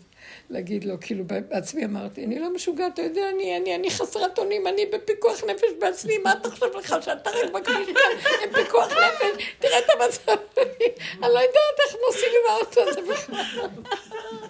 להגיד 0.50 0.84
לו, 0.84 0.96
כאילו 1.02 1.24
בעצמי 1.26 1.86
אמרתי, 1.86 2.26
אני 2.26 2.40
לא 2.40 2.54
משוגעת, 2.54 2.94
אתה 2.94 3.02
יודע, 3.02 3.30
אני, 3.30 3.58
אני, 3.58 3.76
אני 3.76 3.90
חסרת 3.90 4.40
אונים, 4.40 4.68
אני 4.68 4.86
בפיקוח 4.86 5.44
נפש 5.44 5.70
בעצמי, 5.80 6.18
מה 6.18 6.34
אתה 6.34 6.50
חושב 6.50 6.66
לך 6.78 6.96
שאתה 7.02 7.30
רק 7.30 7.52
בכביש 7.54 7.88
כאן 7.88 8.32
עם 8.44 8.54
פיקוח 8.54 8.88
נפש? 8.92 9.46
תראה 9.60 9.80
את 9.80 9.86
המצב 9.94 10.32
אני 11.24 11.34
לא 11.34 11.40
יודעת 11.40 11.80
איך 11.88 11.96
נוסעים 12.08 12.32
עם 12.32 12.52
האוטו 12.52 12.82
הזה 12.82 13.02
בכלל. 13.02 13.70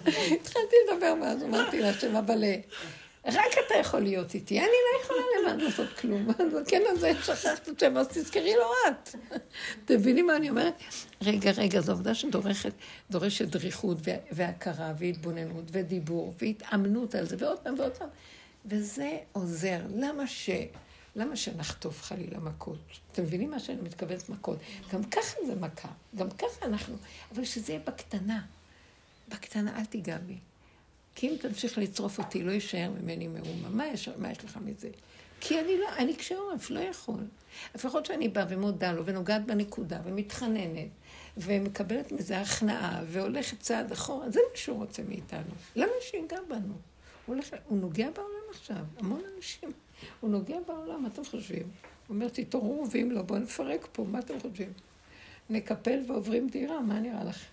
התחלתי 0.34 0.76
לדבר 0.86 1.14
מאז, 1.14 1.42
אמרתי 1.42 1.80
להשם, 1.80 2.16
אבל 2.16 2.44
אה, 2.44 2.56
רק 3.26 3.52
אתה 3.66 3.74
יכול 3.80 4.00
להיות 4.00 4.34
איתי, 4.34 4.58
אני 4.58 4.66
לא 4.66 5.04
יכולה 5.04 5.52
לבד 5.52 5.62
לעשות 5.62 5.88
כלום. 5.98 6.28
כן, 6.68 6.82
אז 6.92 7.06
שכחת 7.24 7.68
את 7.68 7.80
שם, 7.80 7.96
אז 7.96 8.08
תזכרי 8.08 8.54
לו 8.54 8.70
את. 8.88 9.14
אתם 9.84 9.94
מבינים 9.94 10.26
מה 10.26 10.36
אני 10.36 10.50
אומרת? 10.50 10.74
רגע, 11.22 11.50
רגע, 11.50 11.80
זו 11.80 11.92
עובדה 11.92 12.14
שדורכת, 12.14 12.72
דורשת 13.10 13.48
דריכות 13.48 13.98
והכרה 14.32 14.92
והתבוננות 14.98 15.64
ודיבור 15.72 16.34
והתאמנות 16.38 17.14
על 17.14 17.26
זה, 17.26 17.36
ועוד 17.38 17.58
פעם 17.58 17.74
ועוד 17.78 17.92
פעם. 17.92 18.08
וזה 18.66 19.18
עוזר. 19.32 19.80
למה 19.96 20.26
ש... 20.26 20.50
למה 21.16 21.36
שנחטוף 21.36 22.02
חלילה 22.02 22.38
מכות? 22.38 22.78
אתם 23.12 23.22
מבינים 23.22 23.50
מה 23.50 23.58
שאני 23.58 23.80
מתכוונת 23.82 24.28
מכות? 24.28 24.58
גם 24.92 25.04
ככה 25.04 25.36
זה 25.46 25.54
מכה, 25.60 25.88
גם 26.16 26.30
ככה 26.30 26.66
אנחנו, 26.66 26.96
אבל 27.34 27.44
שזה 27.44 27.72
יהיה 27.72 27.82
בקטנה. 27.86 28.40
בקטנה, 29.28 29.78
אל 29.78 29.84
תיגע 29.84 30.18
בי. 30.18 30.38
כי 31.20 31.28
אם 31.28 31.36
תמשיך 31.40 31.78
לצרוף 31.78 32.18
אותי, 32.18 32.42
לא 32.42 32.52
יישאר 32.52 32.90
ממני 32.90 33.28
מאומה. 33.28 33.68
מה 33.68 33.86
יש, 33.86 34.08
מה 34.08 34.30
יש 34.30 34.44
לך 34.44 34.58
מזה? 34.64 34.88
כי 35.40 35.60
אני 35.60 35.78
לא, 35.78 35.88
אני 35.98 36.14
קשה 36.14 36.36
עורף, 36.36 36.70
לא 36.70 36.80
יכול. 36.80 37.20
לפחות 37.74 38.06
שאני 38.06 38.28
באה 38.28 38.44
ומודה 38.48 38.92
לו, 38.92 39.06
ונוגעת 39.06 39.46
בנקודה, 39.46 40.00
ומתחננת, 40.04 40.88
ומקבלת 41.36 42.12
מזה 42.12 42.40
הכנעה, 42.40 43.02
והולכת 43.06 43.60
צעד 43.60 43.92
אחורה, 43.92 44.30
זה 44.30 44.40
מה 44.50 44.56
שהוא 44.56 44.76
רוצה 44.78 45.02
מאיתנו. 45.08 45.52
למה 45.76 45.92
שיגע 46.00 46.38
בנו? 46.48 46.58
הוא, 46.60 46.74
הולך, 47.26 47.48
הוא 47.64 47.78
נוגע 47.78 48.10
בעולם 48.10 48.44
עכשיו, 48.50 48.84
המון 48.98 49.22
אנשים. 49.36 49.72
הוא 50.20 50.30
נוגע 50.30 50.56
בעולם, 50.66 51.02
מה 51.02 51.08
אתם 51.08 51.24
חושבים? 51.24 51.62
הוא 51.62 52.14
אומר, 52.14 52.28
תתעוררו, 52.28 52.86
ואם 52.90 53.10
לא, 53.10 53.22
בואו 53.22 53.38
נפרק 53.38 53.88
פה, 53.92 54.04
מה 54.10 54.18
אתם 54.18 54.40
חושבים? 54.40 54.72
נקפל 55.50 56.00
ועוברים 56.06 56.48
דירה, 56.48 56.80
מה 56.80 57.00
נראה 57.00 57.24
לכם? 57.24 57.46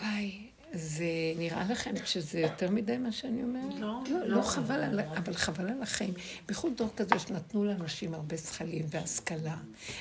וואי, 0.00 0.51
זה 0.74 1.04
נראה 1.36 1.64
לכם 1.70 1.94
שזה 2.04 2.40
יותר 2.40 2.70
מדי 2.70 2.98
מה 2.98 3.12
שאני 3.12 3.42
אומרת? 3.42 3.74
לא. 3.80 4.00
לא, 4.10 4.28
לא 4.28 4.42
חבל 4.42 4.82
על, 4.82 5.00
אבל 5.00 5.34
חבל 5.34 5.68
על 5.68 5.82
החיים. 5.82 6.14
בייחוד 6.46 6.72
דור 6.76 6.88
כזה 6.96 7.18
שנתנו 7.18 7.64
לאנשים 7.64 8.14
הרבה 8.14 8.36
שכלים 8.36 8.84
והשכלה, 8.88 9.56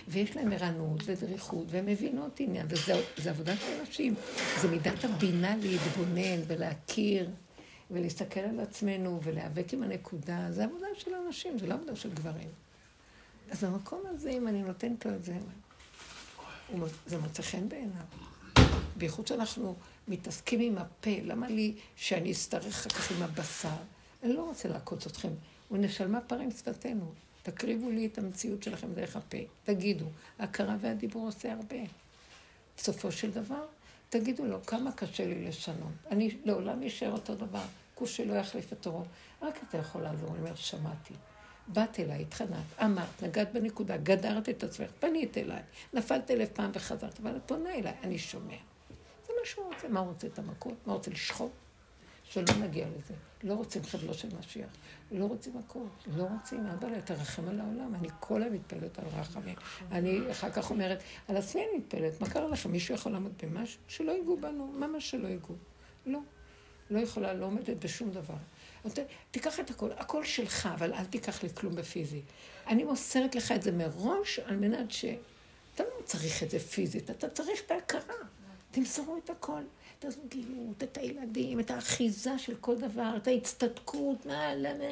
ויש 0.07 0.35
להם 0.35 0.51
ערנות 0.51 1.03
ודריכות, 1.05 1.65
והם 1.69 1.85
מבינות 1.85 2.39
עניין, 2.39 2.67
וזו 2.69 2.93
עבודה 3.29 3.55
של 3.55 3.79
אנשים. 3.79 4.15
זה 4.61 4.67
מידת 4.67 5.03
הבינה 5.03 5.55
להתבונן 5.55 6.41
ולהכיר 6.47 7.29
ולהסתכל 7.91 8.39
על 8.39 8.59
עצמנו 8.59 9.19
ולהיאבק 9.23 9.73
עם 9.73 9.83
הנקודה. 9.83 10.47
זה 10.49 10.63
עבודה 10.63 10.87
של 10.97 11.11
אנשים, 11.27 11.59
זה 11.59 11.67
לא 11.67 11.73
עבודה 11.73 11.95
של 11.95 12.09
גברים. 12.09 12.49
אז 13.51 13.63
במקום 13.63 14.01
הזה, 14.09 14.29
אם 14.29 14.47
אני 14.47 14.63
נותנת 14.63 15.05
לו 15.05 15.15
את 15.15 15.23
זה, 15.23 15.37
זה 17.05 17.17
מוצא 17.17 17.43
חן 17.43 17.69
בעיניו. 17.69 18.30
בייחוד 19.01 19.27
שאנחנו 19.27 19.75
מתעסקים 20.07 20.59
עם 20.59 20.77
הפה, 20.77 21.11
למה 21.23 21.47
לי 21.47 21.75
שאני 21.95 22.31
אצטרך 22.31 22.65
אחר 22.65 22.89
כך 22.89 23.11
עם 23.11 23.23
הבשר? 23.23 23.69
אני 24.23 24.33
לא 24.33 24.43
רוצה 24.43 24.69
לעקוץ 24.69 25.05
אתכם. 25.05 25.29
ונשלמה 25.71 26.21
פרים 26.21 26.51
שפתנו. 26.51 27.11
תקריבו 27.43 27.89
לי 27.89 28.05
את 28.05 28.17
המציאות 28.17 28.63
שלכם 28.63 28.93
דרך 28.93 29.15
הפה. 29.15 29.37
תגידו, 29.63 30.05
ההכרה 30.39 30.75
והדיבור 30.79 31.25
עושה 31.25 31.51
הרבה. 31.51 31.77
בסופו 32.77 33.11
של 33.11 33.31
דבר, 33.31 33.65
תגידו 34.09 34.45
לו, 34.45 34.65
כמה 34.65 34.91
קשה 34.91 35.25
לי 35.25 35.47
לשנות. 35.47 35.93
אני 36.11 36.37
לעולם 36.45 36.83
אשאר 36.83 37.11
אותו 37.11 37.35
דבר. 37.35 37.65
כוש 37.95 38.17
שלא 38.17 38.33
יחליף 38.33 38.73
את 38.73 38.81
תורו. 38.81 39.03
רק 39.41 39.59
אתה 39.69 39.77
יכול 39.77 40.01
לעזור. 40.01 40.29
אני 40.29 40.39
אומרת, 40.39 40.57
שמעתי. 40.57 41.13
באת 41.67 41.99
אליי, 41.99 42.21
התחננת, 42.21 42.65
אמרת, 42.83 43.23
נגעת 43.23 43.53
בנקודה, 43.53 43.97
גדרת 43.97 44.49
את 44.49 44.63
עצמך, 44.63 44.89
פנית 44.99 45.37
אליי, 45.37 45.61
נפלת 45.93 46.31
אלף 46.31 46.49
פעם 46.49 46.71
וחזרת, 46.73 47.19
אבל 47.19 47.35
את 47.35 47.41
פונה 47.45 47.73
אליי, 47.73 47.93
אני 48.03 48.17
שומע. 48.17 48.70
מה 49.41 49.47
שהוא 49.47 49.65
רוצה. 49.65 49.87
מה 49.87 49.99
הוא 49.99 50.07
רוצה? 50.07 50.27
את 50.27 50.39
המכות? 50.39 50.73
מה 50.85 50.93
הוא 50.93 50.97
רוצה? 50.97 51.11
לשחוט? 51.11 51.51
שלא 52.23 52.53
נגיע 52.59 52.87
לזה. 52.87 53.13
לא 53.43 53.53
רוצים 53.53 53.83
חבלו 53.83 54.13
של 54.13 54.27
משיח. 54.39 54.69
לא 55.11 55.25
רוצים 55.25 55.57
מכות. 55.57 55.89
לא 56.17 56.23
רוצים, 56.23 56.65
אבא 56.65 56.87
לה, 56.87 57.01
תרחם 57.01 57.47
על 57.47 57.59
העולם. 57.59 57.95
אני 57.95 58.07
כל 58.19 58.43
היום 58.43 58.53
מתפלאת 58.53 58.99
על 58.99 59.05
רחמים. 59.19 59.55
אני 59.91 60.31
אחר 60.31 60.51
כך 60.51 60.69
אומרת, 60.69 61.03
על 61.27 61.37
עצמי 61.37 61.61
אני 61.61 61.77
מתפלאת. 61.77 62.21
מה 62.21 62.29
קרה 62.29 62.49
לכם? 62.49 62.71
מישהו 62.71 62.95
יכול 62.95 63.11
לעמוד 63.11 63.31
במשהו? 63.43 63.81
שלא 63.87 64.11
ייגעו 64.11 64.37
בנו. 64.37 64.67
ממש 64.67 65.09
שלא 65.09 65.27
ייגעו. 65.27 65.55
לא. 66.05 66.19
לא 66.89 66.99
יכולה, 66.99 67.33
לא 67.33 67.45
עומדת 67.45 67.85
בשום 67.85 68.11
דבר. 68.11 68.35
תיקח 69.31 69.59
את 69.59 69.69
הכל, 69.69 69.91
הכל 69.91 70.25
שלך, 70.25 70.69
אבל 70.73 70.93
אל 70.93 71.05
תיקח 71.05 71.43
לי 71.43 71.49
כלום 71.49 71.75
בפיזי. 71.75 72.21
אני 72.67 72.83
מוסרת 72.83 73.35
לך 73.35 73.51
את 73.51 73.61
זה 73.61 73.71
מראש, 73.71 74.39
על 74.39 74.55
מנת 74.55 74.91
ש... 74.91 75.05
אתה 75.75 75.83
לא 75.83 76.03
צריך 76.05 76.43
את 76.43 76.49
זה 76.49 76.59
פיזית, 76.59 77.09
אתה 77.09 77.29
צריך 77.29 77.61
את 77.65 77.71
ההכרה. 77.71 78.15
תמסרו 78.71 79.17
את 79.17 79.29
הכל. 79.29 79.61
את 79.99 80.05
הזוגיות, 80.05 80.83
את 80.83 80.97
הילדים, 80.97 81.59
את 81.59 81.71
האחיזה 81.71 82.39
של 82.39 82.55
כל 82.55 82.75
דבר, 82.77 83.13
את 83.17 83.27
ההצטדקות, 83.27 84.25
מה, 84.25 84.55
למה... 84.55 84.85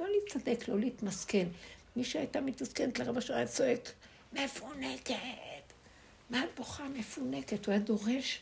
לא 0.00 0.06
להצטדק, 0.08 0.68
לא 0.68 0.78
להתמסכן. 0.78 1.48
מי 1.96 2.04
שהייתה 2.04 2.40
מתעסקנת 2.40 2.98
לרבע 2.98 3.20
שעה 3.20 3.46
צועק, 3.46 3.92
מפונקת. 4.32 5.14
מה 6.30 6.44
את 6.44 6.48
בוכה 6.56 6.88
מפונקת? 6.88 7.66
הוא 7.66 7.72
היה 7.72 7.82
דורש. 7.82 8.40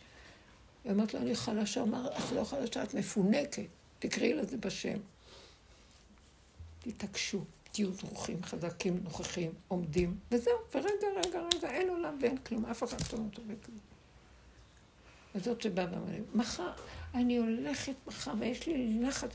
היא 0.84 0.92
אומרת 0.92 1.14
לו, 1.14 1.20
אני 1.20 1.34
חלשה. 1.34 1.80
הוא 1.80 1.88
אמר, 1.88 2.08
את 2.08 2.32
לא 2.32 2.44
חלשה, 2.44 2.82
את 2.82 2.94
מפונקת. 2.94 3.66
תקראי 3.98 4.34
לזה 4.34 4.56
בשם. 4.56 4.98
תתעקשו, 6.78 7.40
תהיו 7.72 7.90
דרוכים, 7.90 8.42
חזקים, 8.42 9.00
נוכחים, 9.04 9.52
עומדים, 9.68 10.18
וזהו, 10.32 10.54
ורגע, 10.74 11.06
רגע, 11.16 11.40
רגע, 11.54 11.70
אין 11.70 11.88
עולם 11.88 12.18
ואין 12.20 12.36
כלום, 12.36 12.66
אף 12.66 12.84
אחד 12.84 13.00
לא 13.00 13.18
טוב 13.32 13.44
בכלום. 13.44 13.93
וזאת 15.34 15.62
שבאה 15.62 15.86
לי, 16.12 16.20
מחר, 16.34 16.70
אני 17.14 17.36
הולכת 17.36 17.94
מחר 18.06 18.32
ויש 18.38 18.66
לי 18.66 18.98
לחץ. 19.02 19.30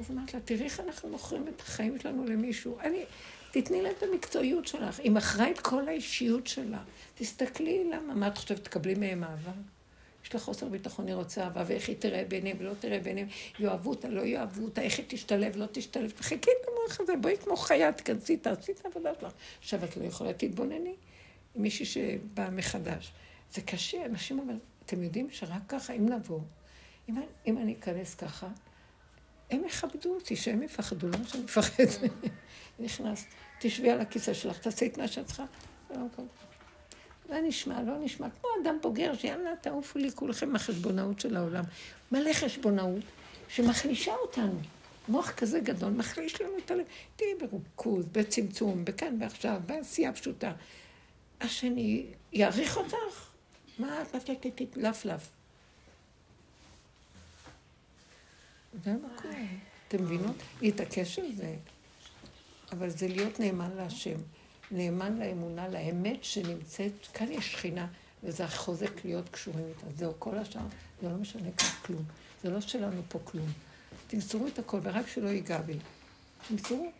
אז 0.00 0.10
אמרת 0.10 0.34
לה, 0.34 0.40
תראי 0.40 0.64
איך 0.64 0.80
אנחנו 0.80 1.08
מוכרים 1.08 1.48
את 1.48 1.60
החיים 1.60 1.98
שלנו 1.98 2.24
למישהו. 2.24 2.78
אני, 2.80 3.04
תתני 3.50 3.82
לה 3.82 3.90
את 3.90 4.02
המקצועיות 4.02 4.66
שלך. 4.66 5.00
היא 5.00 5.10
מכרה 5.10 5.50
את 5.50 5.60
כל 5.60 5.88
האישיות 5.88 6.46
שלה. 6.46 6.82
תסתכלי 7.14 7.84
למה, 7.84 8.14
מה 8.14 8.28
את 8.28 8.38
חושבת, 8.38 8.64
תקבלי 8.64 8.94
מהם 8.94 9.24
אהבה? 9.24 9.52
יש 10.24 10.34
לה 10.34 10.40
חוסר 10.40 10.68
ביטחון, 10.68 11.06
היא 11.06 11.14
רוצה 11.14 11.44
אהבה, 11.44 11.64
ואיך 11.66 11.88
היא 11.88 11.96
תראה 11.98 12.24
בעיניהם 12.28 12.56
ולא 12.60 12.72
תראה 12.80 13.00
בעיניהם, 13.00 13.28
יאהבו 13.58 13.90
אותה, 13.90 14.08
לא 14.08 14.20
יאהבו 14.20 14.64
אותה, 14.64 14.82
איך 14.82 14.98
היא 14.98 15.06
תשתלב, 15.08 15.56
לא 15.56 15.66
תשתלב. 15.72 16.10
תחכי 16.10 16.34
את 16.34 16.68
המוח 16.68 17.00
הזה, 17.00 17.12
בואי 17.20 17.36
כמו 17.36 17.56
חיה, 17.56 17.92
תכנסי, 17.92 18.36
תעשי 18.36 18.72
את 18.72 18.84
העבודה 18.84 19.10
שלך. 19.20 19.32
עכשיו 19.58 19.84
את 19.84 19.96
לא 19.96 20.04
יכולה, 20.04 20.32
תתבונני 20.32 20.94
מישהי 21.56 21.86
שבאה 21.86 22.50
מחדש. 22.50 23.12
זה 23.52 23.60
קשה, 23.60 24.06
אנשים 24.06 24.38
אומרים, 24.38 24.58
אתם 24.88 25.02
יודעים 25.02 25.28
שרק 25.30 25.62
ככה, 25.68 25.92
אם 25.92 26.08
נבוא, 26.08 26.40
אם, 27.08 27.22
אם 27.46 27.58
אני 27.58 27.76
אכנס 27.80 28.14
ככה, 28.14 28.48
הם 29.50 29.62
יכבדו 29.66 30.14
אותי, 30.14 30.36
שהם 30.36 30.62
יפחדו, 30.62 31.08
לא 31.08 31.18
שאני 31.26 31.42
מפחד. 31.42 31.84
נכנס, 32.80 33.26
תשבי 33.60 33.90
על 33.90 34.00
הכיסא 34.00 34.34
שלך, 34.34 34.58
תעשי 34.58 34.86
את 34.86 34.98
מה 34.98 35.08
שאת 35.08 35.26
צריכה. 35.26 35.44
לא 37.28 37.36
נשמע, 37.42 37.82
לא 37.82 37.98
נשמע, 37.98 38.26
כמו 38.30 38.50
אדם 38.62 38.78
בוגר, 38.82 39.14
שיאללה, 39.14 39.50
תעופו 39.60 39.98
לי 39.98 40.10
כולכם 40.14 40.52
מהחשבונאות 40.52 41.20
של 41.20 41.36
העולם. 41.36 41.64
מלא 42.12 42.32
חשבונאות 42.32 43.04
שמחלישה 43.48 44.14
אותנו. 44.14 44.60
מוח 45.08 45.30
כזה 45.30 45.60
גדול 45.60 45.92
מחליש 45.92 46.40
לנו 46.40 46.58
את 46.64 46.70
הלב. 46.70 46.84
תהיי 47.16 47.34
בריכוז, 47.34 48.06
בצמצום, 48.12 48.84
בכאן 48.84 49.16
ועכשיו, 49.20 49.60
בעשייה 49.66 50.12
פשוטה. 50.12 50.52
השני 51.40 52.06
יעריך 52.32 52.76
אותך. 52.76 53.27
מה 53.78 54.02
לפלף? 54.76 55.28
זה 58.84 58.90
המקום. 58.90 59.30
אתם 59.88 60.04
מבינות? 60.04 60.36
להתעקש 60.62 61.18
על 61.18 61.32
זה. 61.32 61.56
אבל 62.72 62.90
זה 62.90 63.08
להיות 63.08 63.40
נאמן 63.40 63.70
להשם. 63.76 64.18
נאמן 64.70 65.18
לאמונה, 65.18 65.68
לאמת 65.68 66.24
שנמצאת, 66.24 66.92
כאן 67.14 67.32
יש 67.32 67.52
שכינה, 67.52 67.86
וזה 68.24 68.44
החוזק 68.44 69.04
להיות 69.04 69.28
קשורים 69.28 69.64
איתה. 69.68 69.86
זהו, 69.96 70.12
כל 70.18 70.38
השאר, 70.38 70.62
זה 71.02 71.08
לא 71.08 71.14
משנה 71.14 71.52
כאן 71.56 71.68
כלום. 71.82 72.02
זה 72.42 72.50
לא 72.50 72.60
שלנו 72.60 73.02
פה 73.08 73.18
כלום. 73.24 73.48
תמסרו 74.06 74.46
את 74.46 74.58
הכל, 74.58 74.78
ורק 74.82 75.06
שלא 75.08 75.28
ייגע 75.28 75.60
בי. 75.60 75.78
תמסרו. 76.48 76.90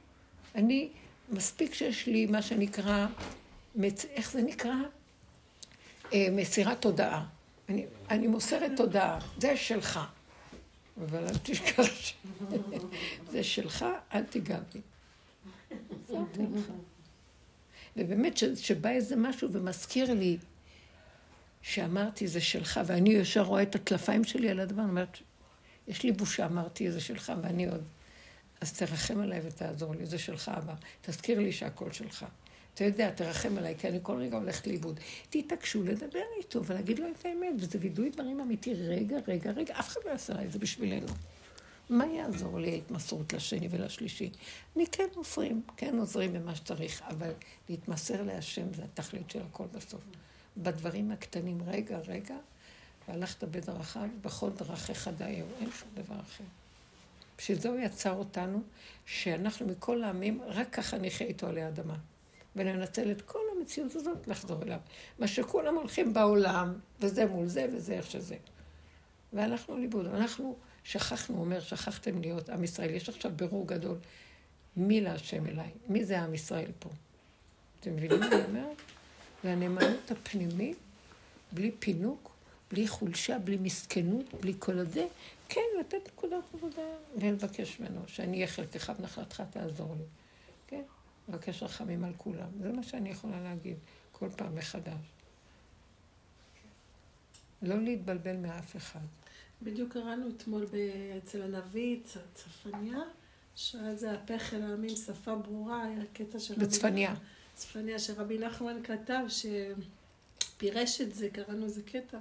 אני, 0.55 0.89
מספיק 1.31 1.75
שיש 1.75 2.07
לי 2.07 2.27
מה 2.27 2.43
שנקרא, 2.43 3.07
מצ... 3.75 4.05
איך 4.05 4.33
זה 4.33 4.43
נקרא? 4.43 4.75
אה, 6.13 6.29
מסירת 6.33 6.83
תודעה. 6.83 7.27
אני, 7.69 7.87
אני 8.11 8.27
מוסרת 8.27 8.71
תודעה, 8.77 9.19
זה 9.39 9.57
שלך. 9.57 10.01
אבל 11.01 11.27
אל 11.27 11.39
תשכח 11.43 11.83
ש... 11.83 12.15
זה 13.33 13.45
שלך, 13.45 13.85
אל 14.15 14.25
תיגע 14.25 14.59
בי. 14.73 14.81
ובאמת, 17.97 18.37
שבא 18.57 18.91
איזה 18.91 19.17
משהו 19.17 19.53
ומזכיר 19.53 20.15
לי 20.15 20.39
שאמרתי 21.63 22.29
זה 22.29 22.41
שלך, 22.41 22.81
ואני 22.87 23.11
ישר 23.11 23.43
רואה 23.43 23.63
את 23.63 23.75
הטלפיים 23.75 24.25
שלי 24.25 24.51
על 24.51 24.61
הדבר, 24.61 24.83
אני 24.83 24.91
אומרת, 24.91 25.19
יש 25.89 26.03
לי 26.03 26.13
בושה, 26.13 26.47
אמרתי 26.47 26.93
זה 26.93 27.01
שלך, 27.01 27.33
ואני 27.43 27.69
עוד. 27.69 27.85
אז 28.61 28.73
תרחם 28.73 29.21
עליי 29.21 29.41
ותעזור 29.45 29.95
לי, 29.95 30.07
זה 30.07 30.19
שלך 30.19 30.51
אבא. 30.57 30.75
תזכיר 31.03 31.39
לי 31.39 31.53
שהכל 31.53 31.93
שלך. 31.93 32.27
אתה 32.79 32.87
יודע, 32.87 33.11
תרחם 33.11 33.59
עליי, 33.59 33.75
כי 33.79 33.89
אני 33.89 33.99
כל 34.03 34.17
רגע 34.17 34.37
הולכת 34.37 34.67
לאיבוד. 34.67 35.01
תתעקשו 35.31 35.83
לדבר 35.83 36.23
איתו 36.39 36.65
ולהגיד 36.65 36.99
לו 36.99 37.07
את 37.11 37.25
האמת, 37.25 37.55
וזה 37.59 37.79
וידוי 37.81 38.11
דברים 38.11 38.41
אמיתי. 38.41 38.75
רגע, 38.75 39.17
רגע, 39.29 39.51
רגע, 39.51 39.79
אף 39.79 39.89
אחד 39.89 40.01
לא 40.05 40.11
יעשה 40.11 40.35
לי, 40.35 40.51
זה 40.51 40.59
בשבילנו. 40.59 41.07
מה 41.91 42.07
יעזור 42.07 42.59
לי 42.59 42.71
ההתמסרות 42.71 43.33
לשני 43.33 43.69
ולשלישי? 43.71 44.31
אני 44.77 44.87
כן 44.87 45.07
מוסרים, 45.17 45.63
כן 45.77 45.99
עוזרים 45.99 46.33
במה 46.33 46.57
שצריך, 46.57 47.03
אבל 47.03 47.31
להתמסר 47.69 48.23
להשם 48.23 48.75
זה 48.75 48.85
התכלית 48.85 49.31
של 49.31 49.43
הכל 49.51 49.65
בסוף. 49.73 50.01
בדברים 50.57 51.11
הקטנים, 51.11 51.59
רגע, 51.67 51.99
רגע, 51.99 52.37
והלכת 53.09 53.45
בדרכיו, 53.45 54.09
בכל 54.23 54.51
דרכיך 54.51 55.11
דיו, 55.19 55.47
אין 55.61 55.71
שום 55.71 55.89
דבר 55.95 56.21
אחר. 56.21 56.45
בשביל 57.39 57.59
זה 57.59 57.69
הוא 57.69 57.79
יצר 57.79 58.13
אותנו, 58.13 58.63
שאנחנו 59.07 59.67
מכל 59.67 60.03
העמים, 60.05 60.41
רק 60.47 60.71
ככה 60.73 60.99
נחיה 60.99 61.27
איתו 61.27 61.47
עלי 61.47 61.63
האדמה. 61.63 61.97
וננצל 62.59 63.11
את 63.11 63.23
כל 63.23 63.39
המציאות 63.57 63.95
הזאת 63.95 64.29
לחזור 64.29 64.63
אליו. 64.63 64.79
מה 65.19 65.29
שכולם 65.29 65.75
הולכים 65.75 66.15
בעולם, 66.15 66.75
וזה 67.01 67.27
מול 67.27 67.47
זה 67.47 67.67
וזה 67.73 67.93
איך 67.93 68.11
שזה. 68.11 68.37
והלכנו 69.33 69.77
לאיבוד. 69.79 70.07
אנחנו 70.07 70.57
שכחנו, 70.85 71.41
אומר, 71.41 71.61
שכחתם 71.61 72.21
להיות 72.21 72.49
עם 72.49 72.65
ישראל. 72.65 72.91
יש 72.91 73.09
עכשיו 73.09 73.33
בירור 73.37 73.67
גדול. 73.67 73.97
מי 74.77 75.01
להשם 75.01 75.47
אליי? 75.47 75.71
מי 75.89 76.05
זה 76.05 76.21
עם 76.21 76.35
ישראל 76.35 76.71
פה? 76.79 76.89
אתם 77.81 77.97
מבינים 77.97 78.21
מה 78.21 78.27
אני 78.27 78.45
אומרת? 78.45 78.77
זה 79.43 79.53
הנאמנות 79.53 80.11
הפנימית, 80.11 80.77
בלי 81.53 81.71
פינוק, 81.79 82.31
בלי 82.71 82.89
חולשה, 82.89 83.39
בלי 83.39 83.57
מסכנות, 83.57 84.35
בלי 84.41 84.55
כל 84.59 84.79
הזה. 84.79 85.07
כן, 85.49 85.61
לתת 85.81 86.09
נקודת 86.09 86.55
עבודה 86.55 86.83
ולבקש 87.17 87.81
ממנו, 87.81 88.01
שאני 88.07 88.37
אהיה 88.37 88.47
חלקך 88.47 88.93
ונחלתך, 88.99 89.43
תעזור 89.51 89.95
לי. 89.99 90.05
לבקש 91.29 91.63
רחמים 91.63 92.05
על 92.05 92.13
כולם. 92.17 92.49
זה 92.63 92.73
מה 92.73 92.83
שאני 92.83 93.09
יכולה 93.11 93.41
להגיד 93.41 93.77
כל 94.13 94.29
פעם 94.37 94.55
מחדש. 94.55 95.01
לא 97.63 97.83
להתבלבל 97.83 98.37
מאף 98.37 98.77
אחד. 98.77 99.01
בדיוק 99.63 99.93
קראנו 99.93 100.29
אתמול 100.29 100.67
אצל 101.19 101.43
הנביא 101.43 102.01
צפניה, 102.35 102.99
שהיה 103.55 103.97
זה 103.97 104.13
הפך 104.13 104.55
אל 104.55 104.63
העמים 104.63 104.97
שפה 104.97 105.35
ברורה, 105.35 105.85
היה 105.85 106.03
קטע 106.13 106.39
של... 106.39 106.55
בצפניה. 106.55 107.15
צפניה, 107.55 107.99
שרבי 107.99 108.39
נחמן 108.39 108.83
כתב, 108.83 109.25
שפירש 109.29 111.01
את 111.01 111.15
זה, 111.15 111.29
קראנו 111.33 111.65
איזה 111.65 111.83
קטע, 111.83 112.19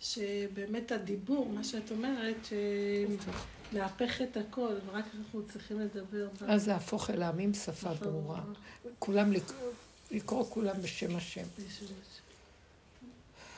שבאמת 0.00 0.92
הדיבור, 0.92 1.48
מה 1.48 1.64
שאת 1.64 1.90
אומרת, 1.90 2.48
להפך 3.72 4.22
את 4.22 4.36
הכל, 4.36 4.74
ורק 4.86 5.04
אנחנו 5.18 5.42
צריכים 5.52 5.80
לדבר. 5.80 6.28
אז 6.40 6.68
להפוך 6.68 7.10
אל 7.10 7.22
העמים 7.22 7.54
שפה 7.54 7.94
ברורה. 7.94 8.40
כולם, 8.98 9.32
לקרוא 10.10 10.44
כולם 10.48 10.82
בשם 10.82 11.16
השם. 11.16 11.44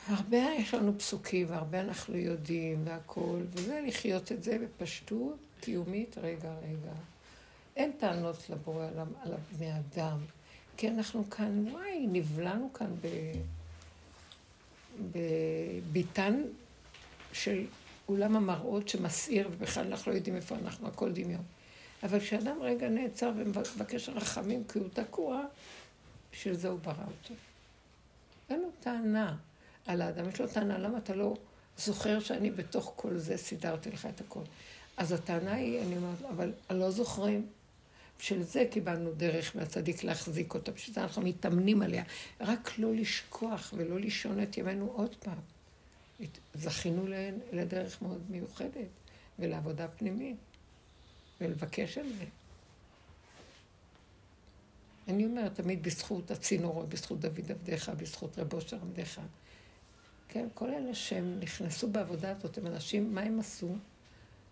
הרבה 0.07 0.37
יש 0.37 0.73
לנו 0.73 0.99
פסוקים, 0.99 1.49
והרבה 1.49 1.81
אנחנו 1.81 2.17
יודעים, 2.17 2.81
והכול, 2.85 3.41
וזה 3.51 3.81
לחיות 3.87 4.31
את 4.31 4.43
זה 4.43 4.57
בפשטות 4.59 5.37
קיומית, 5.59 6.17
רגע, 6.17 6.53
רגע. 6.63 6.93
אין 7.75 7.91
טענות 7.99 8.49
לבורא 8.49 8.85
על, 8.85 8.99
על 8.99 9.33
הבני 9.33 9.71
אדם, 9.77 10.17
כי 10.77 10.89
אנחנו 10.89 11.29
כאן, 11.29 11.67
וואי, 11.71 12.07
נבלענו 12.07 12.69
כאן 12.73 12.95
ב... 13.01 13.07
בביתן 15.11 16.41
של 17.33 17.65
אולם 18.09 18.35
המראות 18.35 18.89
שמסעיר, 18.89 19.49
ובכלל 19.51 19.87
אנחנו 19.87 20.11
לא 20.11 20.17
יודעים 20.17 20.35
איפה 20.35 20.55
אנחנו, 20.55 20.87
הכל 20.87 21.11
דמיון. 21.11 21.43
אבל 22.03 22.19
כשאדם 22.19 22.61
רגע 22.61 22.89
נעצר 22.89 23.31
ומבקש 23.37 24.09
רחמים 24.09 24.63
כי 24.63 24.79
הוא 24.79 24.87
תקוע, 24.93 25.41
בשביל 26.31 26.53
זה 26.53 26.67
הוא 26.67 26.79
ברא 26.79 26.93
אותו. 26.93 27.33
אין 28.49 28.61
לו 28.61 28.69
טענה 28.79 29.35
על 29.85 30.01
האדם, 30.01 30.29
יש 30.29 30.41
לו 30.41 30.47
טענה, 30.47 30.77
למה 30.77 30.97
אתה 30.97 31.15
לא 31.15 31.37
זוכר 31.77 32.19
שאני 32.19 32.51
בתוך 32.51 32.93
כל 32.95 33.17
זה 33.17 33.37
סידרתי 33.37 33.91
לך 33.91 34.05
את 34.05 34.21
הכל? 34.21 34.41
אז 34.97 35.11
הטענה 35.11 35.53
היא, 35.53 35.81
אני 35.81 35.97
אומרת, 35.97 36.21
אבל 36.29 36.53
לא 36.69 36.91
זוכרים. 36.91 37.47
בשביל 38.19 38.43
זה 38.43 38.65
קיבלנו 38.71 39.11
דרך 39.11 39.55
מהצדיק 39.55 40.03
להחזיק 40.03 40.53
אותה, 40.53 40.71
בשביל 40.71 40.95
זה 40.95 41.03
אנחנו 41.03 41.21
מתאמנים 41.21 41.81
עליה. 41.81 42.03
רק 42.41 42.71
לא 42.77 42.93
לשכוח 42.93 43.73
ולא 43.77 43.99
לישון 43.99 44.43
את 44.43 44.57
ימינו 44.57 44.85
עוד 44.85 45.15
פעם. 45.15 45.37
זכינו 46.53 47.05
לדרך 47.51 48.01
מאוד 48.01 48.21
מיוחדת 48.29 48.87
ולעבודה 49.39 49.87
פנימית, 49.87 50.37
ולבקש 51.41 51.97
על 51.97 52.13
זה. 52.17 52.25
אני 55.07 55.25
אומרת 55.25 55.55
תמיד 55.55 55.83
בזכות 55.83 56.31
הצינורות, 56.31 56.89
בזכות 56.89 57.19
דוד 57.19 57.51
עבדיך, 57.51 57.89
בזכות 57.89 58.39
רב 58.39 58.53
אושר 58.53 58.75
עבדיך. 58.75 59.21
כן, 60.27 60.47
כל 60.53 60.69
אלה 60.69 60.95
שהם 60.95 61.39
נכנסו 61.39 61.87
בעבודה 61.87 62.31
הזאת, 62.31 62.57
הם 62.57 62.67
אנשים, 62.67 63.15
מה 63.15 63.21
הם 63.21 63.39
עשו? 63.39 63.75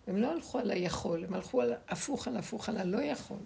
הם 0.07 0.17
לא 0.17 0.31
הלכו 0.31 0.59
על 0.59 0.71
היכול, 0.71 1.23
הם 1.25 1.33
הלכו 1.33 1.61
על 1.61 1.73
הפוך 1.87 2.27
על 2.27 2.37
הפוך 2.37 2.69
על 2.69 2.77
הלא 2.77 3.01
יכול. 3.01 3.37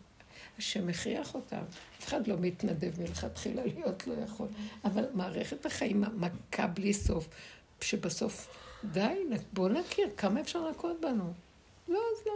השם 0.57 0.89
הכריח 0.89 1.35
אותם. 1.35 1.63
אף 1.99 2.07
אחד 2.07 2.27
לא 2.27 2.37
מתנדב 2.37 3.01
מלכתחילה 3.01 3.65
להיות 3.65 4.07
לא 4.07 4.13
יכול. 4.13 4.47
אבל 4.85 5.05
מערכת 5.13 5.65
החיים 5.65 6.03
מכה 6.15 6.67
בלי 6.67 6.93
סוף, 6.93 7.29
שבסוף, 7.81 8.47
די, 8.91 9.23
בואו 9.53 9.67
נכיר, 9.67 10.09
כמה 10.17 10.41
אפשר 10.41 10.67
להכות 10.67 11.01
בנו? 11.01 11.33
לא, 11.87 11.99
אז 12.11 12.25
לא. 12.25 12.33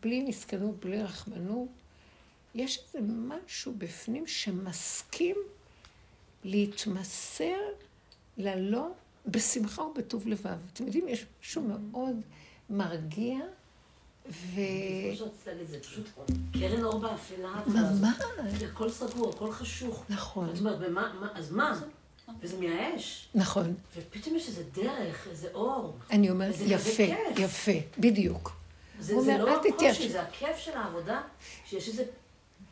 בלי 0.00 0.22
מסכנות, 0.22 0.80
בלי 0.80 1.02
רחמנות. 1.02 1.68
יש 2.54 2.78
איזה 2.78 2.98
משהו 3.12 3.72
בפנים 3.78 4.26
שמסכים 4.26 5.36
להתמסר 6.44 7.58
ללא, 8.36 8.88
בשמחה 9.26 9.82
ובטוב 9.82 10.28
לבב. 10.28 10.56
אתם 10.72 10.84
יודעים, 10.84 11.08
יש 11.08 11.26
משהו 11.40 11.62
מאוד 11.62 12.16
מרגיע. 12.70 13.38
ו... 14.28 14.60
זה 15.66 15.80
פשוט 15.80 16.04
קרן 16.52 16.84
אור 16.84 16.98
באפלה. 16.98 17.62
ממש. 17.66 18.62
הכל 18.62 18.90
סגור, 18.90 19.30
הכל 19.30 19.52
חשוך. 19.52 20.04
נכון. 20.08 20.54
זאת 20.54 20.58
אומרת, 20.58 20.78
אז 21.34 21.50
מה? 21.52 21.80
וזה 22.40 22.56
מייאש. 22.56 23.28
נכון. 23.34 23.74
ופתאום 23.96 24.36
יש 24.36 24.48
איזה 24.48 24.62
דרך, 24.74 25.28
איזה 25.30 25.48
אור. 25.54 25.96
אני 26.10 26.30
אומרת, 26.30 26.54
יפה, 26.66 27.02
יפה, 27.36 27.72
בדיוק. 27.98 28.52
זה, 29.00 29.20
זה 29.20 29.38
לא 29.38 29.60
הקושי, 29.60 30.08
זה 30.08 30.22
הכיף 30.22 30.56
של 30.56 30.76
העבודה, 30.76 31.22
שיש 31.66 31.88
איזה 31.88 32.04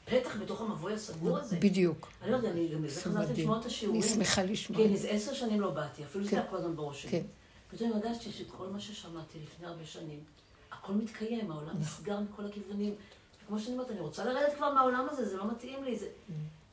פתח 0.04 0.36
בתוך 0.36 0.60
המבוי 0.60 0.92
הסגור 0.92 1.38
הזה. 1.38 1.56
בדיוק. 1.56 2.08
אני 2.22 2.30
לא 2.30 2.36
יודע, 2.36 2.50
אני 2.50 2.68
גם 2.68 2.84
לזה 2.84 3.00
חזרתי 3.00 3.32
לשמוע 3.32 3.60
את 3.60 3.64
השיעורים. 3.64 4.02
אני 4.02 4.10
שמחה 4.10 4.42
לשמוע. 4.42 4.82
כן, 4.82 4.92
איזה 4.92 5.08
עשר 5.08 5.34
שנים 5.34 5.60
לא 5.60 5.70
באתי, 5.70 6.04
אפילו 6.04 6.24
זה 6.24 6.30
כן. 6.30 6.36
היה 6.36 6.46
כל 6.46 6.56
הזמן 6.56 6.76
בראש 6.76 7.02
שלי. 7.02 7.10
כן. 7.10 7.22
פתאום 7.70 7.90
יודעת 7.90 8.22
שכל 8.22 8.66
מה 8.72 8.80
ששמעתי 8.80 9.38
לפני 9.42 9.66
הרבה 9.66 9.84
שנים, 9.84 10.20
הכל 10.72 10.92
מתקיים, 10.92 11.50
העולם 11.50 11.66
נכון. 11.68 11.80
נסגר 11.80 12.20
מכל 12.20 12.46
הכיוונים. 12.46 12.94
וכמו 13.44 13.58
שאני 13.58 13.72
אומרת, 13.72 13.90
אני 13.90 14.00
רוצה 14.00 14.24
לרדת 14.24 14.54
כבר 14.56 14.74
מהעולם 14.74 15.06
הזה, 15.10 15.28
זה 15.28 15.36
לא 15.36 15.50
מתאים 15.50 15.84
לי. 15.84 15.98
זה... 15.98 16.06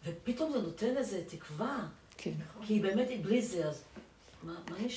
ופתאום 0.06 0.52
זה 0.52 0.62
נותן 0.62 0.98
איזה 0.98 1.22
תקווה. 1.28 1.88
כן. 2.22 2.32
כי 2.62 2.80
באמת, 2.80 3.08
בלי 3.22 3.42
זה, 3.42 3.70
אז? 3.70 3.84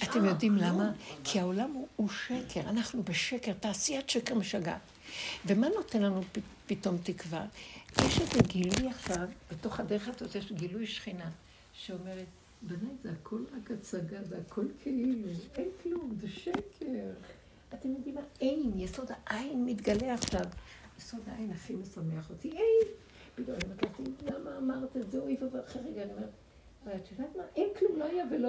אתם 0.03 0.24
יודעים 0.24 0.59
כלום. 0.59 0.65
למה? 0.65 0.93
כי 1.24 1.40
העולם 1.40 1.73
הוא, 1.97 2.09
שקר, 2.09 2.61
אנחנו 2.61 3.03
בשקר, 3.03 3.53
תעשיית 3.53 4.11
שקר 4.11 4.35
משגעת. 4.35 4.81
ומה 5.47 5.69
נותן 5.69 6.03
לנו 6.03 6.20
פתאום 6.66 6.97
תקווה? 7.03 7.47
יש 8.07 8.20
איזה 8.20 8.40
גילוי 8.47 8.89
עכשיו, 8.89 9.28
בתוך 9.51 9.81
הדרך 9.81 10.09
הזאת 10.09 10.35
יש 10.35 10.53
גילוי 10.53 10.86
שכינה, 10.86 11.31
שאומרת, 11.73 12.27
בניי, 12.62 12.94
זה 13.03 13.11
הכל 13.12 13.44
רק 13.57 13.70
הצגה, 13.70 14.23
זה 14.23 14.39
הכל 14.47 14.65
כאילו, 14.82 15.28
אין 15.55 15.69
כלום, 15.82 16.16
זה 16.20 16.28
שקר. 16.28 17.11
אתם 17.74 17.89
יודעים 17.89 18.15
מה? 18.15 18.20
אין, 18.40 18.73
יסוד 18.77 19.11
העין 19.27 19.65
מתגלה 19.65 20.15
עכשיו. 20.15 20.44
יסוד 20.99 21.20
העין 21.27 21.51
הכי 21.51 21.74
משמח 21.74 22.31
אותי, 22.31 22.51
אין. 22.51 22.89
פתאום 23.35 23.57
אני 23.57 23.73
אומרת 23.73 24.23
למה 24.23 24.59
אמרת 24.59 24.97
את 24.97 25.11
זה, 25.11 25.19
אוי 25.19 25.36
ואבוי, 25.40 25.61
אחרי 25.66 25.82
רגע 25.82 26.03
אני 26.03 26.12
אומרת, 26.12 26.31
אבל 26.84 26.96
את 26.96 27.10
יודעת 27.10 27.36
מה? 27.36 27.42
אין 27.56 27.68
כלום, 27.78 27.98
לא 27.98 28.04
היה 28.04 28.24
ולא 28.30 28.48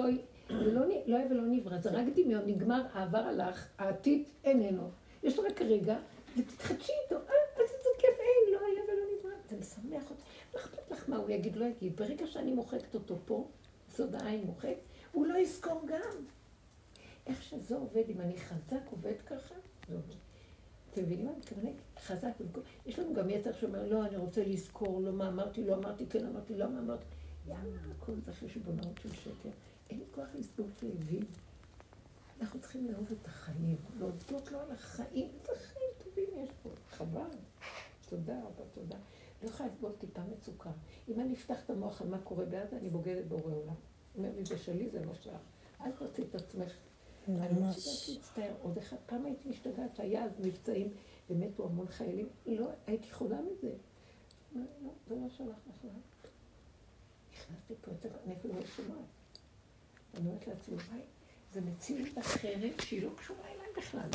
ולא, 0.50 0.86
לא 1.06 1.16
היה 1.16 1.26
ולא 1.30 1.42
נברא, 1.46 1.78
זה 1.78 1.90
רק 1.90 2.04
דמיון, 2.14 2.42
נגמר, 2.46 2.82
העבר 2.92 3.18
הלך, 3.18 3.68
העתיד 3.78 4.24
איננו. 4.44 4.90
יש 5.22 5.38
רק 5.38 5.62
הרגע, 5.62 5.96
ותתחדשי 6.36 6.92
איתו, 7.04 7.16
אה, 7.16 7.34
אז 7.56 7.68
זה 7.68 7.88
כיף, 7.98 8.18
אין, 8.18 8.54
לא 8.54 8.58
היה 8.66 8.82
ולא 8.84 9.04
נברא. 9.18 9.32
זה 9.50 9.56
משמח 9.56 10.10
אותי. 10.10 10.22
לא 10.54 10.60
אכפת 10.60 10.90
לך 10.90 11.08
מה 11.08 11.16
הוא 11.16 11.30
יגיד, 11.30 11.56
לא 11.56 11.64
יגיד. 11.64 11.96
ברגע 11.96 12.26
שאני 12.26 12.52
מוחקת 12.52 12.94
אותו 12.94 13.16
פה, 13.24 13.48
יסוד 13.88 14.14
העין 14.14 14.44
מוחק, 14.44 14.74
הוא 15.12 15.26
לא 15.26 15.38
יזכור 15.38 15.82
גם. 15.86 16.24
איך 17.26 17.42
שזה 17.42 17.76
עובד, 17.76 18.02
אם 18.08 18.20
אני 18.20 18.36
חזק 18.36 18.90
עובד 18.90 19.20
ככה, 19.26 19.54
זה 19.88 19.94
עובד. 19.94 20.14
אתם 20.90 21.02
מבינים 21.02 21.24
מה 21.24 21.30
אני 21.30 21.38
מתכוונת? 21.38 21.74
חזק. 21.98 22.30
יש 22.86 22.98
לנו 22.98 23.14
גם 23.14 23.30
יצר 23.30 23.52
שאומר, 23.52 23.88
לא, 23.88 24.04
אני 24.06 24.16
רוצה 24.16 24.44
לזכור, 24.44 25.00
לא 25.00 25.12
מה 25.12 25.28
אמרתי, 25.28 25.64
לא 25.64 25.74
אמרתי, 25.74 26.06
כן 26.06 26.26
אמרתי, 26.26 26.54
לא 26.54 26.70
מה 26.70 26.78
אמרתי. 26.78 27.06
יאללה, 27.48 27.78
הכל 27.90 28.12
זה 28.26 28.32
חשבונאות 28.32 29.00
של 29.02 29.12
שקר. 29.12 29.48
אין 29.90 29.98
לי 29.98 30.04
כוח 30.14 30.28
לסבור 30.34 30.68
כאבים. 30.78 31.22
אנחנו 32.40 32.60
צריכים 32.60 32.88
לאהוב 32.90 33.12
את 33.12 33.26
החיים, 33.26 33.76
להודות 33.98 34.52
לו 34.52 34.60
על 34.60 34.70
החיים. 34.70 35.28
איזה 35.40 35.52
חיים 35.56 35.90
טובים 36.04 36.44
יש 36.44 36.50
פה, 36.62 36.70
חבל. 36.88 37.30
תודה 38.08 38.38
רבה, 38.38 38.64
תודה. 38.74 38.96
לא 39.42 39.48
יכולה 39.48 39.68
לסבול 39.68 39.92
טיפה 39.98 40.22
מצוקה. 40.22 40.70
אם 41.08 41.20
אני 41.20 41.34
אפתח 41.34 41.64
את 41.64 41.70
המוח 41.70 42.02
על 42.02 42.08
מה 42.08 42.18
קורה 42.18 42.44
בעזה, 42.44 42.76
אני 42.76 42.90
בוגדת 42.90 43.26
בורא 43.26 43.52
עולם. 43.52 43.74
אומר 44.16 44.30
לי, 44.36 44.44
זה 44.44 44.58
שלי, 44.58 44.90
זה 44.90 45.04
לא 45.04 45.14
שלך. 45.14 45.40
אל 45.80 45.92
תוציא 45.92 46.24
את 46.24 46.34
עצמך. 46.34 46.72
אני 47.28 47.60
לא 47.60 47.66
מסוגלת 47.66 48.08
להצטער. 48.08 48.54
עוד 48.62 48.78
אחד, 48.78 48.96
פעם 49.06 49.24
הייתי 49.24 49.48
משתגעת, 49.48 50.00
היה 50.00 50.24
אז 50.24 50.30
מבצעים, 50.40 50.88
ומתו 51.30 51.64
המון 51.64 51.88
חיילים. 51.88 52.28
לא, 52.46 52.70
הייתי 52.86 53.12
חולה 53.12 53.38
מזה. 53.40 53.72
לא, 54.54 54.62
זה 55.08 55.14
לא 55.14 55.28
שלך 55.28 55.56
בכלל. 55.68 55.90
נכנסתי 57.50 57.74
פה, 57.80 57.90
אני 58.26 58.34
אפילו 58.34 58.54
לא 58.54 58.66
שומעת. 58.76 58.98
אני 60.14 60.28
אומרת 60.28 60.46
לעצמי, 60.46 60.74
וואי, 60.74 61.00
זה 61.52 61.60
מציאות 61.60 62.18
אחרת 62.18 62.80
שהיא 62.82 63.02
לא 63.02 63.10
קשורה 63.16 63.48
אליי 63.48 63.66
בכלל. 63.76 64.08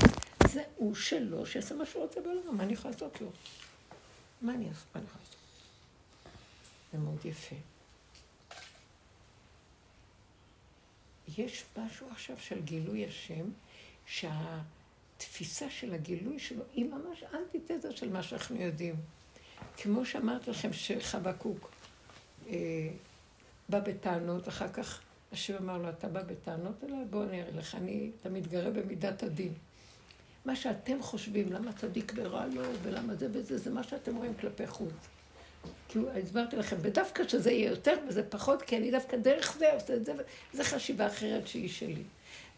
זה 0.47 0.63
הוא 0.75 0.95
שלו, 0.95 1.45
שיעשה 1.45 1.75
מה 1.75 1.85
שהוא 1.85 2.03
רוצה 2.03 2.21
בעולם, 2.21 2.57
מה 2.57 2.63
אני 2.63 2.73
יכולה 2.73 2.93
לעשות 2.93 3.21
לו? 3.21 3.31
מה 4.41 4.53
אני 4.53 4.69
אעשה? 4.69 4.85
מה 4.95 5.01
אני 5.01 5.05
יכולה 5.07 5.23
לעשות? 5.23 5.35
זה 6.93 6.97
מאוד 6.97 7.25
יפה. 7.25 7.55
יש 11.37 11.65
משהו 11.77 12.07
עכשיו 12.11 12.39
של 12.39 12.61
גילוי 12.61 13.05
השם, 13.05 13.45
שהתפיסה 14.05 15.69
של 15.69 15.93
הגילוי 15.93 16.39
שלו 16.39 16.63
היא 16.73 16.85
ממש 16.85 17.23
אנטיתזה 17.33 17.97
של 17.97 18.09
מה 18.09 18.23
שאנחנו 18.23 18.61
יודעים. 18.61 18.95
כמו 19.77 20.05
שאמרתי 20.05 20.51
לכם 20.51 20.73
שחבקוק 20.73 21.71
אה, 22.47 22.89
בא 23.69 23.79
בטענות, 23.79 24.47
אחר 24.47 24.67
כך 24.67 25.01
השם 25.31 25.55
אמר 25.57 25.77
לו, 25.77 25.89
אתה 25.89 26.07
בא 26.07 26.23
בטענות 26.23 26.83
אליי? 26.83 27.05
בוא 27.09 27.23
אני 27.23 27.41
אראה 27.41 27.51
לך, 27.51 27.75
אני, 27.75 28.11
אתה 28.21 28.29
מתגרה 28.29 28.71
במידת 28.71 29.23
הדין. 29.23 29.53
מה 30.45 30.55
שאתם 30.55 31.01
חושבים, 31.01 31.51
למה 31.51 31.73
צדיק 31.73 32.13
ורע 32.15 32.45
לו, 32.45 32.63
ולמה 32.83 33.15
זה 33.15 33.27
וזה, 33.31 33.57
זה 33.57 33.71
מה 33.71 33.83
שאתם 33.83 34.15
רואים 34.15 34.33
כלפי 34.33 34.67
חוץ. 34.67 34.93
כי 35.87 35.99
הסברתי 36.23 36.55
לכם, 36.55 36.75
ודווקא 36.81 37.27
שזה 37.27 37.51
יהיה 37.51 37.69
יותר 37.69 37.97
וזה 38.07 38.29
פחות, 38.29 38.61
כי 38.61 38.77
אני 38.77 38.91
דווקא 38.91 39.17
דרך 39.17 39.57
זה 39.57 39.73
עושה 39.73 39.95
את 39.95 40.05
זה, 40.05 40.13
וזו 40.53 40.63
חשיבה 40.63 41.07
אחרת 41.07 41.47
שהיא 41.47 41.69
שלי. 41.69 42.03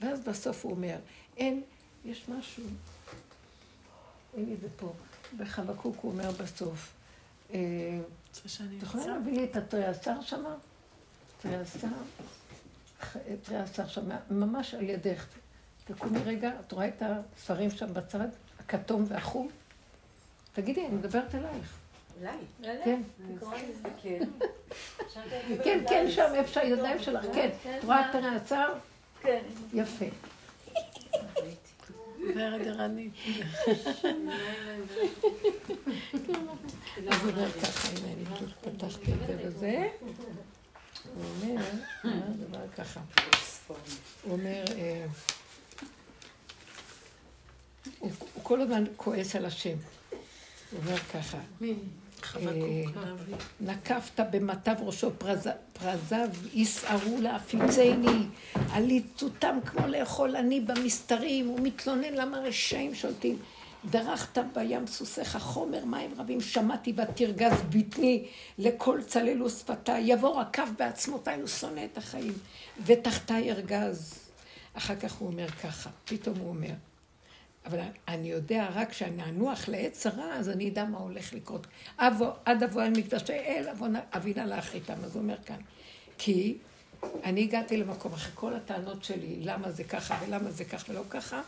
ואז 0.02 0.20
בסוף 0.20 0.66
הוא 0.66 0.72
אומר, 0.72 0.96
אין, 1.38 1.62
יש 2.06 2.30
משהו, 2.30 2.64
אין 4.38 4.46
לי 4.46 4.56
זה 4.62 4.68
פה, 4.78 4.94
בחבקוק 5.38 5.96
הוא 6.02 6.12
אומר 6.12 6.32
בסוף, 6.32 6.94
אה, 7.54 8.00
את 8.32 8.84
יכולה 8.84 9.08
להביא 9.08 9.34
לי 9.34 9.44
את 9.44 9.56
התריעשר 9.56 10.22
שמה? 10.22 10.56
תריעשר? 11.42 11.88
תריעשר 13.44 13.88
שמה, 13.88 14.18
ממש 14.30 14.74
על 14.74 14.90
ידך. 14.90 15.26
תקומי 15.86 16.20
רגע, 16.20 16.52
את 16.60 16.72
רואה 16.72 16.88
את 16.88 17.02
הספרים 17.02 17.70
שם 17.70 17.94
בצד, 17.94 18.28
הכתום 18.60 19.06
והחום? 19.08 19.50
תגידי, 20.54 20.86
אני 20.86 20.96
מדברת 20.96 21.36
אלייך. 21.36 21.78
אליי? 22.22 22.84
כן. 22.84 23.02
כן. 24.04 24.20
כן, 25.64 25.84
כן, 25.90 26.06
שם, 26.10 26.32
איפה 26.36 26.54
שהידיים 26.54 27.00
שלך, 27.00 27.26
כן. 27.34 27.50
את 27.78 27.84
רואה 27.84 28.10
את 28.10 28.16
הנעצר? 28.16 28.74
כן. 29.22 29.42
יפה. 29.74 30.06
ורד 32.36 32.68
ערנית. 32.68 33.14
אז 37.08 37.24
הוא 37.24 37.32
אומר 37.32 37.52
ככה, 37.52 37.90
הנה, 37.90 38.14
אני 38.14 38.26
פתחתי 38.62 39.14
את 39.14 39.28
זה 39.28 39.36
וזה. 39.44 39.88
הוא 41.16 41.24
אומר, 41.24 41.62
מה 42.04 42.12
הדבר 42.12 42.68
ככה? 42.78 43.00
הוא 43.68 43.76
אומר, 44.32 44.64
אה, 44.78 45.06
הוא 48.00 48.12
כל 48.44 48.62
הזמן 48.62 48.84
כועס 48.96 49.36
על 49.36 49.46
השם. 49.46 49.78
הוא 50.10 50.80
אומר 50.86 50.98
ככה. 50.98 51.38
אה, 52.36 52.84
נקפת 53.62 54.20
במטב 54.32 54.76
ראשו 54.80 55.12
פרזיו, 55.74 56.30
יסערו 56.54 57.22
להפיצני, 57.22 58.26
עליתותם 58.72 59.58
כמו 59.66 59.88
לאכול 59.88 60.36
אני 60.36 60.60
במסתרים, 60.60 61.48
הוא 61.48 61.60
מתלונן 61.64 62.14
למה 62.14 62.38
רשעים 62.38 62.96
שולטים. 62.96 63.38
דרכת 63.90 64.38
בים 64.54 64.88
סוסיך 64.88 65.38
חומר 65.38 65.86
מים 65.86 66.12
רבים, 66.18 66.42
שמעתי 66.42 66.94
ותרגז 66.98 67.62
בטני, 67.70 68.28
לכל 68.58 69.00
צללו 69.08 69.50
שפתיי, 69.50 70.04
יבוא 70.04 70.42
רקב 70.42 70.72
בעצמותיי, 70.78 71.40
הוא 71.40 71.48
שונא 71.48 71.86
את 71.92 71.98
החיים, 71.98 72.34
ותחתיי 72.86 73.52
ארגז. 73.52 74.20
אחר 74.74 74.96
כך 74.96 75.14
הוא 75.14 75.28
אומר 75.28 75.48
ככה, 75.48 75.90
פתאום 76.06 76.38
הוא 76.38 76.50
אומר, 76.50 76.74
אבל 77.66 77.80
אני 78.08 78.32
יודע 78.32 78.70
רק 78.74 78.90
כשאני 78.90 79.24
אנוח 79.24 79.68
לעת 79.68 79.94
צרה, 79.94 80.36
אז 80.36 80.50
אני 80.50 80.70
אדע 80.70 80.86
מה 80.86 80.98
הולך 80.98 81.34
לקרות. 81.34 81.68
אבו, 81.98 82.32
עד 82.46 82.64
אבוא 82.64 82.82
אל 82.82 82.90
מקדשי 82.90 83.34
אל, 83.34 83.68
אבינה 84.16 84.46
לאחריתם. 84.46 84.94
אז 85.04 85.16
הוא 85.16 85.22
אומר 85.22 85.38
כאן, 85.46 85.60
כי 86.18 86.58
אני 87.24 87.42
הגעתי 87.42 87.78
למקום, 87.78 88.14
אחרי 88.14 88.32
כל 88.36 88.54
הטענות 88.54 89.04
שלי, 89.04 89.36
למה 89.40 89.72
זה 89.72 89.84
ככה 89.84 90.18
ולמה 90.26 90.52
זה 90.52 90.66
ככה 90.66 90.92
ולא 90.92 91.02
ככה, 91.10 91.42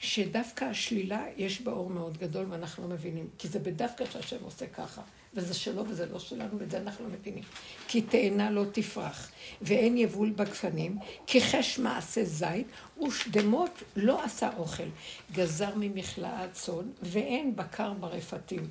שדווקא 0.00 0.64
השלילה 0.64 1.24
יש 1.36 1.60
בה 1.60 1.72
אור 1.72 1.90
מאוד 1.90 2.18
גדול 2.18 2.46
ואנחנו 2.48 2.82
לא 2.82 2.88
מבינים. 2.88 3.28
כי 3.38 3.48
זה 3.48 3.58
בדווקא 3.58 4.04
שהשם 4.12 4.44
עושה 4.44 4.66
ככה. 4.66 5.02
וזה 5.34 5.54
שלו 5.54 5.84
וזה 5.88 6.06
לא 6.06 6.18
שלנו, 6.18 6.58
ואת 6.58 6.70
זה 6.70 6.78
אנחנו 6.78 7.04
לא 7.04 7.10
מבינים. 7.10 7.44
כי 7.88 8.02
תאנה 8.02 8.50
לא 8.50 8.64
תפרח, 8.72 9.30
ואין 9.62 9.96
יבול 9.96 10.30
בגפנים, 10.30 10.98
כי 11.26 11.40
חש 11.40 11.78
מעשה 11.78 12.24
זית, 12.24 12.66
ושדמות 13.06 13.82
לא 13.96 14.24
עשה 14.24 14.50
אוכל. 14.56 14.88
גזר 15.32 15.70
ממכלאה 15.76 16.46
צאן, 16.52 16.90
ואין 17.02 17.56
בקר 17.56 17.92
ברפתים. 17.92 18.70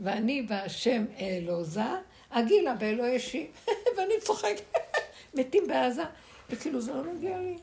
ואני 0.00 0.42
בהשם 0.42 1.04
אלוזה, 1.18 1.82
אגילה 2.30 2.74
באלוהי 2.74 3.20
שי, 3.20 3.46
ואני 3.96 4.14
צוחק, 4.20 4.54
מתים 5.34 5.66
בעזה, 5.66 6.04
וכאילו 6.50 6.80
זה 6.80 6.94
לא 6.94 7.14
מגיע 7.14 7.38
לי. 7.38 7.56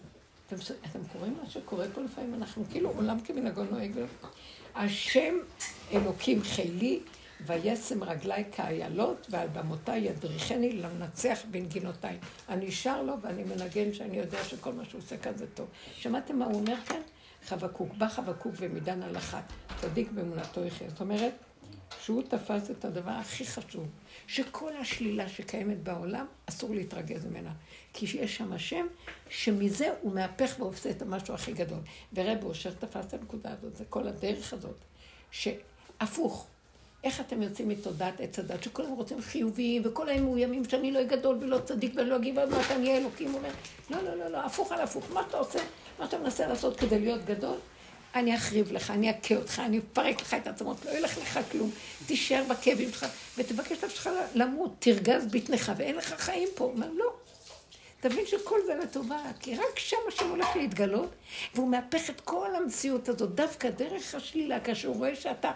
אתם, 0.53 0.61
אתם 0.89 0.99
קוראים 1.11 1.37
מה 1.43 1.49
שקורה 1.49 1.85
פה 1.93 2.01
לפעמים? 2.01 2.33
אנחנו 2.33 2.63
כאילו 2.71 2.89
עולם 2.89 3.19
כמנהגו 3.19 3.63
נוהג. 3.63 3.91
השם 4.75 5.35
אלוקים 5.91 6.43
חילי, 6.43 6.99
וישם 7.45 8.03
רגלי 8.03 8.43
כאיילות, 8.51 9.27
ועל 9.29 9.47
במותיי 9.47 9.99
ידריכני 9.99 10.71
לנצח 10.73 11.39
בנגינותיי. 11.51 12.17
אני 12.49 12.71
שר 12.71 13.03
לו 13.03 13.13
ואני 13.21 13.43
מנגן 13.43 13.93
שאני 13.93 14.17
יודע 14.17 14.43
שכל 14.43 14.73
מה 14.73 14.85
שהוא 14.85 15.01
עושה 15.01 15.17
כאן 15.17 15.37
זה 15.37 15.47
טוב. 15.47 15.67
שמעתם 15.95 16.39
מה 16.39 16.45
הוא 16.45 16.53
אומר 16.53 16.75
כאן? 16.85 17.01
חבקוק, 17.45 17.93
בא 17.93 18.07
חבקוק 18.07 18.53
ומדן 18.57 19.03
הלכה, 19.03 19.41
צדיק 19.81 20.11
באמונתו 20.11 20.65
יחיה. 20.65 20.89
זאת 20.89 21.01
אומרת, 21.01 21.33
שהוא 22.01 22.23
תפס 22.29 22.71
את 22.71 22.85
הדבר 22.85 23.11
הכי 23.11 23.45
חשוב, 23.45 23.87
שכל 24.27 24.75
השלילה 24.75 25.29
שקיימת 25.29 25.83
בעולם, 25.83 26.25
אסור 26.45 26.75
להתרגז 26.75 27.25
ממנה. 27.25 27.51
כי 27.93 28.05
יש 28.19 28.37
שם 28.37 28.53
השם, 28.53 28.85
שמזה 29.29 29.87
הוא 30.01 30.13
מהפך 30.13 30.55
ועושה 30.59 30.89
את 30.89 31.01
המשהו 31.01 31.33
הכי 31.33 31.53
גדול. 31.53 31.79
ורב 32.13 32.43
אושר 32.43 32.71
תפס 32.71 33.05
את 33.05 33.13
הנקודה 33.13 33.51
הזאת, 33.51 33.75
זה 33.75 33.85
כל 33.89 34.07
הדרך 34.07 34.53
הזאת, 34.53 34.77
שהפוך. 35.31 36.47
איך 37.03 37.21
אתם 37.21 37.41
יוצאים 37.41 37.69
מתודעת 37.69 38.21
עץ 38.21 38.39
הדת, 38.39 38.63
שכולם 38.63 38.89
רוצים 38.89 39.21
חיוביים, 39.21 39.81
וכל 39.85 40.09
היום 40.09 40.25
מאוימים 40.25 40.69
שאני 40.69 40.91
לא 40.91 40.97
אהיה 40.99 41.09
גדול 41.09 41.37
ולא 41.41 41.59
צדיק 41.59 41.93
ולא 41.95 42.15
אגיב 42.15 42.39
עוד 42.39 42.49
מעט 42.49 42.71
אני 42.71 42.87
אהיה 42.87 42.97
אלוקים, 42.97 43.31
הוא 43.31 43.37
אומר, 43.37 43.49
לא, 43.89 44.01
לא, 44.01 44.15
לא, 44.15 44.27
לא, 44.27 44.37
הפוך 44.37 44.71
על 44.71 44.81
הפוך, 44.81 45.11
מה 45.13 45.21
אתה 45.29 45.37
עושה, 45.37 45.59
מה 45.99 46.05
אתה 46.05 46.17
מנסה 46.17 46.47
לעשות 46.47 46.79
כדי 46.79 46.99
להיות 46.99 47.25
גדול? 47.25 47.57
אני 48.15 48.35
אחריב 48.35 48.71
לך, 48.71 48.91
אני 48.91 49.11
אכה 49.11 49.35
אותך, 49.35 49.59
אני 49.65 49.79
אפרק 49.79 50.21
לך 50.21 50.33
את 50.33 50.47
העצמות, 50.47 50.85
לא 50.85 50.91
ילך 50.91 51.17
לך 51.17 51.39
כלום, 51.51 51.71
תישאר 52.05 52.43
בכאבים 52.49 52.91
שלך, 52.91 53.05
ותבקש 53.37 53.77
את 53.77 53.83
עצמך 53.83 54.09
למות, 54.35 54.75
תרגז 54.79 55.25
בטנך, 55.31 55.71
ואין 55.77 55.95
לך 55.95 56.13
חיים 56.17 56.49
פה. 56.55 56.63
הוא 56.63 56.73
אומר, 56.73 56.91
לא. 56.91 57.13
תבין 57.99 58.25
שכל 58.25 58.59
זה 58.65 58.75
לטובה, 58.75 59.21
כי 59.39 59.55
רק 59.55 59.79
שם 59.79 59.97
השם 60.07 60.29
הולך 60.29 60.47
להתגלות, 60.55 61.09
והוא 61.55 61.69
מהפך 61.69 62.09
את 62.09 62.21
כל 62.21 62.55
המציאות 62.55 63.09
הזאת, 63.09 63.35
דווקא 63.35 63.69
דרך 63.69 64.15
השלילה, 64.15 64.59
כאשר 64.59 64.87
רואה 64.87 65.15
שאתה 65.15 65.51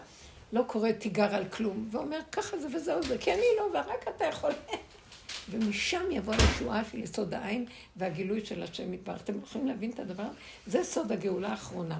לא 0.54 0.64
קורא 0.68 0.92
תיגר 0.92 1.36
על 1.36 1.46
כלום, 1.46 1.88
ואומר, 1.92 2.20
ככה 2.32 2.58
זה 2.58 2.68
וזהו 2.74 3.04
זה, 3.04 3.18
כי 3.18 3.34
אני 3.34 3.46
לא, 3.58 3.64
ורק 3.64 4.08
אתה 4.16 4.26
יכול. 4.26 4.52
ומשם 5.50 6.12
יבוא 6.12 6.34
הישועה 6.34 6.82
של 6.92 7.00
יסוד 7.00 7.34
העין 7.34 7.66
והגילוי 7.96 8.46
של 8.46 8.64
השם 8.64 8.94
יתברך. 8.94 9.22
אתם 9.22 9.34
יכולים 9.44 9.68
להבין 9.68 9.92
את 9.92 10.00
הדבר? 10.00 10.28
זה 10.68 10.84
סוד 10.84 11.12
הגאולה 11.12 11.50
האחרונה. 11.50 12.00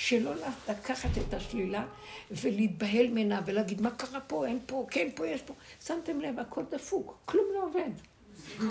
שלא 0.00 0.32
לקחת 0.68 1.10
את 1.18 1.34
השלילה 1.34 1.84
ולהתבהל 2.30 3.06
ממנה 3.06 3.40
ולהגיד 3.46 3.80
מה 3.80 3.90
קרה 3.90 4.20
פה, 4.20 4.46
אין 4.46 4.58
פה, 4.66 4.86
כן 4.90 5.08
פה, 5.14 5.26
יש 5.26 5.42
פה. 5.42 5.54
שמתם 5.86 6.20
לב, 6.20 6.38
הכל 6.38 6.62
דפוק, 6.70 7.18
כלום 7.24 7.44
לא 7.54 7.64
עובד. 7.64 7.90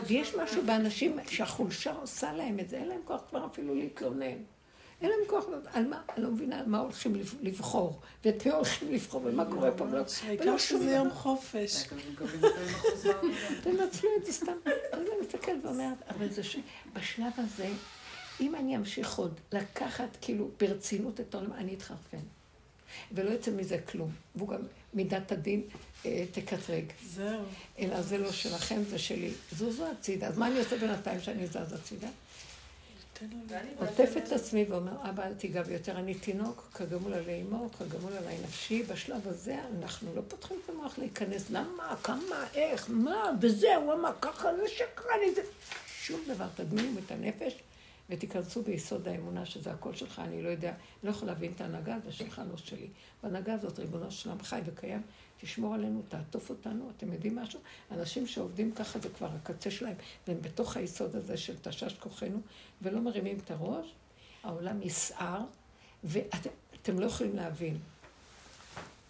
ויש 0.07 0.35
משהו 0.35 0.61
באנשים 0.65 1.17
שהחולשה 1.27 1.93
עושה 1.93 2.33
להם 2.33 2.59
את 2.59 2.69
זה, 2.69 2.77
אין 2.77 2.87
להם 2.87 2.99
כוח 3.05 3.21
כבר 3.29 3.45
אפילו 3.45 3.75
להתלונן. 3.75 4.37
אין 5.01 5.09
להם 5.09 5.19
כוח, 5.27 5.45
על 5.73 5.87
מה, 5.87 6.01
אני 6.15 6.23
לא 6.23 6.31
מבינה 6.31 6.59
על 6.59 6.65
מה 6.65 6.79
הולכים 6.79 7.15
לבחור, 7.41 7.99
ואת 8.25 8.45
מי 8.45 8.51
הולכים 8.51 8.93
לבחור, 8.93 9.21
ומה 9.25 9.45
קורה 9.45 9.71
פה, 9.71 9.83
ולא 9.83 10.03
העיקר 10.23 10.57
שזה 10.57 10.91
יום 10.91 11.09
חופש. 11.09 11.83
תנצלו 13.63 14.09
את 14.17 14.25
זה 14.25 14.31
סתם. 14.31 14.51
אני 14.93 15.09
מסתכלת 15.21 15.65
ואומרת, 15.65 15.97
אבל 16.09 16.29
זה 16.29 16.41
שבשלב 16.43 17.31
הזה, 17.37 17.69
אם 18.41 18.55
אני 18.55 18.77
אמשיך 18.77 19.17
עוד 19.17 19.39
לקחת 19.51 20.17
כאילו 20.21 20.49
ברצינות 20.59 21.19
את 21.19 21.35
העולם, 21.35 21.53
אני 21.53 21.73
אתחרפן. 21.73 22.17
ולא 23.11 23.29
יצא 23.29 23.51
מזה 23.51 23.77
כלום. 23.77 24.11
והוא 24.35 24.49
גם 24.49 24.61
מידת 24.93 25.31
הדין 25.31 25.61
אה, 26.05 26.25
תקטרג. 26.31 26.85
זהו. 27.05 27.43
אלא 27.79 28.01
זה 28.01 28.17
לא 28.17 28.31
שלכם, 28.31 28.83
זה 28.83 28.99
שלי. 28.99 29.31
זוזו 29.51 29.85
הצידה. 29.91 30.27
אז 30.27 30.37
מה 30.37 30.47
אני 30.47 30.59
עושה 30.59 30.77
בינתיים 30.77 31.21
שאני 31.21 31.47
זז 31.47 31.73
הצידה? 31.73 32.07
עוטף 33.77 34.17
את 34.17 34.31
עצמי 34.31 34.65
ואומר, 34.69 35.09
אבא 35.09 35.23
אל 35.23 35.33
תיגע 35.33 35.63
ביותר, 35.63 35.91
אני 35.99 36.13
תינוק, 36.13 36.69
כגמול 36.73 37.13
עלי 37.13 37.41
אמו, 37.41 37.69
כגמול 37.71 38.13
עלי 38.13 38.35
נפשי. 38.43 38.83
בשלב 38.83 39.27
הזה 39.27 39.55
אנחנו 39.79 40.15
לא 40.15 40.21
פותחים 40.27 40.57
את 40.65 40.69
המוח 40.69 40.97
להיכנס, 40.97 41.49
למה, 41.49 41.95
כמה, 42.03 42.47
איך, 42.53 42.85
מה, 42.89 43.31
וזהו, 43.41 43.93
אמר 43.93 44.11
ככה, 44.21 44.55
זה 44.55 44.67
שקרני, 44.67 45.35
זה... 45.35 45.41
שום 46.01 46.19
דבר, 46.27 46.45
תדמינו 46.55 46.99
את 47.05 47.11
הנפש 47.11 47.53
ותיכנסו 48.09 48.63
ביסוד 48.63 49.07
האמונה 49.07 49.45
שזה 49.45 49.71
הקול 49.71 49.95
שלך, 49.95 50.19
אני 50.19 50.41
לא 50.41 50.49
יודע, 50.49 50.73
לא 51.03 51.09
יכול 51.09 51.27
להבין 51.27 51.51
את 51.51 51.61
ההנהגה, 51.61 51.97
זה 52.05 52.11
שלך, 52.11 52.41
לא 52.51 52.57
שלי. 52.57 52.87
בהנהגה 53.23 53.53
הזאת, 53.53 53.79
ריבונו 53.79 54.11
שלם 54.11 54.43
חי 54.43 54.61
וקיים, 54.65 55.01
תשמור 55.41 55.73
עלינו, 55.73 56.01
תעטוף 56.09 56.49
אותנו, 56.49 56.91
אתם 56.97 57.13
יודעים 57.13 57.35
משהו? 57.35 57.59
אנשים 57.91 58.27
שעובדים 58.27 58.71
ככה 58.71 58.99
זה 58.99 59.09
כבר 59.09 59.29
הקצה 59.35 59.71
שלהם, 59.71 59.95
והם 60.27 60.41
בתוך 60.41 60.77
היסוד 60.77 61.15
הזה 61.15 61.37
של 61.37 61.57
תשש 61.61 61.93
כוחנו, 61.99 62.41
ולא 62.81 62.99
מרימים 62.99 63.37
את 63.45 63.51
הראש, 63.51 63.93
העולם 64.43 64.81
יסער, 64.81 65.41
ואתם 66.03 66.99
לא 66.99 67.05
יכולים 67.05 67.35
להבין. 67.35 67.77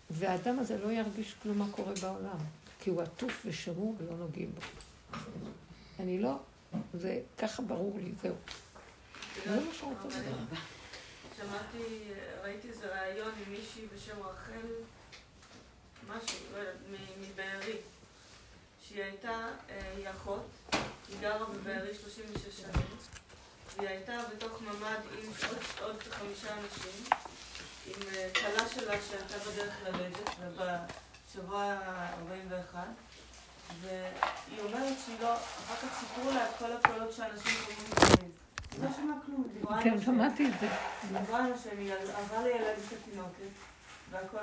והאדם 0.10 0.60
הזה 0.60 0.78
לא 0.78 0.92
ירגיש 0.92 1.36
כלום 1.44 1.58
מה 1.58 1.68
קורה 1.72 1.94
בעולם, 2.02 2.38
כי 2.80 2.90
הוא 2.90 3.02
עטוף 3.02 3.46
ושמור 3.46 3.96
ולא 3.98 4.18
נוגעים 4.18 4.52
בו. 4.56 4.62
אני 6.00 6.20
לא, 6.20 6.36
זה 6.94 7.22
ככה 7.38 7.62
ברור 7.62 8.00
לי, 8.04 8.12
זהו. 8.22 8.36
זה 8.36 8.38
מה 8.38 8.46
שרוצה 8.46 8.56
לדעת. 8.56 9.27
שמעתי, 11.38 12.12
ראיתי 12.44 12.70
איזה 12.70 13.02
ראיון 13.02 13.32
עם 13.46 13.54
מישהי 13.54 13.88
בשם 13.96 14.22
רחל, 14.22 14.68
משהו, 16.08 16.38
לא 16.54 16.58
יודעת, 16.58 16.76
מבארי, 17.22 17.78
שהיא 18.88 19.04
הייתה, 19.04 19.48
היא 19.96 20.10
אחות, 20.10 20.46
היא 21.10 21.18
גרה 21.22 21.46
בבארי 21.46 21.96
36 21.96 22.58
שנים, 22.58 22.88
והיא 23.78 23.90
הייתה 23.90 24.18
בתוך 24.36 24.62
ממ"ד 24.62 25.00
עם 25.24 25.32
עוד, 25.82 26.04
חמישה 26.10 26.54
אנשים, 26.54 27.04
עם 27.86 28.02
כלה 28.34 28.70
שלה 28.70 28.96
שהייתה 29.10 29.38
בדרך 29.38 29.74
ללדת, 29.84 30.30
בשבוע 31.28 31.64
ה-41, 31.64 32.76
והיא 33.82 34.60
אומרת 34.60 34.94
שהיא 35.06 35.20
לא, 35.22 35.36
אחר 35.36 35.76
כך 35.76 36.00
סיפרו 36.00 36.32
לה 36.32 36.50
את 36.50 36.56
כל 36.60 36.72
הקולות 36.72 37.14
שאנשים 37.14 37.54
קוראים 37.96 38.32
לא 38.84 38.90
שמעה 38.94 39.18
כלום, 39.26 39.48
דיברה 39.54 39.84
כן, 39.84 40.02
שמעתי 40.02 40.48
את 40.48 40.54
זה. 40.60 40.68
דיברה 41.08 41.46
על 41.46 41.54
השם, 41.54 41.78
היא 41.78 41.94
עברה 41.94 42.44
לילד 42.44 42.76
את 42.88 42.98
התינוקת, 43.02 43.52
והכל, 44.12 44.38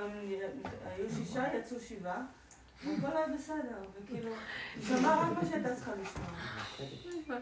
היו 0.87 1.11
שישה, 1.17 1.45
יצאו 1.59 1.77
שבעה, 1.89 2.23
והכל 2.85 3.17
היה 3.17 3.27
בסדר, 3.27 3.83
וכאילו, 3.95 4.31
היא 4.77 4.83
שמעה 4.87 5.31
רק 5.31 5.39
מה 5.43 5.49
שהייתה 5.51 5.75
צריכה 5.75 5.93
לשמוע. 5.95 7.39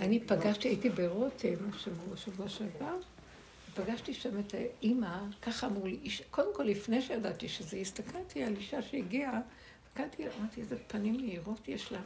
אני 0.00 0.20
פגשתי, 0.20 0.68
הייתי 0.68 0.90
ברותם 0.90 1.54
השבוע, 1.74 2.16
שבוע 2.16 2.48
שעבר, 2.48 2.96
פגשתי 3.74 4.14
שם 4.14 4.40
את 4.40 4.54
האימא, 4.54 5.18
ככה 5.42 5.66
אמרו 5.66 5.86
לי, 5.86 6.00
קודם 6.30 6.54
כל 6.54 6.62
לפני 6.62 7.02
שידעתי 7.02 7.48
שזה, 7.48 7.76
הסתכלתי 7.76 8.44
על 8.44 8.56
אישה 8.56 8.82
שהגיעה, 8.82 9.40
הסתכלתי, 9.90 10.22
אמרתי, 10.38 10.60
איזה 10.60 10.76
פנים 10.86 11.16
מהירות 11.16 11.68
יש 11.68 11.92
לה. 11.92 12.00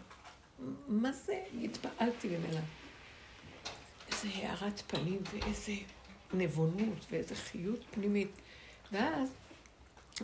מה 0.88 1.12
זה? 1.12 1.42
התפעלתי 1.62 2.28
ממנה. 2.28 2.60
איזה 4.12 4.28
הארת 4.34 4.82
פנים 4.86 5.18
ואיזה 5.32 5.72
נבונות 6.32 7.06
ואיזה 7.10 7.34
חיות 7.34 7.80
פנימית. 7.90 8.30
ואז 8.92 9.28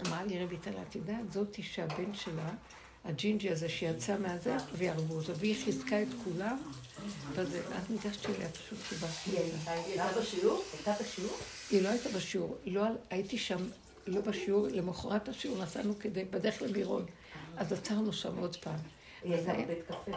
אמרה 0.07 0.24
לי 0.24 0.45
רויטל, 0.45 0.82
את 0.89 0.97
יודעת, 0.97 1.32
זאתי 1.32 1.62
שהבן 1.62 2.15
שלה, 2.15 2.51
הג'ינג'י 3.05 3.51
הזה 3.51 3.69
שיצא 3.69 4.19
מהזה, 4.19 4.57
ויהרגו 4.77 5.15
אותו, 5.15 5.37
והיא 5.37 5.65
חיזקה 5.65 6.03
את 6.03 6.09
כולם, 6.24 6.59
ואז 7.35 7.49
ניגשתי 7.91 8.32
אליה 8.37 8.49
פשוט 8.49 8.78
אותה. 8.93 9.07
היא 9.27 9.39
הייתה 9.66 10.20
בשיעור? 10.20 10.62
הייתה 10.73 10.95
בשיעור? 11.03 11.37
היא 11.70 11.82
לא 11.82 11.89
הייתה 11.89 12.09
בשיעור, 12.09 12.57
לא, 12.66 12.85
הייתי 13.11 13.39
שם, 13.39 13.69
לא 14.07 14.20
בשיעור, 14.20 14.66
למחרת 14.70 15.28
השיעור 15.28 15.62
נסענו 15.62 15.99
כדי, 15.99 16.24
בדרך 16.24 16.62
למירון, 16.62 17.07
אז 17.56 17.72
עצרנו 17.72 18.12
שם 18.12 18.39
עוד 18.39 18.56
פעם. 18.56 18.78
היא 19.22 19.35
הייתה 19.35 19.52
בבית 19.52 19.78
קפה. 19.89 20.12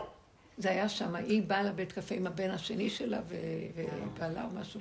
זה 0.57 0.69
היה 0.69 0.89
שם, 0.89 1.15
היא 1.15 1.43
באה 1.43 1.63
לבית 1.63 1.91
קפה 1.91 2.15
עם 2.15 2.27
הבן 2.27 2.51
השני 2.51 2.89
שלה 2.89 3.21
ובעלה 3.27 4.45
או 4.45 4.49
משהו. 4.49 4.79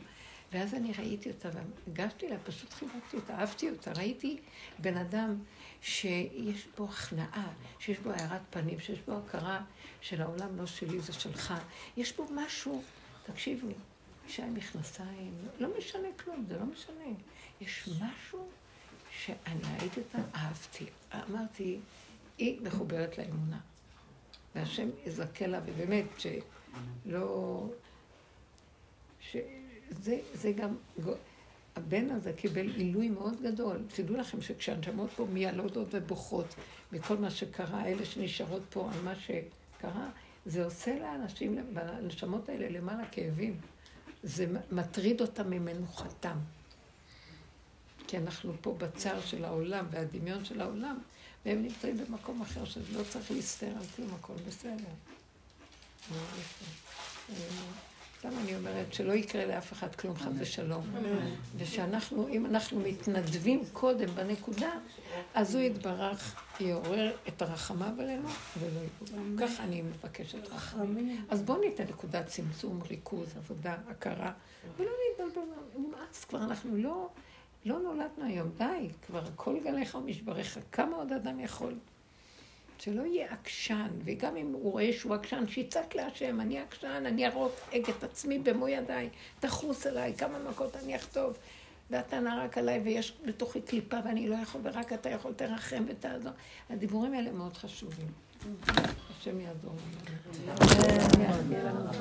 ואז 0.52 0.74
אני 0.74 0.92
ראיתי 0.98 1.30
אותה, 1.30 1.48
והגשתי 1.86 2.28
לה, 2.28 2.36
פשוט 2.44 2.72
חיבקתי 2.72 3.16
אותה, 3.16 3.34
אהבתי 3.34 3.70
אותה. 3.70 3.92
ראיתי 3.92 4.38
בן 4.78 4.96
אדם 4.96 5.36
שיש 5.82 6.66
בו 6.76 6.84
הכנעה, 6.84 7.52
שיש 7.78 7.98
בו 7.98 8.10
הארת 8.10 8.40
פנים, 8.50 8.80
שיש 8.80 8.98
בו 9.00 9.12
הכרה 9.12 9.60
של 10.00 10.22
העולם 10.22 10.56
לא 10.56 10.66
שלי, 10.66 11.00
זה 11.00 11.12
שלך. 11.12 11.54
יש 11.96 12.16
בו 12.16 12.26
משהו, 12.34 12.82
תקשיבו, 13.26 13.68
אישה 14.26 14.44
עם 14.44 14.54
מכנסיים, 14.54 15.34
לא 15.58 15.68
משנה 15.78 16.08
כלום, 16.24 16.44
זה 16.48 16.58
לא 16.58 16.64
משנה. 16.64 17.14
יש 17.60 17.88
משהו 17.88 18.48
שאני 19.10 19.60
ראיתי 19.80 20.00
אותה, 20.00 20.18
אהבתי. 20.34 20.86
אמרתי, 21.14 21.78
היא 22.42 22.60
מחוברת 22.62 23.18
לאמונה. 23.18 23.58
והשם 24.54 24.88
יזכה 25.06 25.46
לה, 25.46 25.60
ובאמת, 25.66 26.04
שלא... 26.18 27.66
שזה 29.20 30.18
זה 30.34 30.52
גם... 30.52 30.76
הבן 31.76 32.10
הזה 32.10 32.32
קיבל 32.32 32.66
עילוי 32.66 33.08
מאוד 33.08 33.42
גדול. 33.42 33.78
תדעו 33.94 34.16
לכם 34.16 34.40
שכשהנשמות 34.40 35.10
פה 35.16 35.26
מיילודות 35.32 35.88
ובוכות 35.90 36.54
מכל 36.92 37.16
מה 37.16 37.30
שקרה, 37.30 37.86
אלה 37.86 38.04
שנשארות 38.04 38.62
פה 38.70 38.90
על 38.92 39.00
מה 39.04 39.14
שקרה, 39.14 40.10
זה 40.46 40.64
עושה 40.64 40.98
לאנשים, 40.98 41.58
לנשמות 41.74 42.48
האלה 42.48 42.68
למעלה 42.68 43.08
כאבים. 43.12 43.56
זה 44.22 44.46
מטריד 44.72 45.20
אותם 45.20 45.50
ממנוחתם. 45.50 46.36
כי 48.06 48.18
אנחנו 48.18 48.52
פה 48.60 48.74
בצער 48.78 49.20
של 49.20 49.44
העולם 49.44 49.86
והדמיון 49.90 50.44
של 50.44 50.60
העולם, 50.60 50.98
והם 51.46 51.62
נמצאים 51.62 51.98
במקום 51.98 52.42
אחר 52.42 52.64
שזה 52.64 52.98
לא 52.98 53.02
צריך 53.08 53.30
להסתער 53.30 53.68
על 53.70 53.84
כלום, 53.96 54.08
הכל 54.14 54.34
בסדר. 54.48 54.92
סתם 58.18 58.28
אני 58.42 58.56
אומרת 58.56 58.92
שלא 58.92 59.12
יקרה 59.12 59.46
לאף 59.46 59.72
אחד 59.72 59.94
כלום, 59.94 60.16
חס 60.16 60.32
ושלום. 60.38 60.86
ושאנחנו, 61.56 62.28
אם 62.28 62.46
אנחנו 62.46 62.80
מתנדבים 62.80 63.62
קודם 63.72 64.06
בנקודה, 64.06 64.70
אז 65.34 65.54
הוא 65.54 65.62
יתברך, 65.62 66.42
יעורר 66.60 67.12
את 67.28 67.42
הרחמיו 67.42 67.92
עלינו 67.98 68.28
ולא 68.58 68.80
יגזור. 68.80 69.46
ככה 69.46 69.64
אני 69.64 69.82
מבקשת 69.82 70.48
רחמים. 70.48 71.24
אז 71.28 71.42
בואו 71.42 71.60
ניתן 71.60 71.84
נקודת 71.84 72.26
צמצום, 72.26 72.82
ריכוז, 72.90 73.36
עבודה, 73.36 73.76
הכרה, 73.88 74.32
ולא 74.76 74.90
נתבלבל, 75.10 75.42
נמאס 75.78 76.24
כבר, 76.24 76.44
אנחנו 76.44 76.76
לא... 76.76 77.08
לא 77.64 77.78
נולדנו 77.78 78.24
היום, 78.24 78.48
די, 78.58 78.88
כבר 79.06 79.22
הכל 79.34 79.56
גליך 79.64 79.94
ומשבריך, 79.94 80.58
כמה 80.72 80.96
עוד 80.96 81.12
אדם 81.12 81.40
יכול? 81.40 81.74
שלא 82.78 83.02
יהיה 83.02 83.32
עקשן, 83.32 83.88
וגם 84.04 84.36
אם 84.36 84.52
הוא 84.52 84.72
רואה 84.72 84.92
שהוא 84.92 85.14
עקשן, 85.14 85.44
שיצעק 85.48 85.94
להשם, 85.94 86.40
אני 86.40 86.58
עקשן, 86.58 87.02
אני 87.06 87.26
ארוק 87.26 87.52
את 87.90 88.04
עצמי 88.04 88.38
במו 88.38 88.68
ידיי, 88.68 89.08
תחוס 89.40 89.86
עליי, 89.86 90.14
כמה 90.14 90.38
מכות 90.38 90.76
אני 90.76 90.96
אכתוב. 90.96 91.38
והטענה 91.90 92.44
רק 92.44 92.58
עליי, 92.58 92.80
ויש 92.84 93.18
בתוכי 93.26 93.60
קליפה 93.60 93.96
ואני 94.04 94.28
לא 94.28 94.36
יכול, 94.36 94.60
ורק 94.64 94.92
אתה 94.92 95.08
יכול, 95.08 95.32
תרחם 95.32 95.84
ותעזור. 95.88 96.32
הדיבורים 96.70 97.14
האלה 97.14 97.30
מאוד 97.32 97.56
חשובים. 97.56 98.06
השם 99.20 99.40
יעזור 99.40 99.74
לנו. 101.64 101.92